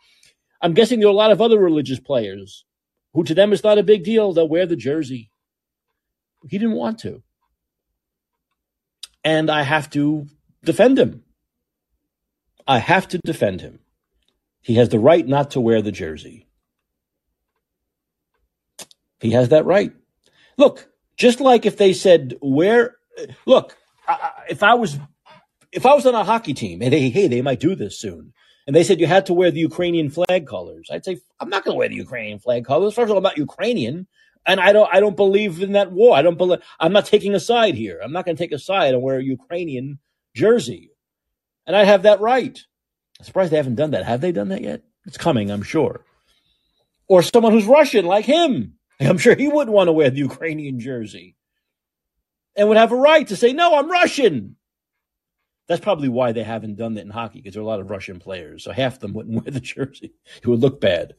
I'm 0.63 0.73
guessing 0.73 1.01
there 1.01 1.09
are 1.09 1.13
a 1.13 1.15
lot 1.15 1.33
of 1.33 1.43
other 1.43 1.59
religious 1.59 1.99
players 1.99 2.65
who, 3.13 3.25
to 3.25 3.35
them, 3.35 3.53
it's 3.53 3.65
not 3.65 3.79
a 3.79 3.83
big 3.83 4.05
deal. 4.05 4.33
They'll 4.33 4.49
wear 4.49 4.67
the 4.67 4.77
jersey. 4.77 5.31
He 6.49 6.59
didn't 6.59 6.77
want 6.77 7.01
to. 7.01 7.23
And 9.25 9.51
I 9.51 9.63
have 9.63 9.91
to 9.91 10.29
defend 10.65 10.99
him. 10.99 11.25
I 12.69 12.79
have 12.79 13.09
to 13.09 13.19
defend 13.19 13.61
him. 13.61 13.81
He 14.61 14.75
has 14.75 14.89
the 14.89 14.99
right 14.99 15.27
not 15.27 15.53
to 15.53 15.61
wear 15.61 15.83
the 15.83 15.93
jersey. 15.93 16.46
He 19.27 19.33
has 19.33 19.49
that 19.49 19.65
right. 19.65 19.93
Look, 20.57 20.89
just 21.17 21.41
like 21.41 21.67
if 21.67 21.77
they 21.77 21.93
said, 21.93 22.35
where, 22.41 22.97
look, 23.45 23.77
if 24.49 24.63
I 24.63 24.75
was, 24.75 24.99
if 25.73 25.85
I 25.85 25.95
was 25.95 26.07
on 26.07 26.15
a 26.15 26.23
hockey 26.23 26.55
team 26.55 26.81
and 26.81 26.93
they, 26.93 27.09
hey, 27.11 27.27
they 27.27 27.43
might 27.43 27.59
do 27.59 27.75
this 27.75 27.99
soon. 27.99 28.33
And 28.69 28.75
they 28.75 28.85
said 28.85 29.01
you 29.01 29.07
had 29.07 29.27
to 29.27 29.35
wear 29.35 29.51
the 29.51 29.61
Ukrainian 29.61 30.11
flag 30.11 30.47
colors. 30.47 30.89
I'd 30.93 31.05
say, 31.05 31.19
I'm 31.41 31.49
not 31.49 31.65
going 31.65 31.75
to 31.75 31.79
wear 31.79 31.89
the 31.89 31.97
Ukrainian 31.97 32.39
flag 32.39 32.65
colors. 32.65 32.95
First 32.95 33.07
of 33.07 33.11
all, 33.11 33.17
I'm 33.17 33.23
not 33.25 33.37
Ukrainian. 33.37 34.07
And 34.47 34.61
I 34.61 34.73
don't, 34.73 34.89
I 34.93 35.01
don't 35.01 35.17
believe 35.17 35.61
in 35.61 35.73
that 35.73 35.91
war. 35.91 36.17
I 36.17 36.23
don't 36.23 36.39
believe, 36.39 36.61
I'm 36.79 36.93
not 36.93 37.07
taking 37.07 37.35
a 37.35 37.41
side 37.41 37.75
here. 37.75 38.01
I'm 38.03 38.13
not 38.13 38.25
going 38.25 38.37
to 38.37 38.43
take 38.43 38.53
a 38.53 38.61
side 38.61 38.95
and 38.95 39.03
wear 39.03 39.19
a 39.19 39.25
Ukrainian 39.25 39.99
jersey. 40.37 40.93
And 41.67 41.75
I 41.75 41.83
have 41.83 42.05
that 42.05 42.21
right. 42.21 42.57
I'm 43.19 43.25
surprised 43.25 43.51
they 43.51 43.57
haven't 43.57 43.75
done 43.75 43.91
that. 43.91 44.05
Have 44.05 44.21
they 44.21 44.31
done 44.31 44.51
that 44.51 44.63
yet? 44.63 44.83
It's 45.05 45.19
coming, 45.19 45.51
I'm 45.51 45.63
sure. 45.63 46.05
Or 47.09 47.23
someone 47.23 47.53
who's 47.53 47.67
Russian 47.67 48.05
like 48.05 48.25
him. 48.25 48.76
I'm 49.01 49.19
sure 49.19 49.35
he 49.35 49.49
wouldn't 49.49 49.75
want 49.75 49.89
to 49.89 49.93
wear 49.93 50.11
the 50.11 50.19
Ukrainian 50.19 50.81
jersey 50.81 51.37
and 52.57 52.69
would 52.69 52.79
have 52.79 52.93
a 52.93 52.97
right 52.97 53.27
to 53.29 53.37
say, 53.37 53.53
no, 53.53 53.77
I'm 53.79 53.91
Russian. 53.91 54.57
That's 55.69 55.83
probably 55.83 56.09
why 56.09 56.33
they 56.33 56.45
haven't 56.45 56.77
done 56.77 56.95
that 56.95 57.05
in 57.05 57.11
hockey 57.11 57.41
because 57.41 57.55
there 57.55 57.61
are 57.61 57.65
a 57.65 57.69
lot 57.69 57.81
of 57.81 57.91
Russian 57.91 58.19
players. 58.19 58.65
So 58.65 58.73
half 58.73 58.95
of 58.95 59.01
them 59.01 59.15
wouldn't 59.15 59.35
wear 59.45 59.51
the 59.51 59.61
jersey. 59.61 60.15
It 60.43 60.47
would 60.47 60.61
look 60.61 60.81
bad. 60.81 61.15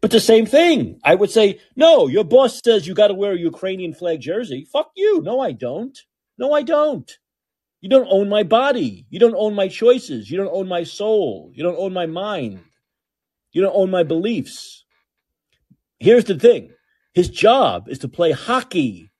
But 0.00 0.10
the 0.10 0.20
same 0.20 0.46
thing, 0.46 0.98
I 1.04 1.14
would 1.14 1.30
say, 1.30 1.60
no, 1.76 2.08
your 2.08 2.24
boss 2.24 2.60
says 2.64 2.86
you 2.86 2.94
got 2.94 3.08
to 3.08 3.14
wear 3.14 3.32
a 3.32 3.38
Ukrainian 3.38 3.94
flag 3.94 4.20
jersey. 4.20 4.66
Fuck 4.72 4.90
you. 4.96 5.22
No, 5.22 5.40
I 5.40 5.52
don't. 5.52 5.96
No, 6.38 6.52
I 6.52 6.62
don't. 6.62 7.18
You 7.80 7.88
don't 7.88 8.08
own 8.10 8.28
my 8.28 8.42
body. 8.42 9.06
You 9.10 9.20
don't 9.20 9.36
own 9.36 9.54
my 9.54 9.68
choices. 9.68 10.28
You 10.28 10.38
don't 10.38 10.52
own 10.52 10.66
my 10.66 10.82
soul. 10.82 11.52
You 11.54 11.62
don't 11.62 11.78
own 11.78 11.92
my 11.92 12.06
mind. 12.06 12.64
You 13.52 13.62
don't 13.62 13.76
own 13.76 13.90
my 13.90 14.02
beliefs. 14.02 14.84
Here's 16.00 16.24
the 16.24 16.38
thing 16.38 16.72
his 17.14 17.28
job 17.28 17.88
is 17.88 17.98
to 18.00 18.08
play 18.08 18.32
hockey. 18.32 19.10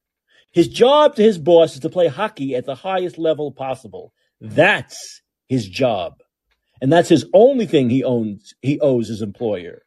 His 0.53 0.69
job 0.69 1.17
to 1.17 1.23
his 1.23 1.39
boss 1.39 1.75
is 1.75 1.81
to 1.81 1.89
play 1.89 2.09
hockey 2.09 2.55
at 2.55 2.67
the 2.67 2.75
highest 2.75 3.19
level 3.19 3.53
possible. 3.53 4.13
That's 4.41 5.23
his 5.49 5.69
job. 5.69 6.15
And 6.81 6.93
that's 6.93 7.09
his 7.09 7.27
only 7.33 7.67
thing 7.67 7.91
he 7.91 8.03
owns, 8.03 8.55
he 8.61 8.81
owes 8.81 9.09
his 9.09 9.23
employer. 9.23 9.83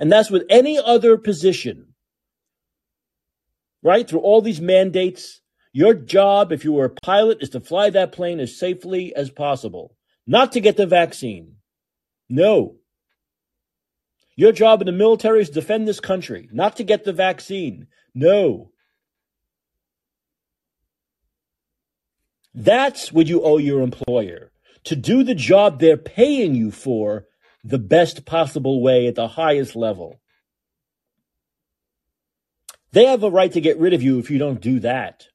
And 0.00 0.10
that's 0.10 0.30
with 0.30 0.44
any 0.48 0.78
other 0.78 1.18
position. 1.18 1.94
Right? 3.82 4.08
Through 4.08 4.20
all 4.20 4.40
these 4.40 4.60
mandates, 4.60 5.40
your 5.72 5.94
job, 5.94 6.52
if 6.52 6.64
you 6.64 6.72
were 6.72 6.86
a 6.86 6.90
pilot, 6.90 7.38
is 7.42 7.50
to 7.50 7.60
fly 7.60 7.90
that 7.90 8.12
plane 8.12 8.40
as 8.40 8.58
safely 8.58 9.14
as 9.14 9.30
possible, 9.30 9.96
not 10.26 10.52
to 10.52 10.60
get 10.60 10.76
the 10.76 10.86
vaccine. 10.86 11.56
No. 12.28 12.76
Your 14.34 14.52
job 14.52 14.80
in 14.80 14.86
the 14.86 14.92
military 14.92 15.42
is 15.42 15.48
to 15.48 15.54
defend 15.54 15.86
this 15.86 16.00
country, 16.00 16.48
not 16.52 16.76
to 16.76 16.84
get 16.84 17.04
the 17.04 17.12
vaccine. 17.12 17.86
No. 18.14 18.70
That's 22.54 23.12
what 23.12 23.26
you 23.26 23.42
owe 23.42 23.58
your 23.58 23.82
employer 23.82 24.50
to 24.84 24.96
do 24.96 25.22
the 25.22 25.34
job 25.34 25.78
they're 25.78 25.96
paying 25.96 26.54
you 26.54 26.70
for 26.70 27.26
the 27.64 27.78
best 27.78 28.24
possible 28.24 28.82
way 28.82 29.06
at 29.06 29.14
the 29.14 29.28
highest 29.28 29.76
level. 29.76 30.20
They 32.92 33.06
have 33.06 33.22
a 33.22 33.30
right 33.30 33.52
to 33.52 33.60
get 33.60 33.78
rid 33.78 33.94
of 33.94 34.02
you 34.02 34.18
if 34.18 34.30
you 34.30 34.38
don't 34.38 34.60
do 34.60 34.80
that. 34.80 35.28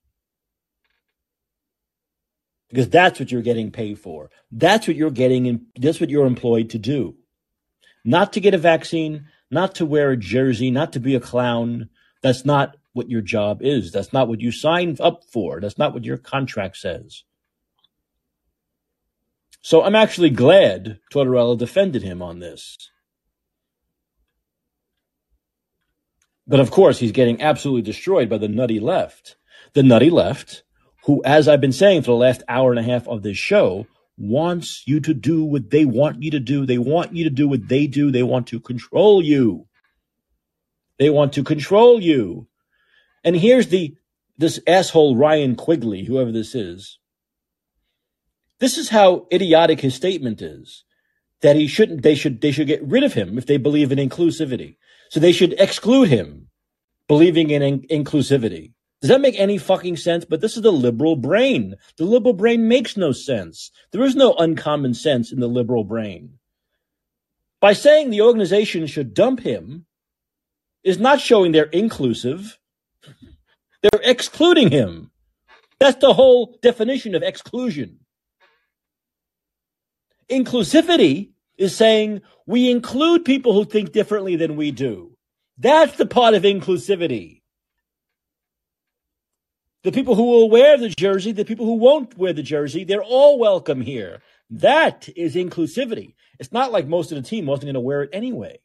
Because 2.69 2.89
that's 2.89 3.19
what 3.19 3.31
you're 3.31 3.41
getting 3.41 3.71
paid 3.71 3.97
for. 3.97 4.29
That's 4.51 4.87
what 4.87 4.97
you're 4.97 5.09
getting 5.09 5.67
that's 5.77 6.01
what 6.01 6.09
you're 6.09 6.27
employed 6.27 6.71
to 6.71 6.77
do 6.77 7.15
not 8.07 8.31
to 8.33 8.39
get 8.39 8.53
a 8.53 8.57
vaccine, 8.57 9.25
not 9.51 9.75
to 9.75 9.85
wear 9.85 10.11
a 10.11 10.17
jersey, 10.17 10.71
not 10.71 10.93
to 10.93 10.99
be 10.99 11.13
a 11.13 11.19
clown. 11.19 11.89
That's 12.23 12.45
not 12.45 12.77
what 12.93 13.09
your 13.09 13.19
job 13.19 13.59
is. 13.61 13.91
That's 13.91 14.13
not 14.13 14.29
what 14.29 14.39
you 14.39 14.49
signed 14.49 15.01
up 15.01 15.25
for. 15.25 15.59
That's 15.59 15.77
not 15.77 15.93
what 15.93 16.05
your 16.05 16.15
contract 16.17 16.77
says. 16.77 17.25
So 19.61 19.83
I'm 19.83 19.93
actually 19.93 20.29
glad 20.29 21.01
Tortorella 21.13 21.57
defended 21.57 22.01
him 22.01 22.21
on 22.21 22.39
this. 22.39 22.77
But 26.47 26.61
of 26.61 26.71
course, 26.71 26.99
he's 26.99 27.11
getting 27.11 27.41
absolutely 27.41 27.81
destroyed 27.81 28.29
by 28.29 28.37
the 28.37 28.47
nutty 28.47 28.79
left. 28.79 29.35
The 29.73 29.83
nutty 29.83 30.09
left, 30.09 30.63
who, 31.03 31.21
as 31.25 31.49
I've 31.49 31.59
been 31.59 31.73
saying 31.73 32.03
for 32.03 32.11
the 32.11 32.15
last 32.15 32.41
hour 32.47 32.71
and 32.71 32.79
a 32.79 32.83
half 32.83 33.05
of 33.09 33.21
this 33.21 33.37
show, 33.37 33.85
wants 34.17 34.83
you 34.87 34.99
to 35.01 35.13
do 35.13 35.43
what 35.43 35.69
they 35.69 35.85
want 35.85 36.23
you 36.23 36.31
to 36.31 36.39
do. 36.39 36.65
They 36.65 36.77
want 36.77 37.15
you 37.15 37.23
to 37.23 37.29
do 37.29 37.47
what 37.47 37.67
they 37.67 37.87
do. 37.87 38.11
They 38.11 38.23
want 38.23 38.47
to 38.47 38.59
control 38.59 39.21
you. 39.23 39.67
They 40.97 41.09
want 41.09 41.33
to 41.33 41.43
control 41.43 42.01
you. 42.01 42.47
And 43.23 43.35
here's 43.35 43.67
the 43.67 43.95
this 44.37 44.59
asshole 44.67 45.15
Ryan 45.15 45.55
Quigley, 45.55 46.05
whoever 46.05 46.31
this 46.31 46.55
is. 46.55 46.99
This 48.59 48.77
is 48.77 48.89
how 48.89 49.27
idiotic 49.31 49.81
his 49.81 49.95
statement 49.95 50.41
is. 50.41 50.83
That 51.41 51.55
he 51.55 51.67
shouldn't 51.67 52.01
they 52.01 52.15
should 52.15 52.41
they 52.41 52.51
should 52.51 52.67
get 52.67 52.83
rid 52.83 53.03
of 53.03 53.13
him 53.13 53.37
if 53.37 53.45
they 53.45 53.57
believe 53.57 53.91
in 53.91 53.99
inclusivity. 53.99 54.77
So 55.09 55.19
they 55.19 55.31
should 55.31 55.53
exclude 55.53 56.09
him 56.09 56.47
believing 57.07 57.51
in, 57.51 57.61
in 57.61 57.81
inclusivity. 57.81 58.73
Does 59.01 59.09
that 59.09 59.21
make 59.21 59.39
any 59.39 59.57
fucking 59.57 59.97
sense? 59.97 60.25
But 60.25 60.41
this 60.41 60.57
is 60.57 60.63
the 60.63 60.71
liberal 60.71 61.15
brain. 61.15 61.75
The 61.97 62.05
liberal 62.05 62.33
brain 62.33 62.67
makes 62.67 62.97
no 62.97 63.11
sense. 63.11 63.71
There 63.91 64.03
is 64.03 64.15
no 64.15 64.33
uncommon 64.33 64.95
sense 64.95 65.31
in 65.31 65.39
the 65.39 65.47
liberal 65.47 65.83
brain. 65.83 66.39
By 67.61 67.73
saying 67.73 68.09
the 68.09 68.21
organization 68.21 68.87
should 68.87 69.13
dump 69.13 69.39
him 69.39 69.85
is 70.83 70.99
not 70.99 71.19
showing 71.19 71.51
they're 71.51 71.65
inclusive. 71.65 72.57
They're 73.81 74.01
excluding 74.03 74.71
him. 74.71 75.11
That's 75.79 75.99
the 75.99 76.13
whole 76.13 76.57
definition 76.61 77.13
of 77.13 77.21
exclusion. 77.21 77.99
Inclusivity 80.29 81.31
is 81.57 81.75
saying 81.75 82.21
we 82.45 82.71
include 82.71 83.25
people 83.25 83.53
who 83.53 83.65
think 83.65 83.91
differently 83.91 84.35
than 84.35 84.55
we 84.55 84.71
do. 84.71 85.15
That's 85.57 85.97
the 85.97 86.05
part 86.05 86.33
of 86.33 86.43
inclusivity. 86.43 87.36
The 89.87 89.93
people 89.93 90.15
who 90.15 90.25
will 90.25 90.49
wear 90.49 90.77
the 90.77 90.89
jersey, 90.89 91.31
the 91.31 91.45
people 91.45 91.65
who 91.65 91.75
won't 91.75 92.17
wear 92.17 92.33
the 92.33 92.43
jersey, 92.43 92.83
they're 92.83 93.01
all 93.01 93.39
welcome 93.39 93.79
here. 93.79 94.21
That 94.49 95.07
is 95.15 95.35
inclusivity. 95.35 96.15
It's 96.39 96.51
not 96.51 96.73
like 96.73 96.87
most 96.87 97.13
of 97.13 97.15
the 97.15 97.21
team 97.21 97.45
wasn't 97.45 97.67
going 97.67 97.75
to 97.75 97.79
wear 97.79 98.03
it 98.03 98.09
anyway. 98.11 98.59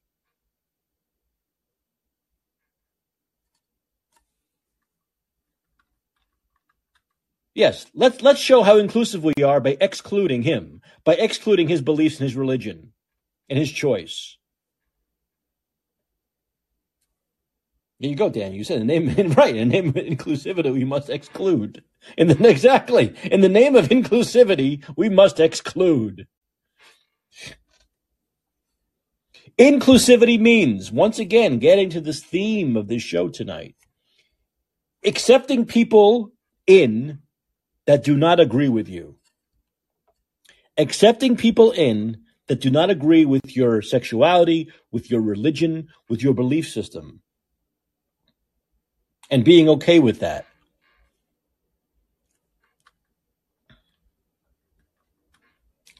Yes, 7.54 7.86
let's 7.94 8.20
let's 8.20 8.40
show 8.40 8.64
how 8.64 8.78
inclusive 8.78 9.22
we 9.22 9.44
are 9.44 9.60
by 9.60 9.76
excluding 9.80 10.42
him, 10.42 10.80
by 11.04 11.14
excluding 11.14 11.68
his 11.68 11.82
beliefs 11.82 12.18
and 12.18 12.28
his 12.28 12.34
religion 12.34 12.94
and 13.48 13.56
his 13.56 13.70
choice. 13.70 14.38
There 18.02 18.10
you 18.10 18.16
go, 18.16 18.28
Dan. 18.28 18.52
You 18.52 18.64
said 18.64 18.80
the 18.80 18.84
name 18.84 19.32
right. 19.36 19.54
In 19.54 19.68
the 19.68 19.80
name 19.80 19.88
of 19.90 19.94
inclusivity, 19.94 20.72
we 20.72 20.84
must 20.84 21.08
exclude. 21.08 21.84
In 22.18 22.26
the 22.26 22.48
exactly 22.50 23.14
in 23.22 23.42
the 23.42 23.48
name 23.48 23.76
of 23.76 23.90
inclusivity, 23.90 24.84
we 24.96 25.08
must 25.08 25.38
exclude. 25.38 26.26
Inclusivity 29.56 30.40
means, 30.40 30.90
once 30.90 31.20
again, 31.20 31.60
getting 31.60 31.90
to 31.90 32.00
this 32.00 32.20
theme 32.24 32.76
of 32.76 32.88
this 32.88 33.04
show 33.04 33.28
tonight, 33.28 33.76
accepting 35.04 35.64
people 35.64 36.32
in 36.66 37.20
that 37.86 38.02
do 38.02 38.16
not 38.16 38.40
agree 38.40 38.68
with 38.68 38.88
you. 38.88 39.16
Accepting 40.76 41.36
people 41.36 41.70
in 41.70 42.22
that 42.48 42.60
do 42.60 42.70
not 42.70 42.90
agree 42.90 43.24
with 43.24 43.54
your 43.56 43.80
sexuality, 43.80 44.72
with 44.90 45.08
your 45.08 45.20
religion, 45.20 45.86
with 46.08 46.20
your 46.20 46.34
belief 46.34 46.68
system 46.68 47.22
and 49.32 49.44
being 49.44 49.66
okay 49.70 49.98
with 49.98 50.20
that. 50.20 50.46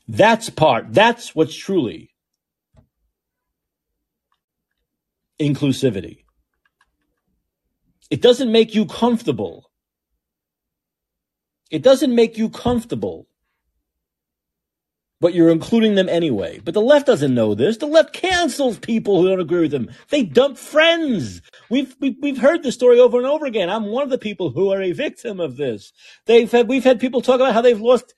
That's 0.06 0.50
part, 0.50 0.92
that's 0.92 1.34
what's 1.34 1.56
truly 1.56 2.10
inclusivity. 5.40 6.24
It 8.10 8.20
doesn't 8.20 8.52
make 8.52 8.74
you 8.74 8.84
comfortable. 8.84 9.70
It 11.70 11.82
doesn't 11.82 12.14
make 12.14 12.36
you 12.36 12.50
comfortable 12.50 13.26
but 15.22 15.34
you're 15.34 15.50
including 15.50 15.94
them 15.94 16.08
anyway. 16.08 16.60
But 16.64 16.74
the 16.74 16.80
left 16.82 17.06
doesn't 17.06 17.32
know 17.34 17.54
this. 17.54 17.76
The 17.76 17.86
left 17.86 18.12
cancels 18.12 18.76
people 18.80 19.22
who 19.22 19.28
don't 19.28 19.40
agree 19.40 19.60
with 19.62 19.70
them. 19.70 19.88
They 20.10 20.24
dump 20.24 20.58
friends. 20.58 21.40
We've, 21.70 21.94
we've, 22.00 22.16
we've 22.20 22.38
heard 22.38 22.64
this 22.64 22.74
story 22.74 22.98
over 22.98 23.18
and 23.18 23.26
over 23.26 23.46
again. 23.46 23.70
I'm 23.70 23.86
one 23.86 24.02
of 24.02 24.10
the 24.10 24.18
people 24.18 24.50
who 24.50 24.72
are 24.72 24.82
a 24.82 24.90
victim 24.90 25.38
of 25.38 25.56
this. 25.56 25.92
They've 26.26 26.50
had, 26.50 26.68
we've 26.68 26.82
had 26.82 26.98
people 26.98 27.22
talk 27.22 27.36
about 27.36 27.54
how 27.54 27.62
they've 27.62 27.80
lost 27.80 28.14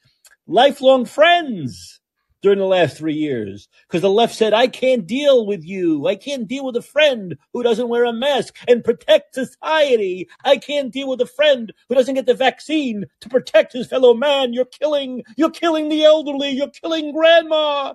lifelong 0.46 1.04
friends 1.04 2.00
during 2.44 2.58
the 2.58 2.66
last 2.66 2.98
three 2.98 3.14
years 3.14 3.70
because 3.88 4.02
the 4.02 4.10
left 4.10 4.34
said, 4.34 4.52
I 4.52 4.66
can't 4.66 5.06
deal 5.06 5.46
with 5.46 5.64
you. 5.64 6.06
I 6.06 6.14
can't 6.14 6.46
deal 6.46 6.66
with 6.66 6.76
a 6.76 6.82
friend 6.82 7.38
who 7.54 7.62
doesn't 7.62 7.88
wear 7.88 8.04
a 8.04 8.12
mask 8.12 8.58
and 8.68 8.84
protect 8.84 9.34
society. 9.34 10.28
I 10.44 10.58
can't 10.58 10.92
deal 10.92 11.08
with 11.08 11.22
a 11.22 11.26
friend 11.26 11.72
who 11.88 11.94
doesn't 11.94 12.16
get 12.16 12.26
the 12.26 12.34
vaccine 12.34 13.06
to 13.22 13.30
protect 13.30 13.72
his 13.72 13.86
fellow 13.86 14.12
man. 14.12 14.52
You're 14.52 14.66
killing, 14.66 15.22
you're 15.38 15.50
killing 15.50 15.88
the 15.88 16.04
elderly. 16.04 16.50
You're 16.50 16.68
killing 16.68 17.12
grandma. 17.12 17.94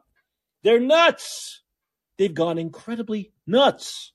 They're 0.64 0.80
nuts. 0.80 1.62
They've 2.18 2.34
gone 2.34 2.58
incredibly 2.58 3.32
nuts. 3.46 4.14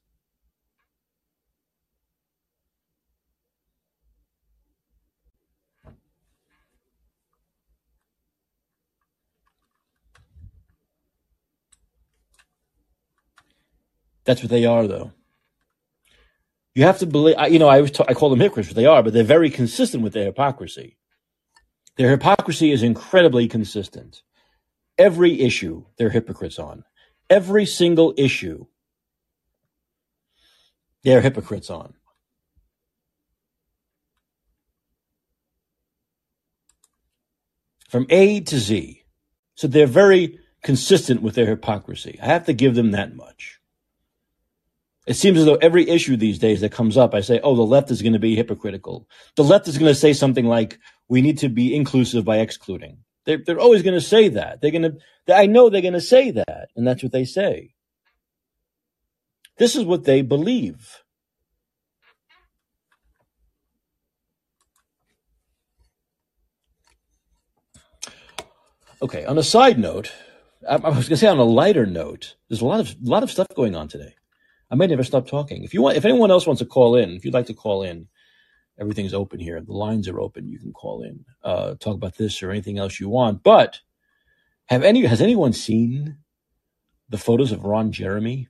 That's 14.25 14.43
what 14.43 14.51
they 14.51 14.65
are, 14.65 14.87
though. 14.87 15.13
You 16.75 16.85
have 16.85 16.99
to 16.99 17.07
believe, 17.07 17.37
you 17.51 17.59
know, 17.59 17.69
I 17.69 17.81
was 17.81 17.93
I 18.01 18.15
call 18.15 18.31
them 18.31 18.41
hypocrites, 18.41 18.69
but 18.69 18.77
they 18.77 18.87
are, 18.87 19.03
but 19.03 19.13
they're 19.13 19.23
very 19.23 19.51
consistent 19.51 20.03
with 20.03 20.13
their 20.13 20.25
hypocrisy. 20.25 20.97
Their 21.97 22.11
hypocrisy 22.11 22.73
is 22.73 22.83
incredibly 22.83 23.47
consistent. 23.47 24.23
Every 24.99 25.41
issue 25.41 25.85
they're 25.99 26.11
hypocrites 26.11 26.59
on. 26.59 26.85
Every 27.31 27.67
single 27.67 28.13
issue 28.17 28.67
they're 31.05 31.21
hypocrites 31.21 31.71
on. 31.71 31.95
From 37.89 38.07
A 38.11 38.41
to 38.41 38.59
Z. 38.59 39.05
So 39.55 39.69
they're 39.69 39.87
very 39.87 40.41
consistent 40.65 41.23
with 41.23 41.37
their 41.37 41.47
hypocrisy. 41.47 42.19
I 42.21 42.27
have 42.27 42.47
to 42.47 42.53
give 42.53 42.75
them 42.75 42.91
that 42.91 43.15
much. 43.15 43.61
It 45.07 45.15
seems 45.15 45.39
as 45.39 45.45
though 45.45 45.57
every 45.57 45.89
issue 45.89 46.17
these 46.17 46.39
days 46.39 46.63
that 46.63 46.73
comes 46.73 46.97
up, 46.97 47.15
I 47.15 47.21
say, 47.21 47.39
oh, 47.43 47.55
the 47.55 47.63
left 47.63 47.91
is 47.91 48.01
going 48.01 48.15
to 48.15 48.19
be 48.19 48.37
hypocritical. 48.37 49.07
The 49.37 49.45
left 49.45 49.69
is 49.69 49.77
going 49.77 49.91
to 49.91 49.95
say 49.95 50.15
something 50.15 50.47
like, 50.47 50.79
we 51.09 51.21
need 51.21 51.39
to 51.39 51.51
be 51.51 51.75
inclusive 51.75 52.25
by 52.25 52.39
excluding. 52.39 52.99
They're, 53.27 53.39
they're 53.45 53.61
always 53.61 53.83
going 53.83 53.95
to 53.95 54.01
say 54.01 54.29
that. 54.29 54.61
They're 54.61 54.71
going 54.71 54.83
to, 54.83 55.37
I 55.37 55.47
know 55.47 55.69
they're 55.69 55.83
going 55.83 55.93
to 55.95 56.01
say 56.01 56.31
that. 56.31 56.69
And 56.75 56.87
that's 56.87 57.03
what 57.03 57.13
they 57.13 57.27
say. 57.27 57.75
This 59.59 59.77
is 59.77 59.85
what 59.85 60.05
they 60.05 60.23
believe. 60.23 61.03
Okay, 69.03 69.27
on 69.27 69.37
a 69.37 69.43
side 69.43 69.79
note, 69.79 70.13
I, 70.69 70.77
I 70.77 70.89
was 70.89 71.09
going 71.09 71.17
to 71.17 71.17
say 71.19 71.27
on 71.27 71.39
a 71.39 71.45
lighter 71.45 71.85
note, 71.85 72.37
there's 72.49 72.63
a 72.63 72.67
lot 72.67 72.81
of, 72.81 72.89
a 72.89 73.11
lot 73.11 73.23
of 73.23 73.31
stuff 73.31 73.49
going 73.55 73.75
on 73.77 73.87
today. 73.89 74.15
I 74.75 74.77
may 74.77 74.89
never 74.89 75.05
stop 75.05 75.29
talking. 75.29 75.63
If 75.63 75.73
you 75.73 75.83
want, 75.83 75.97
if 75.97 76.05
anyone 76.05 76.33
else 76.33 76.49
wants 76.49 76.59
to 76.59 76.67
call 76.67 76.97
in, 76.97 77.11
if 77.11 77.25
you'd 77.25 77.33
like 77.33 77.47
to 77.47 77.55
call 77.55 77.85
in, 77.85 78.09
everything's 78.77 79.15
open 79.15 79.39
here. 79.39 79.61
The 79.61 79.73
lines 79.73 80.09
are 80.09 80.19
open. 80.19 80.49
You 80.49 80.59
can 80.59 80.73
call 80.73 81.05
in, 81.05 81.25
uh, 81.45 81.77
talk 81.77 81.95
about 81.95 82.17
this 82.17 82.43
or 82.43 82.51
anything 82.51 82.77
else 82.77 82.99
you 82.99 83.09
want. 83.09 83.45
But 83.45 83.79
have 84.67 84.83
any 84.83 85.07
has 85.07 85.23
anyone 85.23 85.53
seen 85.53 86.17
the 87.09 87.19
photos 87.19 87.53
of 87.53 87.63
Ron 87.63 87.93
Jeremy? 87.93 88.49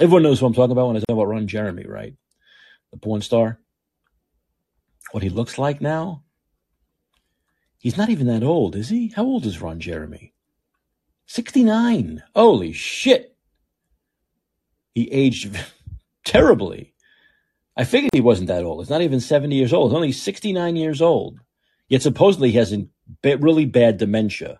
Everyone 0.00 0.22
knows 0.22 0.40
who 0.40 0.46
I'm 0.46 0.54
talking 0.54 0.72
about 0.72 0.86
when 0.86 0.96
I 0.96 1.00
talk 1.00 1.10
about 1.10 1.28
Ron 1.28 1.46
Jeremy, 1.46 1.84
right? 1.86 2.14
The 2.92 2.96
porn 2.98 3.20
star. 3.20 3.60
What 5.12 5.22
he 5.22 5.28
looks 5.28 5.58
like 5.58 5.82
now? 5.82 6.22
He's 7.76 7.98
not 7.98 8.08
even 8.08 8.28
that 8.28 8.42
old, 8.42 8.76
is 8.76 8.88
he? 8.88 9.08
How 9.08 9.24
old 9.24 9.44
is 9.44 9.60
Ron 9.60 9.78
Jeremy? 9.78 10.32
69. 11.26 12.22
Holy 12.34 12.72
shit. 12.72 13.37
He 14.94 15.10
aged 15.10 15.56
terribly. 16.24 16.94
I 17.76 17.84
figured 17.84 18.10
he 18.12 18.20
wasn't 18.20 18.48
that 18.48 18.64
old. 18.64 18.80
He's 18.80 18.90
not 18.90 19.02
even 19.02 19.20
70 19.20 19.54
years 19.54 19.72
old. 19.72 19.90
He's 19.90 19.96
only 19.96 20.12
69 20.12 20.76
years 20.76 21.00
old. 21.00 21.38
Yet 21.88 22.02
supposedly 22.02 22.50
he 22.50 22.58
has 22.58 22.72
a 22.72 22.86
really 23.36 23.64
bad 23.64 23.98
dementia. 23.98 24.58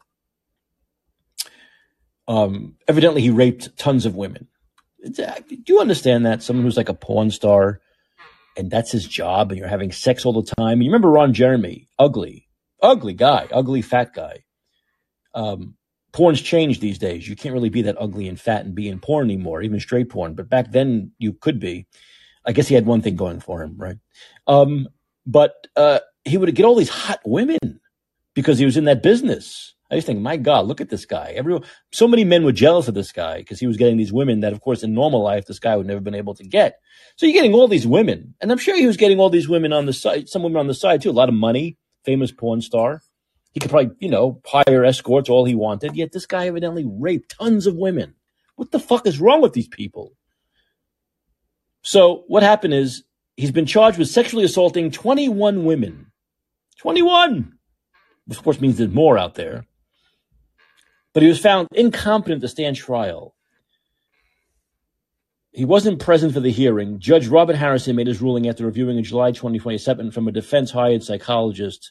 Um, 2.27 2.77
evidently, 2.87 3.23
he 3.23 3.31
raped 3.31 3.77
tons 3.79 4.07
of 4.07 4.15
women. 4.15 4.49
Uh, 5.05 5.41
do 5.49 5.63
you 5.67 5.81
understand 5.81 6.27
that? 6.27 6.43
Someone 6.43 6.65
who's 6.65 6.77
like 6.77 6.89
a 6.89 6.95
porn 6.95 7.31
star 7.31 7.81
and 8.59 8.71
that's 8.71 8.91
his 8.91 9.07
job 9.07 9.51
and 9.51 9.59
you're 9.59 9.69
having 9.69 9.93
sex 9.93 10.27
all 10.27 10.33
the 10.33 10.55
time. 10.59 10.83
You 10.83 10.89
remember 10.91 11.09
Ron 11.09 11.33
Jeremy? 11.33 11.89
Ugly, 11.99 12.49
ugly 12.83 13.15
guy, 13.15 13.47
ugly 13.53 13.83
fat 13.83 14.13
guy. 14.13 14.45
Um, 15.33 15.77
porn's 16.13 16.41
changed 16.41 16.81
these 16.81 16.99
days. 16.99 17.29
You 17.29 17.37
can't 17.37 17.53
really 17.55 17.69
be 17.69 17.83
that 17.83 17.97
ugly 17.99 18.29
and 18.29 18.41
fat 18.41 18.65
and 18.65 18.75
be 18.75 18.89
in 18.89 19.01
porn 19.01 19.27
anymore, 19.27 19.63
even 19.63 19.81
straight 19.81 20.09
porn. 20.09 20.35
But 20.35 20.49
back 20.49 20.73
then 20.73 21.13
you 21.19 21.33
could 21.33 21.61
be. 21.61 21.87
I 22.45 22.53
guess 22.53 22.69
he 22.69 22.75
had 22.75 22.87
one 22.87 23.03
thing 23.03 23.17
going 23.17 23.41
for 23.41 23.63
him, 23.63 23.77
right? 23.77 23.97
Um, 24.47 24.89
but 25.27 25.67
uh, 25.77 26.01
he 26.25 26.39
would 26.39 26.55
get 26.55 26.65
all 26.65 26.77
these 26.77 26.89
hot 26.89 27.21
women 27.25 27.81
because 28.35 28.59
he 28.59 28.65
was 28.65 28.77
in 28.77 28.85
that 28.85 29.03
business. 29.03 29.75
I 29.91 29.95
just 29.97 30.07
think, 30.07 30.21
my 30.21 30.37
God, 30.37 30.67
look 30.67 30.81
at 30.81 30.91
this 30.91 31.07
guy. 31.07 31.33
Everyone, 31.35 31.65
so 31.93 32.07
many 32.07 32.23
men 32.25 32.45
were 32.45 32.53
jealous 32.53 32.89
of 32.89 32.95
this 32.95 33.11
guy 33.11 33.39
because 33.39 33.59
he 33.59 33.67
was 33.67 33.79
getting 33.79 33.97
these 33.97 34.13
women 34.13 34.41
that, 34.41 34.53
of 34.53 34.61
course, 34.61 34.83
in 34.83 34.93
normal 34.93 35.23
life, 35.23 35.47
this 35.47 35.59
guy 35.59 35.77
would 35.77 35.87
never 35.87 36.01
been 36.01 36.15
able 36.15 36.35
to 36.35 36.45
get. 36.45 36.79
So 37.17 37.27
you're 37.27 37.33
getting 37.33 37.55
all 37.55 37.69
these 37.69 37.87
women, 37.87 38.35
and 38.41 38.53
I'm 38.53 38.59
sure 38.59 38.77
he 38.77 38.87
was 38.87 38.99
getting 38.99 39.19
all 39.19 39.31
these 39.31 39.49
women 39.49 39.73
on 39.73 39.87
the 39.87 39.95
side, 39.95 40.29
some 40.29 40.43
women 40.43 40.59
on 40.59 40.67
the 40.67 40.75
side 40.75 41.01
too, 41.01 41.11
a 41.11 41.13
lot 41.13 41.31
of 41.31 41.35
money, 41.35 41.79
famous 42.05 42.31
porn 42.31 42.61
star. 42.61 43.03
He 43.59 43.61
could 43.61 43.73
probably, 43.73 43.97
you 43.99 44.09
know, 44.09 44.41
hire 44.47 44.85
escorts 44.85 45.29
all 45.29 45.45
he 45.45 45.57
wanted. 45.57 45.97
Yet 45.97 46.13
this 46.13 46.27
guy 46.27 46.47
evidently 46.47 46.85
raped 46.89 47.35
tons 47.41 47.67
of 47.67 47.75
women. 47.75 48.15
What 48.55 48.71
the 48.71 48.79
fuck 48.79 49.05
is 49.05 49.19
wrong 49.19 49.43
with 49.43 49.53
these 49.53 49.67
people? 49.67 50.13
So 51.83 52.23
what 52.29 52.45
happened 52.45 52.75
is 52.75 53.03
he's 53.37 53.51
been 53.51 53.67
charged 53.67 53.99
with 53.99 54.07
sexually 54.07 54.45
assaulting 54.45 54.93
21 54.93 55.65
women. 55.65 56.13
21! 56.79 57.59
Which 58.27 58.39
of 58.39 58.45
course 58.45 58.61
means 58.61 58.79
there's 58.79 58.95
more 58.95 59.19
out 59.19 59.35
there. 59.35 59.67
But 61.13 61.25
he 61.25 61.29
was 61.29 61.41
found 61.41 61.67
incompetent 61.75 62.43
to 62.43 62.49
stand 62.49 62.77
trial. 62.77 63.35
He 65.51 65.65
wasn't 65.65 65.99
present 65.99 66.33
for 66.33 66.39
the 66.39 66.53
hearing. 66.53 67.01
Judge 67.01 67.27
Robert 67.27 67.57
Harrison 67.57 67.97
made 67.97 68.07
his 68.07 68.23
ruling 68.23 68.49
after 68.49 68.65
reviewing 68.65 68.99
in 68.99 69.03
July 69.03 69.33
2027 69.33 70.13
from 70.13 70.29
a 70.29 70.33
defense 70.33 70.71
hired 70.71 71.03
psychologist 71.03 71.91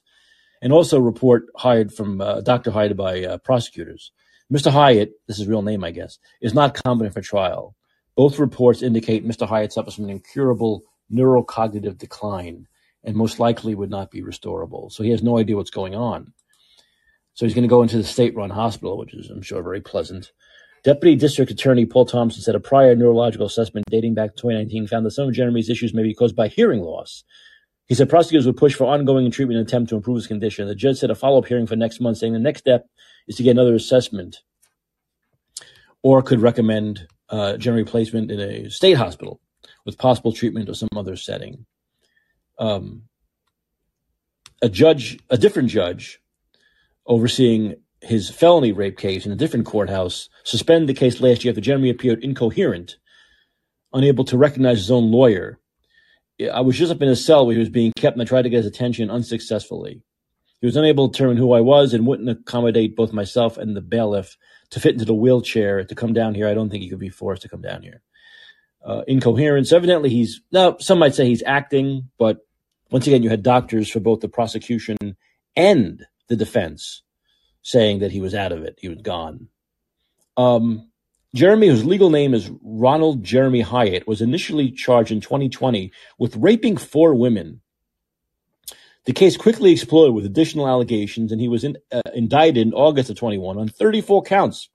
and 0.61 0.73
also 0.73 0.99
report 0.99 1.45
hired 1.55 1.93
from 1.93 2.21
uh, 2.21 2.41
doctor 2.41 2.71
hired 2.71 2.97
by 2.97 3.23
uh, 3.23 3.37
prosecutors. 3.37 4.11
Mr. 4.51 4.71
Hyatt, 4.71 5.11
this 5.27 5.35
is 5.35 5.41
his 5.41 5.47
real 5.47 5.61
name, 5.61 5.83
I 5.83 5.91
guess, 5.91 6.19
is 6.41 6.53
not 6.53 6.81
competent 6.81 7.13
for 7.13 7.21
trial. 7.21 7.75
Both 8.15 8.39
reports 8.39 8.81
indicate 8.81 9.27
Mr. 9.27 9.47
Hyatt 9.47 9.73
suffers 9.73 9.95
from 9.95 10.05
an 10.05 10.09
incurable 10.09 10.83
neurocognitive 11.11 11.97
decline 11.97 12.67
and 13.03 13.15
most 13.15 13.39
likely 13.39 13.75
would 13.75 13.89
not 13.89 14.11
be 14.11 14.21
restorable. 14.21 14.91
So 14.91 15.03
he 15.03 15.11
has 15.11 15.23
no 15.23 15.37
idea 15.37 15.55
what's 15.55 15.69
going 15.69 15.95
on. 15.95 16.33
So 17.33 17.45
he's 17.45 17.53
going 17.53 17.63
to 17.63 17.69
go 17.69 17.83
into 17.83 17.97
the 17.97 18.03
state-run 18.03 18.49
hospital, 18.49 18.97
which 18.97 19.13
is, 19.13 19.29
I'm 19.29 19.41
sure, 19.41 19.61
very 19.61 19.81
pleasant. 19.81 20.31
Deputy 20.83 21.15
District 21.15 21.51
Attorney 21.51 21.85
Paul 21.85 22.05
Thompson 22.05 22.41
said 22.41 22.55
a 22.55 22.59
prior 22.59 22.95
neurological 22.95 23.45
assessment 23.45 23.85
dating 23.89 24.13
back 24.13 24.31
to 24.31 24.41
2019 24.41 24.87
found 24.87 25.05
that 25.05 25.11
some 25.11 25.27
of 25.27 25.33
Jeremy's 25.33 25.69
issues 25.69 25.93
may 25.93 26.03
be 26.03 26.13
caused 26.13 26.35
by 26.35 26.47
hearing 26.47 26.81
loss 26.81 27.23
he 27.87 27.95
said 27.95 28.09
prosecutors 28.09 28.45
would 28.45 28.57
push 28.57 28.75
for 28.75 28.85
ongoing 28.85 29.31
treatment 29.31 29.57
and 29.57 29.67
attempt 29.67 29.89
to 29.89 29.95
improve 29.95 30.17
his 30.17 30.27
condition. 30.27 30.67
The 30.67 30.75
judge 30.75 30.97
said 30.97 31.09
a 31.09 31.15
follow 31.15 31.39
up 31.39 31.45
hearing 31.45 31.67
for 31.67 31.75
next 31.75 32.01
month, 32.01 32.17
saying 32.17 32.33
the 32.33 32.39
next 32.39 32.59
step 32.59 32.85
is 33.27 33.37
to 33.37 33.43
get 33.43 33.51
another 33.51 33.75
assessment 33.75 34.41
or 36.03 36.21
could 36.21 36.41
recommend 36.41 37.07
uh, 37.29 37.57
general 37.57 37.85
placement 37.85 38.29
in 38.29 38.39
a 38.39 38.69
state 38.69 38.93
hospital 38.93 39.39
with 39.85 39.97
possible 39.97 40.33
treatment 40.33 40.69
or 40.69 40.73
some 40.73 40.89
other 40.95 41.15
setting. 41.15 41.65
Um, 42.59 43.03
a 44.61 44.69
judge, 44.69 45.19
a 45.29 45.37
different 45.37 45.69
judge 45.69 46.19
overseeing 47.05 47.75
his 48.01 48.29
felony 48.29 48.73
rape 48.73 48.97
case 48.97 49.25
in 49.25 49.31
a 49.31 49.35
different 49.35 49.65
courthouse, 49.65 50.29
suspended 50.43 50.89
the 50.89 50.99
case 50.99 51.21
last 51.21 51.43
year 51.43 51.51
after 51.51 51.61
Jeremy 51.61 51.89
appeared 51.89 52.23
incoherent, 52.23 52.97
unable 53.93 54.25
to 54.25 54.37
recognize 54.37 54.77
his 54.77 54.91
own 54.91 55.11
lawyer 55.11 55.57
I 56.39 56.61
was 56.61 56.77
just 56.77 56.91
up 56.91 57.01
in 57.01 57.09
his 57.09 57.25
cell 57.25 57.45
where 57.45 57.53
he 57.55 57.59
was 57.59 57.69
being 57.69 57.93
kept, 57.97 58.15
and 58.15 58.21
I 58.21 58.25
tried 58.25 58.43
to 58.43 58.49
get 58.49 58.57
his 58.57 58.65
attention 58.65 59.09
unsuccessfully. 59.11 60.01
He 60.61 60.67
was 60.67 60.75
unable 60.75 61.09
to 61.09 61.11
determine 61.11 61.37
who 61.37 61.53
I 61.53 61.61
was 61.61 61.93
and 61.93 62.07
wouldn't 62.07 62.29
accommodate 62.29 62.95
both 62.95 63.13
myself 63.13 63.57
and 63.57 63.75
the 63.75 63.81
bailiff 63.81 64.37
to 64.71 64.79
fit 64.79 64.93
into 64.93 65.05
the 65.05 65.13
wheelchair 65.13 65.83
to 65.83 65.95
come 65.95 66.13
down 66.13 66.35
here. 66.35 66.47
I 66.47 66.53
don't 66.55 66.69
think 66.69 66.83
he 66.83 66.89
could 66.89 66.99
be 66.99 67.09
forced 67.09 67.43
to 67.43 67.49
come 67.49 67.61
down 67.61 67.83
here. 67.83 68.01
uh, 68.85 69.03
incoherence. 69.07 69.71
Evidently, 69.71 70.09
he's 70.09 70.41
now 70.51 70.77
some 70.79 70.99
might 70.99 71.15
say 71.15 71.25
he's 71.27 71.43
acting, 71.45 72.09
but 72.17 72.39
once 72.91 73.07
again, 73.07 73.23
you 73.23 73.29
had 73.29 73.43
doctors 73.43 73.89
for 73.89 73.99
both 73.99 74.21
the 74.21 74.29
prosecution 74.29 74.97
and 75.55 76.05
the 76.29 76.35
defense 76.35 77.03
saying 77.61 77.99
that 77.99 78.11
he 78.11 78.21
was 78.21 78.35
out 78.35 78.51
of 78.53 78.63
it, 78.63 78.77
he 78.81 78.89
was 78.89 79.01
gone. 79.01 79.49
Um, 80.37 80.86
Jeremy, 81.37 81.67
whose 81.67 81.85
legal 81.85 82.09
name 82.09 82.33
is 82.33 82.49
Ronald 82.63 83.23
Jeremy 83.23 83.61
Hyatt, 83.61 84.07
was 84.07 84.21
initially 84.21 84.71
charged 84.71 85.11
in 85.11 85.21
2020 85.21 85.91
with 86.17 86.35
raping 86.35 86.77
four 86.77 87.13
women. 87.13 87.61
The 89.05 89.13
case 89.13 89.37
quickly 89.37 89.71
exploded 89.71 90.15
with 90.15 90.25
additional 90.25 90.67
allegations, 90.67 91.31
and 91.31 91.39
he 91.39 91.47
was 91.47 91.63
in, 91.63 91.77
uh, 91.91 92.01
indicted 92.15 92.57
in 92.57 92.73
August 92.73 93.11
of 93.11 93.17
21 93.17 93.59
on 93.59 93.69
34 93.69 94.23
counts 94.23 94.69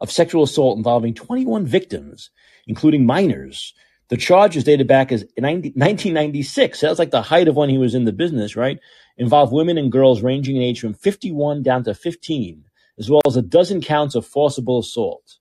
of 0.00 0.10
sexual 0.10 0.44
assault 0.44 0.78
involving 0.78 1.12
21 1.12 1.66
victims, 1.66 2.30
including 2.66 3.04
minors. 3.04 3.74
The 4.08 4.16
charges 4.16 4.64
dated 4.64 4.86
back 4.88 5.12
as 5.12 5.22
90, 5.36 5.72
1996. 5.76 6.80
That 6.80 6.88
was 6.88 6.98
like 6.98 7.10
the 7.10 7.20
height 7.20 7.46
of 7.46 7.56
when 7.56 7.68
he 7.68 7.76
was 7.76 7.94
in 7.94 8.06
the 8.06 8.12
business, 8.12 8.56
right? 8.56 8.78
Involved 9.18 9.52
women 9.52 9.76
and 9.76 9.92
girls 9.92 10.22
ranging 10.22 10.56
in 10.56 10.62
age 10.62 10.80
from 10.80 10.94
51 10.94 11.62
down 11.62 11.84
to 11.84 11.92
15, 11.92 12.64
as 12.98 13.10
well 13.10 13.20
as 13.26 13.36
a 13.36 13.42
dozen 13.42 13.82
counts 13.82 14.14
of 14.14 14.24
forcible 14.24 14.78
assault. 14.78 15.40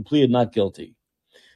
He 0.00 0.04
pleaded 0.04 0.30
not 0.30 0.54
guilty. 0.54 0.94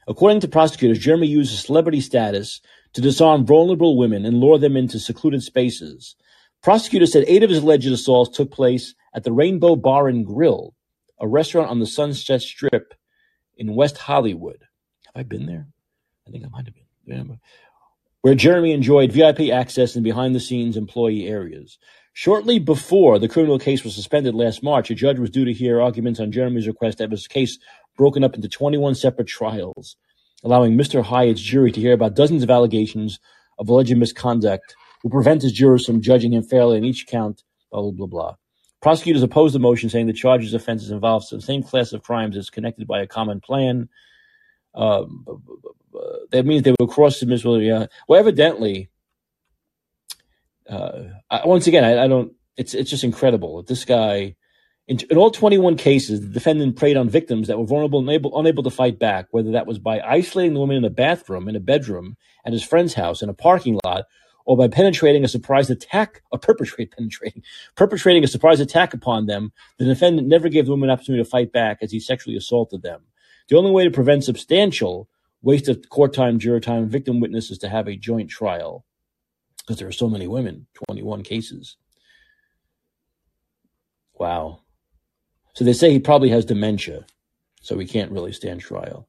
According 0.07 0.41
to 0.41 0.47
prosecutors, 0.47 0.99
Jeremy 0.99 1.25
used 1.25 1.49
his 1.49 1.61
celebrity 1.61 1.99
status 1.99 2.61
to 2.93 3.01
disarm 3.01 3.43
vulnerable 3.43 3.97
women 3.97 4.23
and 4.23 4.39
lure 4.39 4.59
them 4.59 4.77
into 4.77 4.99
secluded 4.99 5.41
spaces. 5.41 6.15
Prosecutors 6.61 7.11
said 7.11 7.25
eight 7.27 7.41
of 7.41 7.49
his 7.49 7.63
alleged 7.63 7.87
assaults 7.87 8.37
took 8.37 8.51
place 8.51 8.93
at 9.15 9.23
the 9.23 9.33
Rainbow 9.33 9.75
Bar 9.75 10.07
and 10.07 10.23
Grill, 10.23 10.75
a 11.19 11.27
restaurant 11.27 11.71
on 11.71 11.79
the 11.79 11.87
Sunset 11.87 12.41
Strip 12.41 12.93
in 13.57 13.73
West 13.73 13.97
Hollywood. 13.97 14.61
Have 15.07 15.15
I 15.15 15.23
been 15.23 15.47
there? 15.47 15.65
I 16.27 16.31
think 16.31 16.45
I 16.45 16.49
might 16.49 16.67
have 16.67 16.75
been. 16.75 17.27
Yeah. 17.27 17.35
Where 18.21 18.35
Jeremy 18.35 18.73
enjoyed 18.73 19.11
VIP 19.11 19.51
access 19.51 19.95
and 19.95 20.03
behind 20.03 20.35
the 20.35 20.39
scenes 20.39 20.77
employee 20.77 21.27
areas. 21.27 21.79
Shortly 22.13 22.59
before 22.59 23.19
the 23.19 23.27
criminal 23.27 23.59
case 23.59 23.83
was 23.83 23.93
suspended 23.93 24.35
last 24.35 24.63
March, 24.63 24.89
a 24.89 24.95
judge 24.95 25.19
was 25.19 25.29
due 25.29 25.43
to 25.43 25.51
hear 25.51 25.81
arguments 25.81 26.21
on 26.21 26.31
Jeremy's 26.31 26.65
request 26.65 26.99
to 26.99 27.03
have 27.03 27.11
his 27.11 27.27
case 27.27 27.59
broken 27.97 28.23
up 28.23 28.35
into 28.35 28.47
21 28.47 28.95
separate 28.95 29.27
trials, 29.27 29.95
allowing 30.43 30.77
Mr. 30.77 31.03
Hyatt's 31.03 31.41
jury 31.41 31.71
to 31.71 31.79
hear 31.79 31.93
about 31.93 32.15
dozens 32.15 32.43
of 32.43 32.49
allegations 32.49 33.19
of 33.57 33.69
alleged 33.69 33.97
misconduct 33.97 34.75
will 35.03 35.11
prevent 35.11 35.41
his 35.41 35.51
jurors 35.51 35.85
from 35.85 36.01
judging 36.01 36.33
him 36.33 36.43
fairly 36.43 36.77
on 36.77 36.83
each 36.83 37.07
count, 37.07 37.43
blah, 37.71 37.81
blah, 37.81 37.91
blah, 37.91 38.07
blah. 38.07 38.35
Prosecutors 38.81 39.23
opposed 39.23 39.55
the 39.55 39.59
motion, 39.59 39.89
saying 39.89 40.07
the 40.07 40.13
charges 40.13 40.53
offenses 40.53 40.91
involve 40.91 41.27
the 41.29 41.41
same 41.41 41.63
class 41.63 41.93
of 41.93 42.03
crimes 42.03 42.37
as 42.37 42.49
connected 42.49 42.87
by 42.87 43.01
a 43.01 43.07
common 43.07 43.39
plan. 43.39 43.89
Um, 44.75 45.25
that 46.31 46.45
means 46.45 46.63
they 46.63 46.73
will 46.79 46.87
cross 46.87 47.21
admissibility. 47.21 47.71
Uh, 47.71 47.87
well, 48.07 48.19
evidently, 48.19 48.89
uh, 50.69 51.03
I, 51.29 51.45
once 51.45 51.67
again, 51.67 51.83
I, 51.83 52.03
I, 52.03 52.07
don't. 52.07 52.33
It's 52.57 52.73
it's 52.73 52.89
just 52.89 53.03
incredible 53.03 53.57
that 53.57 53.67
this 53.67 53.85
guy 53.85 54.35
in, 54.87 54.99
in, 55.09 55.17
all 55.17 55.31
21 55.31 55.77
cases, 55.77 56.21
the 56.21 56.27
defendant 56.27 56.75
preyed 56.75 56.97
on 56.97 57.09
victims 57.09 57.47
that 57.47 57.57
were 57.57 57.65
vulnerable 57.65 57.99
and 57.99 58.07
unable, 58.07 58.39
unable 58.39 58.63
to 58.63 58.69
fight 58.69 58.99
back, 58.99 59.27
whether 59.31 59.51
that 59.51 59.65
was 59.65 59.79
by 59.79 59.99
isolating 60.01 60.53
the 60.53 60.59
woman 60.59 60.77
in 60.77 60.85
a 60.85 60.91
bathroom, 60.91 61.49
in 61.49 61.55
a 61.55 61.59
bedroom, 61.59 62.17
at 62.45 62.53
his 62.53 62.63
friend's 62.63 62.93
house, 62.93 63.21
in 63.21 63.29
a 63.29 63.33
parking 63.33 63.79
lot, 63.83 64.05
or 64.45 64.55
by 64.55 64.67
penetrating 64.67 65.23
a 65.23 65.27
surprise 65.27 65.71
attack, 65.71 66.21
a 66.31 66.37
perpetrate 66.37 66.91
penetrating, 66.97 67.41
perpetrating 67.75 68.23
a 68.23 68.27
surprise 68.27 68.59
attack 68.59 68.93
upon 68.93 69.25
them. 69.25 69.51
The 69.77 69.85
defendant 69.85 70.27
never 70.27 70.49
gave 70.49 70.65
the 70.65 70.71
woman 70.71 70.89
an 70.89 70.93
opportunity 70.93 71.23
to 71.23 71.29
fight 71.29 71.51
back 71.51 71.79
as 71.81 71.91
he 71.91 71.99
sexually 71.99 72.37
assaulted 72.37 72.83
them. 72.83 73.01
The 73.49 73.57
only 73.57 73.71
way 73.71 73.83
to 73.85 73.91
prevent 73.91 74.23
substantial 74.23 75.09
waste 75.41 75.67
of 75.67 75.89
court 75.89 76.13
time, 76.13 76.37
juror 76.39 76.59
time, 76.59 76.89
victim 76.89 77.19
witness 77.19 77.49
is 77.49 77.57
to 77.59 77.69
have 77.69 77.87
a 77.87 77.95
joint 77.95 78.29
trial 78.29 78.85
because 79.59 79.77
there 79.77 79.87
are 79.87 79.91
so 79.91 80.09
many 80.09 80.27
women, 80.27 80.67
21 80.87 81.23
cases. 81.23 81.77
Wow. 84.13 84.61
So 85.55 85.63
they 85.63 85.73
say 85.73 85.91
he 85.91 85.99
probably 85.99 86.29
has 86.29 86.45
dementia, 86.45 87.05
so 87.61 87.77
he 87.79 87.85
can't 87.87 88.11
really 88.11 88.33
stand 88.33 88.61
trial. 88.61 89.07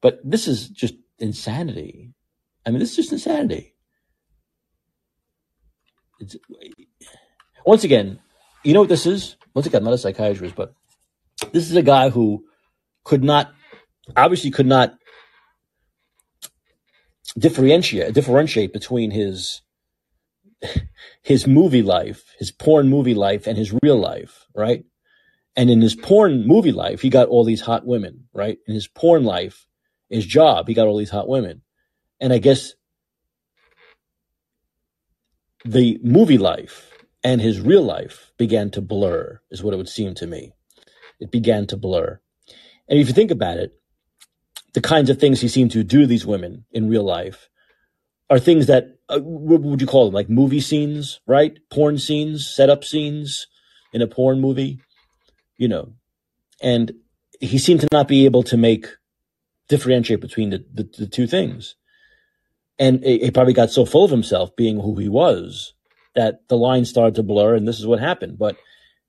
But 0.00 0.18
this 0.24 0.48
is 0.48 0.68
just 0.68 0.94
insanity. 1.18 2.14
I 2.64 2.70
mean, 2.70 2.78
this 2.78 2.90
is 2.90 2.96
just 2.96 3.12
insanity. 3.12 3.74
It's, 6.20 6.36
once 7.66 7.84
again, 7.84 8.18
you 8.64 8.72
know 8.72 8.80
what 8.80 8.88
this 8.88 9.06
is? 9.06 9.36
Once 9.54 9.66
again, 9.66 9.80
I'm 9.80 9.84
not 9.84 9.94
a 9.94 9.98
psychiatrist, 9.98 10.54
but 10.54 10.74
this 11.52 11.70
is 11.70 11.76
a 11.76 11.82
guy 11.82 12.08
who 12.08 12.44
could 13.04 13.22
not, 13.22 13.52
obviously, 14.16 14.50
could 14.50 14.66
not 14.66 14.94
differentiate 17.38 18.12
differentiate 18.12 18.72
between 18.72 19.10
his 19.12 19.62
his 21.22 21.46
movie 21.46 21.82
life, 21.82 22.24
his 22.38 22.50
porn 22.50 22.88
movie 22.88 23.14
life, 23.14 23.46
and 23.46 23.56
his 23.56 23.72
real 23.82 23.98
life, 23.98 24.46
right? 24.54 24.84
And 25.56 25.70
in 25.70 25.80
his 25.80 25.94
porn 25.94 26.46
movie 26.46 26.72
life, 26.72 27.00
he 27.00 27.10
got 27.10 27.28
all 27.28 27.44
these 27.44 27.60
hot 27.60 27.86
women, 27.86 28.28
right? 28.32 28.58
In 28.66 28.74
his 28.74 28.88
porn 28.88 29.24
life, 29.24 29.66
his 30.08 30.26
job, 30.26 30.68
he 30.68 30.74
got 30.74 30.86
all 30.86 30.98
these 30.98 31.10
hot 31.10 31.28
women. 31.28 31.62
And 32.20 32.32
I 32.32 32.38
guess 32.38 32.74
the 35.64 35.98
movie 36.02 36.38
life 36.38 36.90
and 37.22 37.40
his 37.40 37.60
real 37.60 37.82
life 37.82 38.32
began 38.38 38.70
to 38.70 38.80
blur, 38.80 39.40
is 39.50 39.62
what 39.62 39.74
it 39.74 39.76
would 39.76 39.88
seem 39.88 40.14
to 40.14 40.26
me. 40.26 40.52
It 41.18 41.30
began 41.30 41.66
to 41.68 41.76
blur. 41.76 42.20
And 42.88 42.98
if 42.98 43.08
you 43.08 43.14
think 43.14 43.30
about 43.30 43.58
it, 43.58 43.72
the 44.72 44.80
kinds 44.80 45.10
of 45.10 45.18
things 45.18 45.40
he 45.40 45.48
seemed 45.48 45.72
to 45.72 45.84
do 45.84 46.02
to 46.02 46.06
these 46.06 46.26
women 46.26 46.64
in 46.70 46.88
real 46.88 47.04
life 47.04 47.48
are 48.30 48.38
things 48.38 48.66
that 48.66 48.99
uh, 49.10 49.20
what 49.20 49.60
would 49.62 49.80
you 49.80 49.86
call 49.86 50.06
them? 50.06 50.14
Like 50.14 50.30
movie 50.30 50.60
scenes, 50.60 51.20
right? 51.26 51.58
Porn 51.70 51.98
scenes, 51.98 52.48
setup 52.48 52.84
scenes 52.84 53.46
in 53.92 54.02
a 54.02 54.06
porn 54.06 54.40
movie, 54.40 54.80
you 55.56 55.68
know. 55.68 55.92
And 56.62 56.92
he 57.40 57.58
seemed 57.58 57.80
to 57.80 57.88
not 57.90 58.08
be 58.08 58.24
able 58.24 58.42
to 58.44 58.56
make 58.56 58.86
differentiate 59.68 60.20
between 60.20 60.50
the, 60.50 60.64
the, 60.72 60.88
the 60.98 61.06
two 61.06 61.26
things. 61.26 61.76
And 62.78 63.04
he 63.04 63.30
probably 63.30 63.52
got 63.52 63.70
so 63.70 63.84
full 63.84 64.04
of 64.04 64.10
himself 64.10 64.56
being 64.56 64.80
who 64.80 64.96
he 64.96 65.08
was 65.08 65.74
that 66.14 66.48
the 66.48 66.56
lines 66.56 66.88
started 66.88 67.14
to 67.16 67.22
blur 67.22 67.54
and 67.54 67.68
this 67.68 67.78
is 67.78 67.86
what 67.86 68.00
happened. 68.00 68.38
But 68.38 68.56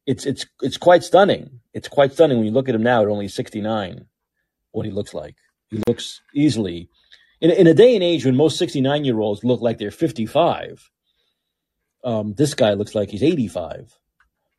it's 0.06 0.26
it's 0.26 0.46
it's 0.62 0.78
quite 0.78 1.04
stunning. 1.04 1.62
It's 1.74 1.88
quite 1.88 2.12
stunning 2.12 2.38
when 2.38 2.46
you 2.46 2.52
look 2.52 2.68
at 2.68 2.76
him 2.76 2.84
now 2.84 3.02
at 3.02 3.08
only 3.08 3.30
69, 3.30 4.06
what 4.72 4.86
he 4.86 4.92
looks 4.92 5.14
like. 5.14 5.36
He 5.70 5.82
looks 5.88 6.22
easily 6.34 6.90
in, 7.42 7.52
in 7.52 7.68
a 7.68 7.74
day 7.74 7.96
and 7.96 8.04
age 8.04 8.26
when 8.26 8.36
most 8.36 8.58
69 8.58 9.04
year 9.04 9.20
olds 9.20 9.44
look 9.44 9.62
like 9.62 9.78
they're 9.78 9.92
55, 9.92 10.90
um, 12.04 12.34
this 12.36 12.54
guy 12.54 12.74
looks 12.74 12.96
like 12.96 13.10
he's 13.10 13.24
85. 13.24 13.98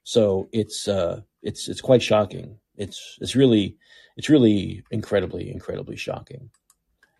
So 0.04 0.48
it's, 0.52 0.88
uh, 0.88 1.20
it's, 1.42 1.68
it's 1.68 1.80
quite 1.80 2.02
shocking. 2.02 2.58
It's, 2.76 3.18
it's 3.20 3.36
really, 3.36 3.76
it's 4.16 4.28
really 4.28 4.84
incredibly, 4.90 5.50
incredibly 5.50 5.96
shocking. 5.96 6.50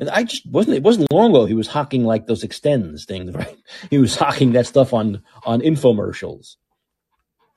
And 0.01 0.10
I 0.10 0.24
just 0.24 0.44
wasn't, 0.51 0.76
it 0.76 0.82
wasn't 0.82 1.12
long 1.12 1.30
ago 1.30 1.47
he 1.47 1.55
was 1.55 1.68
hawking 1.68 2.05
like 2.05 2.26
those 2.26 2.44
ExtenZe 2.44 3.05
things, 3.05 3.34
right? 3.34 3.56
He 3.89 3.98
was 3.98 4.16
hawking 4.16 4.52
that 4.52 4.66
stuff 4.66 4.93
on, 4.93 5.22
on 5.44 5.60
infomercials. 5.60 6.56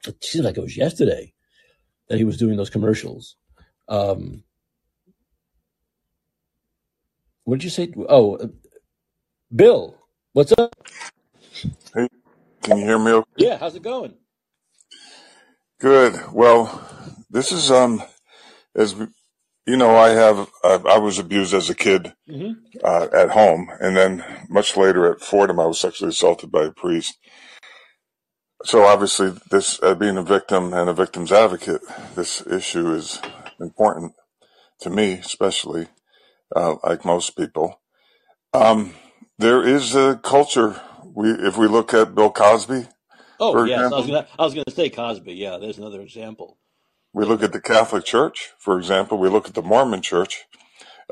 It 0.07 0.23
seems 0.23 0.45
like 0.45 0.57
it 0.57 0.61
was 0.61 0.77
yesterday 0.77 1.33
that 2.07 2.17
he 2.17 2.23
was 2.23 2.37
doing 2.37 2.57
those 2.57 2.69
commercials. 2.69 3.35
Um, 3.87 4.43
what 7.45 7.57
did 7.59 7.63
you 7.65 7.71
say? 7.71 7.91
Oh, 8.09 8.35
uh, 8.37 8.47
Bill, 9.55 9.97
what's 10.33 10.53
up? 10.57 10.75
Hey, 11.93 12.07
can 12.63 12.77
you 12.77 12.85
hear 12.85 12.99
me? 12.99 13.11
Okay? 13.11 13.29
Yeah, 13.37 13.57
how's 13.57 13.75
it 13.75 13.83
going? 13.83 14.15
Good. 15.79 16.33
Well, 16.33 16.87
this 17.29 17.51
is 17.51 17.71
um, 17.71 18.03
as 18.75 18.95
you 19.65 19.77
know, 19.77 19.95
I 19.95 20.09
have 20.09 20.49
I, 20.63 20.81
I 20.87 20.97
was 20.99 21.19
abused 21.19 21.53
as 21.53 21.69
a 21.69 21.75
kid 21.75 22.13
hmm 22.29 22.53
uh, 22.83 23.07
at 23.13 23.31
home, 23.31 23.69
and 23.81 23.95
then 23.97 24.23
much 24.49 24.77
later 24.77 25.11
at 25.11 25.21
Fordham, 25.21 25.59
I 25.59 25.65
was 25.65 25.79
sexually 25.79 26.09
assaulted 26.09 26.51
by 26.51 26.65
a 26.65 26.71
priest. 26.71 27.17
So 28.63 28.83
obviously, 28.83 29.33
this 29.51 29.79
uh, 29.83 29.95
being 29.95 30.17
a 30.17 30.23
victim 30.23 30.73
and 30.73 30.89
a 30.89 30.93
victim's 30.93 31.31
advocate, 31.31 31.81
this 32.15 32.45
issue 32.47 32.93
is 32.93 33.21
important 33.59 34.13
to 34.81 34.89
me, 34.89 35.13
especially 35.13 35.87
uh, 36.55 36.75
like 36.83 37.05
most 37.05 37.37
people. 37.37 37.81
Um, 38.53 38.93
there 39.39 39.63
is 39.63 39.95
a 39.95 40.17
culture. 40.23 40.81
We, 41.03 41.31
if 41.31 41.57
we 41.57 41.67
look 41.67 41.93
at 41.93 42.15
Bill 42.15 42.31
Cosby, 42.31 42.87
Oh 43.39 43.59
yes, 43.63 43.91
I 43.91 43.97
was 43.97 44.07
example, 44.07 44.27
I 44.39 44.43
was 44.43 44.53
gonna 44.53 44.65
say 44.71 44.89
Cosby. 44.89 45.33
Yeah, 45.33 45.57
there's 45.59 45.77
another 45.79 46.01
example. 46.01 46.57
we 47.13 47.25
look 47.25 47.43
at 47.43 47.53
the 47.53 47.61
Catholic 47.61 48.05
Church, 48.05 48.53
for 48.59 48.77
example, 48.77 49.17
we 49.17 49.29
look 49.29 49.47
at 49.47 49.55
the 49.55 49.61
Mormon 49.63 50.01
Church. 50.01 50.45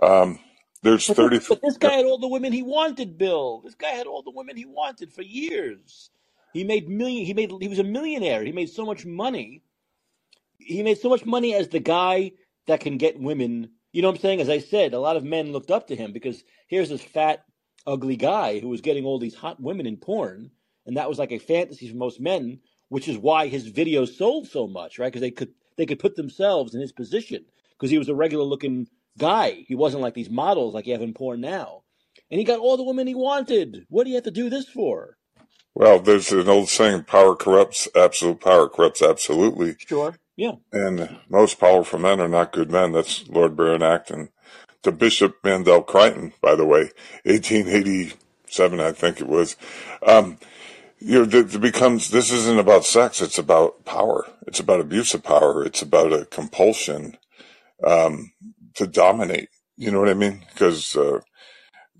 Um, 0.01 0.39
there's 0.83 1.09
But 1.09 1.19
this, 1.19 1.29
30, 1.29 1.39
but 1.49 1.61
this 1.61 1.77
guy 1.77 1.93
had 1.93 2.05
all 2.05 2.19
the 2.19 2.27
women 2.29 2.53
he 2.53 2.63
wanted, 2.63 3.17
Bill. 3.17 3.61
This 3.63 3.75
guy 3.75 3.89
had 3.89 4.07
all 4.07 4.23
the 4.23 4.31
women 4.31 4.57
he 4.57 4.65
wanted 4.65 5.13
for 5.13 5.21
years. 5.23 6.11
He 6.53 6.63
made 6.63 6.89
million. 6.89 7.25
He 7.25 7.33
made. 7.33 7.51
He 7.61 7.67
was 7.67 7.79
a 7.79 7.83
millionaire. 7.83 8.43
He 8.43 8.53
made 8.53 8.69
so 8.69 8.85
much 8.85 9.05
money. 9.05 9.63
He 10.59 10.83
made 10.83 10.99
so 10.99 11.09
much 11.09 11.25
money 11.25 11.55
as 11.55 11.69
the 11.69 11.79
guy 11.79 12.33
that 12.67 12.81
can 12.81 12.97
get 12.97 13.19
women 13.19 13.71
You 13.93 14.01
know 14.01 14.09
what 14.09 14.15
I'm 14.15 14.21
saying? 14.21 14.41
As 14.41 14.49
I 14.49 14.57
said, 14.57 14.93
a 14.93 14.99
lot 14.99 15.17
of 15.17 15.23
men 15.23 15.51
looked 15.51 15.69
up 15.69 15.87
to 15.87 15.95
him 15.95 16.11
because 16.11 16.43
here's 16.67 16.89
this 16.89 17.03
fat, 17.03 17.45
ugly 17.85 18.15
guy 18.15 18.59
who 18.59 18.67
was 18.67 18.81
getting 18.81 19.05
all 19.05 19.19
these 19.19 19.35
hot 19.35 19.61
women 19.61 19.85
in 19.85 19.97
porn, 19.97 20.49
and 20.87 20.97
that 20.97 21.07
was 21.07 21.19
like 21.19 21.31
a 21.31 21.37
fantasy 21.37 21.87
for 21.87 21.95
most 21.95 22.19
men, 22.19 22.59
which 22.89 23.07
is 23.07 23.17
why 23.19 23.47
his 23.47 23.71
videos 23.71 24.17
sold 24.17 24.47
so 24.47 24.67
much, 24.67 24.97
right? 24.97 25.07
Because 25.07 25.21
they 25.21 25.31
could 25.31 25.53
they 25.77 25.85
could 25.85 25.99
put 25.99 26.15
themselves 26.15 26.73
in 26.73 26.81
his 26.81 26.91
position 26.91 27.45
because 27.71 27.91
he 27.91 27.99
was 27.99 28.09
a 28.09 28.15
regular 28.15 28.43
looking 28.43 28.87
guy. 29.19 29.63
He 29.67 29.75
wasn't 29.75 30.01
like 30.01 30.15
these 30.15 30.29
models 30.29 30.73
like 30.73 30.87
you 30.87 30.93
have 30.93 31.01
in 31.03 31.13
porn 31.13 31.41
now, 31.41 31.83
and 32.31 32.39
he 32.39 32.45
got 32.45 32.59
all 32.59 32.77
the 32.77 32.83
women 32.83 33.05
he 33.05 33.15
wanted. 33.15 33.85
What 33.89 34.05
do 34.05 34.09
you 34.09 34.15
have 34.15 34.23
to 34.25 34.31
do 34.31 34.49
this 34.49 34.67
for? 34.67 35.17
Well, 35.75 35.99
there's 35.99 36.31
an 36.31 36.49
old 36.49 36.69
saying: 36.69 37.03
"Power 37.03 37.35
corrupts. 37.35 37.87
Absolute 37.95 38.41
power 38.41 38.67
corrupts 38.67 39.03
absolutely." 39.03 39.75
Sure. 39.87 40.17
Yeah. 40.35 40.53
And 40.71 41.19
most 41.29 41.59
powerful 41.59 41.99
men 41.99 42.19
are 42.19 42.27
not 42.27 42.53
good 42.53 42.71
men. 42.71 42.91
That's 42.91 43.27
Lord 43.27 43.55
Baron 43.55 43.83
Acton. 43.83 44.29
To 44.83 44.91
Bishop 44.91 45.41
Mandell 45.43 45.85
Creighton, 45.85 46.33
by 46.41 46.55
the 46.55 46.65
way, 46.65 46.91
1887, 47.23 48.79
I 48.81 48.91
think 48.91 49.21
it 49.21 49.27
was. 49.27 49.55
Um, 50.05 50.37
you 50.99 51.25
know, 51.25 51.39
it 51.39 51.61
becomes, 51.61 52.09
this 52.09 52.31
isn't 52.31 52.59
about 52.59 52.85
sex. 52.85 53.21
It's 53.21 53.37
about 53.37 53.85
power. 53.85 54.25
It's 54.47 54.59
about 54.59 54.81
abuse 54.81 55.13
of 55.13 55.23
power. 55.23 55.65
It's 55.65 55.81
about 55.81 56.13
a 56.13 56.25
compulsion, 56.25 57.17
um, 57.83 58.33
to 58.75 58.87
dominate. 58.87 59.49
You 59.77 59.91
know 59.91 59.99
what 59.99 60.09
I 60.09 60.15
mean? 60.15 60.45
Because, 60.53 60.95
uh, 60.97 61.21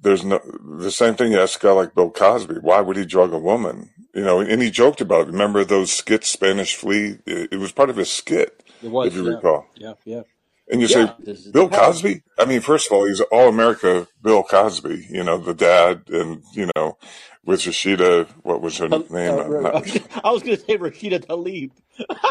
there's 0.04 0.24
no, 0.24 0.40
the 0.80 0.92
same 0.92 1.16
thing 1.16 1.32
you 1.32 1.40
ask 1.40 1.64
a 1.64 1.68
guy 1.68 1.74
like 1.74 1.96
Bill 1.96 2.12
Cosby. 2.12 2.56
Why 2.62 2.82
would 2.82 2.98
he 2.98 3.06
drug 3.06 3.34
a 3.34 3.40
woman? 3.40 3.90
You 4.14 4.22
know, 4.24 4.40
and 4.40 4.62
he 4.62 4.70
joked 4.70 5.02
about 5.02 5.28
it. 5.28 5.32
Remember 5.32 5.64
those 5.64 5.92
skits, 5.92 6.30
Spanish 6.30 6.76
Flea? 6.76 7.18
It, 7.26 7.54
it 7.54 7.58
was 7.58 7.72
part 7.72 7.90
of 7.90 7.96
his 7.98 8.12
skit, 8.12 8.64
It 8.84 8.92
was. 8.92 9.08
if 9.08 9.16
you 9.16 9.26
yeah. 9.28 9.36
recall. 9.36 9.66
Yeah. 9.76 9.94
Yeah. 10.06 10.22
And 10.70 10.82
you 10.82 10.88
Yeah. 10.88 11.08
say, 11.08 11.14
This 11.20 11.40
is 11.40 11.46
the 11.46 11.52
Bill. 11.52 11.70
Cosby? 11.70 12.22
I 12.38 12.46
mean, 12.46 12.62
first 12.62 12.88
of 12.88 12.94
all, 12.94 13.06
he's 13.08 13.22
all 13.22 13.50
America 13.50 14.08
Bill 14.22 14.44
Cosby, 14.44 15.08
you 15.10 15.24
know, 15.24 15.38
the 15.38 15.54
dad, 15.54 16.04
and, 16.10 16.44
you 16.54 16.70
know, 16.76 16.98
with 17.46 17.62
Rashida, 17.62 18.28
what 18.44 18.62
was 18.62 18.78
her 18.78 18.86
Uh, 18.86 19.00
name? 19.10 19.40
uh, 19.40 19.60
Not- 19.72 19.98
I 20.26 20.32
was 20.32 20.44
going 20.44 20.56
to 20.58 20.64
say 20.64 20.78
Rashida 20.78 21.26
Tlaib. 21.26 21.72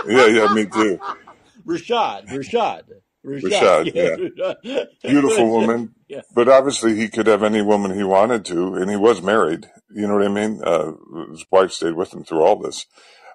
yeah, 0.06 0.26
yeah, 0.26 0.54
me 0.54 0.66
too. 0.66 0.98
Rashad. 1.66 2.28
Rashad. 2.28 2.82
Rashad, 3.24 3.92
yeah. 3.94 4.84
Beautiful 5.02 5.50
woman. 5.60 5.94
Yeah. 6.08 6.22
But 6.34 6.48
obviously, 6.48 6.96
he 6.96 7.08
could 7.08 7.26
have 7.26 7.42
any 7.42 7.62
woman 7.62 7.94
he 7.96 8.02
wanted 8.04 8.44
to, 8.46 8.74
and 8.74 8.90
he 8.90 8.96
was 8.96 9.22
married. 9.22 9.70
You 9.94 10.06
know 10.08 10.14
what 10.14 10.24
I 10.24 10.28
mean? 10.28 10.60
Uh, 10.62 10.92
his 11.30 11.44
wife 11.50 11.72
stayed 11.72 11.94
with 11.94 12.12
him 12.12 12.24
through 12.24 12.42
all 12.42 12.56
this. 12.56 12.86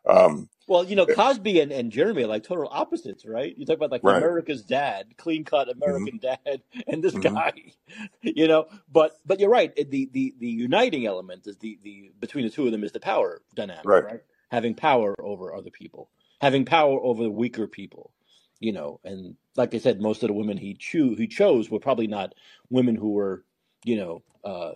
Um, 0.06 0.50
Well, 0.68 0.84
you 0.84 0.96
know, 0.96 1.06
Cosby 1.06 1.60
and, 1.62 1.72
and 1.72 1.92
Jeremy 1.92 2.24
are 2.24 2.28
like 2.28 2.44
total 2.44 2.68
opposites, 2.72 3.26
right? 3.26 3.54
You 3.58 3.66
talk 3.66 3.78
about 3.78 3.92
like 3.92 4.04
Right. 4.04 4.18
America's 4.18 4.64
dad, 4.64 5.16
clean 5.18 5.44
cut 5.46 5.70
American 5.70 6.18
dad, 6.18 6.62
and 6.88 7.04
this 7.04 7.14
Mhm. 7.14 7.34
guy, 7.34 7.54
you 8.22 8.48
know. 8.48 8.66
But 8.92 9.18
but 9.26 9.40
you're 9.40 9.50
right. 9.50 9.74
The 9.76 10.10
the 10.12 10.34
the 10.40 10.48
uniting 10.48 11.06
element 11.06 11.48
is 11.48 11.58
the 11.58 11.80
the 11.84 12.12
between 12.20 12.44
the 12.46 12.50
two 12.52 12.66
of 12.66 12.72
them 12.72 12.84
is 12.84 12.92
the 12.92 13.00
power 13.00 13.42
dynamic, 13.56 13.86
Right. 13.86 14.04
right? 14.04 14.20
Having 14.50 14.76
power 14.76 15.14
over 15.22 15.54
other 15.54 15.72
people, 15.72 16.10
having 16.42 16.64
power 16.66 17.00
over 17.02 17.24
the 17.24 17.32
weaker 17.32 17.68
people, 17.68 18.12
you 18.60 18.74
know. 18.74 19.00
And 19.04 19.36
like 19.56 19.74
I 19.76 19.80
said, 19.80 20.02
most 20.02 20.24
of 20.24 20.28
the 20.28 20.34
women 20.34 20.58
he 20.58 20.76
cho- 20.76 21.16
he 21.16 21.28
chose 21.28 21.70
were 21.70 21.80
probably 21.80 22.08
not 22.08 22.36
women 22.70 22.96
who 22.96 23.12
were, 23.14 23.46
you 23.86 23.98
know, 23.98 24.24
uh, 24.44 24.74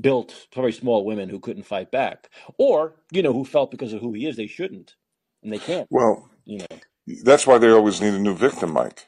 built 0.00 0.48
very 0.54 0.72
small 0.72 1.04
women 1.04 1.28
who 1.30 1.40
couldn't 1.40 1.64
fight 1.64 1.90
back, 1.92 2.30
or 2.58 2.96
you 3.12 3.22
know, 3.22 3.32
who 3.32 3.44
felt 3.44 3.70
because 3.70 3.92
of 3.92 4.00
who 4.02 4.12
he 4.14 4.26
is 4.26 4.36
they 4.36 4.46
shouldn't, 4.48 4.96
and 5.42 5.52
they 5.52 5.60
can't. 5.60 5.88
well, 5.90 6.30
You 6.46 6.60
know. 6.60 6.80
that's 7.24 7.46
why 7.46 7.58
they 7.58 7.70
always 7.70 8.00
need 8.00 8.14
a 8.14 8.18
new 8.20 8.34
victim, 8.36 8.72
Mike. 8.72 9.06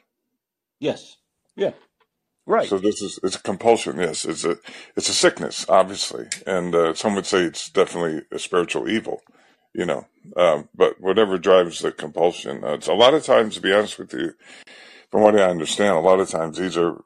Yes. 0.80 1.16
Yeah. 1.56 1.72
Right. 2.46 2.68
So 2.68 2.78
this 2.78 3.02
is 3.02 3.20
it's 3.22 3.36
a 3.36 3.42
compulsion. 3.42 3.98
Yes, 3.98 4.24
it's 4.24 4.44
a 4.44 4.58
it's 4.96 5.08
a 5.08 5.14
sickness, 5.14 5.66
obviously, 5.68 6.26
and 6.46 6.74
uh, 6.74 6.94
some 6.94 7.14
would 7.16 7.26
say 7.26 7.42
it's 7.42 7.70
definitely 7.70 8.22
a 8.32 8.38
spiritual 8.38 8.88
evil. 8.88 9.22
You 9.76 9.84
know, 9.84 10.06
um, 10.38 10.70
but 10.74 10.98
whatever 11.02 11.36
drives 11.36 11.80
the 11.80 11.92
compulsion, 11.92 12.64
uh, 12.64 12.72
it's 12.72 12.88
a 12.88 12.94
lot 12.94 13.12
of 13.12 13.24
times, 13.24 13.56
to 13.56 13.60
be 13.60 13.74
honest 13.74 13.98
with 13.98 14.14
you, 14.14 14.32
from 15.10 15.20
what 15.20 15.38
I 15.38 15.50
understand, 15.50 15.96
a 15.96 16.00
lot 16.00 16.18
of 16.18 16.30
times 16.30 16.56
these 16.56 16.78
are 16.78 17.02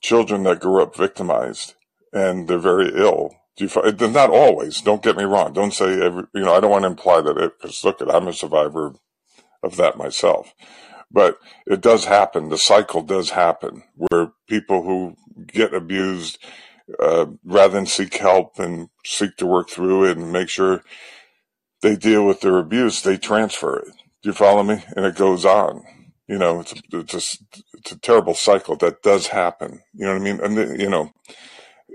children 0.00 0.42
that 0.44 0.60
grew 0.60 0.82
up 0.82 0.96
victimized 0.96 1.74
and 2.14 2.48
they're 2.48 2.58
very 2.58 2.90
ill. 2.94 3.34
Do 3.56 3.64
you 3.64 3.68
find, 3.68 4.00
not 4.00 4.30
always. 4.30 4.80
Don't 4.80 5.02
get 5.02 5.18
me 5.18 5.24
wrong. 5.24 5.52
Don't 5.52 5.74
say 5.74 6.00
every. 6.00 6.24
You 6.34 6.44
know, 6.44 6.54
I 6.54 6.60
don't 6.60 6.70
want 6.70 6.84
to 6.84 6.88
imply 6.88 7.20
that 7.20 7.36
it. 7.36 7.52
Because 7.58 7.84
look, 7.84 8.00
at 8.00 8.14
I'm 8.14 8.28
a 8.28 8.32
survivor 8.32 8.94
of 9.62 9.76
that 9.76 9.98
myself. 9.98 10.54
But 11.10 11.38
it 11.66 11.82
does 11.82 12.06
happen. 12.06 12.48
The 12.48 12.58
cycle 12.58 13.02
does 13.02 13.30
happen 13.30 13.82
where 13.94 14.32
people 14.48 14.82
who 14.82 15.16
get 15.46 15.74
abused, 15.74 16.38
uh, 16.98 17.26
rather 17.44 17.74
than 17.74 17.86
seek 17.86 18.16
help 18.16 18.58
and 18.58 18.88
seek 19.04 19.36
to 19.36 19.46
work 19.46 19.68
through 19.70 20.04
it 20.04 20.16
and 20.16 20.32
make 20.32 20.48
sure 20.48 20.82
they 21.82 21.96
deal 21.96 22.26
with 22.26 22.40
their 22.40 22.58
abuse, 22.58 23.02
they 23.02 23.16
transfer 23.18 23.78
it. 23.80 23.88
Do 24.22 24.30
you 24.30 24.32
follow 24.32 24.62
me? 24.62 24.84
And 24.96 25.06
it 25.06 25.16
goes 25.16 25.44
on. 25.44 25.84
You 26.28 26.38
know, 26.38 26.60
it's 26.60 26.72
a, 26.72 26.76
it's 26.92 27.14
a, 27.14 27.38
it's 27.78 27.92
a 27.92 27.98
terrible 28.00 28.34
cycle 28.34 28.76
that 28.78 29.02
does 29.02 29.28
happen. 29.28 29.80
You 29.94 30.06
know 30.06 30.12
what 30.14 30.22
I 30.22 30.24
mean? 30.24 30.40
And, 30.40 30.80
you 30.80 30.90
know, 30.90 31.12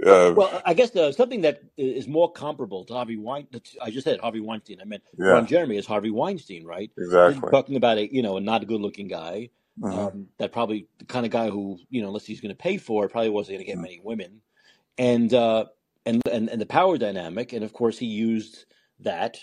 uh, 0.06 0.34
Well, 0.36 0.62
I 0.66 0.74
guess 0.74 0.96
uh, 0.96 1.12
something 1.12 1.42
that 1.42 1.62
is 1.78 2.08
more 2.08 2.32
comparable 2.32 2.86
to 2.86 2.94
Harvey 2.94 3.18
Weinstein. 3.18 3.62
I 3.82 3.92
just 3.92 4.06
said 4.06 4.20
Harvey 4.22 4.40
Weinstein. 4.40 4.80
I 4.82 4.86
meant 4.86 5.04
Yeah. 5.18 5.28
Ron 5.34 5.48
Jeremy 5.48 5.78
is 5.78 5.86
Harvey 5.86 6.12
Weinstein, 6.12 6.66
right? 6.66 6.92
exactly. 6.98 7.50
Talking 7.52 7.76
about 7.76 7.98
a 7.98 8.14
you 8.14 8.22
know 8.22 8.38
a 8.38 8.42
not 8.42 8.64
a 8.64 8.66
good 8.66 8.82
looking 8.82 9.08
guy. 9.08 9.50
Mhm. 9.82 9.94
Um, 9.94 10.28
that 10.38 10.52
probably 10.52 10.88
the 11.00 11.06
kind 11.06 11.26
of 11.26 11.32
guy 11.32 11.50
who 11.50 11.80
you 11.90 12.02
know 12.02 12.08
unless 12.10 12.26
he's 12.26 12.42
going 12.42 12.54
to 12.56 12.58
pay 12.58 12.78
for 12.78 13.06
it 13.06 13.10
probably 13.10 13.30
wasn't 13.30 13.58
going 13.58 13.66
to 13.66 13.72
get 13.72 13.78
Mhm. 13.80 13.84
many 13.84 14.02
women. 14.04 14.42
And 14.98 15.34
uh, 15.34 15.66
and 16.06 16.22
and 16.32 16.50
and 16.50 16.62
the 16.62 16.66
power 16.66 16.98
dynamic, 16.98 17.54
and 17.54 17.64
of 17.64 17.74
course 17.74 17.98
he 17.98 18.08
used 18.08 18.66
that 19.02 19.38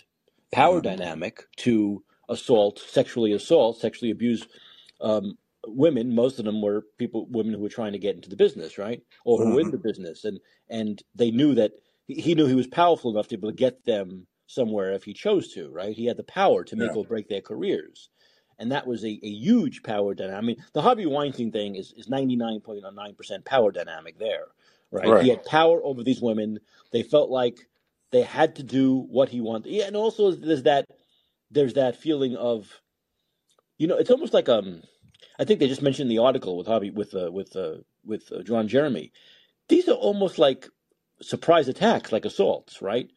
power 0.53 0.81
Mhm. 0.81 0.83
dynamic 0.83 1.45
to 1.59 2.05
assault, 2.29 2.79
sexually 2.81 3.33
assault, 3.33 3.79
sexually 3.81 4.13
abuse 4.13 4.47
um, 5.03 5.39
women. 5.69 6.15
Most 6.15 6.41
of 6.41 6.47
them 6.47 6.63
were 6.63 6.85
people, 6.99 7.27
women 7.31 7.55
who 7.55 7.61
were 7.61 7.71
trying 7.71 7.93
to 7.95 8.01
get 8.01 8.17
into 8.17 8.31
the 8.31 8.37
business, 8.37 8.79
right, 8.79 9.03
or 9.27 9.39
who 9.39 9.51
were 9.51 9.61
in 9.61 9.71
Mhm. 9.71 9.73
the 9.73 9.79
business, 9.79 10.25
and 10.25 10.41
and 10.71 11.03
they 11.17 11.33
knew 11.33 11.55
that 11.57 11.73
he 12.07 12.17
he 12.17 12.37
knew 12.37 12.47
he 12.47 12.57
was 12.57 12.69
powerful 12.69 13.13
enough 13.13 13.29
to 13.29 13.39
be 13.39 13.41
able 13.41 13.51
to 13.53 13.57
get 13.57 13.85
them 13.87 14.29
somewhere 14.49 14.93
if 14.95 15.05
he 15.05 15.15
chose 15.15 15.53
to, 15.55 15.71
right? 15.71 15.97
He 15.97 16.07
had 16.07 16.19
the 16.19 16.25
power 16.25 16.65
to 16.65 16.77
make 16.77 16.95
Yeah. 16.95 16.97
or 16.97 17.05
break 17.05 17.29
their 17.29 17.43
careers. 17.43 18.11
And 18.61 18.73
that 18.73 18.89
was 18.89 19.05
a, 19.05 19.21
a 19.23 19.29
huge 19.31 19.85
power 19.85 20.15
dynamic. 20.17 20.39
I 20.43 20.47
mean, 20.47 20.65
the 20.75 20.83
Harvey 20.83 21.07
Weinstein 21.07 21.53
thing 21.53 21.77
is, 21.77 21.93
is 21.97 22.09
99.9% 22.09 23.47
power 23.47 23.73
dynamic 23.73 24.19
there, 24.19 24.47
right? 24.93 25.15
Right. 25.15 25.19
He 25.19 25.29
had 25.29 25.45
power 25.45 25.85
over 25.85 26.03
these 26.05 26.23
women. 26.23 26.61
They 26.93 27.05
felt 27.05 27.31
like 27.31 27.68
they 28.11 28.23
had 28.23 28.57
to 28.57 28.63
do 28.63 29.07
what 29.11 29.29
he 29.29 29.41
wanted. 29.41 29.73
Yeah, 29.73 29.87
and 29.87 29.97
also 29.97 30.33
there's 30.33 30.63
that 30.65 30.87
there's 31.51 31.75
that 31.75 31.97
feeling 31.97 32.37
of, 32.37 32.81
you 33.79 33.87
know, 33.87 33.97
it's 33.97 34.11
almost 34.11 34.35
like 34.35 34.49
um, 34.49 34.83
I 35.39 35.45
think 35.45 35.61
they 35.61 35.69
just 35.69 35.83
mentioned 35.83 36.11
the 36.11 36.19
article 36.19 36.57
with 36.57 36.67
Harvey 36.67 36.91
with 36.91 37.15
uh, 37.15 37.31
with 37.31 37.57
uh, 37.57 37.77
with 38.05 38.31
uh, 38.33 38.43
John 38.43 38.69
Jeremy. 38.69 39.13
These 39.69 39.89
are 39.89 39.95
almost 39.95 40.39
like 40.39 40.69
surprise 41.21 41.69
attacks, 41.69 42.13
like 42.13 42.25
assaults, 42.25 42.81
right? 42.81 43.11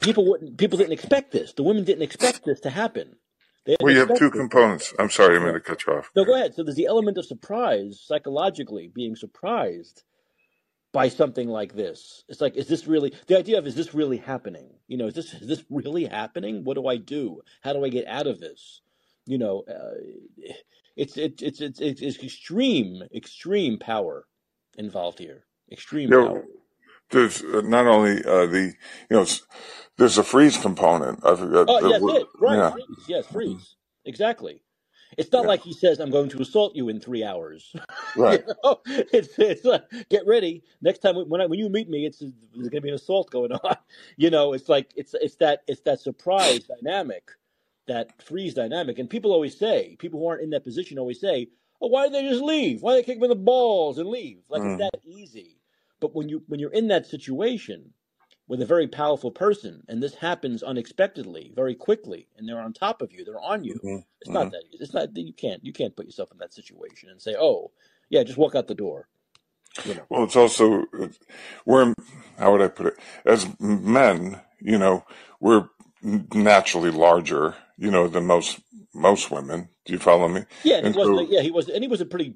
People 0.00 0.28
wouldn't, 0.28 0.58
people 0.58 0.78
didn't 0.78 0.92
expect 0.92 1.32
this. 1.32 1.52
The 1.52 1.62
women 1.62 1.84
didn't 1.84 2.02
expect 2.02 2.44
this 2.44 2.60
to 2.60 2.70
happen. 2.70 3.16
Well, 3.80 3.94
you 3.94 4.00
have 4.00 4.18
two 4.18 4.30
components. 4.30 4.92
I'm 4.98 5.08
sorry, 5.08 5.36
I'm 5.36 5.42
going 5.42 5.54
to 5.54 5.60
cut 5.60 5.86
you 5.86 5.94
off. 5.94 6.10
No, 6.14 6.24
go 6.24 6.34
ahead. 6.34 6.54
So 6.54 6.62
there's 6.62 6.76
the 6.76 6.84
element 6.84 7.16
of 7.16 7.24
surprise, 7.24 7.98
psychologically 8.04 8.90
being 8.94 9.16
surprised 9.16 10.02
by 10.94 11.10
something 11.10 11.48
like 11.50 11.74
this. 11.76 12.24
It's 12.30 12.42
like, 12.42 12.56
is 12.56 12.68
this 12.68 12.88
really 12.88 13.14
the 13.28 13.38
idea 13.38 13.58
of 13.58 13.68
is 13.68 13.76
this 13.76 13.94
really 13.94 14.18
happening? 14.18 14.70
You 14.88 14.98
know, 14.98 15.08
is 15.08 15.14
this 15.14 15.34
is 15.34 15.48
this 15.48 15.64
really 15.70 16.06
happening? 16.06 16.64
What 16.64 16.76
do 16.76 16.88
I 16.88 16.98
do? 16.98 17.42
How 17.62 17.74
do 17.74 17.84
I 17.84 17.90
get 17.90 18.08
out 18.08 18.28
of 18.28 18.40
this? 18.40 18.82
You 19.26 19.38
know, 19.38 19.64
uh, 19.68 20.54
it's, 20.96 21.18
it's 21.18 21.42
it's 21.42 21.62
it's 21.62 21.80
it's 22.02 22.24
extreme 22.24 23.04
extreme 23.14 23.78
power 23.78 24.26
involved 24.78 25.20
here. 25.20 25.46
Extreme 25.72 26.10
You 26.10 26.16
know, 26.16 26.28
power. 26.28 26.48
there's 27.10 27.42
uh, 27.42 27.62
not 27.64 27.86
only 27.86 28.24
uh, 28.24 28.46
the, 28.46 28.74
you 29.10 29.16
know, 29.16 29.26
there's 29.98 30.18
a 30.18 30.24
freeze 30.24 30.58
component. 30.58 31.24
I've, 31.26 31.42
uh, 31.42 31.66
Oh, 31.66 31.80
the 31.80 31.88
yes, 31.88 32.02
it 32.08 32.28
right. 32.40 32.56
yeah, 32.56 32.70
Freeze. 32.72 32.86
Yes, 33.08 33.26
freeze. 33.26 33.76
Exactly. 34.06 34.62
It's 35.18 35.32
not 35.32 35.42
Yeah. 35.42 35.48
like 35.48 35.62
he 35.62 35.72
says, 35.72 36.00
"I'm 36.00 36.10
going 36.10 36.28
to 36.30 36.42
assault 36.42 36.76
you 36.76 36.88
in 36.88 37.00
three 37.00 37.24
hours." 37.24 37.74
right. 38.16 38.44
You 38.46 38.54
know, 38.64 38.80
it's 38.86 39.38
it's 39.38 39.64
like 39.64 39.84
get 40.10 40.26
ready. 40.26 40.62
Next 40.82 41.00
time 41.00 41.16
when 41.16 41.40
I, 41.40 41.46
when 41.46 41.58
you 41.58 41.68
meet 41.68 41.88
me, 41.88 42.06
it's 42.06 42.18
there's 42.20 42.68
going 42.68 42.70
to 42.72 42.80
be 42.82 42.88
an 42.90 42.94
assault 42.94 43.30
going 43.30 43.52
on. 43.64 43.76
You 44.16 44.30
know, 44.30 44.52
it's 44.52 44.68
like 44.68 44.92
it's 44.96 45.14
it's 45.20 45.36
that 45.36 45.62
it's 45.68 45.82
that 45.82 46.00
surprise 46.00 46.64
dynamic, 46.64 47.30
that 47.86 48.22
freeze 48.22 48.54
dynamic. 48.54 48.98
And 48.98 49.10
people 49.10 49.32
always 49.32 49.56
say, 49.58 49.96
people 49.98 50.20
who 50.20 50.28
aren't 50.28 50.42
in 50.42 50.50
that 50.50 50.64
position 50.64 50.98
always 50.98 51.20
say, 51.20 51.48
"Oh, 51.80 51.88
why 51.88 52.04
did 52.04 52.14
they 52.14 52.28
just 52.28 52.42
leave? 52.42 52.82
Why 52.82 52.94
did 52.94 53.04
they 53.04 53.06
kick 53.06 53.16
them 53.18 53.24
in 53.24 53.30
the 53.38 53.44
balls 53.44 53.98
and 53.98 54.08
leave? 54.08 54.42
Like 54.48 54.62
Mm. 54.62 54.74
it's 54.80 54.90
that 54.90 55.00
easy." 55.04 55.58
But 56.00 56.14
when 56.14 56.28
you 56.28 56.42
when 56.48 56.60
you're 56.60 56.72
in 56.72 56.88
that 56.88 57.06
situation 57.06 57.92
with 58.46 58.60
a 58.60 58.66
very 58.66 58.86
powerful 58.86 59.30
person, 59.30 59.82
and 59.88 60.02
this 60.02 60.14
happens 60.14 60.62
unexpectedly, 60.62 61.52
very 61.54 61.74
quickly, 61.74 62.28
and 62.36 62.48
they're 62.48 62.60
on 62.60 62.72
top 62.72 63.00
of 63.02 63.12
you, 63.12 63.24
they're 63.24 63.40
on 63.40 63.64
you. 63.64 63.74
Mhm. 63.82 64.04
It's 64.20 64.30
not 64.30 64.50
that 64.52 64.64
easy. 64.72 64.84
It's 64.84 64.94
not 64.94 65.16
you 65.16 65.32
can't 65.32 65.64
you 65.64 65.72
can't 65.72 65.96
put 65.96 66.06
yourself 66.06 66.30
in 66.32 66.38
that 66.38 66.52
situation 66.54 67.08
and 67.10 67.20
say, 67.20 67.34
"Oh, 67.38 67.72
Yeah, 68.10 68.22
just 68.22 68.38
walk 68.38 68.54
out 68.54 68.68
the 68.68 68.74
door. 68.74 69.08
You 69.84 69.94
know. 69.94 70.02
Well, 70.10 70.24
it's 70.24 70.36
also 70.36 70.84
we're 71.64 71.94
how 72.38 72.52
would 72.52 72.62
I 72.62 72.68
put 72.68 72.86
it? 72.86 72.96
As 73.24 73.48
men, 73.58 74.40
you 74.60 74.78
know, 74.78 75.04
we're 75.40 75.68
naturally 76.34 76.90
larger, 76.90 77.56
you 77.78 77.90
know, 77.90 78.08
than 78.08 78.26
most 78.26 78.60
most 78.94 79.30
women. 79.30 79.68
Do 79.84 79.92
you 79.92 79.98
follow 79.98 80.28
me? 80.28 80.44
Yeah, 80.62 80.76
and 80.76 80.86
And 80.86 80.94
he 80.94 80.98
wasn't. 80.98 81.18
so, 81.18 81.34
yeah, 81.34 81.40
he 81.42 81.50
was, 81.50 81.68
and 81.68 81.82
he 81.82 81.88
was 81.88 82.00
a 82.00 82.06
pretty 82.06 82.34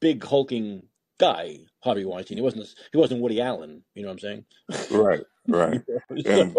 big 0.00 0.24
hulking 0.24 0.84
guy, 1.18 1.58
Harvey 1.80 2.04
Weinstein. 2.04 2.38
He 2.38 2.42
wasn't. 2.42 2.66
He 2.92 2.98
wasn't 2.98 3.20
Woody 3.20 3.40
Allen. 3.40 3.82
You 3.94 4.02
know 4.02 4.08
what 4.08 4.14
I'm 4.14 4.18
saying? 4.20 4.44
right, 4.90 5.24
right. 5.46 5.82
And 6.26 6.56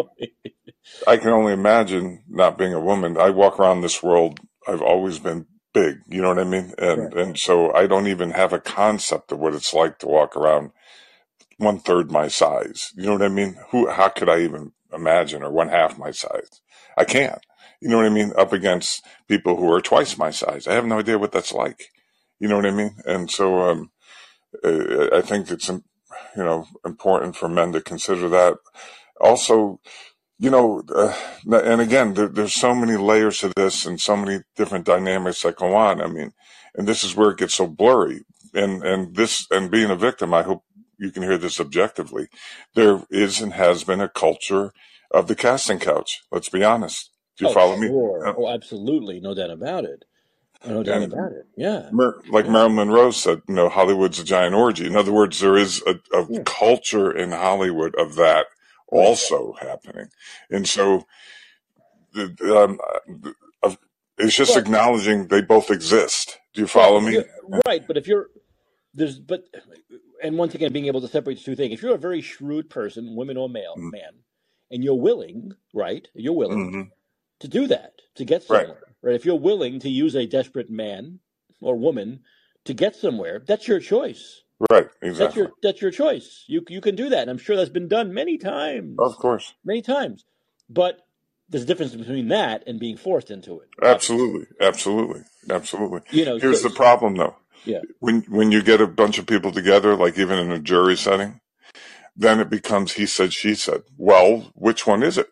I 1.08 1.18
can 1.18 1.30
only 1.30 1.54
imagine 1.54 2.24
not 2.28 2.58
being 2.58 2.74
a 2.74 2.80
woman. 2.80 3.18
I 3.18 3.30
walk 3.30 3.60
around 3.60 3.82
this 3.82 4.02
world. 4.02 4.40
I've 4.68 4.82
always 4.82 5.20
been 5.20 5.46
big. 5.74 6.00
You 6.08 6.22
know 6.22 6.30
what 6.30 6.40
I 6.40 6.44
mean? 6.44 6.74
And 6.78 7.14
right. 7.14 7.26
and 7.28 7.38
so 7.38 7.74
I 7.74 7.88
don't 7.88 8.08
even 8.08 8.32
have 8.32 8.54
a 8.54 8.60
concept 8.60 9.32
of 9.32 9.40
what 9.40 9.54
it's 9.54 9.74
like 9.74 10.00
to 10.00 10.08
walk 10.08 10.36
around 10.36 10.72
one 11.58 11.80
third 11.80 12.12
my 12.12 12.28
size. 12.28 12.92
You 12.96 13.06
know 13.06 13.14
what 13.14 13.22
I 13.22 13.30
mean? 13.30 13.58
Who? 13.70 13.90
How 13.90 14.10
could 14.10 14.30
I 14.30 14.42
even 14.42 14.72
imagine 14.94 15.44
or 15.44 15.52
one 15.52 15.70
half 15.70 15.98
my 15.98 16.12
size? 16.12 16.62
I 16.98 17.06
can't. 17.06 17.40
You 17.82 17.90
know 17.90 17.98
what 17.98 18.06
I 18.06 18.10
mean? 18.10 18.34
Up 18.38 18.54
against 18.54 19.04
people 19.28 19.58
who 19.58 19.72
are 19.72 19.82
twice 19.82 20.18
my 20.18 20.32
size. 20.32 20.68
I 20.68 20.74
have 20.74 20.86
no 20.86 21.00
idea 21.00 21.18
what 21.18 21.32
that's 21.32 21.54
like. 21.54 21.90
You 22.40 22.48
know 22.48 22.56
what 22.56 22.66
I 22.66 22.72
mean? 22.72 22.96
And 23.06 23.30
so 23.30 23.62
um, 23.62 23.92
I 24.64 25.22
think 25.24 25.50
it's 25.50 25.70
you 26.38 26.44
know 26.44 26.68
important 26.86 27.36
for 27.36 27.50
men 27.50 27.74
to 27.74 27.82
consider 27.82 28.30
that. 28.30 28.58
Also, 29.22 29.80
you 30.40 30.50
know, 30.50 30.84
uh, 30.96 31.16
and 31.52 31.82
again, 31.82 32.14
there, 32.16 32.28
there's 32.28 32.54
so 32.54 32.76
many 32.76 32.98
layers 32.98 33.40
to 33.40 33.54
this 33.56 33.86
and 33.86 34.00
so 34.02 34.18
many 34.18 34.40
different 34.56 34.86
dynamics 34.86 35.44
that 35.44 35.58
go 35.58 35.76
on. 35.76 36.02
I 36.02 36.08
mean, 36.08 36.34
and 36.76 36.88
this 36.88 37.04
is 37.04 37.16
where 37.16 37.32
it 37.32 37.38
gets 37.38 37.56
so 37.56 37.68
blurry. 37.68 38.22
And 38.54 38.84
and 38.84 39.16
this 39.16 39.48
and 39.52 39.72
being 39.72 39.92
a 39.92 39.96
victim, 39.96 40.34
I 40.34 40.44
hope 40.44 40.64
you 41.00 41.12
can 41.12 41.24
hear 41.24 41.38
this 41.38 41.60
objectively. 41.60 42.28
There 42.76 43.04
is 43.12 43.42
and 43.42 43.54
has 43.54 43.84
been 43.84 44.02
a 44.02 44.10
culture 44.10 44.74
of 45.12 45.28
the 45.28 45.36
casting 45.36 45.80
couch. 45.80 46.22
Let's 46.32 46.50
be 46.50 46.64
honest. 46.64 47.12
Do 47.38 47.46
you 47.46 47.50
Oh, 47.50 47.54
follow 47.54 47.78
me? 47.78 47.88
sure. 47.88 48.28
Uh, 48.28 48.34
Oh, 48.38 48.50
absolutely. 48.50 49.20
No 49.20 49.34
doubt 49.34 49.52
about 49.52 49.86
it. 49.86 50.06
No 50.66 50.84
doubt 50.84 51.04
about 51.04 51.34
it. 51.34 51.48
Yeah. 51.58 51.92
Mer- 51.92 52.22
like 52.30 52.48
Yeah. 52.48 52.50
Marilyn 52.50 52.76
Monroe 52.76 53.12
said, 53.12 53.42
you 53.48 53.56
know, 53.56 53.70
Hollywood's 53.70 54.20
a 54.20 54.24
giant 54.26 54.56
orgy. 54.56 54.88
In 54.88 54.96
other 54.98 55.14
words, 55.14 55.40
there 55.40 55.58
is 55.58 55.84
a, 55.88 55.96
a 56.18 56.28
Yeah. 56.28 56.44
culture 56.46 57.12
in 57.12 57.32
Hollywood 57.32 57.96
of 57.96 58.16
that 58.16 58.48
Right. 58.92 59.20
also 59.22 59.54
happening. 59.62 60.08
And 60.52 60.68
so 60.68 61.08
um, 62.18 62.80
uh, 63.64 63.76
it's 64.18 64.36
just 64.36 64.56
But 64.56 64.58
acknowledging 64.58 65.28
they 65.30 65.42
both 65.42 65.72
exist. 65.72 66.40
Do 66.54 66.62
you 66.62 66.68
follow 66.68 67.02
me? 67.02 67.20
right, 67.68 67.88
but 67.88 67.98
if 67.98 68.08
you're 68.08 68.28
there's 68.94 69.20
but 69.20 69.46
and 70.24 70.38
once 70.38 70.56
again 70.56 70.74
being 70.74 70.88
able 70.88 71.02
to 71.02 71.10
separate 71.10 71.38
the 71.40 71.44
two 71.44 71.56
things. 71.56 71.74
If 71.74 71.84
you're 71.84 71.96
a 71.96 72.00
very 72.00 72.22
shrewd 72.22 72.70
person, 72.70 73.16
woman 73.16 73.38
or 73.38 73.50
male, 73.50 73.78
Mm-hmm. 73.78 73.92
man, 73.92 74.24
and 74.72 74.84
you're 74.84 74.96
willing, 75.00 75.54
right? 75.74 76.08
You're 76.16 76.34
willing 76.34 76.72
hmm 76.72 76.82
to 77.42 77.50
do 77.50 77.68
that, 77.68 77.94
to 78.16 78.26
get 78.26 78.44
Right, 78.50 78.68
somewhere. 78.68 78.91
Right? 79.02 79.16
If 79.16 79.26
you're 79.26 79.36
willing 79.40 79.80
to 79.80 79.90
use 79.90 80.16
a 80.16 80.26
desperate 80.28 80.70
man 80.70 81.20
or 81.60 81.76
woman 81.76 82.22
to 82.66 82.74
get 82.74 82.96
somewhere, 82.96 83.42
that's 83.46 83.68
your 83.68 83.80
choice. 83.80 84.42
right, 84.70 84.88
That's 85.02 85.12
exactly. 85.20 85.42
your 85.42 85.52
that's 85.64 85.82
your 85.82 85.92
choice. 85.92 86.44
You 86.48 86.64
you 86.70 86.82
can 86.82 86.96
do 86.96 87.10
that. 87.10 87.22
And 87.22 87.30
I'm 87.32 87.38
sure 87.40 87.56
that's 87.56 87.70
been 87.70 87.88
done 87.88 88.14
many 88.14 88.38
times. 88.38 88.96
Of 89.00 89.18
course. 89.18 89.54
Many 89.66 89.82
times. 89.82 90.26
But 90.70 91.02
there's 91.50 91.64
a 91.64 91.68
difference 91.68 91.96
between 91.96 92.28
that 92.30 92.64
and 92.68 92.80
being 92.80 92.96
forced 92.98 93.30
into 93.32 93.60
it. 93.60 93.70
Absolutely. 93.84 94.46
Absolutely. 94.62 95.22
Absolutely. 95.50 96.02
You 96.12 96.26
know, 96.26 96.38
Here's 96.38 96.62
so, 96.62 96.70
the 96.70 96.76
problem 96.76 97.16
though. 97.16 97.36
yeah. 97.66 97.82
When, 98.00 98.22
when 98.30 98.52
you 98.52 98.62
get 98.64 98.80
a 98.80 98.88
bunch 98.88 99.18
of 99.18 99.26
people 99.26 99.52
together, 99.52 99.96
like 99.96 100.18
even 100.18 100.38
in 100.40 100.52
a 100.52 100.60
jury 100.60 100.96
setting, 100.96 101.42
then 102.16 102.40
it 102.40 102.50
becomes 102.50 102.94
he 102.94 103.06
said, 103.06 103.34
she 103.34 103.56
said. 103.56 103.82
Well, 103.98 104.52
which 104.56 104.86
one 104.88 105.04
is 105.04 105.18
it? 105.18 105.28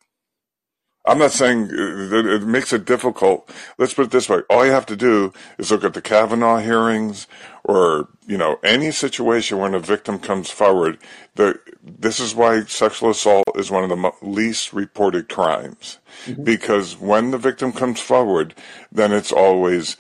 I'm 1.06 1.18
not 1.18 1.32
saying 1.32 1.66
uh, 1.66 2.08
that 2.10 2.26
it 2.26 2.44
makes 2.44 2.72
it 2.74 2.86
difficult. 2.86 3.50
Let's 3.78 3.94
put 3.94 4.06
it 4.06 4.12
this 4.12 4.30
way. 4.30 4.42
All 4.50 4.66
you 4.66 4.72
have 4.72 4.86
to 4.88 4.96
do 4.96 5.34
is 5.58 5.72
look 5.72 5.84
at 5.84 5.94
the 5.94 6.02
Kavanaugh 6.02 6.60
hearings 6.60 7.26
or, 7.64 8.10
you 8.28 8.38
know, 8.38 8.60
any 8.64 8.92
situation 8.92 9.58
when 9.58 9.74
a 9.74 9.80
victim 9.80 10.20
comes 10.20 10.50
forward. 10.50 11.00
The, 11.36 11.60
this 11.82 12.20
is 12.20 12.36
why 12.36 12.64
sexual 12.66 13.12
assault 13.12 13.46
is 13.56 13.72
one 13.72 13.84
of 13.84 13.90
the 13.90 14.12
least 14.22 14.74
reported 14.74 15.30
crimes. 15.30 16.00
hmm 16.26 16.44
Because 16.44 16.98
when 16.98 17.32
the 17.32 17.38
victim 17.38 17.72
comes 17.72 18.00
forward, 18.00 18.54
then 18.92 19.12
it's 19.12 19.32
always, 19.32 19.98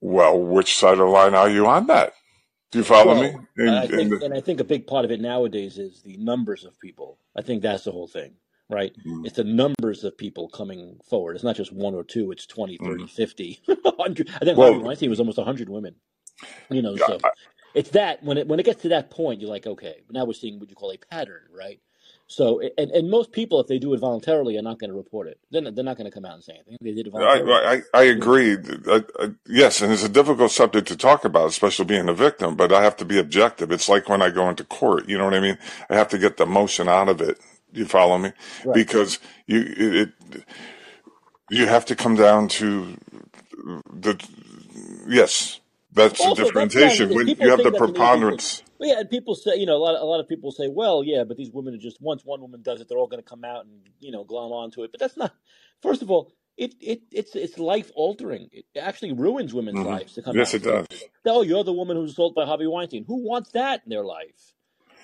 well, 0.00 0.38
which 0.38 0.76
side 0.76 0.94
of 0.94 0.98
the 0.98 1.04
line 1.06 1.34
are 1.34 1.48
you 1.48 1.66
on 1.66 1.86
that? 1.86 2.12
Do 2.72 2.78
you 2.78 2.84
follow 2.84 3.14
me? 3.14 3.30
Well, 3.30 3.46
and 3.56 3.70
I 3.70 3.86
think 3.86 4.12
and, 4.12 4.22
and 4.24 4.34
I 4.34 4.40
think 4.40 4.60
a 4.60 4.64
big 4.64 4.86
part 4.86 5.04
of 5.04 5.10
it 5.10 5.20
nowadays 5.20 5.78
is 5.78 6.02
the 6.02 6.16
numbers 6.16 6.64
of 6.64 6.78
people. 6.80 7.18
I 7.36 7.42
think 7.42 7.62
that's 7.62 7.84
the 7.84 7.92
whole 7.92 8.08
thing, 8.08 8.34
right? 8.70 8.92
mm, 9.06 9.26
It's 9.26 9.36
the 9.36 9.44
numbers 9.44 10.04
of 10.04 10.18
people 10.18 10.48
coming 10.48 10.98
forward. 11.08 11.36
It's 11.36 11.44
not 11.44 11.56
just 11.56 11.72
one 11.72 11.94
or 11.94 12.04
two, 12.04 12.32
it's 12.32 12.46
20, 12.46 12.78
30, 12.78 13.04
mm. 13.04 13.10
50, 13.10 13.60
100. 13.82 14.30
I 14.34 14.44
think 14.44 14.58
well, 14.58 14.80
Weinstein 14.80 15.10
was 15.10 15.20
almost 15.20 15.38
100 15.38 15.68
women. 15.68 15.96
You 16.70 16.82
know, 16.82 16.96
yeah, 16.96 17.06
so 17.06 17.18
it's 17.74 17.90
that 17.90 18.22
when 18.22 18.38
it 18.38 18.48
when 18.48 18.60
it 18.60 18.64
gets 18.64 18.82
to 18.82 18.90
that 18.90 19.10
point, 19.10 19.40
you're 19.40 19.50
like, 19.50 19.66
okay, 19.66 20.04
now 20.10 20.24
we're 20.24 20.32
seeing 20.34 20.58
what 20.60 20.70
you 20.70 20.76
call 20.76 20.92
a 20.92 20.98
pattern, 20.98 21.42
right? 21.56 21.80
So, 22.28 22.60
and, 22.78 22.90
and 22.90 23.10
most 23.10 23.32
people, 23.32 23.60
if 23.60 23.68
they 23.68 23.78
do 23.78 23.94
it 23.94 24.00
voluntarily, 24.00 24.58
are 24.58 24.62
not 24.62 24.78
going 24.80 24.90
to 24.90 24.96
report 24.96 25.28
it. 25.28 25.38
They're 25.50 25.62
not, 25.62 25.74
they're 25.76 25.84
not 25.84 25.96
going 25.96 26.10
to 26.10 26.14
come 26.14 26.24
out 26.24 26.34
and 26.34 26.44
say 26.44 26.54
anything. 26.54 26.78
They 26.82 26.92
did 26.92 27.06
it 27.06 27.12
I, 27.14 27.40
voluntarily. 27.42 27.60
I, 27.64 27.82
I 27.94 28.04
know, 28.12 28.12
agree. 28.12 28.56
I, 28.88 29.04
I, 29.20 29.30
yes, 29.46 29.82
and 29.82 29.92
it's 29.92 30.04
a 30.04 30.08
difficult 30.08 30.52
subject 30.52 30.88
to 30.88 30.96
talk 30.96 31.24
about, 31.24 31.48
especially 31.48 31.86
being 31.86 32.08
a 32.08 32.14
victim, 32.14 32.56
but 32.56 32.72
I 32.72 32.82
have 32.82 32.96
to 32.98 33.04
be 33.04 33.18
objective. 33.18 33.72
It's 33.72 33.88
like 33.88 34.08
when 34.08 34.22
I 34.22 34.30
go 34.30 34.48
into 34.50 34.64
court, 34.64 35.08
you 35.08 35.18
know 35.18 35.24
what 35.24 35.34
I 35.34 35.40
mean? 35.40 35.58
I 35.90 35.96
have 35.96 36.08
to 36.08 36.18
get 36.18 36.36
the 36.36 36.44
emotion 36.44 36.88
out 36.88 37.08
of 37.08 37.20
it. 37.20 37.38
You 37.72 37.86
follow 37.86 38.18
me? 38.18 38.32
right. 38.64 38.72
Because 38.72 39.18
you, 39.46 39.60
it, 39.62 40.12
it 40.30 40.44
you 41.50 41.66
have 41.66 41.86
to 41.86 41.96
come 41.96 42.16
down 42.16 42.48
to 42.48 42.96
the, 43.92 44.22
yes, 45.08 45.60
that's 45.92 46.24
the 46.24 46.32
Also, 46.32 46.50
not 46.50 46.72
differentiation. 46.72 47.12
When 47.12 47.34
you 47.38 47.50
have 47.50 47.62
the 47.62 47.72
think 47.72 47.72
that's 47.72 47.88
an 47.88 47.96
easy 47.96 48.22
thing. 48.22 48.40
preponderance. 48.40 48.62
Well, 48.78 48.90
yeah, 48.90 49.00
and 49.00 49.10
people 49.10 49.34
say, 49.36 49.56
you 49.56 49.66
know, 49.66 49.76
a 49.76 49.78
lot 49.84 49.94
of, 49.96 50.02
a 50.02 50.06
lot 50.06 50.20
of 50.20 50.28
people 50.28 50.52
say, 50.52 50.68
well, 50.68 51.04
yeah, 51.04 51.24
but 51.24 51.36
these 51.38 51.50
women 51.52 51.74
are 51.74 51.78
just 51.78 52.00
once 52.02 52.24
one 52.24 52.40
woman 52.42 52.62
does 52.62 52.80
it, 52.80 52.88
they're 52.88 52.98
all 52.98 53.08
going 53.08 53.22
to 53.22 53.28
come 53.28 53.44
out 53.44 53.66
and 53.66 53.74
you 54.00 54.12
know 54.12 54.24
glom 54.24 54.52
onto 54.52 54.84
it. 54.84 54.92
But 54.92 55.00
that's 55.00 55.16
not. 55.18 55.34
First 55.82 56.02
of 56.02 56.10
all, 56.10 56.32
it 56.58 56.74
it 56.80 57.02
it's 57.12 57.36
it's 57.36 57.58
life 57.58 57.90
altering. 57.96 58.48
It 58.52 58.66
actually 58.80 59.12
ruins 59.12 59.54
women's 59.54 59.82
hmm 59.82 59.84
lives 59.84 60.14
to 60.14 60.22
come 60.22 60.38
Yes, 60.38 60.54
out 60.54 60.54
it 60.54 60.62
does. 60.62 60.86
oh, 61.26 61.42
you're 61.42 61.64
the 61.64 61.72
woman 61.74 61.96
who 61.96 62.02
was 62.02 62.12
assaulted 62.12 62.36
by 62.36 62.46
Harvey 62.46 62.66
Weinstein. 62.68 63.04
Who 63.06 63.24
wants 63.26 63.52
that 63.52 63.82
in 63.84 63.90
their 63.90 64.04
life? 64.04 64.54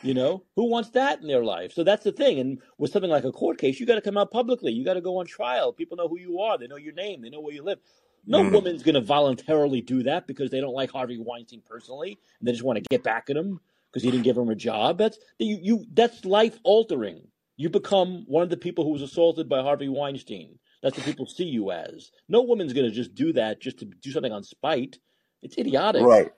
You 0.03 0.15
know, 0.15 0.45
who 0.57 0.69
wants 0.69 0.91
that 0.91 1.21
in 1.21 1.29
their 1.29 1.45
life? 1.45 1.73
So 1.73 1.85
that's 1.85 2.05
the 2.05 2.13
thing. 2.13 2.41
And 2.41 2.61
with 2.79 2.91
something 2.91 3.11
like 3.11 3.25
a 3.25 3.33
court 3.33 3.59
case, 3.59 3.79
you 3.79 3.87
got 3.87 3.95
to 3.95 4.01
come 4.01 4.19
out 4.19 4.33
publicly. 4.33 4.73
You 4.73 4.85
got 4.85 4.95
to 4.95 5.01
go 5.01 5.19
on 5.19 5.27
trial. 5.27 5.73
People 5.73 5.97
know 5.97 6.09
who 6.09 6.19
you 6.19 6.41
are. 6.41 6.59
They 6.59 6.67
know 6.67 6.77
your 6.77 6.95
name. 6.95 7.23
They 7.23 7.31
know 7.31 7.41
where 7.41 7.55
you 7.55 7.63
live. 7.63 7.79
No 8.27 8.43
hmm 8.43 8.49
woman's 8.49 8.83
going 8.83 8.95
to 8.97 9.01
voluntarily 9.01 9.81
do 9.81 10.03
that 10.05 10.27
because 10.27 10.51
they 10.51 10.61
don't 10.61 10.75
like 10.75 10.91
Harvey 10.91 11.19
Weinstein 11.19 11.63
personally, 11.65 12.19
and 12.39 12.49
they 12.49 12.53
just 12.53 12.65
want 12.65 12.79
to 12.79 12.85
get 12.91 13.03
back 13.03 13.31
at 13.31 13.37
him 13.37 13.61
because 13.91 14.03
he 14.03 14.11
didn't 14.11 14.25
give 14.25 14.37
them 14.37 14.49
a 14.51 14.55
job. 14.55 14.99
That's 14.99 15.19
you, 15.39 15.59
you. 15.61 15.85
That's 15.93 16.25
life 16.25 16.59
altering. 16.65 17.29
You 17.57 17.69
become 17.71 18.25
one 18.29 18.43
of 18.43 18.51
the 18.51 18.57
people 18.57 18.85
who 18.85 18.91
was 18.91 19.03
assaulted 19.03 19.49
by 19.49 19.63
Harvey 19.63 19.89
Weinstein. 19.89 20.59
That's 20.83 20.97
what 20.97 21.07
people 21.07 21.27
see 21.27 21.45
you 21.45 21.71
as. 21.71 22.11
No 22.29 22.43
woman's 22.43 22.73
going 22.73 22.87
to 22.89 22.95
just 22.95 23.15
do 23.15 23.33
that 23.35 23.61
just 23.61 23.79
to 23.79 23.85
do 23.85 24.11
something 24.11 24.33
on 24.33 24.43
spite. 24.45 24.99
It's 25.43 25.59
idiotic. 25.59 26.03
Right. 26.03 26.33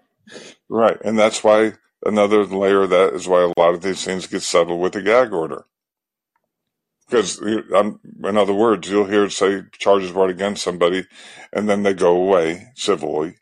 Right. 0.69 0.99
And 1.05 1.19
that's 1.19 1.45
why 1.45 1.74
another 2.05 2.44
layer 2.44 2.82
of 2.82 2.90
that 2.90 3.14
is 3.14 3.28
why 3.28 3.43
a 3.43 3.60
lot 3.60 3.74
of 3.74 3.82
these 3.82 4.05
things 4.05 4.26
get 4.26 4.43
settled 4.43 4.81
with 4.81 4.97
a 4.97 5.02
gag 5.02 5.32
order. 5.32 5.64
Because, 7.09 7.40
in 7.40 8.36
other 8.36 8.55
words, 8.55 8.89
you'll 8.89 9.06
hear 9.06 9.28
say 9.28 9.62
charges 9.72 10.12
brought 10.12 10.31
against 10.31 10.62
somebody, 10.62 11.06
and 11.52 11.68
then 11.68 11.82
they 11.82 11.93
go 11.93 12.16
away 12.16 12.68
civilly, 12.74 13.36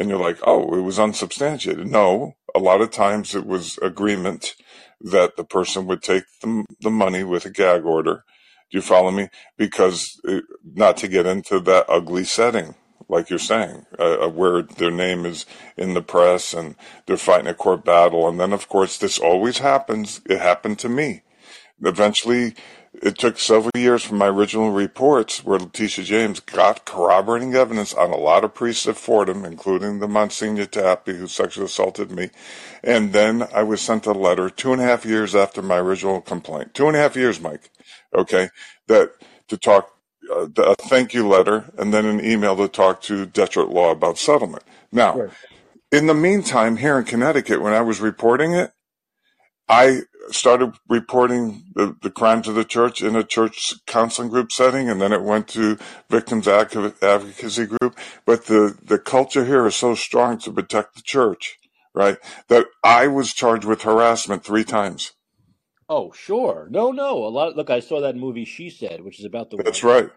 and 0.00 0.08
you're 0.08 0.18
like, 0.18 0.38
oh, 0.44 0.74
it 0.74 0.80
was 0.80 0.98
unsubstantiated. 0.98 1.86
No, 1.86 2.32
a 2.54 2.58
lot 2.58 2.80
of 2.80 2.90
times 2.90 3.34
it 3.34 3.46
was 3.46 3.78
agreement 3.78 4.54
that 5.00 5.36
the 5.36 5.44
person 5.44 5.86
would 5.86 6.02
take 6.02 6.24
the, 6.40 6.64
the 6.80 6.90
money 6.90 7.22
with 7.22 7.44
a 7.44 7.50
gag 7.50 7.84
order. 7.84 8.24
Do 8.70 8.78
you 8.78 8.82
follow 8.82 9.10
me? 9.10 9.28
Because 9.58 10.18
it, 10.24 10.44
not 10.64 10.96
to 10.98 11.08
get 11.08 11.26
into 11.26 11.60
that 11.60 11.86
ugly 11.90 12.24
setting, 12.24 12.74
like 13.12 13.30
you're 13.30 13.38
saying, 13.38 13.86
uh, 13.98 14.24
uh, 14.24 14.28
where 14.28 14.62
their 14.62 14.90
name 14.90 15.24
is 15.24 15.46
in 15.76 15.94
the 15.94 16.02
press 16.02 16.52
and 16.52 16.74
they're 17.06 17.16
fighting 17.16 17.46
a 17.46 17.54
court 17.54 17.84
battle, 17.84 18.26
and 18.28 18.40
then 18.40 18.52
of 18.52 18.68
course 18.68 18.98
this 18.98 19.18
always 19.18 19.58
happens. 19.58 20.20
It 20.28 20.40
happened 20.40 20.80
to 20.80 20.88
me 20.88 21.22
eventually 21.84 22.54
it 22.94 23.16
took 23.16 23.38
several 23.38 23.70
years 23.74 24.04
from 24.04 24.18
my 24.18 24.28
original 24.28 24.70
reports 24.70 25.44
where 25.44 25.58
Letitia 25.58 26.04
James 26.04 26.40
got 26.40 26.84
corroborating 26.84 27.54
evidence 27.54 27.94
on 27.94 28.10
a 28.10 28.16
lot 28.16 28.44
of 28.44 28.52
priests 28.52 28.86
at 28.86 28.96
Fordham, 28.96 29.44
including 29.46 29.98
the 29.98 30.08
Monsignor 30.08 30.66
Tappy 30.66 31.16
who 31.16 31.26
sexually 31.26 31.66
assaulted 31.66 32.10
me. 32.10 32.30
And 32.84 33.12
then 33.12 33.48
I 33.54 33.62
was 33.62 33.80
sent 33.80 34.06
a 34.06 34.12
letter 34.12 34.50
two 34.50 34.72
and 34.72 34.82
a 34.82 34.84
half 34.84 35.06
years 35.06 35.34
after 35.34 35.62
my 35.62 35.78
original 35.78 36.20
complaint. 36.20 36.74
Two 36.74 36.86
and 36.86 36.96
a 36.96 37.00
half 37.00 37.16
years, 37.16 37.40
Mike. 37.40 37.70
Okay. 38.14 38.50
That 38.88 39.12
to 39.48 39.56
talk, 39.56 39.96
uh, 40.32 40.62
a 40.62 40.74
thank 40.74 41.14
you 41.14 41.26
letter 41.28 41.70
and 41.78 41.92
then 41.92 42.06
an 42.06 42.24
email 42.24 42.56
to 42.56 42.68
talk 42.68 43.02
to 43.02 43.26
Detroit 43.26 43.68
Law 43.68 43.90
about 43.90 44.18
settlement. 44.18 44.64
Now, 44.90 45.16
in 45.90 46.06
the 46.06 46.14
meantime, 46.14 46.78
here 46.78 46.98
in 46.98 47.04
Connecticut, 47.04 47.60
when 47.60 47.72
I 47.72 47.82
was 47.82 48.00
reporting 48.00 48.54
it, 48.54 48.72
I 49.68 50.02
started 50.30 50.74
reporting 50.88 51.64
the, 51.74 51.96
the 52.02 52.10
crimes 52.10 52.48
of 52.48 52.54
the 52.54 52.64
church 52.64 53.02
in 53.02 53.16
a 53.16 53.24
church 53.24 53.74
counseling 53.86 54.28
group 54.28 54.52
setting, 54.52 54.88
and 54.88 55.00
then 55.00 55.12
it 55.12 55.22
went 55.22 55.48
to 55.48 55.78
victims 56.08 56.46
advocacy 56.48 57.66
group. 57.66 57.98
But 58.24 58.46
the, 58.46 58.76
the 58.82 58.98
culture 58.98 59.44
here 59.44 59.66
is 59.66 59.76
so 59.76 59.94
strong 59.94 60.38
to 60.38 60.52
protect 60.52 60.94
the 60.94 61.02
church, 61.02 61.58
right? 61.94 62.18
That 62.48 62.66
I 62.82 63.06
was 63.06 63.32
charged 63.32 63.64
with 63.64 63.82
harassment 63.82 64.44
three 64.44 64.64
times. 64.64 65.12
Oh, 65.88 66.12
sure. 66.12 66.68
No, 66.70 66.90
no. 66.92 67.24
A 67.24 67.28
lot. 67.28 67.56
look, 67.56 67.70
I 67.70 67.80
saw 67.80 68.00
that 68.00 68.16
movie. 68.16 68.44
She 68.44 68.70
said, 68.70 69.02
which 69.02 69.18
is 69.18 69.24
about 69.24 69.50
the. 69.50 69.56
That's 69.58 69.84
right. 69.84 70.10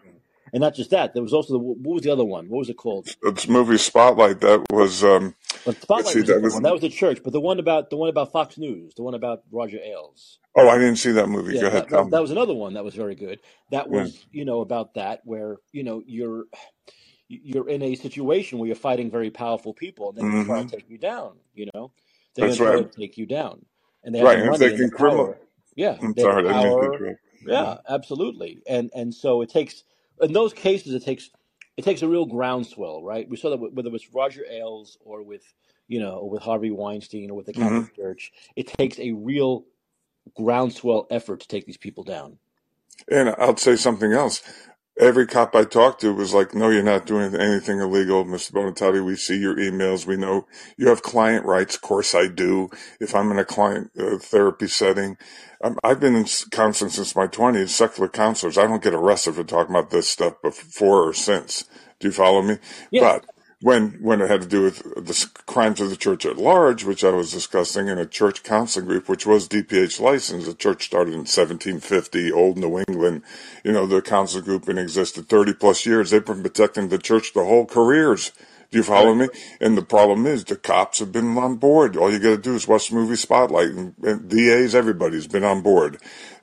And 0.52 0.60
not 0.60 0.74
just 0.74 0.90
that. 0.90 1.12
There 1.12 1.22
was 1.22 1.32
also 1.32 1.54
the. 1.54 1.58
What 1.58 1.94
was 1.94 2.02
the 2.02 2.12
other 2.12 2.24
one? 2.24 2.48
What 2.48 2.58
was 2.58 2.70
it 2.70 2.76
called? 2.76 3.08
It's 3.22 3.48
movie 3.48 3.78
Spotlight. 3.78 4.40
That 4.40 4.64
was. 4.70 5.02
Um, 5.04 5.34
but 5.64 5.80
Spotlight 5.80 6.12
see, 6.12 6.20
was 6.20 6.28
that, 6.28 6.42
was, 6.42 6.54
one. 6.54 6.62
that 6.62 6.72
was 6.72 6.82
the 6.82 6.88
church. 6.88 7.20
But 7.22 7.32
the 7.32 7.40
one 7.40 7.58
about 7.58 7.90
the 7.90 7.96
one 7.96 8.08
about 8.08 8.32
Fox 8.32 8.56
News, 8.56 8.94
the 8.94 9.02
one 9.02 9.14
about 9.14 9.42
Roger 9.50 9.78
Ailes. 9.78 10.38
Oh, 10.54 10.68
I 10.68 10.78
didn't 10.78 10.96
see 10.96 11.12
that 11.12 11.28
movie. 11.28 11.54
Yeah, 11.54 11.62
Go 11.62 11.66
ahead. 11.66 11.88
That, 11.90 12.10
that, 12.10 12.22
was 12.22 12.30
another 12.30 12.54
one 12.54 12.74
that 12.74 12.84
was 12.84 12.94
very 12.94 13.14
good. 13.14 13.40
That 13.70 13.90
was 13.90 14.14
yeah. 14.14 14.40
you 14.40 14.44
know 14.46 14.60
about 14.60 14.94
that 14.94 15.20
where 15.24 15.56
you 15.72 15.82
know 15.82 16.02
you're 16.06 16.44
you're 17.28 17.68
in 17.68 17.82
a 17.82 17.94
situation 17.94 18.58
where 18.58 18.66
you're 18.66 18.76
fighting 18.76 19.10
very 19.10 19.30
powerful 19.30 19.74
people, 19.74 20.10
and 20.10 20.18
then 20.18 20.24
mm-hmm. 20.24 20.38
they 20.38 20.44
try 20.44 20.62
to 20.62 20.76
take 20.76 20.88
you 20.88 20.98
down. 20.98 21.32
You 21.54 21.68
know, 21.74 21.92
they're 22.34 22.54
going 22.54 22.60
right. 22.60 22.92
to 22.92 22.98
take 22.98 23.18
you 23.18 23.26
down, 23.26 23.64
and 24.04 24.14
they 24.14 24.20
have 24.20 24.28
right. 24.28 24.38
the 24.38 24.50
money 24.50 24.66
and 24.66 24.92
the 24.92 24.96
power. 24.96 25.38
Yeah, 25.76 25.96
I'm 26.02 26.16
sorry, 26.16 26.44
power, 26.44 27.18
yeah, 27.46 27.76
absolutely. 27.88 28.62
And 28.68 28.90
and 28.94 29.14
so 29.14 29.42
it 29.42 29.50
takes 29.50 29.84
in 30.20 30.32
those 30.32 30.52
cases 30.52 30.94
it 30.94 31.04
takes 31.04 31.30
it 31.76 31.84
takes 31.84 32.02
a 32.02 32.08
real 32.08 32.26
groundswell, 32.26 33.02
right? 33.02 33.28
We 33.28 33.36
saw 33.36 33.50
that 33.50 33.58
whether 33.58 33.88
it 33.88 33.92
was 33.92 34.12
Roger 34.12 34.44
Ailes 34.50 34.98
or 35.04 35.22
with 35.22 35.42
you 35.86 36.00
know 36.00 36.14
or 36.14 36.30
with 36.30 36.42
Harvey 36.42 36.70
Weinstein 36.70 37.30
or 37.30 37.34
with 37.36 37.46
the 37.46 37.52
Catholic 37.52 37.84
mm-hmm. 37.84 38.02
Church, 38.02 38.32
it 38.56 38.66
takes 38.66 38.98
a 38.98 39.12
real 39.12 39.64
groundswell 40.34 41.06
effort 41.10 41.40
to 41.40 41.48
take 41.48 41.66
these 41.66 41.76
people 41.76 42.04
down. 42.04 42.38
And 43.10 43.34
I'll 43.38 43.56
say 43.56 43.76
something 43.76 44.12
else 44.12 44.42
every 45.00 45.26
cop 45.26 45.54
I 45.56 45.64
talked 45.64 46.00
to 46.02 46.14
was 46.14 46.34
like, 46.34 46.54
no, 46.54 46.70
you're 46.70 46.82
not 46.82 47.06
doing 47.06 47.34
anything 47.36 47.80
illegal, 47.80 48.24
Mr. 48.24 48.52
Bonatati. 48.52 49.04
We 49.04 49.16
see 49.16 49.38
your 49.38 49.56
emails. 49.56 50.06
We 50.06 50.16
know 50.16 50.46
you 50.76 50.88
have 50.88 51.02
client 51.02 51.46
rights. 51.46 51.76
Of 51.76 51.82
course 51.82 52.14
I 52.14 52.28
do. 52.28 52.70
If 53.00 53.14
I'm 53.14 53.30
in 53.32 53.38
a 53.38 53.44
client 53.44 53.90
uh, 53.98 54.18
therapy 54.18 54.68
setting, 54.68 55.18
um, 55.62 55.78
I've 55.84 56.00
been 56.00 56.16
in 56.16 56.26
counseling 56.50 56.90
since 56.90 57.16
my 57.16 57.26
twenties, 57.26 57.74
secular 57.74 58.08
counselors. 58.08 58.58
I 58.58 58.66
don't 58.66 58.82
get 58.82 58.94
arrested 58.94 59.36
for 59.36 59.44
talking 59.44 59.74
about 59.74 59.90
this 59.90 60.08
stuff 60.08 60.34
before 60.42 61.08
or 61.08 61.14
since. 61.14 61.64
Do 62.00 62.08
you 62.08 62.12
follow 62.12 62.42
me? 62.42 62.58
Yeah. 62.90 63.00
But 63.02 63.26
when 63.66 63.98
when 64.00 64.20
it 64.20 64.30
had 64.30 64.42
to 64.42 64.46
do 64.46 64.62
with 64.62 64.80
the 64.94 65.28
crimes 65.46 65.80
of 65.80 65.90
the 65.90 65.96
church 65.96 66.24
at 66.24 66.36
large, 66.36 66.84
which 66.84 67.02
I 67.02 67.10
was 67.10 67.32
discussing 67.32 67.88
in 67.88 67.98
a 67.98 68.06
church 68.06 68.44
counseling 68.44 68.86
group, 68.86 69.08
which 69.08 69.26
was 69.26 69.48
DPH 69.48 69.98
licensed. 69.98 70.46
The 70.46 70.54
church 70.54 70.84
started 70.84 71.14
in 71.14 71.26
1750, 71.26 72.30
old 72.30 72.58
New 72.58 72.78
England. 72.86 73.22
You 73.64 73.72
know, 73.72 73.84
the 73.84 74.00
counseling 74.02 74.44
group 74.44 74.66
been 74.66 74.78
existed 74.78 75.28
30 75.28 75.54
plus 75.54 75.84
years. 75.84 76.10
They've 76.10 76.24
been 76.24 76.42
protecting 76.42 76.90
the 76.90 76.98
church 76.98 77.34
their 77.34 77.44
whole 77.44 77.66
careers. 77.66 78.30
Do 78.70 78.78
you 78.78 78.84
follow 78.84 79.16
me? 79.16 79.28
And 79.60 79.76
the 79.76 79.82
problem 79.82 80.26
is 80.26 80.44
the 80.44 80.54
cops 80.54 81.00
have 81.00 81.10
been 81.10 81.36
on 81.36 81.56
board. 81.56 81.96
All 81.96 82.12
you 82.12 82.20
got 82.20 82.30
to 82.30 82.38
do 82.38 82.54
is 82.54 82.68
watch 82.68 82.90
the 82.90 82.94
movie 82.94 83.16
Spotlight, 83.16 83.70
and, 83.70 83.94
and 84.00 84.28
DAs, 84.28 84.76
everybody's 84.76 85.26
been 85.26 85.44
on 85.44 85.62
board. 85.62 85.98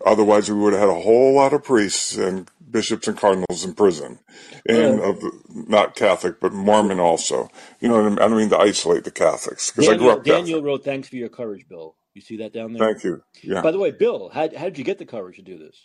Otherwise, 0.06 0.52
we 0.52 0.60
would 0.60 0.74
have 0.74 0.82
had 0.82 0.98
a 0.98 1.02
whole 1.02 1.36
lot 1.36 1.54
of 1.54 1.64
priests 1.64 2.18
and 2.18 2.50
bishops 2.74 3.08
and 3.08 3.18
cardinals 3.18 3.64
in 3.64 3.74
prison, 3.74 4.20
and 4.68 5.00
of 5.00 5.22
the, 5.22 5.32
not 5.48 5.96
Catholic 5.96 6.42
but 6.42 6.52
Mormon 6.52 7.00
also. 7.00 7.50
You 7.80 7.88
know, 7.88 8.02
I, 8.06 8.10
mean? 8.10 8.20
I 8.20 8.28
don't 8.28 8.38
mean 8.38 8.50
to 8.50 8.58
isolate 8.58 9.06
the 9.06 9.12
Catholics 9.12 9.72
because 9.72 9.88
I 9.88 9.96
grew 9.96 10.10
up. 10.10 10.26
Daniel 10.26 10.60
Catholic. 10.60 10.66
wrote, 10.66 10.84
"Thanks 10.84 11.08
for 11.08 11.16
your 11.16 11.30
courage, 11.30 11.66
Bill." 11.70 11.96
You 12.14 12.22
see 12.22 12.38
that 12.38 12.52
down 12.52 12.74
there? 12.74 12.86
Thank 12.86 13.06
you. 13.06 13.24
Yeah. 13.42 13.62
By 13.62 13.72
the 13.72 13.80
way, 13.80 13.92
Bill, 13.92 14.30
how 14.34 14.50
how 14.58 14.66
did 14.66 14.78
you 14.78 14.84
get 14.84 14.98
the 14.98 15.06
courage 15.06 15.38
to 15.38 15.42
do 15.42 15.58
this? 15.58 15.78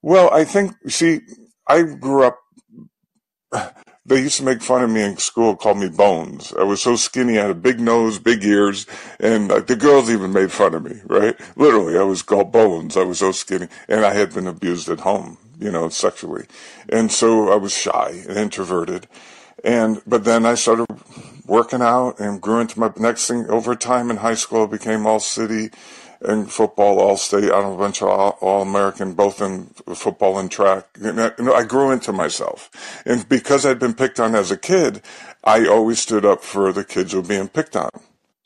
Well, 0.00 0.32
I 0.32 0.44
think 0.44 0.72
see, 0.88 1.20
I 1.66 1.82
grew 1.82 2.24
up. 2.24 2.38
They 4.08 4.20
used 4.20 4.36
to 4.36 4.44
make 4.44 4.62
fun 4.62 4.84
of 4.84 4.90
me 4.90 5.02
in 5.02 5.16
school, 5.16 5.56
called 5.56 5.78
me 5.78 5.88
Bones. 5.88 6.54
I 6.56 6.62
was 6.62 6.80
so 6.80 6.94
skinny, 6.94 7.40
I 7.40 7.42
had 7.42 7.50
a 7.50 7.56
big 7.56 7.80
nose, 7.80 8.20
big 8.20 8.44
ears, 8.44 8.86
and 9.18 9.50
uh, 9.50 9.58
the 9.58 9.74
girls 9.74 10.08
even 10.08 10.32
made 10.32 10.52
fun 10.52 10.74
of 10.74 10.84
me, 10.84 11.00
right? 11.06 11.34
Literally, 11.56 11.98
I 11.98 12.04
was 12.04 12.22
called 12.22 12.52
Bones. 12.52 12.96
I 12.96 13.02
was 13.02 13.18
so 13.18 13.32
skinny, 13.32 13.66
and 13.88 14.04
I 14.04 14.14
had 14.14 14.32
been 14.32 14.46
abused 14.46 14.88
at 14.88 15.00
home 15.00 15.38
you 15.58 15.70
know, 15.70 15.88
sexually. 15.88 16.46
And 16.88 17.10
so 17.10 17.52
I 17.52 17.56
was 17.56 17.72
shy 17.72 18.22
and 18.28 18.36
introverted. 18.36 19.06
And, 19.64 20.02
but 20.06 20.24
then 20.24 20.44
I 20.46 20.54
started 20.54 20.86
working 21.46 21.82
out 21.82 22.20
and 22.20 22.40
grew 22.40 22.60
into 22.60 22.78
my 22.78 22.92
next 22.96 23.26
thing 23.26 23.46
over 23.48 23.74
time 23.74 24.10
in 24.10 24.18
high 24.18 24.34
school, 24.34 24.64
I 24.64 24.66
became 24.66 25.06
all 25.06 25.20
city 25.20 25.70
and 26.20 26.50
football, 26.50 26.98
all 26.98 27.16
state, 27.16 27.44
I 27.44 27.60
don't 27.60 27.78
bunch 27.78 28.02
of 28.02 28.08
all, 28.08 28.38
all 28.40 28.62
American, 28.62 29.14
both 29.14 29.40
in 29.40 29.66
football 29.94 30.38
and 30.38 30.50
track. 30.50 30.86
You 31.00 31.12
know, 31.12 31.54
I 31.54 31.64
grew 31.64 31.90
into 31.90 32.12
myself. 32.12 32.70
And 33.04 33.28
because 33.28 33.66
I'd 33.66 33.78
been 33.78 33.94
picked 33.94 34.18
on 34.18 34.34
as 34.34 34.50
a 34.50 34.56
kid, 34.56 35.02
I 35.44 35.66
always 35.66 36.00
stood 36.00 36.24
up 36.24 36.42
for 36.42 36.72
the 36.72 36.84
kids 36.84 37.12
who 37.12 37.20
were 37.20 37.28
being 37.28 37.48
picked 37.48 37.76
on. 37.76 37.90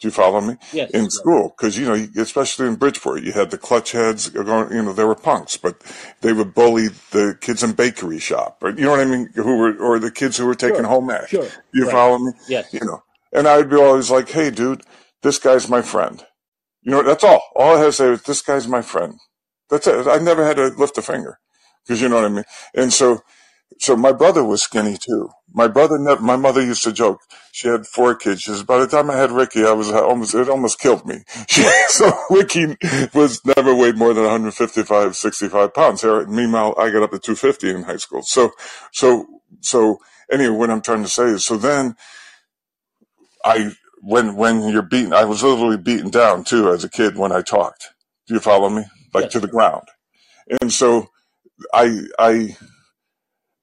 Do 0.01 0.09
you 0.09 0.13
follow 0.13 0.41
me? 0.41 0.57
Yes. 0.73 0.91
In 0.93 1.11
school, 1.11 1.55
because 1.55 1.77
you 1.77 1.87
know, 1.87 2.09
especially 2.23 2.67
in 2.67 2.77
Bridgeport, 2.77 3.23
you 3.23 3.33
had 3.33 3.51
the 3.51 3.59
clutch 3.59 3.93
heads. 3.93 4.31
Going, 4.31 4.73
you 4.73 4.83
know, 4.83 4.95
they 4.95 5.05
were 5.05 5.15
punks, 5.15 5.59
but 5.59 5.83
they 6.23 6.33
would 6.33 6.55
bully 6.55 6.89
the 7.11 7.37
kids 7.39 7.63
in 7.63 7.73
bakery 7.73 8.19
shop, 8.19 8.59
or 8.63 8.71
you 8.71 8.85
know 8.85 8.93
what 8.93 9.01
I 9.01 9.05
mean, 9.05 9.29
who 9.35 9.59
were 9.59 9.77
or 9.77 9.99
the 9.99 10.11
kids 10.11 10.39
who 10.39 10.47
were 10.47 10.55
taking 10.55 10.79
sure. 10.79 10.87
home 10.87 11.11
ec. 11.11 11.29
Sure. 11.29 11.47
You 11.75 11.85
right. 11.85 11.93
follow 11.93 12.19
me? 12.19 12.33
Yes. 12.49 12.73
You 12.73 12.81
know, 12.81 13.03
and 13.31 13.47
I'd 13.47 13.69
be 13.69 13.77
always 13.77 14.11
like, 14.11 14.31
"Hey, 14.31 14.51
dude, 14.51 14.83
this 15.23 15.39
guy's 15.39 15.69
my 15.69 15.83
friend." 15.83 16.25
You 16.81 16.93
know, 16.93 17.03
that's 17.03 17.23
all. 17.23 17.43
All 17.55 17.77
I 17.77 17.79
had 17.81 17.85
to 17.85 17.93
say 17.93 18.09
was, 18.09 18.23
"This 18.23 18.41
guy's 18.41 18.67
my 18.67 18.81
friend." 18.81 19.19
That's 19.69 19.87
it. 19.87 20.07
I 20.07 20.17
never 20.17 20.47
had 20.47 20.57
to 20.57 20.69
lift 20.69 20.97
a 20.97 21.03
finger, 21.03 21.39
because 21.85 22.01
you 22.01 22.09
know 22.09 22.17
what 22.17 22.25
I 22.25 22.29
mean. 22.31 22.45
And 22.75 22.91
so, 22.91 23.21
so 23.79 23.97
my 23.97 24.13
brother 24.13 24.45
was 24.45 24.63
skinny 24.63 24.97
too. 24.97 25.31
My 25.53 25.69
brother 25.69 25.99
never, 25.99 26.21
my 26.21 26.37
mother 26.37 26.63
used 26.63 26.85
to 26.85 26.93
joke. 26.93 27.21
She 27.53 27.69
had 27.69 27.87
four 27.87 28.15
kids. 28.15 28.43
She 28.43 28.51
says, 28.51 28.63
by 28.63 28.79
the 28.79 28.87
time 28.87 29.11
I 29.11 29.17
had 29.17 29.33
Ricky, 29.33 29.65
I 29.65 29.73
was 29.73 29.91
almost, 29.91 30.35
it 30.35 30.49
almost 30.49 30.79
killed 30.79 31.07
me. 31.07 31.23
She, 31.49 31.63
so 31.89 32.13
Ricky 32.31 32.77
was 33.15 33.45
never 33.45 33.75
weighed 33.75 33.97
more 33.97 34.15
than 34.15 34.25
155, 34.25 35.17
65 35.17 35.75
pounds. 35.75 36.05
Meanwhile, 36.05 36.75
I 36.79 36.91
got 36.91 37.03
up 37.03 37.11
to 37.11 37.19
250 37.19 37.71
in 37.71 37.83
high 37.83 37.97
school. 37.97 38.23
So, 38.23 38.53
so, 38.93 39.27
so 39.61 39.99
anyway, 40.31 40.57
what 40.57 40.71
I'm 40.71 40.83
trying 40.83 41.03
to 41.03 41.09
say 41.09 41.25
is, 41.25 41.45
so 41.45 41.57
then 41.57 41.97
I, 43.45 43.73
when, 44.03 44.37
when 44.37 44.69
you're 44.69 44.83
beaten, 44.83 45.13
I 45.13 45.25
was 45.25 45.43
literally 45.43 45.77
beaten 45.77 46.11
down 46.11 46.45
too 46.45 46.71
as 46.71 46.85
a 46.85 46.89
kid 46.89 47.17
when 47.17 47.33
I 47.33 47.43
talked. 47.43 47.89
Do 48.29 48.35
you 48.35 48.41
follow 48.41 48.69
me? 48.69 48.85
Like 49.13 49.25
yes. 49.25 49.33
to 49.33 49.41
the 49.41 49.49
ground. 49.49 49.89
And 50.61 50.73
so 50.73 51.09
I, 51.75 52.03
I, 52.19 52.57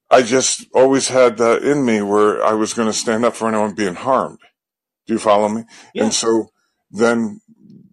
I 0.09 0.21
just 0.21 0.65
always 0.73 1.09
had 1.09 1.37
that 1.37 1.63
in 1.63 1.85
me 1.85 2.01
where 2.01 2.43
I 2.43 2.53
was 2.53 2.73
going 2.73 2.87
to 2.87 2.93
stand 2.93 3.25
up 3.25 3.35
for 3.35 3.47
anyone 3.47 3.75
being 3.75 3.95
harmed. 3.95 4.39
Do 5.05 5.13
you 5.13 5.19
follow 5.19 5.49
me? 5.49 5.63
Yeah. 5.93 6.05
And 6.05 6.13
so 6.13 6.51
then 6.91 7.41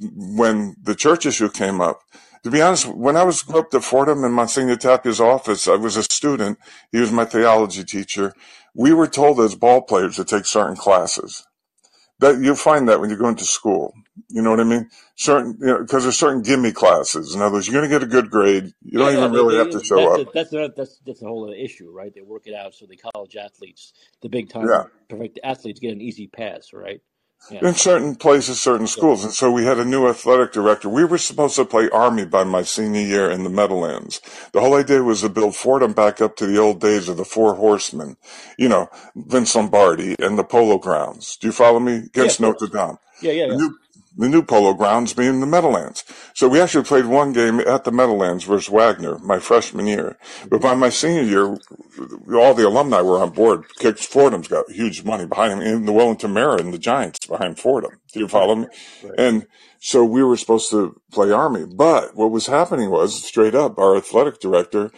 when 0.01 0.77
the 0.83 0.95
church 0.95 1.27
issue 1.27 1.49
came 1.49 1.81
up, 1.81 2.01
to 2.45 2.51
be 2.51 2.61
honest, 2.61 2.87
when 2.87 3.17
I 3.17 3.25
was 3.25 3.43
grew 3.43 3.61
up 3.61 3.75
at 3.75 3.83
Fordham 3.83 4.23
in 4.23 4.33
Monsignor 4.33 4.77
Tapia's 4.77 5.21
office, 5.21 5.67
I 5.67 5.77
was 5.77 5.97
a 5.97 6.03
student. 6.03 6.59
He 6.93 7.01
was 7.01 7.11
my 7.11 7.25
theology 7.25 7.85
teacher. 7.85 8.35
We 8.75 8.93
were 8.93 9.07
told 9.07 9.41
as 9.41 9.55
ball 9.55 9.83
players 9.83 10.17
to 10.17 10.25
take 10.25 10.45
certain 10.45 10.77
classes 10.77 11.47
that 12.21 12.39
you'll 12.41 12.55
find 12.55 12.89
that 12.89 13.01
when 13.01 13.11
you 13.11 13.17
go 13.17 13.29
into 13.29 13.45
school. 13.45 13.95
You 14.29 14.43
know 14.43 14.51
what 14.51 14.61
I 14.61 14.65
mean? 14.65 14.89
Certain, 15.17 15.57
you 15.61 15.67
know, 15.67 15.79
because 15.81 16.05
there's 16.05 16.19
certain 16.19 16.43
gimme 16.43 16.73
classes. 16.73 17.35
In 17.35 17.43
other 17.43 17.55
words, 17.55 17.67
you're 17.67 17.75
going 17.75 17.89
to 17.89 17.95
get 17.95 18.03
a 18.03 18.11
good 18.11 18.31
grade. 18.31 18.73
You 18.83 18.99
don't 18.99 19.13
even 19.13 19.33
really 19.33 19.57
have 19.57 19.71
to 19.71 19.85
show 19.85 19.97
that's 19.97 20.23
up. 20.23 20.29
A, 20.29 20.33
that's 20.33 20.53
a, 20.53 20.73
that's 20.77 21.01
that's 21.05 21.23
a 21.23 21.27
whole 21.27 21.45
other 21.45 21.55
issue, 21.57 21.91
right? 21.91 22.15
They 22.15 22.23
work 22.23 22.47
it 22.47 22.55
out 22.55 22.75
so 22.75 22.87
the 22.87 22.97
college 22.97 23.37
athletes, 23.37 23.93
the 24.23 24.29
big 24.29 24.51
time 24.51 24.69
yeah. 24.69 24.85
perfect 25.09 25.41
athletes, 25.43 25.81
get 25.81 25.93
an 25.93 26.01
easy 26.01 26.29
pass, 26.29 26.73
right? 26.73 27.01
Yeah. 27.51 27.69
In 27.69 27.75
certain 27.75 28.15
places, 28.15 28.61
certain 28.61 28.87
schools. 28.87 29.23
And 29.23 29.33
so 29.33 29.51
we 29.51 29.67
had 29.67 29.79
a 29.79 29.85
new 29.85 30.09
athletic 30.09 30.53
director. 30.53 30.89
We 30.89 31.05
were 31.05 31.19
supposed 31.19 31.57
to 31.57 31.67
play 31.67 31.91
Army 31.91 32.25
by 32.25 32.45
my 32.45 32.63
senior 32.63 33.03
year 33.03 33.31
in 33.31 33.45
the 33.45 33.51
Meadowlands. 33.51 34.23
The 34.53 34.61
whole 34.61 34.75
idea 34.75 35.03
was 35.03 35.21
to 35.21 35.29
build 35.29 35.55
Fordham 35.55 35.93
back 35.93 36.23
up 36.23 36.37
to 36.37 36.47
the 36.47 36.59
old 36.59 36.81
days 36.81 37.09
of 37.09 37.19
the 37.19 37.25
Four 37.25 37.57
Horsemen, 37.57 38.17
you 38.57 38.69
know, 38.69 38.89
Vince 39.15 39.55
Lombardi 39.55 40.17
and 40.19 40.39
the 40.39 40.45
Polo 40.45 40.79
Grounds. 40.79 41.37
Do 41.37 41.49
you 41.49 41.53
follow 41.53 41.81
me? 41.81 41.97
Against 41.97 42.41
yeah, 42.41 42.47
Notre 42.47 42.67
Dame. 42.67 42.97
Yeah, 43.21 43.33
yeah, 43.33 43.47
yeah. 43.47 43.57
New, 43.57 43.79
the 44.17 44.29
new 44.29 44.43
polo 44.43 44.75
grounds 44.75 45.13
being 45.13 45.41
the 45.41 45.47
Meadowlands. 45.47 46.05
So 46.35 46.49
we 46.49 46.61
actually 46.61 46.85
played 46.85 47.07
one 47.07 47.33
game 47.33 47.61
at 47.61 47.85
the 47.85 47.93
Meadowlands 47.93 48.45
versus 48.45 48.69
Wagner 48.69 49.19
my 49.19 49.39
freshman 49.39 49.87
year. 49.87 50.17
But 50.49 50.61
by 50.61 50.75
my 50.75 50.89
senior 50.89 51.23
year, 51.23 51.59
all 52.37 52.55
the 52.55 52.67
alumni 52.69 53.01
were 53.01 53.19
on 53.19 53.31
board. 53.31 53.65
Kicks 53.79 54.07
Fordham's 54.07 54.49
got 54.49 54.71
huge 54.71 55.05
money 55.05 55.27
behind 55.27 55.55
him, 55.55 55.61
and 55.61 55.89
the 55.89 55.93
Wellington 55.93 56.33
Mara 56.33 56.59
and 56.59 56.73
the 56.73 56.79
Giants 56.79 57.27
behind 57.27 57.59
Fordham. 57.59 58.01
Do 58.13 58.21
you 58.21 58.29
follow 58.29 58.55
me? 58.55 58.67
Right. 59.03 59.15
And 59.19 59.47
so 59.81 60.05
we 60.05 60.23
were 60.23 60.37
supposed 60.37 60.71
to 60.71 61.01
play 61.13 61.31
Army. 61.31 61.67
But 61.67 62.17
what 62.17 62.31
was 62.31 62.47
happening 62.47 62.91
was, 62.91 63.23
straight 63.23 63.55
up, 63.55 63.79
our 63.79 63.97
athletic 63.97 64.41
director 64.41 64.91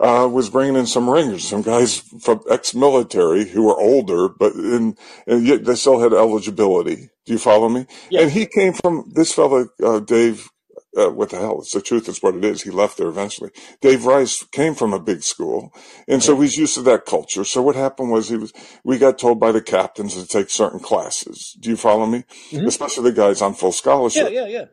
uh, 0.00 0.28
was 0.30 0.50
bringing 0.50 0.76
in 0.76 0.86
some 0.86 1.08
ringers, 1.08 1.44
some 1.48 1.62
guys 1.62 1.98
from 2.20 2.40
ex-military 2.50 3.46
who 3.48 3.64
were 3.64 3.78
older, 3.78 4.28
but 4.28 4.52
in, 4.54 4.96
and 5.26 5.46
yet 5.46 5.64
they 5.64 5.74
still 5.74 6.00
had 6.00 6.12
eligibility. 6.12 7.10
Do 7.26 7.32
you 7.32 7.38
follow 7.38 7.68
me? 7.68 7.86
And 8.16 8.30
he 8.30 8.46
came 8.46 8.72
from 8.72 9.10
this 9.14 9.32
fellow, 9.32 9.68
uh, 9.82 10.00
Dave. 10.00 10.48
Uh, 10.94 11.08
what 11.08 11.30
the 11.30 11.38
hell? 11.38 11.60
It's 11.60 11.72
the 11.72 11.80
truth. 11.80 12.06
It's 12.06 12.22
what 12.22 12.34
it 12.34 12.44
is. 12.44 12.60
He 12.60 12.70
left 12.70 12.98
there 12.98 13.08
eventually. 13.08 13.50
Dave 13.80 14.04
Rice 14.04 14.44
came 14.52 14.74
from 14.74 14.92
a 14.92 15.00
big 15.00 15.22
school, 15.22 15.72
and 16.06 16.22
so 16.22 16.38
he's 16.38 16.58
used 16.58 16.74
to 16.74 16.82
that 16.82 17.06
culture. 17.06 17.44
So 17.44 17.62
what 17.62 17.76
happened 17.76 18.10
was 18.10 18.28
he 18.28 18.36
was. 18.36 18.52
We 18.84 18.98
got 18.98 19.18
told 19.18 19.40
by 19.40 19.52
the 19.52 19.62
captains 19.62 20.14
to 20.14 20.26
take 20.26 20.50
certain 20.50 20.80
classes. 20.80 21.56
Do 21.58 21.70
you 21.70 21.76
follow 21.78 22.04
me? 22.04 22.24
Mhm. 22.50 22.66
Especially 22.66 23.04
the 23.04 23.16
guys 23.16 23.40
on 23.40 23.54
full 23.54 23.72
scholarship. 23.72 24.30
Yeah, 24.30 24.46
yeah, 24.46 24.48
yeah, 24.48 24.64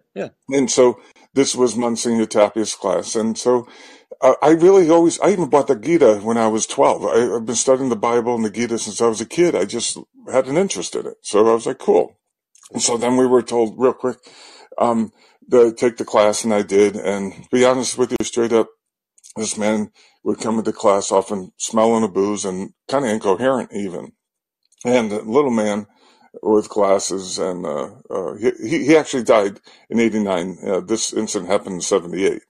yeah. 0.50 0.58
And 0.58 0.70
so 0.70 1.00
this 1.34 1.56
was 1.56 1.78
Monsignor 1.78 2.26
Tapia's 2.26 2.76
class. 2.76 3.16
And 3.16 3.38
so 3.38 3.66
I 4.22 4.50
really 4.50 4.90
always, 4.90 5.20
I 5.22 5.30
even 5.30 5.50
bought 5.50 5.68
the 5.68 5.76
Gita 5.76 6.20
when 6.24 6.38
I 6.38 6.48
was 6.48 6.68
12. 6.68 7.06
I, 7.06 7.36
I've 7.36 7.46
been 7.46 7.56
studying 7.56 7.90
the 7.90 7.96
Bible 7.96 8.36
and 8.36 8.44
the 8.44 8.50
Gita 8.50 8.78
since 8.78 9.00
I 9.00 9.08
was 9.08 9.22
a 9.22 9.26
kid. 9.26 9.56
I 9.56 9.64
just 9.66 9.98
had 10.30 10.48
an 10.48 10.58
interest 10.58 10.96
in 10.96 11.06
it. 11.06 11.18
So 11.22 11.48
I 11.48 11.54
was 11.54 11.66
like, 11.66 11.80
cool. 11.80 12.18
And 12.74 12.82
so 12.82 12.98
then 12.98 13.16
we 13.16 13.26
were 13.26 13.42
told 13.42 13.76
real 13.78 13.94
quick, 13.94 14.18
um, 14.78 15.14
to 15.52 15.74
take 15.74 15.98
the 15.98 16.06
class 16.06 16.44
and 16.44 16.54
I 16.54 16.64
did. 16.64 16.96
And 16.96 17.34
to 17.34 17.50
be 17.50 17.66
honest 17.66 17.98
with 17.98 18.12
you, 18.12 18.18
straight 18.24 18.52
up, 18.52 18.68
this 19.36 19.58
man 19.58 19.92
would 20.24 20.40
come 20.40 20.60
into 20.60 20.74
class 20.74 21.12
often 21.12 21.54
smelling 21.58 22.04
of 22.04 22.14
booze 22.14 22.44
and 22.44 22.74
kind 22.90 23.06
of 23.06 23.12
incoherent 23.12 23.72
even. 23.74 24.12
And 24.84 25.12
the 25.12 25.22
little 25.22 25.52
man 25.52 25.88
with 26.42 26.70
glasses 26.70 27.40
and, 27.40 27.66
uh, 27.66 27.90
uh, 28.10 28.36
he, 28.36 28.86
he 28.86 28.96
actually 28.98 29.24
died 29.24 29.60
in 29.90 30.00
89. 30.00 30.58
Uh, 30.66 30.80
this 30.82 31.14
incident 31.14 31.52
happened 31.52 31.76
in 31.76 31.82
78. 31.82 32.42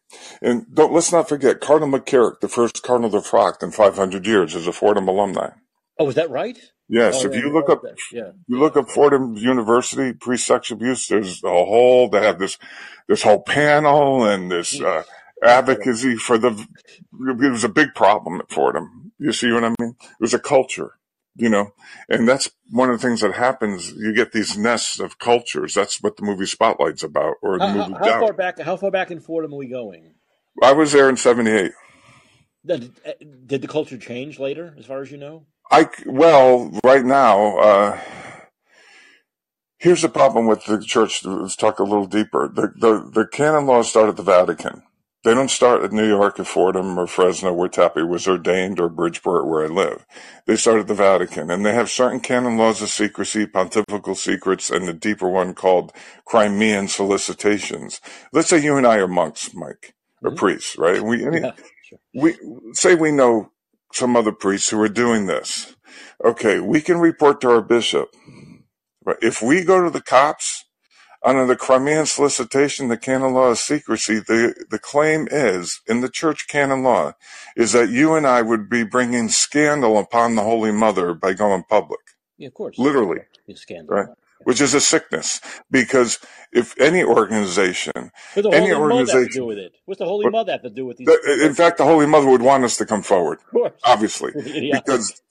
And 0.42 0.66
don't, 0.74 0.94
let's 0.94 1.12
not 1.12 1.30
forget, 1.30 1.62
Cardinal 1.62 2.00
McCarrick, 2.00 2.40
the 2.42 2.48
first 2.50 2.84
Cardinal 2.84 3.10
defrocked 3.10 3.64
in 3.64 3.72
500 3.72 4.26
years, 4.26 4.56
is 4.56 4.68
a 4.68 4.74
Fordham 4.74 5.08
alumni. 5.08 5.52
Oh, 5.98 6.08
is 6.10 6.16
that 6.16 6.30
right? 6.30 6.58
Yes, 6.88 7.24
Oh, 7.24 7.28
if 7.28 7.34
yeah, 7.36 7.42
you 7.42 7.54
look 7.54 7.70
up, 7.70 7.84
yeah. 8.12 8.32
you 8.48 8.58
look 8.58 8.76
up 8.76 8.90
Fordham 8.90 9.36
University 9.36 10.14
pre-sex 10.14 10.72
abuse. 10.72 11.08
There's 11.08 11.44
a 11.44 11.50
whole. 11.50 12.10
They 12.10 12.24
have 12.24 12.40
this 12.40 12.58
this 13.08 13.22
whole 13.22 13.44
panel 13.44 14.24
and 14.24 14.52
this 14.52 14.82
uh, 14.82 15.04
advocacy 15.44 16.16
for 16.16 16.40
the. 16.40 16.50
It 16.50 17.52
was 17.52 17.64
a 17.64 17.70
big 17.70 17.94
problem 17.94 18.40
at 18.40 18.50
Fordham. 18.50 19.12
You 19.20 19.34
see 19.34 19.52
what 19.52 19.64
I 19.64 19.70
mean? 19.80 19.96
It 20.02 20.22
was 20.22 20.34
a 20.34 20.40
culture, 20.40 20.98
you 21.36 21.50
know, 21.50 21.74
and 22.10 22.28
that's 22.28 22.50
one 22.70 22.90
of 22.90 23.00
the 23.00 23.08
things 23.08 23.22
that 23.22 23.36
happens. 23.36 23.94
You 23.94 24.14
get 24.14 24.32
these 24.32 24.58
nests 24.58 25.00
of 25.00 25.20
cultures. 25.20 25.74
That's 25.74 26.02
what 26.02 26.18
the 26.18 26.24
movie 26.24 26.46
Spotlight's 26.46 27.04
about, 27.04 27.36
or 27.42 27.58
the 27.58 27.68
How, 27.68 27.74
movie 27.74 27.94
how, 27.94 28.12
how 28.12 28.20
far 28.20 28.34
back? 28.34 28.60
How 28.60 28.78
far 28.78 28.92
back 28.92 29.12
in 29.12 29.20
Fordham 29.20 29.54
are 29.54 29.58
we 29.58 29.68
going? 29.68 30.14
I 30.62 30.74
was 30.74 30.92
there 30.92 31.10
in 31.10 31.18
'78. 31.18 31.72
Did, 32.66 32.92
uh, 33.06 33.12
did 33.46 33.62
the 33.62 33.68
culture 33.68 33.98
change 33.98 34.38
later, 34.38 34.76
as 34.78 34.86
far 34.86 35.02
as 35.02 35.12
you 35.12 35.18
know? 35.18 35.46
I 35.72 35.90
well, 36.06 36.72
right 36.84 37.06
now, 37.06 37.58
uh, 37.58 38.00
here's 39.78 40.02
the 40.02 40.10
problem 40.10 40.48
with 40.48 40.66
the 40.66 40.82
church. 40.82 41.24
Let's 41.24 41.56
talk 41.56 41.80
a 41.80 41.84
little 41.84 42.06
deeper. 42.06 42.50
The 42.54 42.74
the, 42.76 43.10
the 43.12 43.28
canon 43.28 43.66
laws 43.66 43.90
start 43.90 44.10
at 44.10 44.18
the 44.18 44.24
Vatican. 44.24 44.84
They 45.24 45.34
don't 45.36 45.52
start 45.52 45.84
at 45.84 45.92
New 45.94 46.08
York 46.08 46.40
or 46.40 46.46
Fordham 46.46 46.98
or 46.98 47.08
Fresno 47.08 47.54
where 47.54 47.70
Tappy 47.70 48.04
was 48.04 48.28
ordained 48.28 48.80
or 48.80 48.90
Bridgeport 48.90 49.48
where 49.48 49.66
I 49.66 49.68
live. 49.68 50.06
They 50.48 50.56
start 50.56 50.80
at 50.80 50.88
the 50.88 50.96
Vatican 50.96 51.52
and 51.52 51.66
they 51.66 51.74
have 51.74 51.90
certain 51.92 52.22
canon 52.22 52.58
laws 52.58 52.82
of 52.82 52.90
secrecy, 52.90 53.46
pontifical 53.46 54.16
secrets, 54.16 54.70
and 54.72 54.88
the 54.88 54.94
deeper 54.94 55.30
one 55.30 55.54
called 55.56 55.92
Crimen 56.26 56.88
solicitations. 56.88 58.02
Let's 58.34 58.50
say 58.50 58.64
you 58.64 58.78
and 58.78 58.88
I 58.88 58.98
are 58.98 59.10
monks, 59.10 59.54
Mike, 59.54 59.94
or 60.24 60.32
Mhm. 60.32 60.38
priests, 60.38 60.78
right? 60.80 61.04
We, 61.04 61.26
any, 61.28 61.42
Yeah, 61.42 61.52
sure. 61.84 62.00
we 62.14 62.38
say 62.74 62.96
we 62.96 63.12
know 63.12 63.52
some 63.94 64.18
other 64.18 64.34
priests 64.34 64.70
who 64.70 64.82
are 64.82 64.90
doing 64.90 65.28
this. 65.28 65.76
Okay, 66.26 66.60
we 66.60 66.82
can 66.82 67.00
report 67.00 67.42
to 67.42 67.52
our 67.52 67.62
bishop. 67.62 68.10
But 69.04 69.18
if 69.24 69.42
we 69.42 69.64
go 69.64 69.84
to 69.84 69.90
the 69.92 70.02
cops 70.04 70.66
under 71.24 71.46
the 71.46 71.56
Crimen 71.56 72.06
solicitation, 72.06 72.88
the 72.88 72.98
canon 72.98 73.34
law 73.34 73.48
of 73.50 73.58
secrecy, 73.58 74.20
the, 74.20 74.56
the 74.70 74.80
claim 74.80 75.28
is 75.32 75.82
in 75.88 76.02
the 76.02 76.10
church 76.10 76.48
canon 76.48 76.84
law 76.84 77.14
is 77.58 77.74
that 77.74 77.90
you 77.90 78.16
and 78.16 78.26
I 78.28 78.42
would 78.42 78.70
be 78.70 78.84
bringing 78.84 79.30
scandal 79.30 79.98
upon 80.00 80.36
the 80.36 80.44
Holy 80.44 80.72
Mother 80.72 81.14
by 81.14 81.34
going 81.34 81.64
public, 81.64 82.00
Yeah, 82.38 82.48
of 82.48 82.54
course. 82.54 82.78
literally, 82.80 83.22
Yeah, 83.48 83.56
scandal. 83.56 83.96
right? 83.96 84.08
Which 84.46 84.62
is 84.62 84.74
a 84.74 84.80
sickness 84.80 85.42
because 85.70 86.20
if 86.54 86.74
any 86.80 87.04
organization, 87.04 88.12
the 88.36 88.50
any 88.52 88.70
Holy 88.70 88.88
Mother 88.88 89.12
have 89.12 89.28
to 89.28 89.32
organization, 89.32 89.42
do 89.42 89.46
with 89.46 89.58
it? 89.58 89.74
What's 89.86 90.00
the 90.00 90.06
Holy 90.06 90.30
Mother 90.30 90.54
have 90.54 90.62
to 90.64 90.70
do 90.70 90.86
with 90.86 90.98
these? 90.98 91.08
the- 91.08 91.46
in 91.46 91.54
fact, 91.54 91.78
the 91.78 91.84
Holy 91.84 92.06
Mother 92.06 92.28
would 92.30 92.42
want 92.42 92.64
us 92.64 92.78
to 92.78 92.86
come 92.86 93.02
forward, 93.04 93.40
of 93.40 93.52
course. 93.52 93.74
obviously. 93.84 94.32
Idiotic. 94.38 94.86
because 94.86 95.22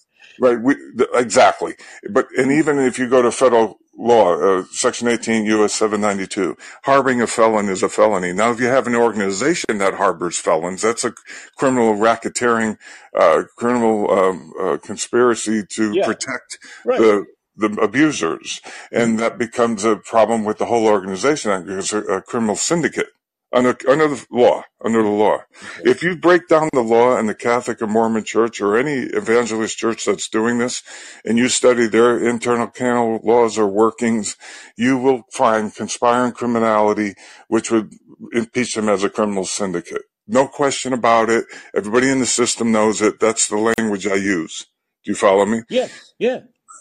right 0.40 0.60
we 0.60 0.74
th- 0.96 1.08
exactly 1.14 1.74
but 2.10 2.28
and 2.36 2.52
even 2.52 2.78
if 2.78 2.98
you 2.98 3.08
go 3.08 3.22
to 3.22 3.32
federal 3.32 3.78
law 3.98 4.34
uh, 4.36 4.64
section 4.72 5.08
18 5.08 5.46
us 5.46 5.74
792 5.74 6.56
harboring 6.84 7.22
a 7.22 7.28
felon 7.28 7.68
is 7.70 7.82
a 7.84 7.90
felony 7.90 8.32
now 8.32 8.50
if 8.52 8.60
you 8.60 8.66
have 8.68 8.88
an 8.88 8.96
organization 8.96 9.78
that 9.78 9.94
harbors 9.96 10.38
felons 10.40 10.82
that's 10.82 11.04
a 11.04 11.14
criminal 11.56 11.94
racketeering 11.94 12.78
uh, 13.18 13.44
criminal 13.56 14.10
um, 14.12 14.52
uh, 14.60 14.78
conspiracy 14.78 15.64
to 15.66 15.94
Yeah. 15.94 16.06
protect 16.06 16.58
right. 16.84 16.98
the 17.00 17.26
the 17.56 17.70
abusers 17.82 18.62
and 18.92 19.18
that 19.20 19.38
becomes 19.38 19.84
a 19.84 19.96
problem 19.96 20.44
with 20.44 20.58
the 20.58 20.66
whole 20.66 20.86
organization 20.86 21.64
because 21.64 21.92
a, 21.92 22.02
a 22.04 22.22
criminal 22.22 22.56
syndicate 22.56 23.08
under 23.52 23.76
under 23.88 24.08
the 24.08 24.26
law 24.30 24.62
under 24.84 25.02
the 25.02 25.08
law 25.08 25.38
Okay. 25.80 25.90
if 25.90 26.02
you 26.02 26.16
break 26.16 26.48
down 26.48 26.68
the 26.72 26.82
law 26.82 27.16
in 27.18 27.26
the 27.26 27.34
Catholic 27.34 27.80
or 27.80 27.86
Mormon 27.86 28.24
church 28.24 28.60
or 28.60 28.76
any 28.76 29.04
evangelist 29.04 29.78
church 29.78 30.04
that's 30.04 30.28
doing 30.28 30.58
this 30.58 30.82
and 31.24 31.38
you 31.38 31.48
study 31.48 31.86
their 31.86 32.18
internal 32.18 32.66
canon 32.66 33.20
laws 33.24 33.56
or 33.56 33.66
workings, 33.66 34.36
you 34.76 34.98
will 34.98 35.22
find 35.32 35.74
conspiring 35.74 36.32
criminality, 36.32 37.14
which 37.48 37.70
would 37.70 37.90
impeach 38.32 38.74
them 38.74 38.88
as 38.88 39.02
a 39.02 39.08
criminal 39.10 39.44
syndicate. 39.44 40.02
No 40.26 40.46
question 40.46 40.92
about 40.92 41.30
it. 41.30 41.46
Everybody 41.74 42.10
in 42.10 42.18
the 42.20 42.26
system 42.26 42.70
knows 42.70 43.00
it. 43.00 43.18
That's 43.18 43.48
the 43.48 43.56
language 43.78 44.06
I 44.06 44.16
use. 44.16 44.66
Do 45.04 45.12
you 45.12 45.14
follow 45.14 45.46
me? 45.46 45.62
Yes. 45.70 46.12
Yeah. 46.18 46.40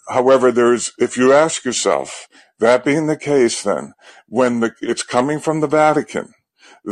However, 0.09 0.51
there's, 0.51 0.91
if 0.97 1.15
you 1.17 1.31
ask 1.31 1.63
yourself, 1.63 2.27
that 2.59 2.83
being 2.83 3.07
the 3.07 3.17
case, 3.17 3.63
then 3.63 3.93
when 4.27 4.59
the, 4.59 4.73
it's 4.81 5.03
coming 5.03 5.39
from 5.39 5.61
the 5.61 5.67
Vatican, 5.67 6.33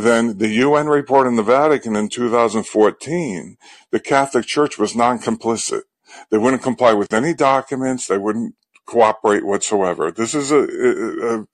then 0.04 0.38
the 0.38 0.48
UN 0.48 0.88
report 0.88 1.26
in 1.26 1.36
the 1.36 1.42
Vatican 1.42 1.96
in 1.96 2.08
2014, 2.10 3.56
the 3.90 4.00
Catholic 4.00 4.46
Church 4.46 4.78
was 4.78 4.94
non-complicit. 4.94 5.82
They 6.30 6.38
wouldn't 6.38 6.62
comply 6.62 6.92
with 6.92 7.12
any 7.14 7.34
documents. 7.34 8.06
They 8.06 8.18
wouldn't 8.18 8.54
cooperate 8.86 9.44
whatsoever. 9.46 10.10
This 10.12 10.34
is 10.34 10.50
a, 10.52 10.58
a, 10.60 11.40
a 11.42 11.46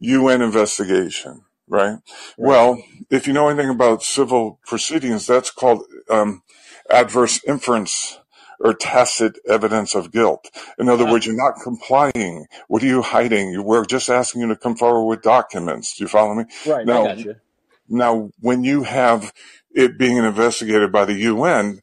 UN 0.00 0.42
investigation, 0.42 1.42
right? 1.68 1.90
Right. 1.92 1.98
Well, 2.36 2.82
if 3.10 3.26
you 3.26 3.32
know 3.32 3.48
anything 3.48 3.70
about 3.70 4.02
civil 4.02 4.60
proceedings, 4.66 5.26
that's 5.26 5.50
called 5.50 5.82
um, 6.10 6.42
adverse 6.90 7.42
inference 7.44 8.20
or 8.60 8.74
tacit 8.74 9.38
evidence 9.48 9.94
of 9.94 10.12
guilt. 10.12 10.48
In 10.78 10.88
other 10.88 11.06
Ah. 11.06 11.12
words, 11.12 11.26
you're 11.26 11.36
not 11.36 11.62
complying. 11.62 12.46
What 12.68 12.82
are 12.82 12.86
you 12.86 13.02
hiding? 13.02 13.50
You- 13.52 13.62
We're 13.62 13.84
just 13.86 14.08
asking 14.10 14.42
you 14.42 14.48
to 14.48 14.56
come 14.56 14.76
forward 14.76 15.06
with 15.06 15.22
documents. 15.22 15.96
Do 15.96 16.04
you 16.04 16.08
follow 16.08 16.34
me? 16.34 16.44
Right. 16.66 16.82
I 16.82 16.84
got 16.84 17.18
you. 17.18 17.36
Now, 17.88 18.30
when 18.40 18.64
you 18.64 18.82
have 18.84 19.32
it 19.74 19.98
being 19.98 20.16
investigated 20.16 20.90
by 20.92 21.04
the 21.04 21.14
UN, 21.14 21.80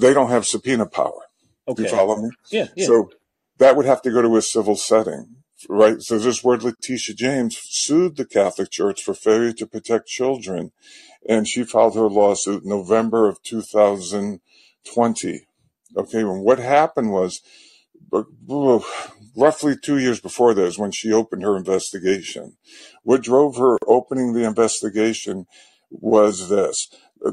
they 0.00 0.14
don't 0.14 0.30
have 0.30 0.46
subpoena 0.46 0.86
power. 0.86 1.22
Do 1.66 1.74
you 1.82 1.88
Okay. 1.88 1.96
follow 1.96 2.16
me? 2.16 2.30
Yeah. 2.50 2.68
Yeah. 2.76 2.86
So 2.86 3.10
that 3.58 3.76
would 3.76 3.86
have 3.86 4.02
to 4.02 4.10
go 4.10 4.22
to 4.22 4.36
a 4.36 4.42
civil 4.42 4.76
setting, 4.76 5.36
right? 5.68 6.00
So 6.00 6.18
this 6.18 6.42
word 6.44 6.62
Letitia 6.62 7.14
James 7.14 7.58
sued 7.62 8.16
the 8.16 8.24
Catholic 8.24 8.70
Church 8.70 9.02
for 9.02 9.14
failure 9.14 9.52
to 9.52 9.66
protect 9.66 10.06
children, 10.06 10.72
and 11.28 11.48
she 11.48 11.64
filed 11.64 11.96
her 11.96 12.08
lawsuit 12.08 12.64
November 12.64 13.28
of 13.28 13.42
2020. 13.42 15.46
Okay, 15.96 16.20
and 16.20 16.42
what 16.42 16.58
happened 16.58 17.12
was, 17.12 17.40
roughly 19.36 19.76
two 19.76 19.98
years 19.98 20.20
before 20.20 20.54
this, 20.54 20.78
when 20.78 20.90
she 20.90 21.12
opened 21.12 21.42
her 21.42 21.56
investigation, 21.56 22.56
what 23.02 23.22
drove 23.22 23.56
her 23.56 23.76
opening 23.86 24.32
the 24.32 24.44
investigation 24.44 25.46
was 25.90 26.48
this: 26.48 26.88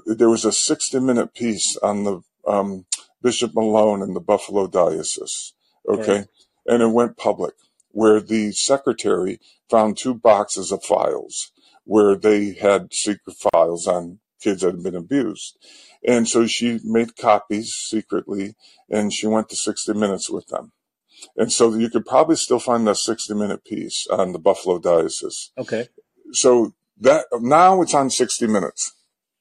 there 0.05 0.29
was 0.29 0.45
a 0.45 0.49
60-minute 0.49 1.33
piece 1.33 1.77
on 1.77 2.03
the 2.03 2.21
um, 2.47 2.85
Bishop 3.21 3.53
Malone 3.55 4.01
in 4.01 4.13
the 4.13 4.19
Buffalo 4.19 4.67
Diocese. 4.67 5.53
Okay. 5.87 6.01
Okay. 6.01 6.25
And 6.65 6.81
it 6.81 6.91
went 6.91 7.17
public 7.17 7.55
where 7.89 8.19
the 8.19 8.51
secretary 8.51 9.39
found 9.69 9.97
two 9.97 10.13
boxes 10.13 10.71
of 10.71 10.83
files 10.83 11.51
where 11.85 12.15
they 12.15 12.53
had 12.53 12.93
secret 12.93 13.35
files 13.35 13.87
on 13.87 14.19
kids 14.41 14.61
that 14.61 14.73
had 14.73 14.83
been 14.83 14.95
abused. 14.95 15.57
And 16.05 16.27
so 16.27 16.47
she 16.47 16.79
made 16.83 17.15
copies 17.15 17.73
secretly 17.73 18.55
and 18.89 19.13
she 19.13 19.27
went 19.27 19.49
to 19.49 19.55
60 19.55 19.93
minutes 19.93 20.29
with 20.29 20.47
them. 20.47 20.71
And 21.37 21.51
so 21.51 21.73
you 21.73 21.89
could 21.89 22.05
probably 22.05 22.35
still 22.35 22.59
find 22.59 22.85
that 22.87 22.97
60 22.97 23.33
minute 23.33 23.63
piece 23.63 24.05
on 24.07 24.33
the 24.33 24.39
Buffalo 24.39 24.79
Diocese. 24.79 25.51
Okay. 25.57 25.87
So 26.31 26.73
that 26.99 27.25
now 27.33 27.81
it's 27.81 27.93
on 27.93 28.09
60 28.09 28.47
minutes. 28.47 28.93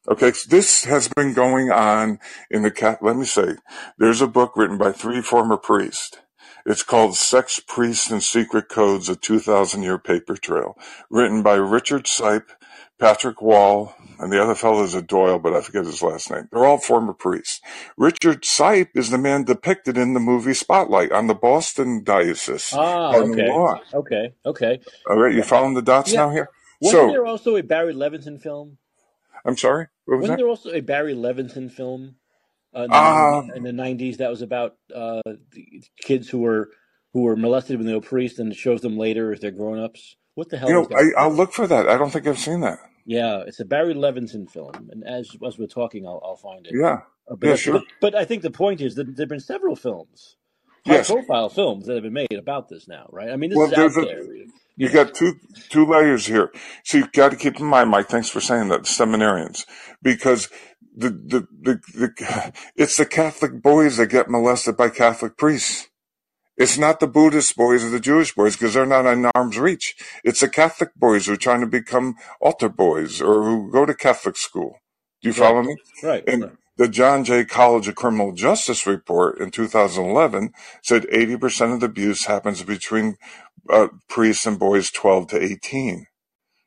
Okay, 0.09 0.33
this 0.49 0.85
has 0.85 1.07
been 1.07 1.33
going 1.33 1.71
on 1.71 2.19
in 2.51 2.63
the 2.63 2.73
cat. 2.73 2.99
Let 3.03 3.17
me 3.17 3.25
say, 3.25 3.55
there's 3.99 4.21
a 4.21 4.27
book 4.27 4.57
written 4.57 4.77
by 4.77 4.91
three 4.91 5.23
former 5.23 5.57
priests. 5.57 6.19
It's 6.67 6.83
called 6.83 7.17
Sex, 7.17 7.61
Priests, 7.61 8.11
and 8.11 8.23
Secret 8.23 8.69
Codes, 8.69 9.09
a 9.09 9.17
2,000 9.17 9.83
year 9.83 9.99
paper 9.99 10.37
trail, 10.37 10.77
written 11.09 11.43
by 11.43 11.55
Richard 11.55 12.05
Sipe, 12.05 12.51
Patrick 12.99 13.43
Wall, 13.43 13.95
and 14.19 14.33
the 14.33 14.43
other 14.43 14.55
fellow's 14.55 14.91
is 14.91 14.95
a 14.95 15.03
Doyle, 15.03 15.39
but 15.39 15.55
I 15.55 15.61
forget 15.61 15.85
his 15.85 16.03
last 16.03 16.31
name. 16.31 16.49
They're 16.51 16.65
all 16.65 16.79
former 16.79 17.13
priests. 17.13 17.61
Richard 17.97 18.43
Sipe 18.43 18.91
is 18.95 19.11
the 19.11 19.19
man 19.19 19.45
depicted 19.45 19.99
in 19.99 20.15
the 20.15 20.21
movie 20.21 20.55
Spotlight 20.55 21.13
on 21.13 21.27
the 21.27 21.35
Boston 21.35 22.05
Diocese. 22.05 22.73
Ah, 22.73 23.15
okay. 23.17 23.51
Okay, 23.95 24.35
okay. 24.47 24.81
All 25.09 25.19
right, 25.19 25.35
you 25.35 25.43
following 25.43 25.75
the 25.75 25.83
dots 25.83 26.13
yeah. 26.13 26.21
now 26.21 26.31
here? 26.31 26.49
Wasn't 26.81 27.01
so, 27.01 27.13
there 27.13 27.27
also 27.27 27.57
a 27.57 27.63
Barry 27.63 27.95
Levinson 27.95 28.41
film? 28.41 28.79
I'm 29.45 29.57
sorry. 29.57 29.87
What 30.05 30.17
was 30.17 30.23
Wasn't 30.23 30.39
that? 30.39 30.43
there 30.43 30.49
also 30.49 30.71
a 30.71 30.81
Barry 30.81 31.15
Levinson 31.15 31.71
film 31.71 32.17
uh, 32.75 32.83
in, 32.83 32.91
the, 32.91 32.97
uh, 32.97 33.43
in, 33.57 33.63
the, 33.63 33.71
90s 33.71 34.17
that 34.19 34.31
was 34.31 34.43
about 34.43 34.77
uh, 34.95 35.21
kids 36.01 36.29
who 36.29 36.39
were 36.39 36.71
who 37.13 37.23
were 37.23 37.37
molested 37.37 37.77
when 37.77 37.87
they 37.87 37.95
were 37.95 38.01
priests, 38.01 38.39
and 38.39 38.53
it 38.53 38.57
shows 38.57 38.81
them 38.81 38.97
later 38.97 39.33
as 39.33 39.41
they're 39.41 39.51
grown 39.51 39.79
ups? 39.79 40.17
What 40.35 40.49
the 40.49 40.59
hell? 40.59 40.69
You 40.69 40.75
know, 40.75 41.13
I, 41.19 41.27
will 41.27 41.35
look 41.35 41.53
for 41.53 41.67
that. 41.67 41.89
I 41.89 41.99
don't 41.99 42.11
think 42.11 42.27
I've 42.27 42.39
seen 42.39 42.61
that. 42.61 42.79
Yeah, 43.05 43.43
it's 43.47 43.61
a 43.61 43.65
Barry 43.65 43.95
Levinson 43.95 44.51
film, 44.51 44.89
and 44.91 45.05
as 45.05 45.31
as 45.47 45.59
we're 45.59 45.67
talking, 45.67 46.07
I'll, 46.07 46.21
I'll 46.25 46.37
find 46.37 46.67
it. 46.67 46.73
Yeah, 46.75 47.01
uh, 47.31 47.37
but, 47.37 47.49
yeah, 47.49 47.57
sure. 47.57 47.75
But, 47.75 47.85
but, 48.01 48.15
I 48.15 48.25
think 48.25 48.43
the 48.43 48.51
point 48.51 48.81
is 48.81 48.95
that 48.95 49.17
there've 49.17 49.29
been 49.29 49.41
several 49.41 49.75
films, 49.75 50.37
high 50.87 50.95
yes. 50.95 51.11
profile 51.11 51.49
films 51.49 51.87
that 51.87 51.95
have 51.95 52.05
been 52.05 52.13
made 52.13 52.33
about 52.33 52.69
this 52.69 52.87
now, 52.87 53.09
right? 53.11 53.31
I 53.31 53.37
mean, 53.37 53.51
this 53.51 53.57
well, 53.57 53.73
is 53.73 53.79
out 53.79 54.03
a, 54.03 54.07
there. 54.07 54.25
You 54.77 54.89
got 54.89 55.15
two 55.15 55.35
two 55.69 55.85
layers 55.85 56.27
here. 56.27 56.53
So 56.85 56.99
you've 56.99 57.13
got 57.13 57.31
to 57.31 57.37
keep 57.37 57.59
in 57.59 57.67
mind, 57.67 57.91
Mike. 57.91 58.09
Thanks 58.09 58.29
for 58.29 58.41
saying 58.41 58.69
that, 58.69 58.83
seminarians, 58.83 59.67
because 60.01 60.49
the 60.97 61.11
the, 61.11 61.47
the 61.61 61.81
the 61.95 62.53
it's 62.77 62.97
the 62.97 63.07
Catholic 63.07 63.63
boys 63.63 63.97
that 63.97 64.07
get 64.07 64.31
molested 64.31 64.77
by 64.77 64.89
Catholic 64.89 65.37
priests. 65.37 65.89
It's 66.57 66.77
not 66.77 67.01
the 67.01 67.07
Buddhist 67.07 67.57
boys 67.57 67.85
or 67.85 67.91
the 67.91 68.01
Jewish 68.01 68.35
boys 68.35 68.57
because 68.57 68.75
they're 68.75 68.87
not 68.87 69.07
in 69.07 69.31
arm's 69.35 69.59
reach. 69.59 69.95
It's 70.23 70.41
the 70.41 70.49
Catholic 70.49 70.95
boys 70.95 71.27
who 71.27 71.33
are 71.33 71.37
trying 71.37 71.61
to 71.61 71.67
become 71.67 72.17
altar 72.41 72.69
boys 72.69 73.23
or 73.23 73.43
who 73.43 73.71
go 73.73 73.87
to 73.87 73.95
Catholic 73.95 74.37
school. 74.37 74.77
Do 75.23 75.29
you 75.29 75.33
follow 75.33 75.63
me? 75.63 75.77
Right. 76.03 76.25
And 76.27 76.43
right. 76.43 76.53
the 76.77 76.89
John 76.89 77.25
Jay 77.25 77.45
College 77.45 77.89
of 77.89 77.95
Criminal 77.95 78.33
Justice 78.33 78.87
report 78.87 79.39
in 79.39 79.51
2011 79.51 80.53
said 80.83 81.05
80% 81.05 81.75
of 81.75 81.81
the 81.81 81.87
abuse 81.87 82.27
happens 82.27 82.63
between 82.63 83.17
uh, 83.71 83.89
priests 84.09 84.47
and 84.47 84.59
boys 84.59 84.91
12 84.91 85.29
to 85.29 85.43
18. 85.43 86.07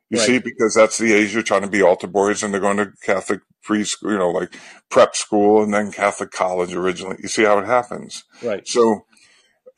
You 0.09 0.19
right. 0.19 0.25
see, 0.25 0.39
because 0.39 0.75
that's 0.75 0.97
the 0.97 1.13
age 1.13 1.33
you're 1.33 1.43
trying 1.43 1.63
to 1.63 1.67
be 1.67 1.81
altar 1.81 2.07
boys 2.07 2.43
and 2.43 2.53
they're 2.53 2.61
going 2.61 2.77
to 2.77 2.91
Catholic 3.03 3.41
preschool, 3.65 4.11
you 4.11 4.17
know, 4.17 4.29
like 4.29 4.55
prep 4.89 5.15
school 5.15 5.63
and 5.63 5.73
then 5.73 5.91
Catholic 5.91 6.31
college 6.31 6.73
originally. 6.73 7.17
You 7.19 7.27
see 7.27 7.43
how 7.43 7.57
it 7.57 7.65
happens. 7.65 8.23
Right. 8.43 8.67
So, 8.67 9.05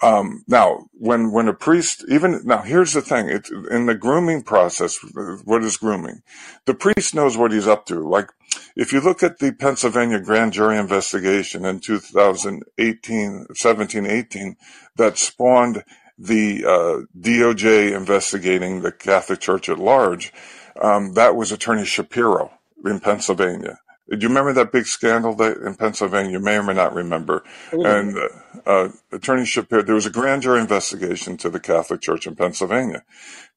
um, 0.02 0.44
now 0.48 0.86
when, 0.94 1.32
when 1.32 1.48
a 1.48 1.53
priest, 1.53 2.06
even 2.07 2.41
now, 2.44 2.61
here's 2.61 2.94
the 2.94 3.02
thing. 3.02 3.30
In 3.72 3.88
the 3.88 3.95
grooming 3.95 4.44
process. 4.44 4.99
What 5.44 5.64
is 5.64 5.78
grooming? 5.78 6.22
The 6.65 6.76
priest 6.76 7.15
knows 7.15 7.36
what 7.36 7.52
he's 7.52 7.68
up 7.68 7.86
to. 7.88 8.07
Like 8.07 8.30
if 8.76 8.94
you 8.94 9.02
look 9.02 9.24
at 9.24 9.40
the 9.40 9.52
Pennsylvania 9.52 10.19
grand 10.19 10.53
jury 10.53 10.78
investigation 10.78 11.65
in 11.65 11.80
2018, 11.80 13.48
17, 13.53 14.06
18 14.06 14.56
that 14.98 15.18
spawned 15.18 15.84
the 16.18 16.64
uh, 16.65 17.19
DOJ 17.19 17.95
investigating 17.95 18.82
the 18.82 18.91
Catholic 18.91 19.40
Church 19.40 19.68
at 19.68 19.80
large, 19.80 20.32
um, 20.80 21.14
that 21.14 21.36
was 21.36 21.52
Attorney 21.52 21.86
Shapiro 21.86 22.52
in 22.86 22.99
Pennsylvania. 22.99 23.80
Do 24.09 24.17
you 24.17 24.29
remember 24.29 24.53
that 24.53 24.71
big 24.71 24.85
scandal 24.85 25.35
that 25.35 25.57
in 25.57 25.75
Pennsylvania? 25.75 26.31
You 26.31 26.39
may 26.39 26.57
or 26.57 26.63
may 26.63 26.73
not 26.73 26.93
remember. 26.93 27.43
And 27.71 28.17
uh, 28.17 28.27
uh, 28.65 28.89
Attorney 29.11 29.45
Shapiro, 29.45 29.81
there 29.81 29.95
was 29.95 30.05
a 30.05 30.11
grand 30.11 30.43
jury 30.43 30.61
investigation 30.61 31.35
to 31.38 31.49
the 31.49 31.59
Catholic 31.59 32.01
Church 32.01 32.25
in 32.25 32.35
Pennsylvania. 32.35 33.03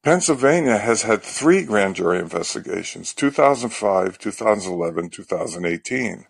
Pennsylvania 0.03 0.77
has 0.77 1.03
had 1.03 1.21
three 1.21 1.63
grand 1.63 1.95
jury 1.95 2.19
investigations: 2.19 3.13
2005, 3.13 4.17
2011, 4.17 5.09
2018. 5.09 6.25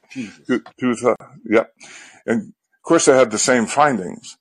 Two, 0.47 0.63
two, 0.79 1.15
yep. 1.45 1.73
And 2.25 2.49
of 2.49 2.83
course, 2.83 3.05
they 3.05 3.17
had 3.17 3.31
the 3.31 3.39
same 3.39 3.65
findings 3.65 4.37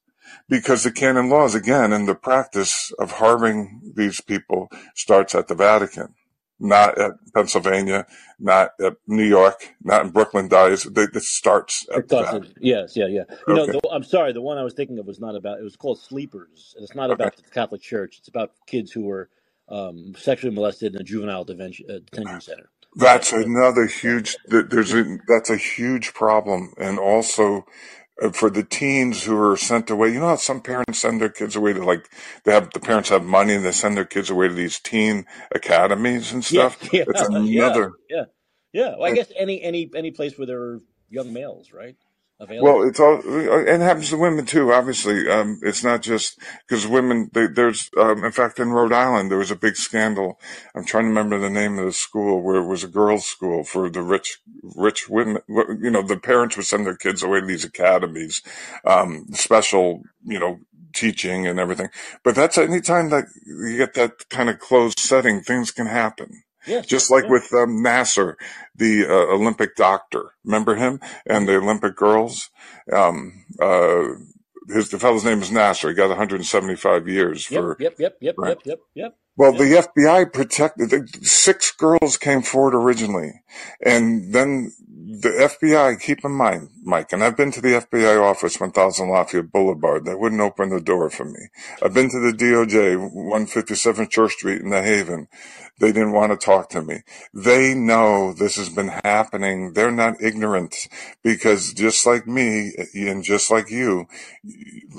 because 0.49 0.83
the 0.83 0.91
canon 0.91 1.31
laws, 1.31 1.55
again, 1.55 1.93
and 1.93 2.09
the 2.09 2.15
practice 2.15 2.93
of 2.99 3.13
harming 3.13 3.93
these 3.95 4.21
people 4.21 4.69
starts 4.95 5.35
at 5.35 5.49
the 5.49 5.55
Vatican, 5.55 6.15
not 6.61 6.99
at 6.99 7.13
Pennsylvania, 7.35 8.07
not 8.39 8.73
at 8.81 8.97
New 9.07 9.25
York, 9.25 9.75
not 9.83 10.05
in 10.05 10.11
Brooklyn 10.11 10.49
Dies. 10.49 10.87
It 10.87 11.23
starts 11.23 11.87
at 11.95 12.09
the 12.09 12.47
Yes, 12.61 12.97
yeah, 12.97 13.07
yeah. 13.07 13.25
You 13.49 13.55
okay. 13.55 13.73
know, 13.73 13.81
the, 13.81 13.89
I'm 13.91 14.05
sorry, 14.05 14.33
the 14.33 14.43
one 14.43 14.59
I 14.59 14.63
was 14.63 14.75
thinking 14.75 14.99
of 14.99 15.07
was 15.07 15.21
not 15.21 15.35
about, 15.37 15.59
it 15.59 15.65
was 15.65 15.77
called 15.77 15.99
Sleepers. 16.01 16.75
And 16.77 16.85
it's 16.85 16.95
not 16.95 17.11
about 17.11 17.29
okay. 17.35 17.43
the 17.45 17.51
Catholic 17.51 17.83
Church. 17.83 18.19
It's 18.19 18.29
about 18.29 18.53
kids 18.67 18.93
who 18.93 19.05
were 19.05 19.31
um, 19.69 20.15
sexually 20.17 20.55
molested 20.55 20.95
in 20.95 21.01
a 21.01 21.05
juvenile 21.05 21.45
detention, 21.45 21.87
uh, 21.89 21.99
detention 22.11 22.41
center. 22.41 22.71
That's 22.97 23.33
another 23.33 23.87
huge. 23.87 24.37
There's 24.47 24.93
a 24.93 25.19
that's 25.29 25.49
a 25.49 25.57
huge 25.57 26.13
problem, 26.13 26.75
and 26.77 26.99
also 26.99 27.65
Uh, 28.21 28.31
for 28.31 28.51
the 28.51 28.63
teens 28.63 29.25
who 29.25 29.37
are 29.41 29.57
sent 29.57 29.89
away. 29.89 30.13
You 30.13 30.21
know 30.21 30.29
how 30.29 30.37
some 30.37 30.61
parents 30.61 30.99
send 30.99 31.21
their 31.21 31.31
kids 31.31 31.57
away 31.57 31.73
to 31.73 31.85
like 31.85 32.09
they 32.45 32.53
have 32.53 32.71
the 32.73 32.81
parents 32.81 33.09
have 33.09 33.25
money 33.25 33.55
and 33.55 33.65
they 33.65 33.73
send 33.73 33.97
their 33.97 34.05
kids 34.05 34.29
away 34.29 34.49
to 34.49 34.55
these 34.55 34.79
teen 34.79 35.27
academies 35.55 36.33
and 36.33 36.45
stuff. 36.45 36.79
Yeah, 36.93 36.99
yeah, 36.99 37.05
it's 37.09 37.23
another. 37.23 37.93
Yeah, 38.09 38.17
yeah. 38.17 38.25
yeah. 38.73 38.97
Well, 38.99 39.11
I 39.11 39.15
guess 39.15 39.33
any 39.37 39.63
any 39.63 39.91
any 39.95 40.11
place 40.11 40.37
where 40.37 40.47
there 40.47 40.61
are 40.61 40.81
young 41.09 41.33
males, 41.33 41.73
right? 41.73 41.97
Available? 42.41 42.81
Well, 42.81 42.89
it's 42.89 42.99
all, 42.99 43.21
it 43.25 43.81
happens 43.81 44.11
to 44.11 44.17
women 44.17 44.47
too, 44.47 44.73
obviously. 44.73 45.29
Um, 45.29 45.61
it's 45.63 45.85
not 45.85 46.03
just 46.03 46.39
because 46.67 46.87
women, 46.87 47.31
they, 47.33 47.47
there's, 47.47 47.91
um, 47.99 48.25
in 48.25 48.33
fact, 48.33 48.59
in 48.59 48.71
Rhode 48.71 48.93
Island, 48.93 49.31
there 49.31 49.39
was 49.39 49.51
a 49.51 49.57
big 49.57 49.77
scandal. 49.77 50.41
I'm 50.75 50.85
trying 50.85 51.05
to 51.05 51.09
remember 51.09 51.39
the 51.39 51.51
name 51.51 51.79
of 51.79 51.85
the 51.85 51.93
school 51.93 52.43
where 52.43 52.57
it 52.57 52.67
was 52.67 52.83
a 52.83 52.89
girls' 52.89 53.27
school 53.27 53.63
for 53.63 53.89
the 53.91 54.03
rich, 54.03 54.39
rich 54.63 55.09
women. 55.09 55.43
You 55.49 55.91
know, 55.91 56.03
the 56.03 56.19
parents 56.19 56.57
would 56.57 56.67
send 56.67 56.87
their 56.87 56.97
kids 56.97 57.23
away 57.23 57.41
to 57.41 57.47
these 57.47 57.65
academies, 57.65 58.43
um, 58.85 59.27
special, 59.33 60.03
you 60.25 60.41
know, 60.41 60.59
teaching 60.93 61.47
and 61.47 61.61
everything. 61.61 61.89
But 62.25 62.35
that's 62.35 62.59
anytime 62.59 63.11
that 63.11 63.27
you 63.47 63.77
get 63.77 63.95
that 63.95 64.29
kind 64.29 64.51
of 64.51 64.59
closed 64.59 64.99
setting, 64.99 65.41
things 65.41 65.71
can 65.71 65.87
happen. 65.87 66.43
Yes, 66.67 66.87
Just 66.87 67.11
like 67.11 67.25
yeah. 67.25 67.31
with 67.31 67.53
um, 67.53 67.83
Nassar, 67.83 68.35
the 68.75 69.07
uh, 69.07 69.35
Olympic 69.35 69.77
doctor. 69.77 70.33
Remember 70.45 70.77
him 70.77 71.01
and 71.27 71.49
the 71.49 71.57
Olympic 71.57 71.97
girls? 71.97 72.51
Um, 72.93 73.45
uh, 73.61 74.09
his 74.69 74.91
the 74.91 74.99
fellow's 74.99 75.25
name 75.25 75.41
is 75.43 75.51
Nassar. 75.51 75.89
He 75.89 75.95
got 75.95 76.09
175 76.09 77.09
years 77.09 77.45
for. 77.45 77.77
Yep, 77.81 77.95
yep, 77.99 78.17
yep, 78.21 78.35
right. 78.39 78.49
yep, 78.51 78.61
yep, 78.65 78.79
yep. 78.95 79.17
Well, 79.37 79.53
the 79.53 79.89
FBI 79.97 80.33
protected 80.33 80.91
the, 80.91 81.09
six 81.23 81.71
girls 81.73 82.19
came 82.19 82.43
forward 82.43 82.75
originally, 82.75 83.43
and 83.85 84.35
then 84.35 84.73
the 85.11 85.29
FBI. 85.31 86.01
Keep 86.01 86.25
in 86.25 86.33
mind, 86.33 86.71
Mike, 86.85 87.13
and 87.13 87.25
I've 87.25 87.37
been 87.37 87.51
to 87.53 87.61
the 87.61 87.81
FBI 87.81 88.23
office, 88.23 88.61
1000 88.61 89.09
Lafayette 89.09 89.51
Boulevard. 89.51 90.05
They 90.05 90.15
wouldn't 90.15 90.41
open 90.41 90.69
the 90.69 90.81
door 90.81 91.11
for 91.11 91.25
me. 91.25 91.49
I've 91.83 91.95
been 91.95 92.11
to 92.11 92.21
the 92.21 92.33
DOJ, 92.33 92.97
157 93.13 94.09
Church 94.09 94.33
Street 94.33 94.63
in 94.63 94.71
the 94.71 94.83
Haven. 94.83 95.27
They 95.81 95.93
didn't 95.93 96.13
want 96.13 96.31
to 96.31 96.37
talk 96.37 96.69
to 96.71 96.83
me. 96.83 97.01
They 97.35 97.75
know 97.75 98.33
this 98.33 98.57
has 98.57 98.69
been 98.69 98.93
happening. 99.03 99.73
They're 99.73 99.91
not 99.91 100.23
ignorant 100.23 100.89
because 101.25 101.73
just 101.73 102.07
like 102.07 102.27
me 102.27 102.73
and 102.95 103.25
just 103.25 103.51
like 103.51 103.71
you, 103.71 104.07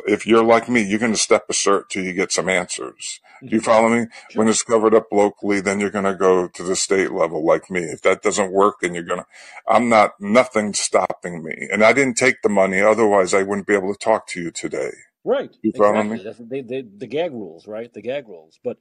if 0.08 0.26
you're 0.28 0.44
like 0.44 0.68
me, 0.68 0.82
you're 0.82 1.00
going 1.00 1.14
to 1.14 1.18
step 1.18 1.46
assert 1.50 1.90
till 1.90 2.04
you 2.04 2.14
get 2.14 2.32
some 2.32 2.50
answers. 2.50 3.22
Do 3.44 3.56
you 3.56 3.62
follow 3.62 3.90
me? 3.90 4.06
Sure. 4.30 4.40
When 4.40 4.48
it's 4.48 4.64
covered 4.64 4.94
up 4.94 5.08
locally, 5.12 5.62
then 5.62 5.80
you're 5.80 5.90
going 5.90 6.06
to 6.06 6.16
go 6.16 6.48
to 6.48 6.64
the 6.64 6.76
state 6.76 7.12
level 7.12 7.46
like 7.46 7.70
me. 7.70 7.82
If 7.82 8.02
that 8.02 8.22
doesn't 8.22 8.52
work, 8.52 8.82
then 8.82 8.94
you're 8.94 9.04
going 9.04 9.20
to, 9.20 9.26
I'm 9.68 9.90
not, 9.90 10.12
nothing 10.20 10.74
stopping 10.74 11.44
me. 11.44 11.68
And 11.72 11.84
I 11.84 11.94
didn't 11.94 12.18
take 12.18 12.42
the 12.42 12.50
money. 12.50 12.82
Otherwise 12.82 13.34
I 13.34 13.44
wouldn't 13.44 13.68
be 13.68 13.74
able 13.74 13.94
to 13.94 14.00
talk 14.00 14.28
to 14.28 14.42
you 14.42 14.52
today. 14.52 14.92
Right. 15.24 15.56
You 15.62 15.72
follow 15.78 16.00
exactly. 16.00 16.18
me? 16.18 16.24
That's, 16.24 16.40
they, 16.40 16.62
they, 16.62 16.82
the 16.82 17.08
gag 17.08 17.32
rules, 17.32 17.68
right? 17.68 17.94
The 17.94 18.02
gag 18.02 18.28
rules. 18.28 18.60
But 18.64 18.78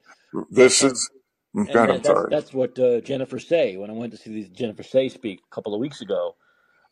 this 0.50 0.82
is, 0.82 1.10
God, 1.54 2.02
that's, 2.02 2.08
that's, 2.30 2.54
what 2.54 2.78
uh, 2.78 3.00
Jennifer 3.00 3.38
Sey, 3.38 3.76
when 3.76 3.90
I 3.90 3.92
went 3.92 4.12
to 4.12 4.18
see 4.18 4.30
these 4.30 4.48
Jennifer 4.48 4.82
Sey 4.82 5.08
speak 5.08 5.40
a 5.50 5.54
couple 5.54 5.74
of 5.74 5.80
weeks 5.80 6.00
ago, 6.00 6.36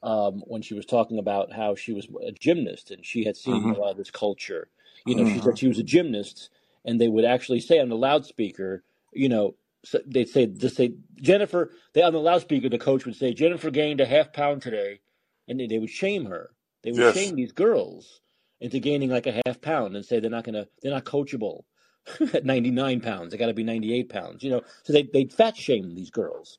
um, 0.02 0.42
when 0.46 0.62
she 0.62 0.74
was 0.74 0.84
talking 0.84 1.18
about 1.18 1.52
how 1.52 1.74
she 1.74 1.92
was 1.92 2.08
a 2.26 2.32
gymnast 2.32 2.90
and 2.90 3.04
she 3.04 3.24
had 3.24 3.36
seen 3.36 3.62
mm-hmm. 3.62 3.70
a 3.72 3.78
lot 3.78 3.92
of 3.92 3.96
this 3.96 4.10
culture. 4.10 4.68
You 5.06 5.14
know, 5.14 5.22
mm-hmm. 5.22 5.34
she 5.34 5.40
said 5.40 5.58
she 5.58 5.68
was 5.68 5.78
a 5.78 5.84
gymnast, 5.84 6.50
and 6.88 6.98
they 6.98 7.08
would 7.08 7.26
actually 7.26 7.60
say 7.60 7.78
on 7.78 7.90
the 7.90 7.96
loudspeaker, 7.96 8.82
you 9.12 9.28
know, 9.28 9.54
so 9.84 10.00
they'd 10.06 10.28
say, 10.28 10.46
just 10.46 10.74
say, 10.74 10.94
Jennifer, 11.20 11.70
they 11.92 12.02
on 12.02 12.14
the 12.14 12.18
loudspeaker, 12.18 12.70
the 12.70 12.78
coach 12.78 13.04
would 13.04 13.14
say, 13.14 13.34
Jennifer 13.34 13.70
gained 13.70 14.00
a 14.00 14.06
half 14.06 14.32
pound 14.32 14.62
today, 14.62 15.00
and 15.46 15.60
they, 15.60 15.66
they 15.66 15.78
would 15.78 15.90
shame 15.90 16.24
her. 16.24 16.50
They 16.82 16.92
would 16.92 17.00
yes. 17.00 17.14
shame 17.14 17.36
these 17.36 17.52
girls 17.52 18.22
into 18.60 18.80
gaining 18.80 19.10
like 19.10 19.26
a 19.26 19.40
half 19.44 19.60
pound 19.60 19.96
and 19.96 20.04
say 20.04 20.18
they're 20.18 20.30
not 20.30 20.44
gonna, 20.44 20.66
they're 20.82 20.92
not 20.92 21.04
coachable. 21.04 21.64
at 22.32 22.46
99 22.46 23.02
pounds. 23.02 23.32
They 23.32 23.36
got 23.36 23.48
to 23.48 23.52
be 23.52 23.64
98 23.64 24.08
pounds, 24.08 24.42
you 24.42 24.50
know. 24.50 24.62
So 24.82 24.94
they 24.94 25.02
they 25.12 25.26
fat 25.26 25.54
shame 25.58 25.94
these 25.94 26.08
girls, 26.08 26.58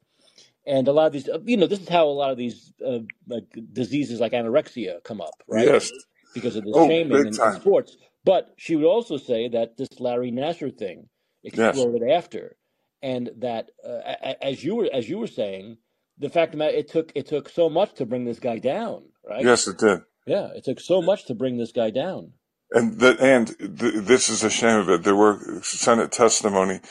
and 0.67 0.87
a 0.87 0.91
lot 0.91 1.07
of 1.07 1.13
these, 1.13 1.27
uh, 1.27 1.39
you 1.43 1.57
know, 1.57 1.65
this 1.65 1.79
is 1.79 1.89
how 1.89 2.05
a 2.05 2.13
lot 2.13 2.29
of 2.29 2.37
these 2.37 2.71
uh, 2.85 2.99
like 3.27 3.45
diseases 3.73 4.19
like 4.19 4.33
anorexia 4.33 5.03
come 5.03 5.21
up, 5.21 5.41
right? 5.47 5.65
Yes. 5.65 5.89
Because 6.35 6.55
of 6.55 6.65
the 6.65 6.71
Oh, 6.75 6.87
shaming 6.87 7.17
in, 7.17 7.27
in 7.29 7.33
sports. 7.33 7.97
But 8.23 8.53
she 8.57 8.75
would 8.75 8.85
also 8.85 9.17
say 9.17 9.47
that 9.49 9.77
this 9.77 9.99
Larry 9.99 10.31
Nassar 10.31 10.75
thing 10.77 11.09
exploded 11.43 12.03
after, 12.09 12.57
and 13.01 13.29
that 13.37 13.71
uh, 13.87 14.33
as 14.41 14.63
you 14.63 14.75
were 14.75 14.89
as 14.93 15.07
you 15.07 15.17
were 15.17 15.27
saying, 15.27 15.77
the 16.17 16.29
fact 16.29 16.57
that 16.57 16.73
it 16.73 16.89
took 16.89 17.11
it 17.15 17.27
took 17.27 17.49
so 17.49 17.69
much 17.69 17.93
to 17.95 18.05
bring 18.05 18.25
this 18.25 18.39
guy 18.39 18.59
down, 18.59 19.03
right? 19.27 19.43
Yes, 19.43 19.67
it 19.67 19.77
did. 19.77 20.01
Yeah, 20.27 20.49
it 20.53 20.65
took 20.65 20.79
so 20.79 21.01
much 21.01 21.25
to 21.25 21.33
bring 21.33 21.57
this 21.57 21.71
guy 21.71 21.89
down. 21.89 22.33
And 22.71 22.99
the, 22.99 23.17
and 23.19 23.47
th- 23.57 24.03
this 24.03 24.29
is 24.29 24.43
a 24.43 24.49
shame 24.49 24.79
of 24.79 24.89
it. 24.89 25.03
There 25.03 25.15
were 25.15 25.61
Senate 25.63 26.11
testimony. 26.11 26.81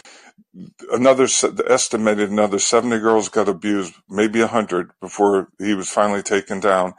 Another 0.91 1.29
estimated 1.69 2.31
another 2.31 2.59
seventy 2.59 2.99
girls 2.99 3.29
got 3.29 3.49
abused, 3.49 3.95
maybe 4.09 4.41
hundred 4.41 4.91
before 5.01 5.51
he 5.59 5.75
was 5.75 5.89
finally 5.89 6.23
taken 6.23 6.59
down. 6.59 6.95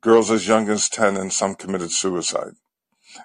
Girls 0.00 0.30
as 0.30 0.48
young 0.48 0.68
as 0.68 0.88
ten, 0.88 1.16
and 1.16 1.32
some 1.32 1.54
committed 1.54 1.92
suicide. 1.92 2.54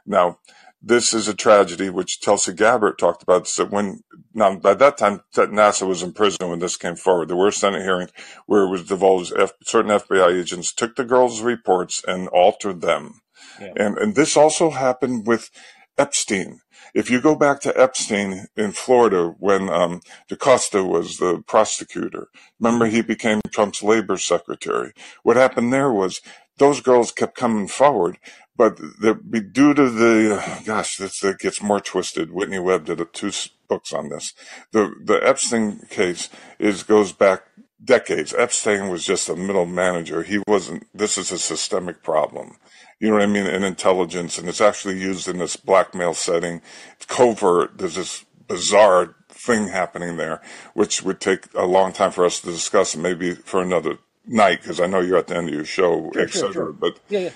Now, 0.05 0.39
this 0.81 1.13
is 1.13 1.27
a 1.27 1.33
tragedy 1.33 1.89
which 1.89 2.21
Chelsea 2.21 2.53
Gabbard 2.53 2.97
talked 2.97 3.23
about. 3.23 3.47
So 3.47 3.65
when 3.65 4.01
now 4.33 4.55
by 4.55 4.73
that 4.75 4.97
time 4.97 5.21
Nassar 5.35 5.87
was 5.87 6.01
in 6.01 6.13
prison 6.13 6.49
when 6.49 6.59
this 6.59 6.77
came 6.77 6.95
forward, 6.95 7.29
there 7.29 7.35
were 7.35 7.51
Senate 7.51 7.81
hearings 7.81 8.11
where 8.45 8.63
it 8.63 8.69
was 8.69 8.85
divulged 8.85 9.33
F, 9.37 9.53
certain 9.63 9.91
FBI 9.91 10.39
agents 10.39 10.73
took 10.73 10.95
the 10.95 11.03
girls' 11.03 11.41
reports 11.41 12.01
and 12.07 12.27
altered 12.29 12.81
them. 12.81 13.21
Yeah. 13.59 13.73
And 13.75 13.97
and 13.97 14.15
this 14.15 14.37
also 14.37 14.69
happened 14.69 15.27
with 15.27 15.49
Epstein. 15.97 16.61
If 16.93 17.11
you 17.11 17.19
go 17.21 17.35
back 17.35 17.59
to 17.61 17.79
Epstein 17.79 18.47
in 18.55 18.71
Florida 18.71 19.35
when 19.37 19.69
um, 19.69 20.01
DaCosta 20.29 20.83
was 20.83 21.17
the 21.17 21.43
prosecutor, 21.45 22.29
remember 22.59 22.85
he 22.85 23.01
became 23.01 23.41
Trump's 23.51 23.83
labor 23.83 24.17
secretary. 24.17 24.93
What 25.23 25.35
happened 25.35 25.73
there 25.73 25.91
was 25.91 26.21
those 26.59 26.81
girls 26.81 27.11
kept 27.11 27.35
coming 27.35 27.67
forward, 27.67 28.17
but 28.55 28.77
the, 28.77 29.15
due 29.51 29.73
to 29.73 29.89
the 29.89 30.61
gosh, 30.65 30.97
this 30.97 31.23
it 31.23 31.39
gets 31.39 31.61
more 31.61 31.79
twisted. 31.79 32.31
Whitney 32.31 32.59
Webb 32.59 32.85
did 32.85 33.01
two 33.13 33.31
books 33.67 33.93
on 33.93 34.09
this. 34.09 34.33
The 34.71 34.93
the 35.03 35.19
Epstein 35.25 35.87
case 35.89 36.29
is 36.59 36.83
goes 36.83 37.13
back 37.13 37.43
decades. 37.83 38.33
Epstein 38.33 38.89
was 38.89 39.05
just 39.05 39.29
a 39.29 39.35
middle 39.35 39.65
manager. 39.65 40.23
He 40.23 40.43
wasn't. 40.47 40.87
This 40.93 41.17
is 41.17 41.31
a 41.31 41.39
systemic 41.39 42.03
problem. 42.03 42.57
You 42.99 43.07
know 43.07 43.13
what 43.13 43.23
I 43.23 43.27
mean? 43.27 43.47
In 43.47 43.63
intelligence, 43.63 44.37
and 44.37 44.49
it's 44.49 44.61
actually 44.61 44.99
used 44.99 45.27
in 45.27 45.37
this 45.37 45.55
blackmail 45.55 46.13
setting. 46.13 46.61
It's 46.97 47.05
covert. 47.05 47.77
There's 47.77 47.95
this 47.95 48.25
bizarre 48.47 49.15
thing 49.29 49.69
happening 49.69 50.17
there, 50.17 50.41
which 50.73 51.01
would 51.03 51.21
take 51.21 51.45
a 51.55 51.65
long 51.65 51.93
time 51.93 52.11
for 52.11 52.25
us 52.25 52.41
to 52.41 52.47
discuss, 52.47 52.95
maybe 52.95 53.35
for 53.35 53.61
another 53.61 53.99
night, 54.25 54.61
because 54.61 54.79
I 54.79 54.87
know 54.87 54.99
you're 55.01 55.17
at 55.17 55.27
the 55.27 55.37
end 55.37 55.49
of 55.49 55.53
your 55.55 55.65
show, 55.65 56.11
Sure, 56.13 56.21
et 56.23 56.29
sure, 56.29 56.53
sure. 56.53 56.71
But 56.73 56.99
Yeah, 57.09 57.19
yeah. 57.19 57.29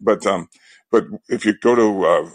but 0.00 0.26
um, 0.26 0.48
but 0.90 1.04
if 1.28 1.44
you 1.44 1.54
go 1.58 1.74
to 1.74 2.06
uh, 2.06 2.30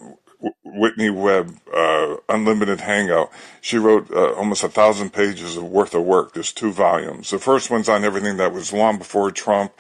Whitney 0.64 1.10
Webb 1.10 1.58
uh, 1.74 2.16
Unlimited 2.30 2.82
Hangout, 2.82 3.32
she 3.62 3.78
wrote 3.78 4.12
uh, 4.12 4.34
almost 4.34 4.64
a 4.64 4.70
thousand 4.70 5.14
pages 5.14 5.58
of 5.58 5.64
worth 5.64 5.94
of 5.96 6.04
work. 6.04 6.34
There's 6.34 6.52
two 6.54 6.72
volumes. 6.72 7.30
The 7.32 7.40
first 7.40 7.70
one's 7.70 7.90
on 7.90 8.04
everything 8.04 8.38
that 8.38 8.54
was 8.54 8.72
long 8.74 8.98
before 8.98 9.32
Trump, 9.32 9.74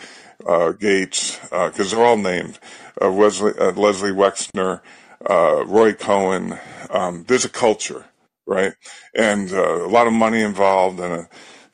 uh, 0.47 0.71
Gates, 0.71 1.39
because 1.49 1.91
they're 1.91 2.03
all 2.03 2.17
named. 2.17 2.59
Uh, 3.01 3.11
Wesley, 3.11 3.53
uh, 3.59 3.71
Leslie 3.71 4.11
Wexner, 4.11 4.81
uh, 5.29 5.63
Roy 5.65 5.93
Cohn. 5.93 6.57
Um, 6.89 7.25
there's 7.27 7.45
a 7.45 7.49
culture, 7.49 8.05
right? 8.45 8.73
And 9.13 9.51
uh, 9.51 9.85
a 9.85 9.89
lot 9.89 10.07
of 10.07 10.13
money 10.13 10.41
involved, 10.41 10.99
and 10.99 11.13
uh, 11.13 11.23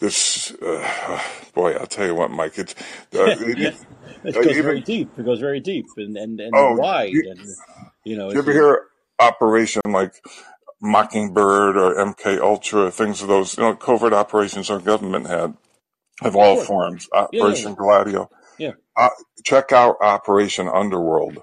this 0.03 0.51
uh, 0.61 1.19
boy, 1.55 1.73
I'll 1.73 1.87
tell 1.87 2.05
you 2.05 2.13
what, 2.13 2.29
Mike, 2.29 2.59
it's 2.59 2.75
uh, 3.15 3.35
it, 3.39 3.75
It 4.25 4.37
uh, 4.37 4.41
goes 4.41 4.51
even 4.51 4.63
very 4.63 4.79
deep. 4.79 5.09
It 5.19 5.25
goes 5.25 5.41
very 5.41 5.59
deep 5.59 5.85
and 5.97 6.15
and, 6.15 6.39
and 6.39 6.51
oh, 6.55 6.75
wide, 6.75 7.11
you, 7.11 7.29
and 7.29 7.39
you 8.05 8.15
know, 8.15 8.31
you 8.31 8.39
ever 8.39 8.53
hear 8.53 8.85
Operation 9.19 9.81
like 9.85 10.13
Mockingbird 10.81 11.75
or 11.75 11.95
MK 11.95 12.39
Ultra, 12.39 12.89
things 12.89 13.21
of 13.21 13.27
those, 13.27 13.57
you 13.57 13.63
know, 13.63 13.75
covert 13.75 14.13
operations 14.13 14.69
our 14.69 14.79
government 14.79 15.27
had 15.27 15.55
of 16.21 16.37
all 16.37 16.55
sure. 16.55 16.65
forms. 16.65 17.09
Yeah, 17.13 17.27
yeah, 17.33 17.41
Operation 17.41 17.73
Gladio. 17.73 18.29
yeah. 18.57 18.71
Uh, 18.95 19.09
check 19.43 19.73
out 19.73 19.97
Operation 19.99 20.69
Underworld. 20.69 21.39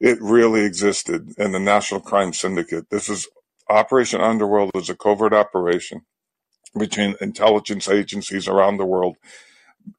It 0.00 0.18
really 0.22 0.64
existed 0.64 1.34
in 1.36 1.52
the 1.52 1.60
National 1.60 2.00
Crime 2.00 2.32
Syndicate. 2.32 2.88
This 2.90 3.10
is 3.10 3.28
Operation 3.68 4.22
Underworld 4.22 4.70
is 4.76 4.88
a 4.88 4.96
covert 4.96 5.34
operation 5.34 6.06
between 6.76 7.16
intelligence 7.20 7.88
agencies 7.88 8.48
around 8.48 8.76
the 8.76 8.86
world, 8.86 9.16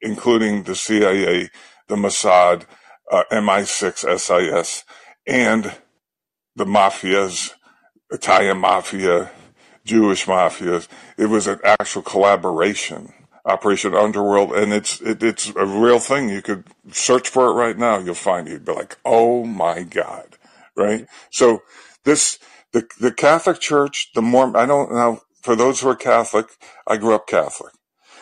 including 0.02 0.64
the 0.64 0.76
CIA, 0.76 1.50
the 1.88 1.96
Mossad, 1.96 2.66
uh, 3.12 3.24
MI6, 3.32 4.20
SIS, 4.20 4.84
and 5.28 5.74
the 6.56 6.66
mafias, 6.66 7.54
Italian 8.12 8.58
mafia, 8.60 9.32
Jewish 9.86 10.26
mafias. 10.26 10.88
It 11.18 11.28
was 11.28 11.48
an 11.48 11.60
actual 11.64 12.02
collaboration, 12.02 13.14
Operation 13.46 13.96
Underworld, 13.96 14.54
and 14.54 14.74
it's 14.74 15.02
it, 15.02 15.24
it's 15.24 15.52
a 15.56 15.66
real 15.66 16.00
thing. 16.00 16.30
You 16.30 16.42
could 16.42 16.66
search 16.92 17.30
for 17.30 17.48
it 17.48 17.54
right 17.54 17.78
now. 17.78 17.98
You'll 17.98 18.14
find 18.14 18.48
it. 18.48 18.52
You'd 18.52 18.66
be 18.66 18.74
like, 18.74 18.98
oh 19.06 19.46
my 19.46 19.84
god, 19.84 20.38
right? 20.76 21.08
So 21.32 21.62
this 22.04 22.38
the 22.74 22.88
the 23.00 23.12
Catholic 23.12 23.60
Church, 23.60 24.12
the 24.14 24.22
Mormon. 24.22 24.56
I 24.56 24.66
don't 24.66 24.92
know. 24.92 25.22
For 25.42 25.56
those 25.56 25.82
who 25.82 25.90
are 25.90 25.96
Catholic, 25.96 26.48
I 26.88 26.98
grew 26.98 27.16
up 27.16 27.28
Catholic. 27.28 27.74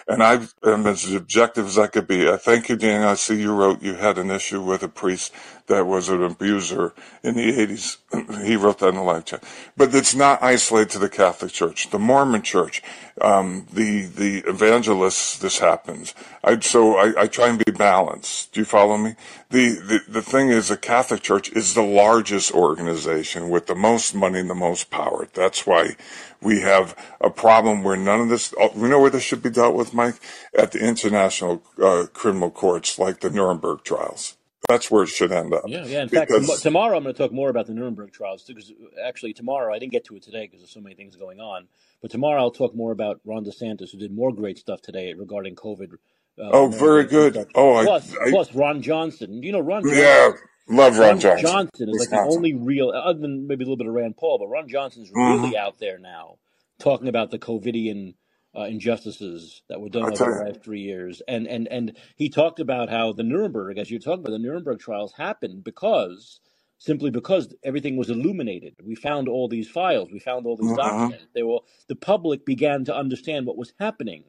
And 0.08 0.24
I 0.24 0.48
am 0.66 0.88
as 0.88 1.12
objective 1.14 1.66
as 1.68 1.80
I 1.80 1.88
could 1.88 2.08
be. 2.08 2.30
I 2.30 2.38
thank 2.38 2.70
you, 2.70 2.78
Dan. 2.78 3.04
I 3.04 3.16
see 3.16 3.42
you 3.42 3.54
wrote 3.56 3.82
you 3.84 3.96
had 3.96 4.20
an 4.20 4.32
issue 4.32 4.62
with 4.62 4.84
a 4.84 4.90
priest 4.90 5.34
that 5.68 5.88
was 5.88 6.10
an 6.10 6.24
abuser 6.24 6.94
in 7.24 7.36
the 7.36 7.52
80s. 7.54 7.98
he 8.46 8.56
wrote 8.56 8.80
that 8.80 8.90
in 8.90 8.96
the 8.96 9.02
live 9.04 9.26
chat. 9.26 9.44
But 9.78 9.96
it's 9.96 10.16
not 10.16 10.44
isolated 10.44 10.92
to 10.92 11.00
the 11.00 11.10
Catholic 11.10 11.52
Church. 11.54 11.90
The 11.90 12.00
Mormon 12.00 12.44
Church, 12.44 12.84
um, 13.22 13.68
the 13.74 14.06
the 14.06 14.40
evangelists, 14.48 15.40
this 15.40 15.60
happens. 15.60 16.16
I, 16.44 16.60
so 16.60 16.98
I, 16.98 17.24
I 17.24 17.28
try 17.28 17.50
and 17.50 17.64
be 17.64 17.72
balanced. 17.72 18.54
Do 18.54 18.62
you 18.62 18.66
follow 18.66 18.98
me? 18.98 19.16
The, 19.50 19.72
the 19.76 20.00
the 20.08 20.22
thing 20.22 20.50
is, 20.50 20.70
the 20.70 20.78
Catholic 20.78 21.22
Church 21.24 21.52
is 21.52 21.74
the 21.74 21.84
largest 21.84 22.52
organization 22.54 23.50
with 23.50 23.68
the 23.68 23.76
most 23.76 24.16
money 24.16 24.40
and 24.40 24.50
the 24.50 24.56
most 24.56 24.92
power. 24.92 25.28
That's 25.34 25.68
why 25.68 25.96
we 26.42 26.62
have 26.62 26.96
a 27.22 27.30
problem 27.30 27.84
where 27.84 27.98
none 27.98 28.22
of 28.22 28.30
this. 28.30 28.54
oh, 28.60 28.72
We 28.76 28.90
know 28.90 29.00
where 29.00 29.10
this 29.10 29.24
should 29.24 29.44
be 29.44 29.50
dealt 29.50 29.76
with, 29.76 29.94
Mike, 29.98 30.16
at 30.58 30.72
the 30.72 30.80
international 30.80 31.64
uh, 31.84 32.06
criminal 32.14 32.52
courts, 32.52 32.98
like 32.98 33.20
the 33.20 33.30
Nuremberg 33.30 33.84
trials. 33.84 34.38
That's 34.70 34.92
where 34.92 35.04
it 35.04 35.10
should 35.10 35.32
end 35.32 35.54
up. 35.54 35.64
Yeah, 35.68 35.86
yeah. 35.86 36.04
In 36.04 36.10
fact, 36.10 36.32
tom- 36.32 36.46
tomorrow 36.62 36.98
I'm 36.98 37.04
going 37.04 37.16
to 37.16 37.22
talk 37.22 37.32
more 37.32 37.50
about 37.50 37.68
the 37.68 37.74
Nuremberg 37.74 38.12
trials 38.12 38.44
because 38.44 38.72
actually 39.04 39.34
tomorrow 39.34 39.74
I 39.74 39.80
didn't 39.80 39.94
get 39.94 40.06
to 40.06 40.16
it 40.16 40.24
today 40.24 40.46
because 40.46 40.60
there's 40.60 40.72
so 40.72 40.82
many 40.82 40.96
things 40.96 41.16
going 41.16 41.40
on. 41.40 41.68
But 42.02 42.12
tomorrow 42.12 42.42
I'll 42.42 42.52
talk 42.52 42.76
more 42.76 42.92
about 42.92 43.20
Ron 43.26 43.46
DeSantis, 43.46 43.92
who 43.92 43.98
did 43.98 44.12
more 44.12 44.34
great 44.34 44.58
stuff 44.58 44.82
today 44.82 45.14
regarding 45.14 45.56
COVID 45.56 45.98
uh, 46.40 46.50
oh, 46.54 46.68
very 46.68 47.06
good. 47.06 47.48
Oh, 47.56 47.76
I, 47.78 47.84
Plus, 47.84 48.16
I 48.16 48.30
plus 48.30 48.54
Ron 48.54 48.82
Johnson. 48.82 49.42
You 49.42 49.52
know, 49.54 49.60
Ron 49.60 49.84
Johnson, 49.84 50.00
yeah, 50.00 50.32
love 50.68 50.98
Ron 50.98 51.10
Ron 51.10 51.20
Johnson, 51.20 51.48
Johnson 51.48 51.90
is 51.90 52.00
like 52.00 52.10
the 52.10 52.18
only 52.18 52.54
real, 52.54 52.92
other 52.92 53.20
than 53.20 53.48
maybe 53.48 53.64
a 53.64 53.68
little 53.68 53.78
bit 53.78 53.88
of 53.88 53.94
Rand 53.94 54.18
Paul, 54.18 54.38
but 54.38 54.48
Ron 54.48 54.68
Johnson's 54.68 55.10
really 55.12 55.58
out 55.58 55.80
there 55.80 55.98
now 55.98 56.38
talking 56.80 57.08
about 57.08 57.32
the 57.32 57.40
COVIDian 57.40 58.14
uh, 58.56 58.64
injustices 58.64 59.64
that 59.70 59.82
were 59.82 59.90
done 59.90 60.12
over 60.12 60.26
the 60.26 60.32
last 60.34 60.64
three 60.64 60.82
years, 60.82 61.22
and 61.28 61.48
and 61.48 61.68
and 61.70 61.98
he 62.16 62.30
talked 62.30 62.60
about 62.60 62.90
how 62.90 63.14
the 63.14 63.24
Nuremberg, 63.24 63.78
as 63.78 63.92
you're 63.92 64.00
talking 64.00 64.22
about, 64.22 64.32
the 64.32 64.40
Nuremberg 64.40 64.80
trials 64.80 65.14
happened 65.14 65.64
because 65.64 66.42
simply 66.80 67.12
because 67.12 67.54
everything 67.64 67.98
was 67.98 68.10
illuminated. 68.10 68.76
We 68.84 68.96
found 68.96 69.30
all 69.30 69.48
these 69.48 69.70
files, 69.70 70.10
we 70.12 70.20
found 70.20 70.46
all 70.46 70.58
these 70.58 70.74
hmm 70.74 70.74
documents. 70.74 71.26
They 71.34 71.44
were 71.44 71.60
the 71.88 71.96
public 71.96 72.46
began 72.46 72.86
to 72.86 72.96
understand 72.96 73.46
what 73.48 73.58
was 73.58 73.74
happening. 73.80 74.26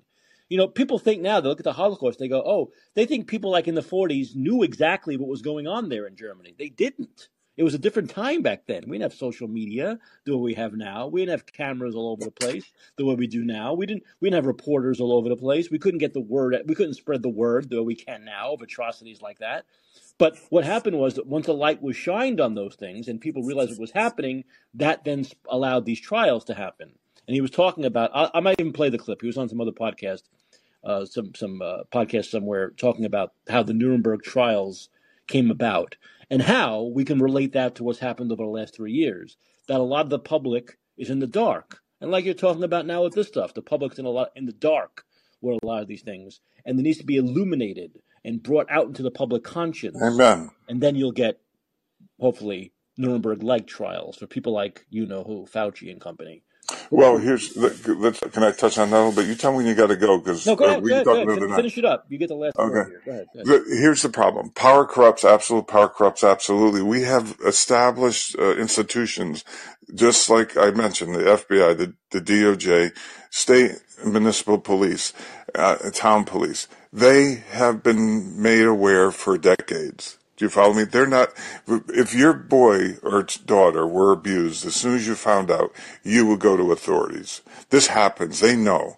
You 0.48 0.58
know, 0.58 0.68
people 0.68 0.98
think 0.98 1.22
now 1.22 1.40
they 1.40 1.48
look 1.48 1.60
at 1.60 1.64
the 1.64 1.72
Holocaust, 1.74 2.18
they 2.20 2.28
go, 2.28 2.42
"Oh, 2.46 2.72
they 2.94 3.06
think 3.06 3.28
people 3.28 3.50
like 3.50 3.68
in 3.68 3.74
the 3.76 3.82
40s 3.82 4.36
knew 4.36 4.62
exactly 4.62 5.16
what 5.16 5.28
was 5.28 5.42
going 5.42 5.66
on 5.66 5.88
there 5.90 6.06
in 6.06 6.16
Germany." 6.16 6.54
They 6.58 6.70
didn't. 6.70 7.28
It 7.58 7.64
was 7.64 7.74
a 7.74 7.78
different 7.78 8.10
time 8.10 8.42
back 8.42 8.66
then. 8.66 8.84
We 8.86 8.96
didn't 8.96 9.10
have 9.10 9.18
social 9.18 9.48
media 9.48 9.98
the 10.24 10.36
way 10.36 10.42
we 10.42 10.54
have 10.54 10.74
now. 10.74 11.08
We 11.08 11.22
didn't 11.22 11.32
have 11.32 11.46
cameras 11.52 11.96
all 11.96 12.12
over 12.12 12.24
the 12.24 12.30
place 12.30 12.70
the 12.96 13.04
way 13.04 13.16
we 13.16 13.26
do 13.26 13.42
now. 13.42 13.74
We 13.74 13.84
didn't. 13.84 14.04
We 14.20 14.30
didn't 14.30 14.36
have 14.36 14.46
reporters 14.46 15.00
all 15.00 15.12
over 15.12 15.28
the 15.28 15.36
place. 15.36 15.68
We 15.68 15.80
couldn't 15.80 15.98
get 15.98 16.14
the 16.14 16.20
word. 16.20 16.56
We 16.66 16.76
couldn't 16.76 16.94
spread 16.94 17.20
the 17.20 17.28
word 17.28 17.68
the 17.68 17.82
way 17.82 17.86
we 17.86 17.94
can 17.96 18.24
now 18.24 18.52
of 18.52 18.62
atrocities 18.62 19.20
like 19.20 19.40
that. 19.40 19.66
But 20.18 20.38
what 20.50 20.64
happened 20.64 21.00
was 21.00 21.14
that 21.14 21.26
once 21.26 21.48
a 21.48 21.52
light 21.52 21.82
was 21.82 21.96
shined 21.96 22.40
on 22.40 22.54
those 22.54 22.76
things 22.76 23.08
and 23.08 23.20
people 23.20 23.42
realized 23.42 23.70
what 23.70 23.80
was 23.80 23.90
happening, 23.90 24.44
that 24.74 25.04
then 25.04 25.26
allowed 25.48 25.84
these 25.84 26.00
trials 26.00 26.44
to 26.44 26.54
happen. 26.54 26.92
And 27.26 27.34
he 27.34 27.40
was 27.40 27.50
talking 27.50 27.84
about. 27.84 28.12
I, 28.14 28.30
I 28.34 28.40
might 28.40 28.60
even 28.60 28.72
play 28.72 28.88
the 28.88 28.98
clip. 28.98 29.20
He 29.20 29.26
was 29.26 29.36
on 29.36 29.48
some 29.48 29.60
other 29.60 29.72
podcast, 29.72 30.22
uh, 30.84 31.06
some 31.06 31.34
some 31.34 31.60
uh, 31.60 31.78
podcast 31.92 32.26
somewhere, 32.26 32.70
talking 32.70 33.04
about 33.04 33.32
how 33.48 33.64
the 33.64 33.74
Nuremberg 33.74 34.22
trials 34.22 34.90
came 35.26 35.50
about 35.50 35.96
and 36.30 36.42
how 36.42 36.82
we 36.94 37.04
can 37.04 37.20
relate 37.20 37.52
that 37.52 37.74
to 37.76 37.84
what's 37.84 37.98
happened 37.98 38.32
over 38.32 38.42
the 38.42 38.48
last 38.48 38.74
three 38.74 38.92
years. 38.92 39.36
That 39.66 39.80
a 39.80 39.84
lot 39.84 40.06
of 40.06 40.10
the 40.10 40.18
public 40.18 40.78
is 40.96 41.10
in 41.10 41.18
the 41.18 41.26
dark, 41.26 41.80
and 42.00 42.10
like 42.10 42.24
you're 42.24 42.34
talking 42.34 42.64
about 42.64 42.86
now 42.86 43.02
with 43.04 43.14
this 43.14 43.28
stuff, 43.28 43.54
the 43.54 43.62
public's 43.62 43.98
in 43.98 44.06
a 44.06 44.10
lot 44.10 44.30
in 44.34 44.46
the 44.46 44.52
dark 44.52 45.04
what 45.40 45.62
a 45.62 45.66
lot 45.66 45.82
of 45.82 45.88
these 45.88 46.02
things, 46.02 46.40
and 46.64 46.78
there 46.78 46.82
needs 46.82 46.98
to 46.98 47.04
be 47.04 47.16
illuminated 47.16 47.92
and 48.24 48.42
brought 48.42 48.70
out 48.70 48.86
into 48.86 49.02
the 49.02 49.10
public 49.10 49.44
conscience. 49.44 49.96
Amen. 50.02 50.50
And 50.68 50.80
then 50.80 50.96
you'll 50.96 51.12
get, 51.12 51.40
hopefully, 52.18 52.72
Nuremberg-like 52.96 53.66
trials 53.66 54.16
for 54.16 54.26
people 54.26 54.52
like 54.52 54.84
you 54.90 55.06
know 55.06 55.22
who, 55.22 55.46
Fauci 55.46 55.90
and 55.90 56.00
company. 56.00 56.42
Well, 56.90 57.16
here's 57.18 57.56
let's, 57.56 58.20
can 58.20 58.42
I 58.42 58.50
touch 58.52 58.78
on 58.78 58.90
that 58.90 58.96
a 58.96 59.04
little 59.04 59.12
bit? 59.12 59.26
You 59.26 59.34
tell 59.34 59.52
me 59.52 59.58
when 59.58 59.66
you 59.66 59.74
got 59.74 59.86
to 59.86 59.96
go 59.96 60.18
because 60.18 60.46
no, 60.46 60.54
go 60.54 60.66
ahead. 60.66 60.82
Go 60.82 60.92
ahead, 60.92 61.04
go 61.04 61.32
ahead. 61.32 61.56
Finish 61.56 61.78
it 61.78 61.84
up. 61.84 62.04
You 62.08 62.18
get 62.18 62.28
the 62.28 62.34
last. 62.34 62.56
Okay. 62.58 62.90
Go 63.04 63.12
ahead, 63.12 63.26
go 63.34 63.54
ahead. 63.54 63.62
Here's 63.68 64.02
the 64.02 64.10
problem: 64.10 64.50
power 64.50 64.84
corrupts. 64.84 65.24
Absolute 65.24 65.66
power 65.66 65.88
corrupts. 65.88 66.22
Absolutely. 66.22 66.82
We 66.82 67.02
have 67.02 67.38
established 67.46 68.36
uh, 68.38 68.56
institutions, 68.56 69.44
just 69.94 70.28
like 70.28 70.56
I 70.56 70.70
mentioned, 70.70 71.14
the 71.14 71.20
FBI, 71.20 71.78
the, 71.78 71.94
the 72.10 72.20
DOJ, 72.20 72.94
state 73.30 73.72
municipal 74.04 74.58
police, 74.58 75.12
uh, 75.54 75.76
town 75.92 76.24
police. 76.24 76.68
They 76.92 77.36
have 77.50 77.82
been 77.82 78.40
made 78.40 78.64
aware 78.64 79.10
for 79.10 79.38
decades 79.38 80.17
do 80.38 80.44
you 80.44 80.48
follow 80.48 80.72
me? 80.72 80.84
They're 80.84 81.04
not, 81.04 81.30
if 81.88 82.14
your 82.14 82.32
boy 82.32 82.94
or 83.02 83.24
daughter 83.44 83.84
were 83.84 84.12
abused, 84.12 84.64
as 84.64 84.76
soon 84.76 84.94
as 84.94 85.04
you 85.04 85.16
found 85.16 85.50
out, 85.50 85.72
you 86.04 86.26
would 86.26 86.38
go 86.38 86.56
to 86.56 86.70
authorities. 86.70 87.42
This 87.70 87.88
happens. 87.88 88.38
They 88.38 88.54
know. 88.54 88.96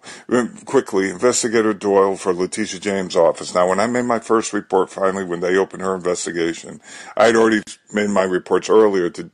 Quickly, 0.65 1.09
investigator 1.09 1.73
Doyle 1.73 2.15
for 2.15 2.31
Letitia 2.31 2.79
James' 2.79 3.15
office. 3.15 3.55
Now, 3.55 3.67
when 3.67 3.79
I 3.79 3.87
made 3.87 4.05
my 4.05 4.19
first 4.19 4.53
report 4.53 4.91
finally, 4.91 5.25
when 5.25 5.39
they 5.39 5.57
opened 5.57 5.81
her 5.81 5.95
investigation, 5.95 6.79
I 7.17 7.25
had 7.25 7.35
already 7.35 7.63
made 7.91 8.11
my 8.11 8.23
reports 8.23 8.69
earlier 8.69 9.09
to, 9.09 9.31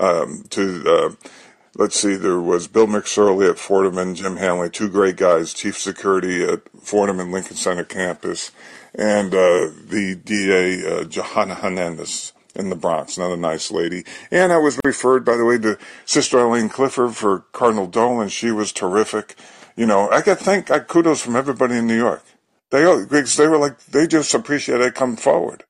um, 0.00 0.46
to, 0.50 0.84
uh, 0.84 1.28
let's 1.76 2.00
see, 2.00 2.16
there 2.16 2.40
was 2.40 2.66
Bill 2.66 2.88
McSorley 2.88 3.48
at 3.48 3.60
Fordham 3.60 3.96
and 3.96 4.16
Jim 4.16 4.38
Hanley, 4.38 4.70
two 4.70 4.88
great 4.88 5.16
guys, 5.16 5.54
chief 5.54 5.78
security 5.78 6.42
at 6.42 6.62
Fordham 6.82 7.20
and 7.20 7.30
Lincoln 7.30 7.54
Center 7.56 7.84
campus 7.84 8.50
and 8.94 9.34
uh, 9.34 9.70
the 9.88 10.20
DA 10.24 10.86
uh, 10.86 11.04
Johanna 11.04 11.54
Hernandez 11.54 12.32
in 12.54 12.70
the 12.70 12.76
Bronx, 12.76 13.16
another 13.16 13.36
nice 13.36 13.70
lady. 13.70 14.04
And 14.30 14.52
I 14.52 14.58
was 14.58 14.78
referred, 14.84 15.24
by 15.24 15.36
the 15.36 15.44
way, 15.44 15.58
to 15.58 15.78
Sister 16.04 16.38
Eileen 16.38 16.68
Clifford 16.68 17.16
for 17.16 17.40
Cardinal 17.52 17.86
Dolan. 17.86 18.28
She 18.28 18.50
was 18.50 18.72
terrific. 18.72 19.34
You 19.76 19.86
know, 19.86 20.08
I 20.08 20.22
got 20.22 20.38
thank 20.38 20.70
I 20.70 20.78
kudos 20.78 21.22
from 21.22 21.36
everybody 21.36 21.76
in 21.76 21.86
New 21.86 21.96
York. 21.96 22.24
They 22.70 22.82
they 22.82 23.48
were 23.48 23.58
like 23.58 23.84
they 23.86 24.06
just 24.06 24.34
appreciate 24.34 24.80
I 24.80 24.90
come 24.90 25.16
forward. 25.16 25.64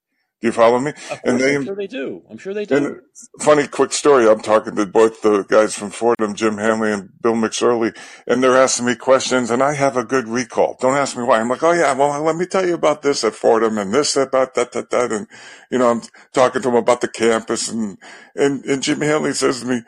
Do 0.45 0.49
you 0.49 0.53
follow 0.53 0.79
me? 0.79 0.93
and 1.25 1.41
they, 1.41 1.57
I'm 1.57 1.65
sure 1.65 1.75
they 1.75 1.87
do. 1.87 2.23
I'm 2.29 2.37
sure 2.37 2.53
they 2.53 2.67
do. 2.67 3.01
funny 3.41 3.67
quick 3.67 3.95
story. 3.95 4.29
I'm 4.29 4.43
talking 4.43 4.77
to 4.77 4.85
both 4.85 5.23
the 5.23 5.43
guys 5.45 5.75
from 5.75 5.89
Fordham, 5.89 6.35
Jim 6.35 6.59
Hanley 6.59 6.93
and 6.93 7.09
Bill 7.23 7.33
McSorley, 7.33 7.97
and 8.27 8.43
they're 8.43 8.55
asking 8.55 8.85
me 8.85 8.95
questions, 8.95 9.51
and 9.51 9.63
I 9.63 9.73
have 9.73 9.97
a 9.97 10.05
good 10.05 10.29
recall. 10.29 10.77
Don't 10.79 10.99
ask 10.99 11.17
me 11.17 11.23
why. 11.23 11.41
I'm 11.41 11.49
like, 11.49 11.63
oh 11.63 11.73
yeah, 11.73 11.95
well, 11.95 12.23
let 12.23 12.37
me 12.37 12.45
tell 12.45 12.67
you 12.67 12.75
about 12.75 13.01
this 13.01 13.25
at 13.25 13.35
Fordham 13.35 13.79
and 13.79 13.91
this 13.95 14.17
about 14.17 14.53
that, 14.57 14.73
that, 14.73 14.91
that, 14.91 15.13
and 15.13 15.27
you 15.71 15.79
know, 15.79 15.91
I'm 15.91 16.03
talking 16.35 16.61
to 16.61 16.69
them 16.69 16.77
about 16.77 17.01
the 17.01 17.09
campus, 17.09 17.71
and 17.71 17.97
and 18.37 18.63
and 18.67 18.83
Jim 18.83 19.01
Hanley 19.01 19.33
says 19.33 19.61
to 19.61 19.67
me, 19.67 19.81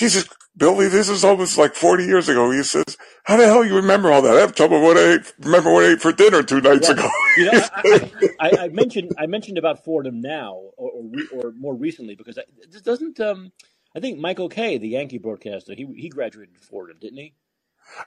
Jesus, 0.00 0.26
Billy, 0.56 0.88
this 0.88 1.10
is 1.10 1.24
almost 1.24 1.58
like 1.58 1.74
40 1.74 2.06
years 2.06 2.28
ago. 2.30 2.50
He 2.50 2.62
says, 2.62 2.96
how 3.24 3.36
the 3.36 3.44
hell 3.44 3.66
you 3.66 3.76
remember 3.76 4.10
all 4.10 4.22
that? 4.22 4.34
I 4.34 4.40
have 4.40 4.54
trouble 4.54 4.80
what 4.80 4.96
I 4.96 5.14
ate, 5.16 5.34
remember 5.40 5.70
what 5.72 5.84
I 5.84 5.92
ate 5.92 6.00
for 6.00 6.10
dinner 6.10 6.42
two 6.42 6.62
nights 6.62 6.88
ago. 6.88 7.06
you 7.36 7.52
know, 7.52 7.60
I, 7.84 8.10
I, 8.40 8.52
I, 8.60 8.68
mentioned, 8.68 9.12
I 9.18 9.26
mentioned 9.26 9.58
about 9.58 9.84
Fordham 9.84 10.22
now 10.22 10.54
or, 10.78 10.90
or, 10.90 11.04
or 11.34 11.52
more 11.52 11.74
recently 11.76 12.14
because 12.14 12.38
I, 12.38 12.44
doesn't, 12.82 13.20
um, 13.20 13.52
I 13.94 14.00
think 14.00 14.18
Michael 14.18 14.48
Kay, 14.48 14.78
the 14.78 14.88
Yankee 14.88 15.18
broadcaster, 15.18 15.74
he, 15.74 15.86
he 15.94 16.08
graduated 16.08 16.58
Fordham, 16.62 16.96
didn't 16.98 17.18
he? 17.18 17.34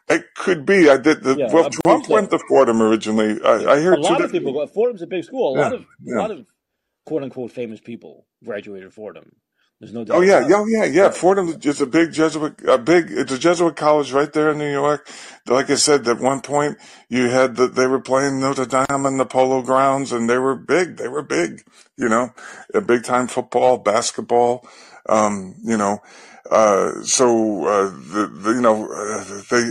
It 0.10 0.34
could 0.36 0.65
be. 0.65 0.90
I 0.90 0.98
did. 0.98 1.24
The, 1.24 1.36
yeah, 1.36 1.53
well, 1.53 1.70
Trump 1.70 2.10
went 2.10 2.32
to 2.32 2.40
Fordham 2.49 2.82
originally. 2.82 3.41
I, 3.44 3.60
yeah. 3.60 3.72
I 3.72 3.82
heard 3.82 3.99
a 3.99 4.02
lot 4.02 4.22
of 4.22 4.32
people. 4.32 4.65
Fordham's 4.68 5.02
a 5.02 5.07
big 5.07 5.24
school. 5.26 5.56
A 5.56 5.60
yeah, 5.60 5.64
lot 5.64 5.74
of 5.74 5.82
a 5.82 6.18
lot 6.18 6.32
of 6.32 6.48
quote 7.06 7.24
unquote 7.24 7.52
famous 7.52 7.80
people 7.82 8.28
graduated 8.44 8.94
Fordham. 8.94 9.34
There's 9.84 9.91
no 9.91 10.05
doubt. 10.05 10.15
Oh 10.15 10.22
yeah, 10.22 10.47
oh 10.55 10.65
yeah, 10.65 10.85
yeah. 10.85 11.10
Fordham 11.10 11.60
is 11.61 11.81
a 11.81 11.85
big 11.85 12.14
Jesuit, 12.14 12.53
a 12.65 12.77
big. 12.77 13.07
It's 13.11 13.34
a 13.34 13.38
Jesuit 13.38 13.76
college 13.76 14.14
right 14.14 14.31
there 14.31 14.51
in 14.51 14.57
New 14.57 14.72
York. 14.72 15.10
Like 15.45 15.69
I 15.69 15.76
said, 15.76 16.07
at 16.07 16.22
one 16.22 16.39
point 16.39 16.77
you 17.10 17.27
had 17.27 17.57
that 17.57 17.76
they 17.76 17.85
were 17.85 17.99
playing 17.99 18.39
Notre 18.39 18.65
Dame 18.65 19.05
in 19.05 19.18
the 19.18 19.26
Polo 19.26 19.61
Grounds, 19.61 20.14
and 20.14 20.30
they 20.30 20.38
were 20.38 20.55
big. 20.55 20.95
They 20.95 21.10
were 21.10 21.22
big. 21.22 21.65
You 21.97 22.07
know, 22.07 22.30
a 22.73 22.80
big 22.80 23.03
time 23.03 23.27
football, 23.27 23.77
basketball. 23.77 24.65
Um, 25.10 25.55
you 25.61 25.76
know, 25.76 25.99
uh, 26.49 27.03
so 27.03 27.65
uh, 27.65 27.89
the, 27.89 28.31
the 28.34 28.51
you 28.51 28.61
know 28.61 28.89
uh, 28.89 29.41
they 29.51 29.69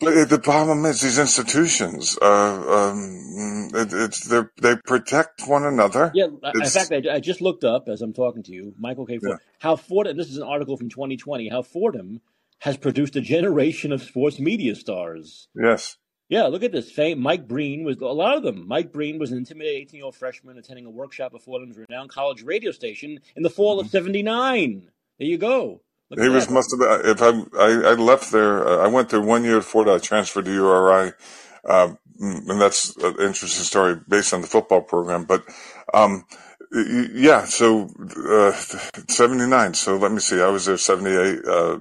the 0.00 0.40
problem 0.42 0.84
is 0.84 1.00
these 1.00 1.18
institutions. 1.18 2.18
Uh, 2.20 2.90
um, 2.90 3.70
it, 3.74 3.92
it's 3.92 4.28
they 4.60 4.76
protect 4.84 5.42
one 5.46 5.64
another. 5.64 6.10
Yeah, 6.14 6.26
it's, 6.54 6.76
in 6.76 6.82
fact, 6.82 7.06
I, 7.06 7.14
I, 7.14 7.20
just 7.20 7.40
looked 7.40 7.64
up 7.64 7.88
as 7.88 8.02
I'm 8.02 8.12
talking 8.12 8.42
to 8.44 8.52
you, 8.52 8.74
Michael 8.78 9.06
Kay 9.06 9.18
Fordham, 9.18 9.38
yeah. 9.42 9.52
how 9.60 9.76
Fordham. 9.76 10.16
This 10.16 10.28
is 10.28 10.36
an 10.36 10.42
article 10.44 10.76
from 10.76 10.88
2020. 10.88 11.48
How 11.48 11.62
Fordham 11.62 12.20
has 12.60 12.76
produced 12.76 13.16
a 13.16 13.20
generation 13.20 13.92
of 13.92 14.02
sports 14.02 14.38
media 14.38 14.74
stars. 14.74 15.48
Yes. 15.54 15.96
Yeah, 16.28 16.44
look 16.44 16.62
at 16.62 16.72
this. 16.72 16.90
Fame. 16.90 17.20
Mike 17.20 17.46
Breen 17.46 17.84
was 17.84 17.98
a 17.98 18.06
lot 18.06 18.36
of 18.36 18.42
them. 18.42 18.66
Mike 18.66 18.92
Breen 18.92 19.18
was 19.18 19.30
an 19.30 19.38
intimidated 19.38 19.82
18 19.82 19.98
year 19.98 20.04
old 20.06 20.16
freshman 20.16 20.56
attending 20.58 20.86
a 20.86 20.90
workshop 20.90 21.32
at 21.34 21.42
Fordham's 21.42 21.78
renowned 21.78 22.10
college 22.10 22.42
radio 22.42 22.70
station 22.70 23.20
in 23.36 23.42
the 23.42 23.50
fall 23.50 23.76
mm-hmm. 23.76 23.86
of 23.86 23.90
'79. 23.90 24.88
There 25.18 25.28
you 25.28 25.38
go. 25.38 25.82
Look 26.16 26.24
he 26.24 26.28
was 26.28 26.50
must 26.50 26.70
have 26.72 26.80
been. 26.80 27.10
If 27.10 27.22
I, 27.22 27.60
I, 27.60 27.90
I 27.90 27.94
left 27.94 28.32
there, 28.32 28.66
uh, 28.66 28.84
I 28.84 28.88
went 28.88 29.08
there 29.08 29.20
one 29.20 29.44
year 29.44 29.56
before 29.58 29.88
I 29.88 29.98
transferred 29.98 30.46
to 30.46 30.52
URI, 30.52 31.12
um, 31.68 31.98
and 32.20 32.60
that's 32.60 32.96
an 32.96 33.16
interesting 33.20 33.64
story 33.64 33.96
based 34.08 34.32
on 34.32 34.40
the 34.40 34.46
football 34.46 34.82
program. 34.82 35.24
But 35.24 35.44
um, 35.92 36.24
yeah, 36.72 37.44
so 37.44 37.90
uh, 38.28 38.52
seventy 39.08 39.46
nine. 39.46 39.74
So 39.74 39.96
let 39.96 40.12
me 40.12 40.20
see. 40.20 40.40
I 40.40 40.48
was 40.48 40.66
there 40.66 40.76
seventy 40.76 41.10
eight 41.10 41.44
uh, 41.46 41.78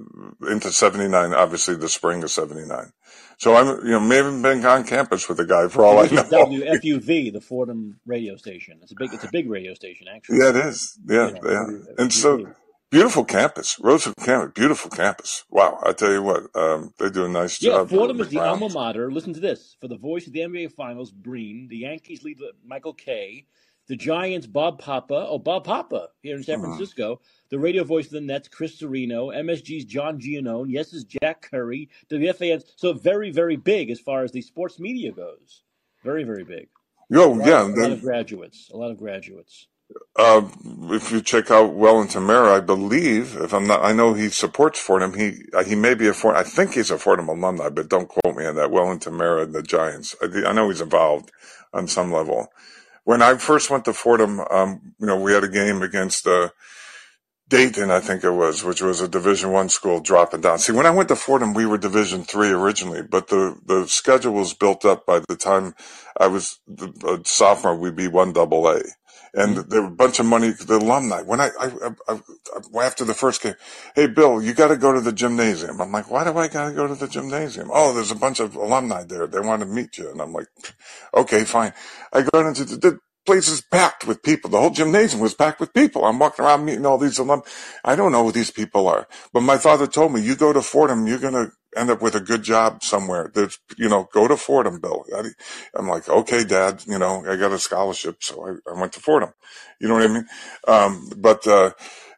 into 0.50 0.72
seventy 0.72 1.08
nine. 1.08 1.34
Obviously, 1.34 1.76
the 1.76 1.90
spring 1.90 2.24
of 2.24 2.32
seventy 2.32 2.66
nine. 2.66 2.92
So 3.38 3.56
I'm, 3.56 3.86
you 3.86 3.92
know, 3.92 4.00
maybe 4.00 4.30
been 4.42 4.66
on 4.66 4.86
campus 4.86 5.28
with 5.28 5.38
the 5.38 5.46
guy 5.46 5.68
for 5.68 5.84
all 5.84 6.00
I 6.00 6.04
know. 6.04 6.24
WFUV, 6.24 7.34
the 7.34 7.42
Fordham 7.42 8.00
radio 8.06 8.38
station. 8.38 8.80
It's 8.82 8.92
a 8.92 8.96
big, 8.96 9.14
it's 9.14 9.24
a 9.24 9.30
big 9.32 9.50
radio 9.50 9.74
station, 9.74 10.08
actually. 10.14 10.38
Yeah, 10.38 10.50
it 10.50 10.56
is. 10.56 10.98
Yeah, 11.06 11.28
you 11.28 11.34
know, 11.34 11.52
yeah. 11.52 11.94
And 11.98 12.14
so 12.14 12.48
Beautiful 12.94 13.26
campus, 13.26 13.80
Roosevelt 13.80 14.18
campus, 14.24 14.52
beautiful 14.54 14.92
campus. 14.92 15.46
Wow, 15.50 15.80
I 15.84 15.94
tell 15.94 16.12
you 16.12 16.22
what, 16.22 16.56
um, 16.56 16.94
they 17.00 17.10
do 17.10 17.26
a 17.26 17.28
nice 17.28 17.60
yeah, 17.60 17.72
job. 17.72 17.90
Yeah, 17.90 17.98
Fordham 17.98 18.22
is 18.22 18.30
the 18.30 18.38
alma 18.38 18.70
mater. 18.70 19.12
Listen 19.12 19.34
to 19.34 19.40
this: 19.40 19.76
for 19.82 19.88
the 19.88 19.98
voice 19.98 20.28
of 20.28 20.34
the 20.34 20.42
NBA 20.42 20.74
Finals, 20.74 21.10
Breen, 21.10 21.68
the 21.70 21.78
Yankees 21.78 22.22
lead 22.22 22.38
Michael 22.64 22.94
Kay, 22.94 23.48
the 23.88 23.96
Giants 23.96 24.46
Bob 24.46 24.78
Papa, 24.78 25.26
oh 25.28 25.40
Bob 25.40 25.64
Papa 25.64 26.10
here 26.22 26.36
in 26.36 26.44
San 26.44 26.60
mm-hmm. 26.60 26.66
Francisco, 26.66 27.20
the 27.50 27.58
radio 27.58 27.84
voice 27.84 28.06
of 28.06 28.12
the 28.12 28.22
Nets 28.22 28.48
Chris 28.48 28.78
Carrino, 28.78 29.30
MSG's 29.32 29.86
John 29.86 30.22
Giannone, 30.22 30.70
yes 30.70 30.94
is 30.94 31.04
Jack 31.04 31.50
Curry, 31.50 31.90
WFAN's 32.12 32.74
so 32.76 32.94
very 32.94 33.32
very 33.32 33.56
big 33.56 33.90
as 33.90 34.00
far 34.00 34.24
as 34.24 34.32
the 34.32 34.42
sports 34.44 34.80
media 34.80 35.12
goes, 35.12 35.64
very 36.04 36.24
very 36.26 36.44
big. 36.44 36.68
Oh 37.12 37.44
yeah, 37.44 37.64
a 37.64 37.74
lot 37.74 37.92
of 37.92 38.02
graduates, 38.02 38.70
a 38.72 38.78
lot 38.78 38.92
of 38.92 38.98
graduates. 38.98 39.66
Uh, 40.16 40.48
if 40.92 41.12
you 41.12 41.22
check 41.22 41.50
out 41.50 41.74
Wellington 41.74 42.24
Mara, 42.24 42.58
I 42.58 42.60
believe, 42.60 43.36
if 43.38 43.54
I'm 43.54 43.66
not, 43.66 43.84
I 43.84 43.94
know 43.94 44.14
he 44.14 44.30
supports 44.30 44.80
Fordham. 44.80 45.18
He 45.18 45.44
uh, 45.54 45.64
he 45.64 45.76
may 45.76 45.96
be 45.96 46.08
a 46.08 46.14
Fordham. 46.14 46.40
I 46.40 46.44
think 46.44 46.74
he's 46.74 46.92
a 46.92 47.00
Fordham 47.00 47.30
alumni, 47.30 47.70
but 47.70 47.90
don't 47.90 48.08
quote 48.08 48.36
me 48.36 48.46
on 48.46 48.56
that. 48.56 48.72
Wellington 48.72 49.16
Mara 49.16 49.44
and 49.44 49.54
the 49.54 49.64
Giants. 49.64 50.16
I, 50.22 50.50
I 50.50 50.52
know 50.54 50.70
he's 50.70 50.82
involved 50.82 51.32
on 51.74 51.88
some 51.88 52.12
level. 52.12 52.48
When 53.06 53.22
I 53.22 53.36
first 53.36 53.70
went 53.70 53.86
to 53.86 53.94
Fordham, 53.94 54.40
um, 54.40 54.94
you 55.00 55.08
know, 55.08 55.20
we 55.20 55.34
had 55.34 55.44
a 55.44 55.50
game 55.50 55.82
against 55.82 56.28
uh, 56.28 56.50
Dayton, 57.50 57.92
I 57.92 58.00
think 58.00 58.24
it 58.24 58.32
was, 58.32 58.64
which 58.64 58.82
was 58.82 59.02
a 59.02 59.08
Division 59.08 59.52
One 59.52 59.70
school 59.70 60.00
dropping 60.00 60.42
down. 60.42 60.60
See, 60.60 60.74
when 60.74 60.86
I 60.86 60.92
went 60.92 61.10
to 61.10 61.16
Fordham, 61.16 61.54
we 61.54 61.66
were 61.66 61.78
Division 61.78 62.24
Three 62.24 62.50
originally, 62.50 63.02
but 63.02 63.28
the 63.28 63.58
the 63.66 63.88
schedule 63.88 64.34
was 64.34 64.54
built 64.54 64.86
up 64.86 65.06
by 65.06 65.20
the 65.28 65.36
time 65.36 65.76
I 66.20 66.28
was 66.28 66.60
a 67.04 67.20
sophomore. 67.26 67.76
We'd 67.76 67.96
be 67.96 68.08
one 68.08 68.32
double 68.32 68.68
A 68.68 68.82
and 69.34 69.58
mm-hmm. 69.58 69.70
there 69.70 69.82
were 69.82 69.88
a 69.88 69.92
bunch 69.92 70.20
of 70.20 70.26
money. 70.26 70.52
The 70.52 70.78
alumni. 70.78 71.22
When 71.22 71.40
I, 71.40 71.50
I, 71.60 71.72
I, 72.08 72.20
I 72.76 72.84
after 72.84 73.04
the 73.04 73.14
first 73.14 73.42
game, 73.42 73.56
hey 73.96 74.08
Bill, 74.08 74.42
you 74.42 74.54
got 74.54 74.70
to 74.70 74.78
go 74.78 74.94
to 74.94 75.02
the 75.02 75.12
gymnasium. 75.12 75.82
I'm 75.82 75.92
like, 75.92 76.10
why 76.10 76.24
do 76.24 76.38
I 76.38 76.48
got 76.48 76.70
to 76.70 76.76
go 76.76 76.88
to 76.88 76.96
the 76.96 77.08
gymnasium? 77.08 77.70
Oh, 77.72 77.94
there's 77.94 78.12
a 78.12 78.16
bunch 78.16 78.40
of 78.40 78.56
alumni 78.56 79.04
there. 79.04 79.28
They 79.28 79.40
want 79.40 79.62
to 79.62 79.68
meet 79.68 79.98
you, 79.98 80.12
and 80.12 80.22
I'm 80.22 80.34
like, 80.34 80.48
okay, 81.14 81.44
fine. 81.44 81.74
I 82.12 82.22
go 82.22 82.48
into 82.48 82.66
the, 82.66 82.78
the 82.78 83.00
place 83.26 83.48
is 83.48 83.62
packed 83.62 84.06
with 84.06 84.22
people. 84.22 84.50
The 84.50 84.60
whole 84.60 84.70
gymnasium 84.70 85.22
was 85.22 85.34
packed 85.34 85.60
with 85.60 85.74
people. 85.74 86.06
I'm 86.06 86.20
walking 86.20 86.46
around 86.46 86.66
meeting 86.66 86.86
all 86.86 86.98
these 86.98 87.20
alum. 87.20 87.42
I 87.84 87.96
don't 87.96 88.12
know 88.12 88.24
who 88.24 88.32
these 88.32 88.52
people 88.52 88.88
are, 88.88 89.08
but 89.32 89.42
my 89.42 89.58
father 89.58 89.88
told 89.88 90.14
me, 90.14 90.22
you 90.22 90.36
go 90.36 90.54
to 90.54 90.62
Fordham, 90.62 91.08
you're 91.08 91.20
gonna 91.20 91.52
end 91.76 91.90
up 91.90 92.02
with 92.02 92.16
a 92.16 92.20
good 92.20 92.44
job 92.44 92.84
somewhere. 92.84 93.32
There's, 93.34 93.60
you 93.78 93.90
know, 93.90 94.10
go 94.14 94.28
to 94.28 94.38
Fordham, 94.38 94.80
Bill. 94.80 95.06
I'm 95.76 95.88
like, 95.88 96.08
okay, 96.10 96.44
dad, 96.44 96.84
you 96.88 97.00
know, 97.00 97.26
I 97.28 97.36
got 97.36 97.52
a 97.52 97.60
scholarship. 97.60 98.24
So 98.24 98.46
I, 98.48 98.72
I 98.72 98.80
went 98.80 98.94
to 98.94 99.00
Fordham. 99.00 99.34
You 99.80 99.88
know 99.88 99.96
what 99.96 100.04
I 100.04 100.14
mean? 100.14 100.28
Um, 100.68 101.10
but, 101.18 101.46
uh, 101.48 101.72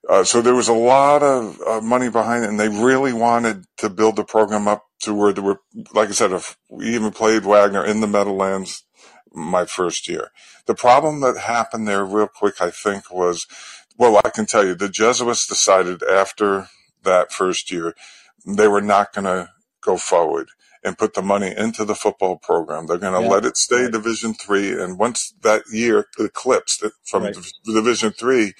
Uh, 0.08 0.24
so 0.24 0.40
there 0.40 0.54
was 0.54 0.70
a 0.70 0.74
lot 0.74 1.24
of 1.24 1.60
uh, 1.66 1.82
money 1.82 2.12
behind 2.12 2.44
it, 2.44 2.50
and 2.50 2.60
they 2.60 2.70
really 2.70 3.12
wanted 3.12 3.66
to 3.76 3.90
build 3.90 4.16
the 4.16 4.24
program 4.24 4.68
up 4.68 4.86
to 5.00 5.16
where 5.16 5.34
there 5.34 5.44
were, 5.44 5.62
like 5.96 6.10
I 6.10 6.12
said, 6.12 6.32
if 6.32 6.58
we 6.70 6.94
even 6.94 7.10
played 7.10 7.44
Wagner 7.44 7.84
in 7.84 8.02
the 8.02 8.08
Meadowlands 8.08 8.86
my 9.34 9.66
first 9.66 10.08
year. 10.08 10.30
The 10.68 10.76
problem 10.76 11.22
that 11.22 11.38
happened 11.38 11.88
there, 11.88 12.06
real 12.06 12.28
quick, 12.28 12.62
I 12.62 12.70
think, 12.70 13.10
was 13.12 13.48
well, 13.98 14.22
I 14.24 14.30
can 14.30 14.46
tell 14.46 14.64
you, 14.64 14.76
the 14.76 14.90
Jesuits 14.90 15.48
decided 15.48 16.04
after 16.04 16.70
that 17.02 17.32
first 17.32 17.72
year 17.72 17.96
they 18.46 18.68
were 18.68 18.82
not 18.82 19.14
going 19.14 19.26
to 19.26 19.50
go 19.84 19.98
forward 19.98 20.50
and 20.84 20.98
put 20.98 21.14
the 21.16 21.22
money 21.24 21.54
into 21.56 21.86
the 21.86 21.96
football 21.96 22.38
program. 22.38 22.88
They're 22.88 22.98
going 22.98 23.14
to 23.20 23.28
Yeah. 23.28 23.34
let 23.34 23.46
it 23.46 23.58
stay 23.58 23.84
Right. 23.84 23.92
Division 23.94 24.34
three, 24.36 24.72
and 24.74 25.00
once 25.00 25.34
that 25.42 25.64
year 25.72 26.08
eclipsed 26.20 26.84
from 27.06 27.24
Right. 27.24 27.36
Division 27.66 28.12
three, 28.14 28.54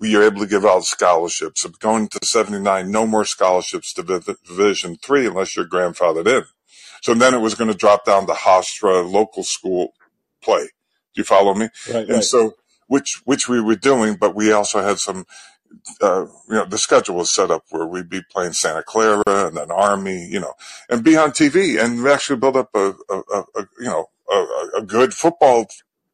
you're 0.00 0.24
able 0.24 0.40
to 0.42 0.46
give 0.48 0.64
out 0.66 0.84
scholarships. 0.84 1.62
So 1.62 1.70
going 1.80 2.08
to 2.08 2.26
seventy 2.26 2.60
nine, 2.60 2.90
no 2.92 3.06
more 3.06 3.24
scholarships 3.24 3.92
to 3.94 4.02
Division 4.04 4.96
three 5.02 5.26
unless 5.26 5.56
you're 5.56 5.66
grandfathered 5.66 6.26
in. 6.28 6.44
So 7.02 7.14
then 7.14 7.34
it 7.34 7.40
was 7.40 7.54
going 7.54 7.70
to 7.70 7.76
drop 7.78 8.04
down 8.04 8.26
to 8.26 8.34
Hofstra 8.34 9.10
local 9.10 9.44
school 9.44 9.94
play. 10.42 10.64
Do 11.14 11.20
you 11.20 11.24
follow 11.24 11.54
me? 11.54 11.68
Right. 11.92 12.08
And 12.08 12.24
so, 12.24 12.54
which 12.88 13.22
which 13.24 13.48
we 13.48 13.60
were 13.60 13.76
doing, 13.76 14.16
but 14.16 14.34
we 14.34 14.52
also 14.52 14.82
had 14.82 14.98
some 14.98 15.26
uh, 16.00 16.26
you 16.48 16.54
know, 16.54 16.64
the 16.64 16.78
schedule 16.78 17.16
was 17.16 17.32
set 17.32 17.50
up 17.50 17.64
where 17.70 17.86
we'd 17.86 18.08
be 18.10 18.22
playing 18.30 18.52
Santa 18.52 18.82
Clara 18.82 19.22
and 19.26 19.56
then 19.56 19.70
Army, 19.70 20.26
you 20.30 20.40
know, 20.40 20.54
and 20.88 21.04
be 21.04 21.16
on 21.16 21.30
TV 21.30 21.82
and 21.82 22.02
we 22.02 22.10
actually 22.10 22.38
build 22.38 22.56
up 22.56 22.70
a, 22.74 22.94
a, 23.10 23.14
a, 23.32 23.40
a 23.56 23.68
you 23.80 23.86
know, 23.86 24.06
a, 24.30 24.78
a 24.78 24.82
good 24.82 25.14
football 25.14 25.66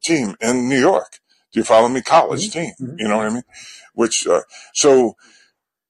team 0.03 0.37
in 0.41 0.69
New 0.69 0.79
York. 0.81 1.19
Do 1.53 1.61
you 1.61 1.65
follow 1.65 1.89
me? 1.89 2.03
College 2.03 2.51
team, 2.51 2.73
Mhm. 2.81 2.97
you 2.99 3.09
know 3.09 3.17
what 3.19 3.27
I 3.27 3.31
mean? 3.31 3.43
Which, 3.95 4.27
uh, 4.27 4.43
so, 4.73 5.17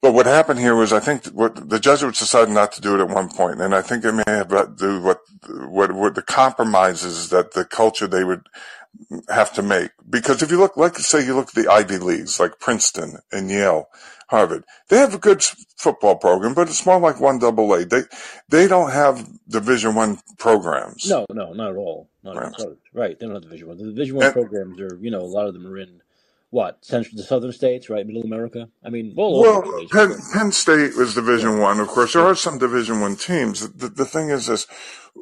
but 0.05 0.13
what 0.13 0.27
happened 0.27 0.61
here 0.61 0.77
was 0.77 0.93
I 0.93 1.01
think 1.01 1.25
what 1.29 1.71
the 1.71 1.81
Jesuits 1.81 2.19
decided 2.19 2.53
not 2.53 2.73
to 2.73 2.83
do 2.83 2.95
it 2.95 3.01
at 3.01 3.09
one 3.09 3.31
point, 3.31 3.63
and 3.63 3.75
I 3.75 3.81
think 3.81 4.05
it 4.05 4.13
may 4.13 4.23
have 4.27 4.49
to 4.49 4.71
do 4.77 5.01
what 5.01 5.21
what 5.49 5.93
what 5.93 6.15
the 6.15 6.21
compromises 6.21 7.31
that 7.31 7.53
the 7.53 7.65
culture 7.65 8.07
they 8.07 8.23
would 8.23 8.47
have 9.31 9.55
to 9.55 9.63
make. 9.63 9.93
Because 10.07 10.43
if 10.43 10.51
you 10.51 10.59
look, 10.59 10.77
like 10.77 10.99
say 10.99 11.25
you 11.25 11.35
look 11.35 11.49
at 11.49 11.55
the 11.55 11.73
Ivy 11.73 11.97
Leagues, 11.97 12.39
like 12.39 12.61
Princeton 12.61 13.17
and 13.33 13.49
Yale, 13.49 13.89
Harvard, 14.29 14.65
they 14.91 14.99
have 14.99 15.15
a 15.15 15.19
good 15.19 15.43
football 15.79 16.17
program, 16.17 16.53
but 16.53 16.69
it's 16.69 16.85
more 16.85 17.01
like 17.01 17.19
one 17.19 17.39
double 17.39 17.73
A. 17.73 17.87
They 17.87 18.03
they 18.51 18.69
don't 18.69 18.91
have 18.91 19.27
Division 19.49 19.95
One 19.95 20.19
programs. 20.37 21.09
No, 21.09 21.25
no, 21.31 21.55
not 21.55 21.71
at 21.71 21.77
all. 21.77 22.11
Not 22.23 22.37
at 22.37 22.61
all. 22.61 22.77
Right. 22.93 23.19
They 23.19 23.25
don't 23.25 23.37
have 23.37 23.45
Division 23.45 23.69
One. 23.69 23.79
The 23.79 23.85
Division 23.85 24.17
One 24.17 24.33
programs 24.35 24.79
are, 24.83 24.99
you 25.01 25.11
know, 25.11 25.21
a 25.21 25.33
lot 25.33 25.49
of 25.49 25.55
them 25.55 25.67
are 25.67 25.79
in 25.79 26.03
what 26.55 26.85
central, 26.85 27.17
the 27.17 27.25
southern 27.25 27.53
states, 27.53 27.91
right, 27.91 28.07
middle 28.07 28.23
America. 28.23 28.69
I 28.85 28.89
mean, 28.89 29.13
Well. 29.17 29.65
Penn, 29.91 30.15
Penn 30.33 30.53
State 30.53 30.95
was 30.97 31.15
Division 31.17 31.59
Yeah. 31.59 31.63
One. 31.69 31.81
Of 31.81 31.89
course, 31.89 32.13
there 32.13 32.23
are 32.23 32.37
some 32.37 32.59
Division 32.59 33.01
One 33.01 33.17
teams. 33.17 33.69
The, 33.69 33.89
the 33.89 34.05
thing 34.05 34.31
is 34.31 34.47
this: 34.47 34.67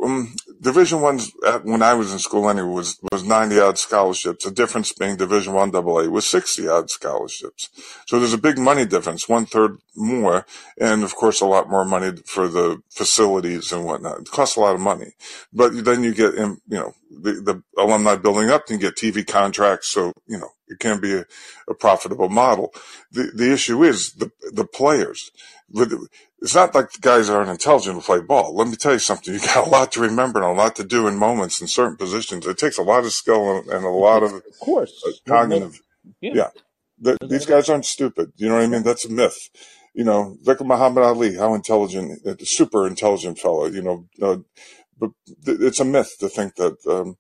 um, 0.03 0.35
Division 0.61 1.01
One's 1.01 1.33
at, 1.47 1.65
when 1.65 1.83
I 1.83 1.95
was 1.95 2.13
in 2.13 2.19
school 2.19 2.51
anyway 2.51 2.69
was 2.69 2.99
was 3.11 3.25
ninety 3.25 3.59
odd 3.59 3.79
scholarships. 3.79 4.45
The 4.45 4.51
difference 4.51 4.93
being 4.93 5.17
Division 5.17 5.55
One 5.55 5.71
Double 5.71 5.99
A 5.99 6.11
was 6.11 6.27
sixty 6.27 6.69
odd 6.69 6.91
scholarships. 6.91 7.71
So 8.07 8.19
there's 8.19 8.35
a 8.35 8.39
big 8.39 8.59
money 8.59 8.85
difference, 8.85 9.29
one 9.29 9.47
third 9.47 9.79
more, 9.97 10.47
and 10.79 11.03
of 11.03 11.15
course 11.15 11.41
a 11.41 11.47
lot 11.47 11.71
more 11.71 11.85
money 11.85 12.13
for 12.27 12.47
the 12.49 12.83
facilities 12.91 13.73
and 13.73 13.85
whatnot. 13.85 14.21
It 14.21 14.31
costs 14.31 14.57
a 14.57 14.61
lot 14.61 14.75
of 14.75 14.81
money, 14.81 15.13
but 15.53 15.85
then 15.85 16.03
you 16.05 16.15
get 16.15 16.35
in, 16.35 16.59
you 16.69 16.79
know 16.79 16.95
the, 17.11 17.33
the 17.33 17.63
alumni 17.79 18.17
building 18.17 18.51
up, 18.51 18.69
and 18.69 18.81
you 18.81 18.89
get 18.91 18.97
TV 18.97 19.27
contracts. 19.27 19.89
So 19.91 20.13
you 20.27 20.39
know 20.39 20.51
it 20.73 20.79
can 20.79 21.01
be 21.01 21.13
a, 21.15 21.25
a 21.69 21.75
profitable 21.75 22.29
model. 22.29 22.73
The 23.11 23.31
the 23.35 23.53
issue 23.53 23.83
is 23.85 24.13
the 24.15 24.31
the 24.53 24.67
players. 24.67 25.31
It's 25.75 26.55
not 26.55 26.75
like 26.75 26.91
the 26.93 26.99
guys 27.01 27.31
aren't 27.31 27.49
intelligent 27.51 27.99
to 27.99 28.05
play 28.05 28.21
ball. 28.21 28.55
Let 28.55 28.69
me 28.69 28.77
tell 28.77 28.93
you 28.93 28.99
something. 28.99 29.33
You 29.39 29.41
got 29.41 29.67
a 29.67 29.71
lot 29.71 29.93
to 29.93 30.01
remember 30.01 30.41
and 30.43 30.51
a 30.59 30.61
lot 30.63 30.77
to 30.77 30.85
do 30.85 31.07
in 31.09 31.17
moments 31.17 31.61
in 31.61 31.69
certain 31.69 31.97
positions. 31.97 32.47
It 32.47 32.59
takes 32.59 32.79
a 32.79 32.83
lot 32.83 33.05
of 33.05 33.13
skill 33.13 33.59
and, 33.59 33.69
and 33.69 33.85
a 33.85 33.89
lot 33.89 34.23
of 34.23 34.33
of 34.35 34.43
course. 34.61 34.93
uh, 35.07 35.13
cognitive. 35.27 35.81
yeah. 36.21 36.33
Yeah. 36.35 36.51
The, 37.01 37.17
these 37.27 37.47
guys 37.47 37.69
aren't 37.69 37.87
stupid. 37.87 38.33
You 38.37 38.49
know 38.49 38.57
what 38.57 38.65
I 38.65 38.67
mean? 38.69 38.83
That's 38.83 39.05
a 39.05 39.11
myth. 39.11 39.39
You 39.95 40.05
know, 40.05 40.37
look 40.45 40.61
at 40.61 40.67
Muhammad 40.67 41.05
Ali, 41.05 41.37
how 41.37 41.55
intelligent, 41.55 42.25
a 42.27 42.47
super 42.47 42.87
intelligent 42.87 43.39
fellow, 43.39 43.67
you 43.67 43.83
know, 43.83 44.07
uh, 44.23 44.39
but 44.99 45.11
th- 45.45 45.59
it's 45.61 45.81
a 45.81 45.85
myth 45.85 46.17
to 46.21 46.29
think 46.29 46.55
that, 46.57 46.77
um, 46.87 47.17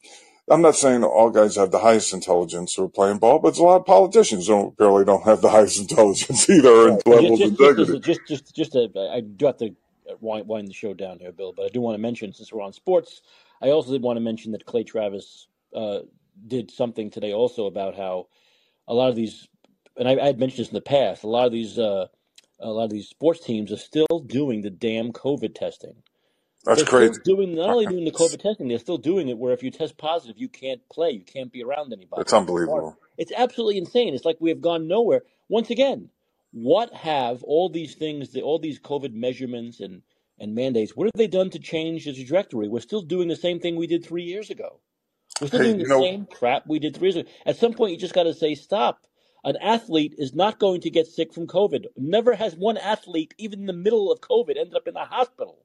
I'm 0.51 0.61
not 0.63 0.75
saying 0.77 1.05
all 1.05 1.31
guys 1.31 1.57
have 1.57 1.71
the 1.71 1.79
highest 1.79 2.13
intelligence 2.13 2.75
who 2.75 2.85
are 2.85 2.89
playing 2.89 3.19
ball, 3.19 3.39
but 3.39 3.57
a 3.59 3.63
lot 3.63 3.77
of 3.77 3.87
politicians 3.87 4.49
don't 4.49 4.77
barely 4.77 5.05
don't 5.05 5.23
have 5.25 5.41
the 5.41 5.51
highest 5.51 5.79
intelligence 5.81 6.49
either 6.51 6.89
Right. 6.91 7.07
level 7.07 7.35
of 7.35 7.39
Just, 7.39 7.59
just, 7.59 7.61
integrity. 7.61 8.01
just, 8.01 8.21
just, 8.27 8.55
just, 8.55 8.75
just, 8.75 8.77
uh, 8.77 9.09
I 9.11 9.21
do 9.21 9.47
have 9.47 9.57
to 9.59 9.75
wind, 10.21 10.49
wind 10.49 10.69
the 10.69 10.73
show 10.75 10.95
down 10.95 11.21
here, 11.21 11.33
Bill, 11.33 11.53
but 11.57 11.67
I 11.67 11.69
do 11.69 11.81
want 11.81 11.95
to 11.95 12.03
mention, 12.03 12.33
since 12.33 12.53
we're 12.53 12.63
on 12.63 12.73
sports, 12.73 13.23
I 13.63 13.71
also 13.71 13.93
did 13.93 14.03
want 14.03 14.17
to 14.17 14.21
mention 14.21 14.53
that 14.53 14.67
Clay 14.67 14.83
Travis 14.83 15.47
uh, 15.75 16.01
did 16.49 16.71
something 16.73 17.09
today 17.11 17.33
also 17.33 17.67
about 17.67 17.97
how 17.97 18.27
a 18.89 18.95
lot 18.95 19.11
of 19.11 19.17
these, 19.17 19.49
and 19.97 20.09
I, 20.09 20.17
I 20.21 20.27
had 20.27 20.41
mentioned 20.41 20.59
this 20.59 20.69
in 20.69 20.75
the 20.75 20.81
past, 20.81 21.23
a 21.23 21.29
lot 21.29 21.47
of 21.47 21.53
these, 21.53 21.79
uh, 21.79 22.07
a 22.59 22.69
lot 22.69 22.85
of 22.85 22.91
these 22.91 23.09
sports 23.09 23.41
teams 23.45 23.71
are 23.71 23.77
still 23.77 24.25
doing 24.27 24.63
the 24.63 24.71
damn 24.71 25.13
COVID 25.13 25.55
testing. 25.55 25.95
That's 26.65 26.81
They're 26.83 26.87
crazy. 26.87 27.15
still 27.15 27.37
doing 27.37 27.55
not 27.57 27.71
only 27.71 27.87
doing 27.87 28.05
the 28.05 28.13
COVID 28.13 28.41
testing, 28.43 28.69
they're 28.69 28.79
still 28.79 28.99
doing 28.99 29.29
it 29.29 29.37
where 29.37 29.53
if 29.53 29.63
you 29.63 29.71
test 29.71 29.99
positive, 29.99 30.37
you 30.39 30.49
can't 30.49 30.81
play, 30.91 31.11
you 31.11 31.23
can't 31.25 31.51
be 31.51 31.63
around 31.63 31.93
anybody. 31.93 32.23
It's 32.23 32.33
unbelievable. 32.33 32.97
It's 33.19 33.33
absolutely 33.37 33.79
insane. 33.79 34.15
It's 34.15 34.25
like 34.25 34.37
we 34.41 34.51
have 34.51 34.61
gone 34.61 34.87
nowhere. 34.87 35.23
Once 35.49 35.71
again, 35.71 36.11
what 36.53 36.93
have 36.95 37.43
all 37.43 37.69
these 37.69 37.95
things, 37.95 38.31
the, 38.31 38.43
all 38.43 38.59
these 38.59 38.79
COVID 38.79 39.13
measurements 39.13 39.81
and, 39.81 40.03
and 40.39 40.55
mandates, 40.55 40.95
what 40.95 41.07
have 41.07 41.13
they 41.17 41.27
done 41.27 41.51
to 41.51 41.59
change 41.59 42.05
the 42.05 42.13
trajectory? 42.15 42.69
We're 42.69 42.81
still 42.81 43.03
doing 43.03 43.29
the 43.29 43.37
same 43.37 43.59
thing 43.59 43.75
we 43.77 43.87
did 43.89 44.05
three 44.05 44.25
years 44.25 44.51
ago. 44.51 44.79
We're 45.41 45.49
still 45.49 45.61
Hey, 45.61 45.67
doing 45.69 45.81
you 45.81 45.87
the 45.87 45.89
know, 45.89 46.01
same 46.03 46.27
crap 46.27 46.67
we 46.69 46.79
did 46.79 46.97
three 46.97 47.09
years 47.09 47.17
ago. 47.17 47.29
At 47.45 47.57
some 47.57 47.73
point, 47.73 47.93
you 47.93 47.99
just 47.99 48.15
got 48.15 48.25
to 48.25 48.35
say, 48.35 48.55
stop. 48.55 49.01
An 49.45 49.57
athlete 49.61 50.15
is 50.19 50.35
not 50.35 50.61
going 50.61 50.83
to 50.83 50.91
get 50.91 51.09
sick 51.09 51.33
from 51.33 51.49
COVID. 51.49 51.87
Never 51.97 52.35
has 52.35 52.55
one 52.55 52.77
athlete, 52.77 53.35
even 53.39 53.61
in 53.61 53.67
the 53.67 53.73
middle 53.73 54.13
of 54.13 54.21
COVID, 54.21 54.57
ended 54.57 54.77
up 54.77 54.87
in 54.87 54.95
the 54.95 55.01
hospital 55.05 55.59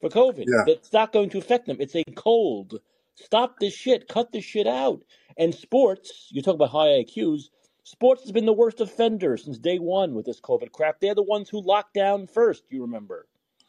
for 0.00 0.08
COVID. 0.08 0.44
yeah. 0.46 0.64
That's 0.66 0.92
not 0.92 1.12
going 1.12 1.30
to 1.30 1.38
affect 1.38 1.66
them. 1.66 1.76
It's 1.80 1.94
a 1.94 2.04
cold. 2.16 2.80
Stop 3.14 3.56
this 3.60 3.74
shit. 3.74 4.08
Cut 4.08 4.32
this 4.32 4.44
shit 4.44 4.66
out. 4.66 5.02
And 5.36 5.54
sports, 5.54 6.28
you 6.30 6.42
talk 6.42 6.54
about 6.54 6.70
high 6.70 7.02
IQs. 7.04 7.50
Sports 7.84 8.22
has 8.22 8.32
been 8.32 8.46
the 8.46 8.52
worst 8.52 8.80
offender 8.80 9.36
since 9.36 9.58
day 9.58 9.78
one 9.78 10.14
with 10.14 10.26
this 10.26 10.40
COVID 10.40 10.72
crap. 10.72 11.00
They're 11.00 11.14
the 11.14 11.22
ones 11.22 11.48
who 11.48 11.60
locked 11.60 11.94
down 11.94 12.26
first. 12.26 12.64
You 12.70 12.82
remember? 12.82 13.26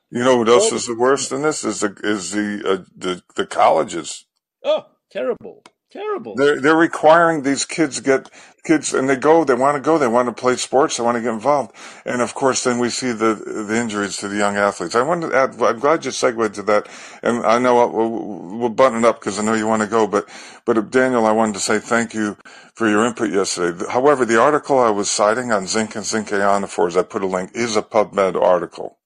You 0.10 0.24
know 0.24 0.38
what 0.38 0.50
else 0.50 0.72
is 0.74 0.86
the 0.86 0.96
worst 0.96 1.30
than 1.30 1.42
this 1.42 1.64
is 1.64 1.80
the 1.80 1.96
is 2.04 2.32
the 2.32 2.62
uh, 2.66 2.84
the 2.96 3.24
the 3.36 3.46
colleges. 3.46 4.26
oh, 4.64 4.86
terrible, 5.10 5.64
terrible. 5.92 6.36
They're 6.36 6.62
they're 6.62 6.78
requiring 6.78 7.44
these 7.44 7.66
kids 7.66 8.00
get 8.02 8.30
kids 8.64 8.94
and 8.94 9.10
they 9.10 9.18
go 9.18 9.44
they 9.44 9.56
want 9.56 9.76
to 9.78 9.82
go 9.82 9.98
they 9.98 10.08
want 10.08 10.28
to 10.30 10.34
play 10.42 10.56
sports 10.56 10.98
they 10.98 11.04
want 11.04 11.18
to 11.18 11.22
get 11.22 11.34
involved 11.34 11.74
and 12.06 12.22
of 12.22 12.34
course 12.36 12.64
then 12.64 12.80
we 12.80 12.90
see 12.90 13.12
the 13.12 13.36
the 13.36 13.76
injuries 13.76 14.18
to 14.18 14.28
the 14.30 14.38
young 14.38 14.58
athletes. 14.58 14.96
I 14.96 15.04
want 15.04 15.24
to 15.24 15.36
add. 15.36 15.62
I'm 15.62 15.80
glad 15.80 16.06
you 16.06 16.12
segued 16.12 16.56
to 16.56 16.64
that, 16.64 16.90
and 17.24 17.46
I 17.46 17.60
know 17.60 17.88
we'll, 17.88 18.60
we'll 18.60 18.70
button 18.70 19.00
it 19.00 19.06
up 19.06 19.20
because 19.20 19.40
I 19.40 19.44
know 19.44 19.54
you 19.56 19.68
want 19.68 19.84
to 19.84 19.88
go, 19.88 20.08
but 20.08 20.30
but 20.66 20.78
uh, 20.78 20.82
Daniel, 20.82 21.26
I 21.26 21.32
wanted 21.32 21.56
to 21.56 21.62
say 21.62 21.80
thank 21.80 22.14
you 22.14 22.38
for 22.76 22.90
your 22.90 23.06
input 23.06 23.32
yesterday. 23.32 23.86
However, 23.90 24.26
the 24.26 24.42
article 24.42 24.80
I 24.80 24.92
was 24.92 25.10
citing 25.10 25.52
on 25.52 25.68
zinc 25.68 25.96
and 25.96 26.06
zinc 26.06 26.30
ionophores, 26.30 26.98
I 26.98 27.04
put 27.04 27.24
a 27.24 27.28
link, 27.28 27.52
is 27.56 27.78
a 27.78 27.82
PubMed 27.84 28.42
article. 28.42 28.98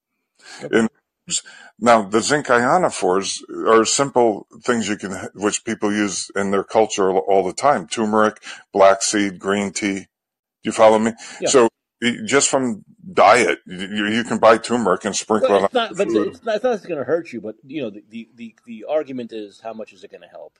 In 0.71 0.89
now, 1.79 2.03
the 2.03 2.21
zinc 2.21 2.47
ionophores 2.47 3.41
are 3.67 3.83
simple 3.83 4.47
things 4.63 4.87
you 4.87 4.95
can, 4.95 5.29
which 5.33 5.65
people 5.65 5.91
use 5.91 6.31
in 6.35 6.51
their 6.51 6.63
culture 6.63 7.11
all 7.11 7.43
the 7.43 7.53
time. 7.53 7.87
Turmeric, 7.87 8.41
black 8.71 9.01
seed, 9.01 9.39
green 9.39 9.71
tea. 9.71 9.99
Do 9.99 10.07
you 10.63 10.71
follow 10.71 10.99
me? 10.99 11.11
Yeah. 11.41 11.49
So 11.49 11.69
just 12.25 12.49
from 12.49 12.85
diet, 13.13 13.59
you, 13.65 14.07
you 14.07 14.23
can 14.23 14.37
buy 14.37 14.57
turmeric 14.57 15.03
and 15.03 15.15
sprinkle 15.15 15.49
Well, 15.49 15.57
it 15.57 15.61
on 15.61 15.65
it's 15.65 15.73
not, 15.73 15.97
but 15.97 16.07
it's 16.07 16.43
not, 16.45 16.55
it's 16.55 16.63
not 16.63 16.83
going 16.83 16.99
to 16.99 17.05
hurt 17.05 17.33
you. 17.33 17.41
But 17.41 17.55
you 17.65 17.81
know, 17.81 17.89
the, 17.89 18.03
the, 18.09 18.29
the, 18.35 18.55
the 18.65 18.85
argument 18.89 19.33
is 19.33 19.59
how 19.61 19.73
much 19.73 19.91
is 19.91 20.03
it 20.03 20.11
going 20.11 20.21
to 20.21 20.27
help? 20.27 20.57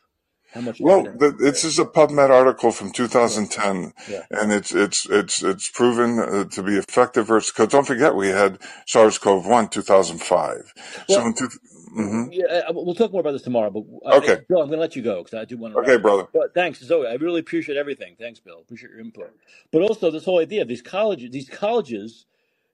How 0.55 0.61
much 0.61 0.79
Well, 0.79 1.03
the, 1.03 1.35
is 1.65 1.77
a 1.79 1.83
PubMed 1.83 2.29
article 2.29 2.71
from 2.71 2.93
2010, 2.93 3.91
yeah. 4.09 4.21
and 4.31 4.53
it's 4.53 4.73
it's 4.73 5.05
it's 5.09 5.43
it's 5.43 5.69
proven 5.69 6.17
uh, 6.17 6.45
to 6.45 6.63
be 6.63 6.77
effective. 6.77 7.27
Versus, 7.27 7.51
because 7.51 7.67
don't 7.67 7.85
forget, 7.85 8.15
we 8.15 8.29
had 8.29 8.59
SARS-CoV-1 8.87 9.69
2005. 9.69 10.73
So 11.09 11.25
in 11.25 11.33
two, 11.33 11.49
hmm 11.93 12.23
yeah, 12.31 12.45
uh, 12.69 12.73
we'll 12.73 12.95
talk 12.95 13.11
more 13.11 13.19
about 13.19 13.33
this 13.33 13.41
tomorrow. 13.41 13.69
But 13.69 13.83
uh, 14.05 14.17
okay, 14.19 14.37
Bill, 14.47 14.61
I'm 14.61 14.67
going 14.67 14.77
to 14.77 14.81
let 14.81 14.95
you 14.95 15.01
go 15.01 15.21
because 15.21 15.37
I 15.37 15.43
do 15.43 15.57
want 15.57 15.73
to 15.73 15.81
okay, 15.81 15.91
wrap 15.91 15.95
it 15.95 15.97
up. 15.97 16.01
brother. 16.03 16.27
But 16.33 16.53
thanks, 16.53 16.79
Zoe. 16.79 17.05
I 17.05 17.15
really 17.15 17.41
appreciate 17.41 17.77
everything. 17.77 18.15
Thanks, 18.17 18.39
Bill. 18.39 18.61
Appreciate 18.61 18.91
your 18.91 19.01
input. 19.01 19.31
But 19.73 19.81
also 19.81 20.09
this 20.09 20.23
whole 20.23 20.39
idea 20.39 20.61
of 20.61 20.69
these 20.69 20.81
colleges, 20.81 21.31
these 21.31 21.49
colleges, 21.49 22.27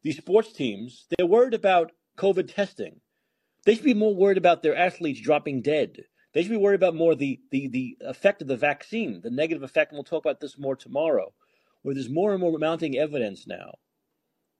these 0.03 0.17
sports 0.17 0.53
teams, 0.53 1.07
they're 1.09 1.25
worried 1.25 1.55
about 1.55 1.93
COVID 2.17 2.53
testing. 2.53 3.01
They 3.65 3.73
should 3.73 3.85
be 3.85 3.95
more 3.95 4.13
worried 4.13 4.37
about 4.37 4.61
their 4.61 4.75
athletes 4.75 5.19
dropping 5.19 5.63
dead. 5.63 6.05
They 6.33 6.43
should 6.43 6.51
be 6.51 6.57
worried 6.57 6.75
about 6.75 6.95
more 6.95 7.15
the, 7.15 7.39
the, 7.51 7.67
the 7.67 7.97
effect 8.01 8.41
of 8.41 8.47
the 8.47 8.57
vaccine, 8.57 9.21
the 9.21 9.29
negative 9.29 9.63
effect. 9.63 9.91
And 9.91 9.97
we'll 9.97 10.03
talk 10.03 10.23
about 10.23 10.39
this 10.39 10.57
more 10.57 10.75
tomorrow, 10.75 11.33
where 11.81 11.93
there's 11.93 12.09
more 12.09 12.31
and 12.31 12.39
more 12.39 12.57
mounting 12.57 12.97
evidence 12.97 13.45
now 13.45 13.75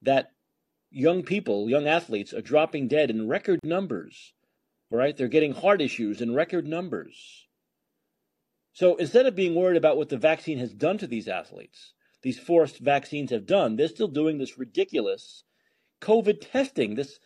that 0.01 0.31
young 0.89 1.23
people, 1.23 1.69
young 1.69 1.87
athletes, 1.87 2.33
are 2.33 2.41
dropping 2.41 2.87
dead 2.87 3.09
in 3.09 3.27
record 3.27 3.59
numbers. 3.63 4.33
Right? 4.89 5.15
They're 5.15 5.29
getting 5.29 5.53
heart 5.53 5.81
issues 5.81 6.19
in 6.19 6.35
record 6.35 6.67
numbers. 6.67 7.47
So 8.73 8.95
instead 8.97 9.25
of 9.25 9.35
being 9.35 9.55
worried 9.55 9.77
about 9.77 9.95
what 9.95 10.09
the 10.09 10.17
vaccine 10.17 10.57
has 10.57 10.73
done 10.73 10.97
to 10.97 11.07
these 11.07 11.29
athletes, 11.29 11.93
these 12.23 12.37
forced 12.39 12.79
vaccines 12.79 13.31
have 13.31 13.45
done, 13.45 13.75
they're 13.77 13.87
still 13.87 14.09
doing 14.09 14.37
this 14.37 14.57
ridiculous 14.57 15.43
COVID 16.01 16.45
testing. 16.51 16.95
This, 16.95 17.19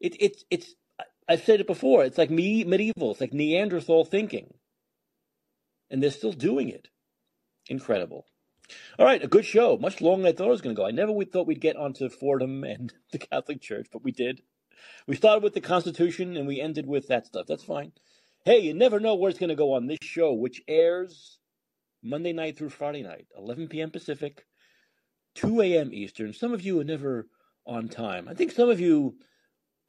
it, 0.00 0.16
it's, 0.18 0.44
it's. 0.50 0.74
I've 1.30 1.44
said 1.44 1.60
it 1.60 1.68
before. 1.68 2.02
It's 2.04 2.18
like 2.18 2.28
me, 2.28 2.64
medieval. 2.64 3.12
It's 3.12 3.20
like 3.20 3.32
Neanderthal 3.32 4.04
thinking, 4.04 4.52
and 5.88 6.02
they're 6.02 6.10
still 6.10 6.32
doing 6.32 6.68
it. 6.68 6.88
Incredible. 7.68 8.26
All 8.98 9.06
right, 9.06 9.22
a 9.22 9.28
good 9.28 9.44
show. 9.44 9.78
Much 9.78 10.00
longer 10.00 10.24
than 10.24 10.32
I 10.32 10.36
thought 10.36 10.48
it 10.48 10.50
was 10.50 10.60
going 10.60 10.74
to 10.74 10.80
go. 10.82 10.88
I 10.88 10.90
never 10.90 11.12
thought 11.24 11.46
we'd 11.46 11.60
get 11.60 11.76
onto 11.76 12.08
Fordham 12.08 12.64
and 12.64 12.92
the 13.12 13.18
Catholic 13.18 13.60
Church, 13.60 13.86
but 13.92 14.02
we 14.02 14.10
did. 14.10 14.42
We 15.06 15.14
started 15.14 15.44
with 15.44 15.54
the 15.54 15.60
Constitution 15.60 16.36
and 16.36 16.48
we 16.48 16.60
ended 16.60 16.86
with 16.86 17.06
that 17.06 17.26
stuff. 17.26 17.46
That's 17.46 17.62
fine. 17.62 17.92
Hey, 18.44 18.58
you 18.58 18.74
never 18.74 18.98
know 18.98 19.14
where 19.14 19.30
it's 19.30 19.38
going 19.38 19.50
to 19.50 19.54
go 19.54 19.74
on 19.74 19.86
this 19.86 19.98
show, 20.02 20.32
which 20.32 20.62
airs 20.66 21.38
Monday 22.02 22.32
night 22.32 22.58
through 22.58 22.70
Friday 22.70 23.02
night, 23.04 23.28
11 23.38 23.68
p.m. 23.68 23.92
Pacific, 23.92 24.46
2 25.36 25.60
a.m. 25.60 25.94
Eastern. 25.94 26.32
Some 26.32 26.52
of 26.52 26.62
you 26.62 26.80
are 26.80 26.84
never 26.84 27.28
on 27.66 27.88
time. 27.88 28.26
I 28.28 28.34
think 28.34 28.50
some 28.50 28.68
of 28.68 28.80
you 28.80 29.14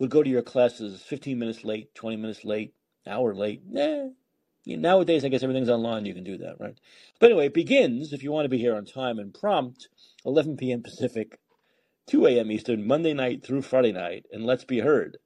would 0.01 0.09
go 0.09 0.23
to 0.23 0.29
your 0.29 0.41
classes 0.41 0.99
15 1.03 1.37
minutes 1.37 1.63
late, 1.63 1.93
20 1.93 2.17
minutes 2.17 2.43
late, 2.43 2.73
hour 3.05 3.35
late. 3.35 3.61
Nah. 3.69 4.07
Nowadays, 4.65 5.23
I 5.23 5.29
guess 5.29 5.43
everything's 5.43 5.69
online. 5.69 6.07
You 6.07 6.15
can 6.15 6.23
do 6.23 6.39
that, 6.39 6.59
right? 6.59 6.75
But 7.19 7.27
anyway, 7.27 7.45
it 7.45 7.53
begins, 7.53 8.11
if 8.11 8.23
you 8.23 8.31
want 8.31 8.45
to 8.45 8.49
be 8.49 8.57
here 8.57 8.75
on 8.75 8.85
time 8.85 9.19
and 9.19 9.31
prompt, 9.31 9.89
11 10.25 10.57
p.m. 10.57 10.81
Pacific, 10.81 11.39
2 12.07 12.25
a.m. 12.25 12.51
Eastern, 12.51 12.87
Monday 12.87 13.13
night 13.13 13.45
through 13.45 13.61
Friday 13.61 13.91
night, 13.91 14.25
and 14.31 14.43
let's 14.43 14.65
be 14.65 14.79
heard 14.79 15.17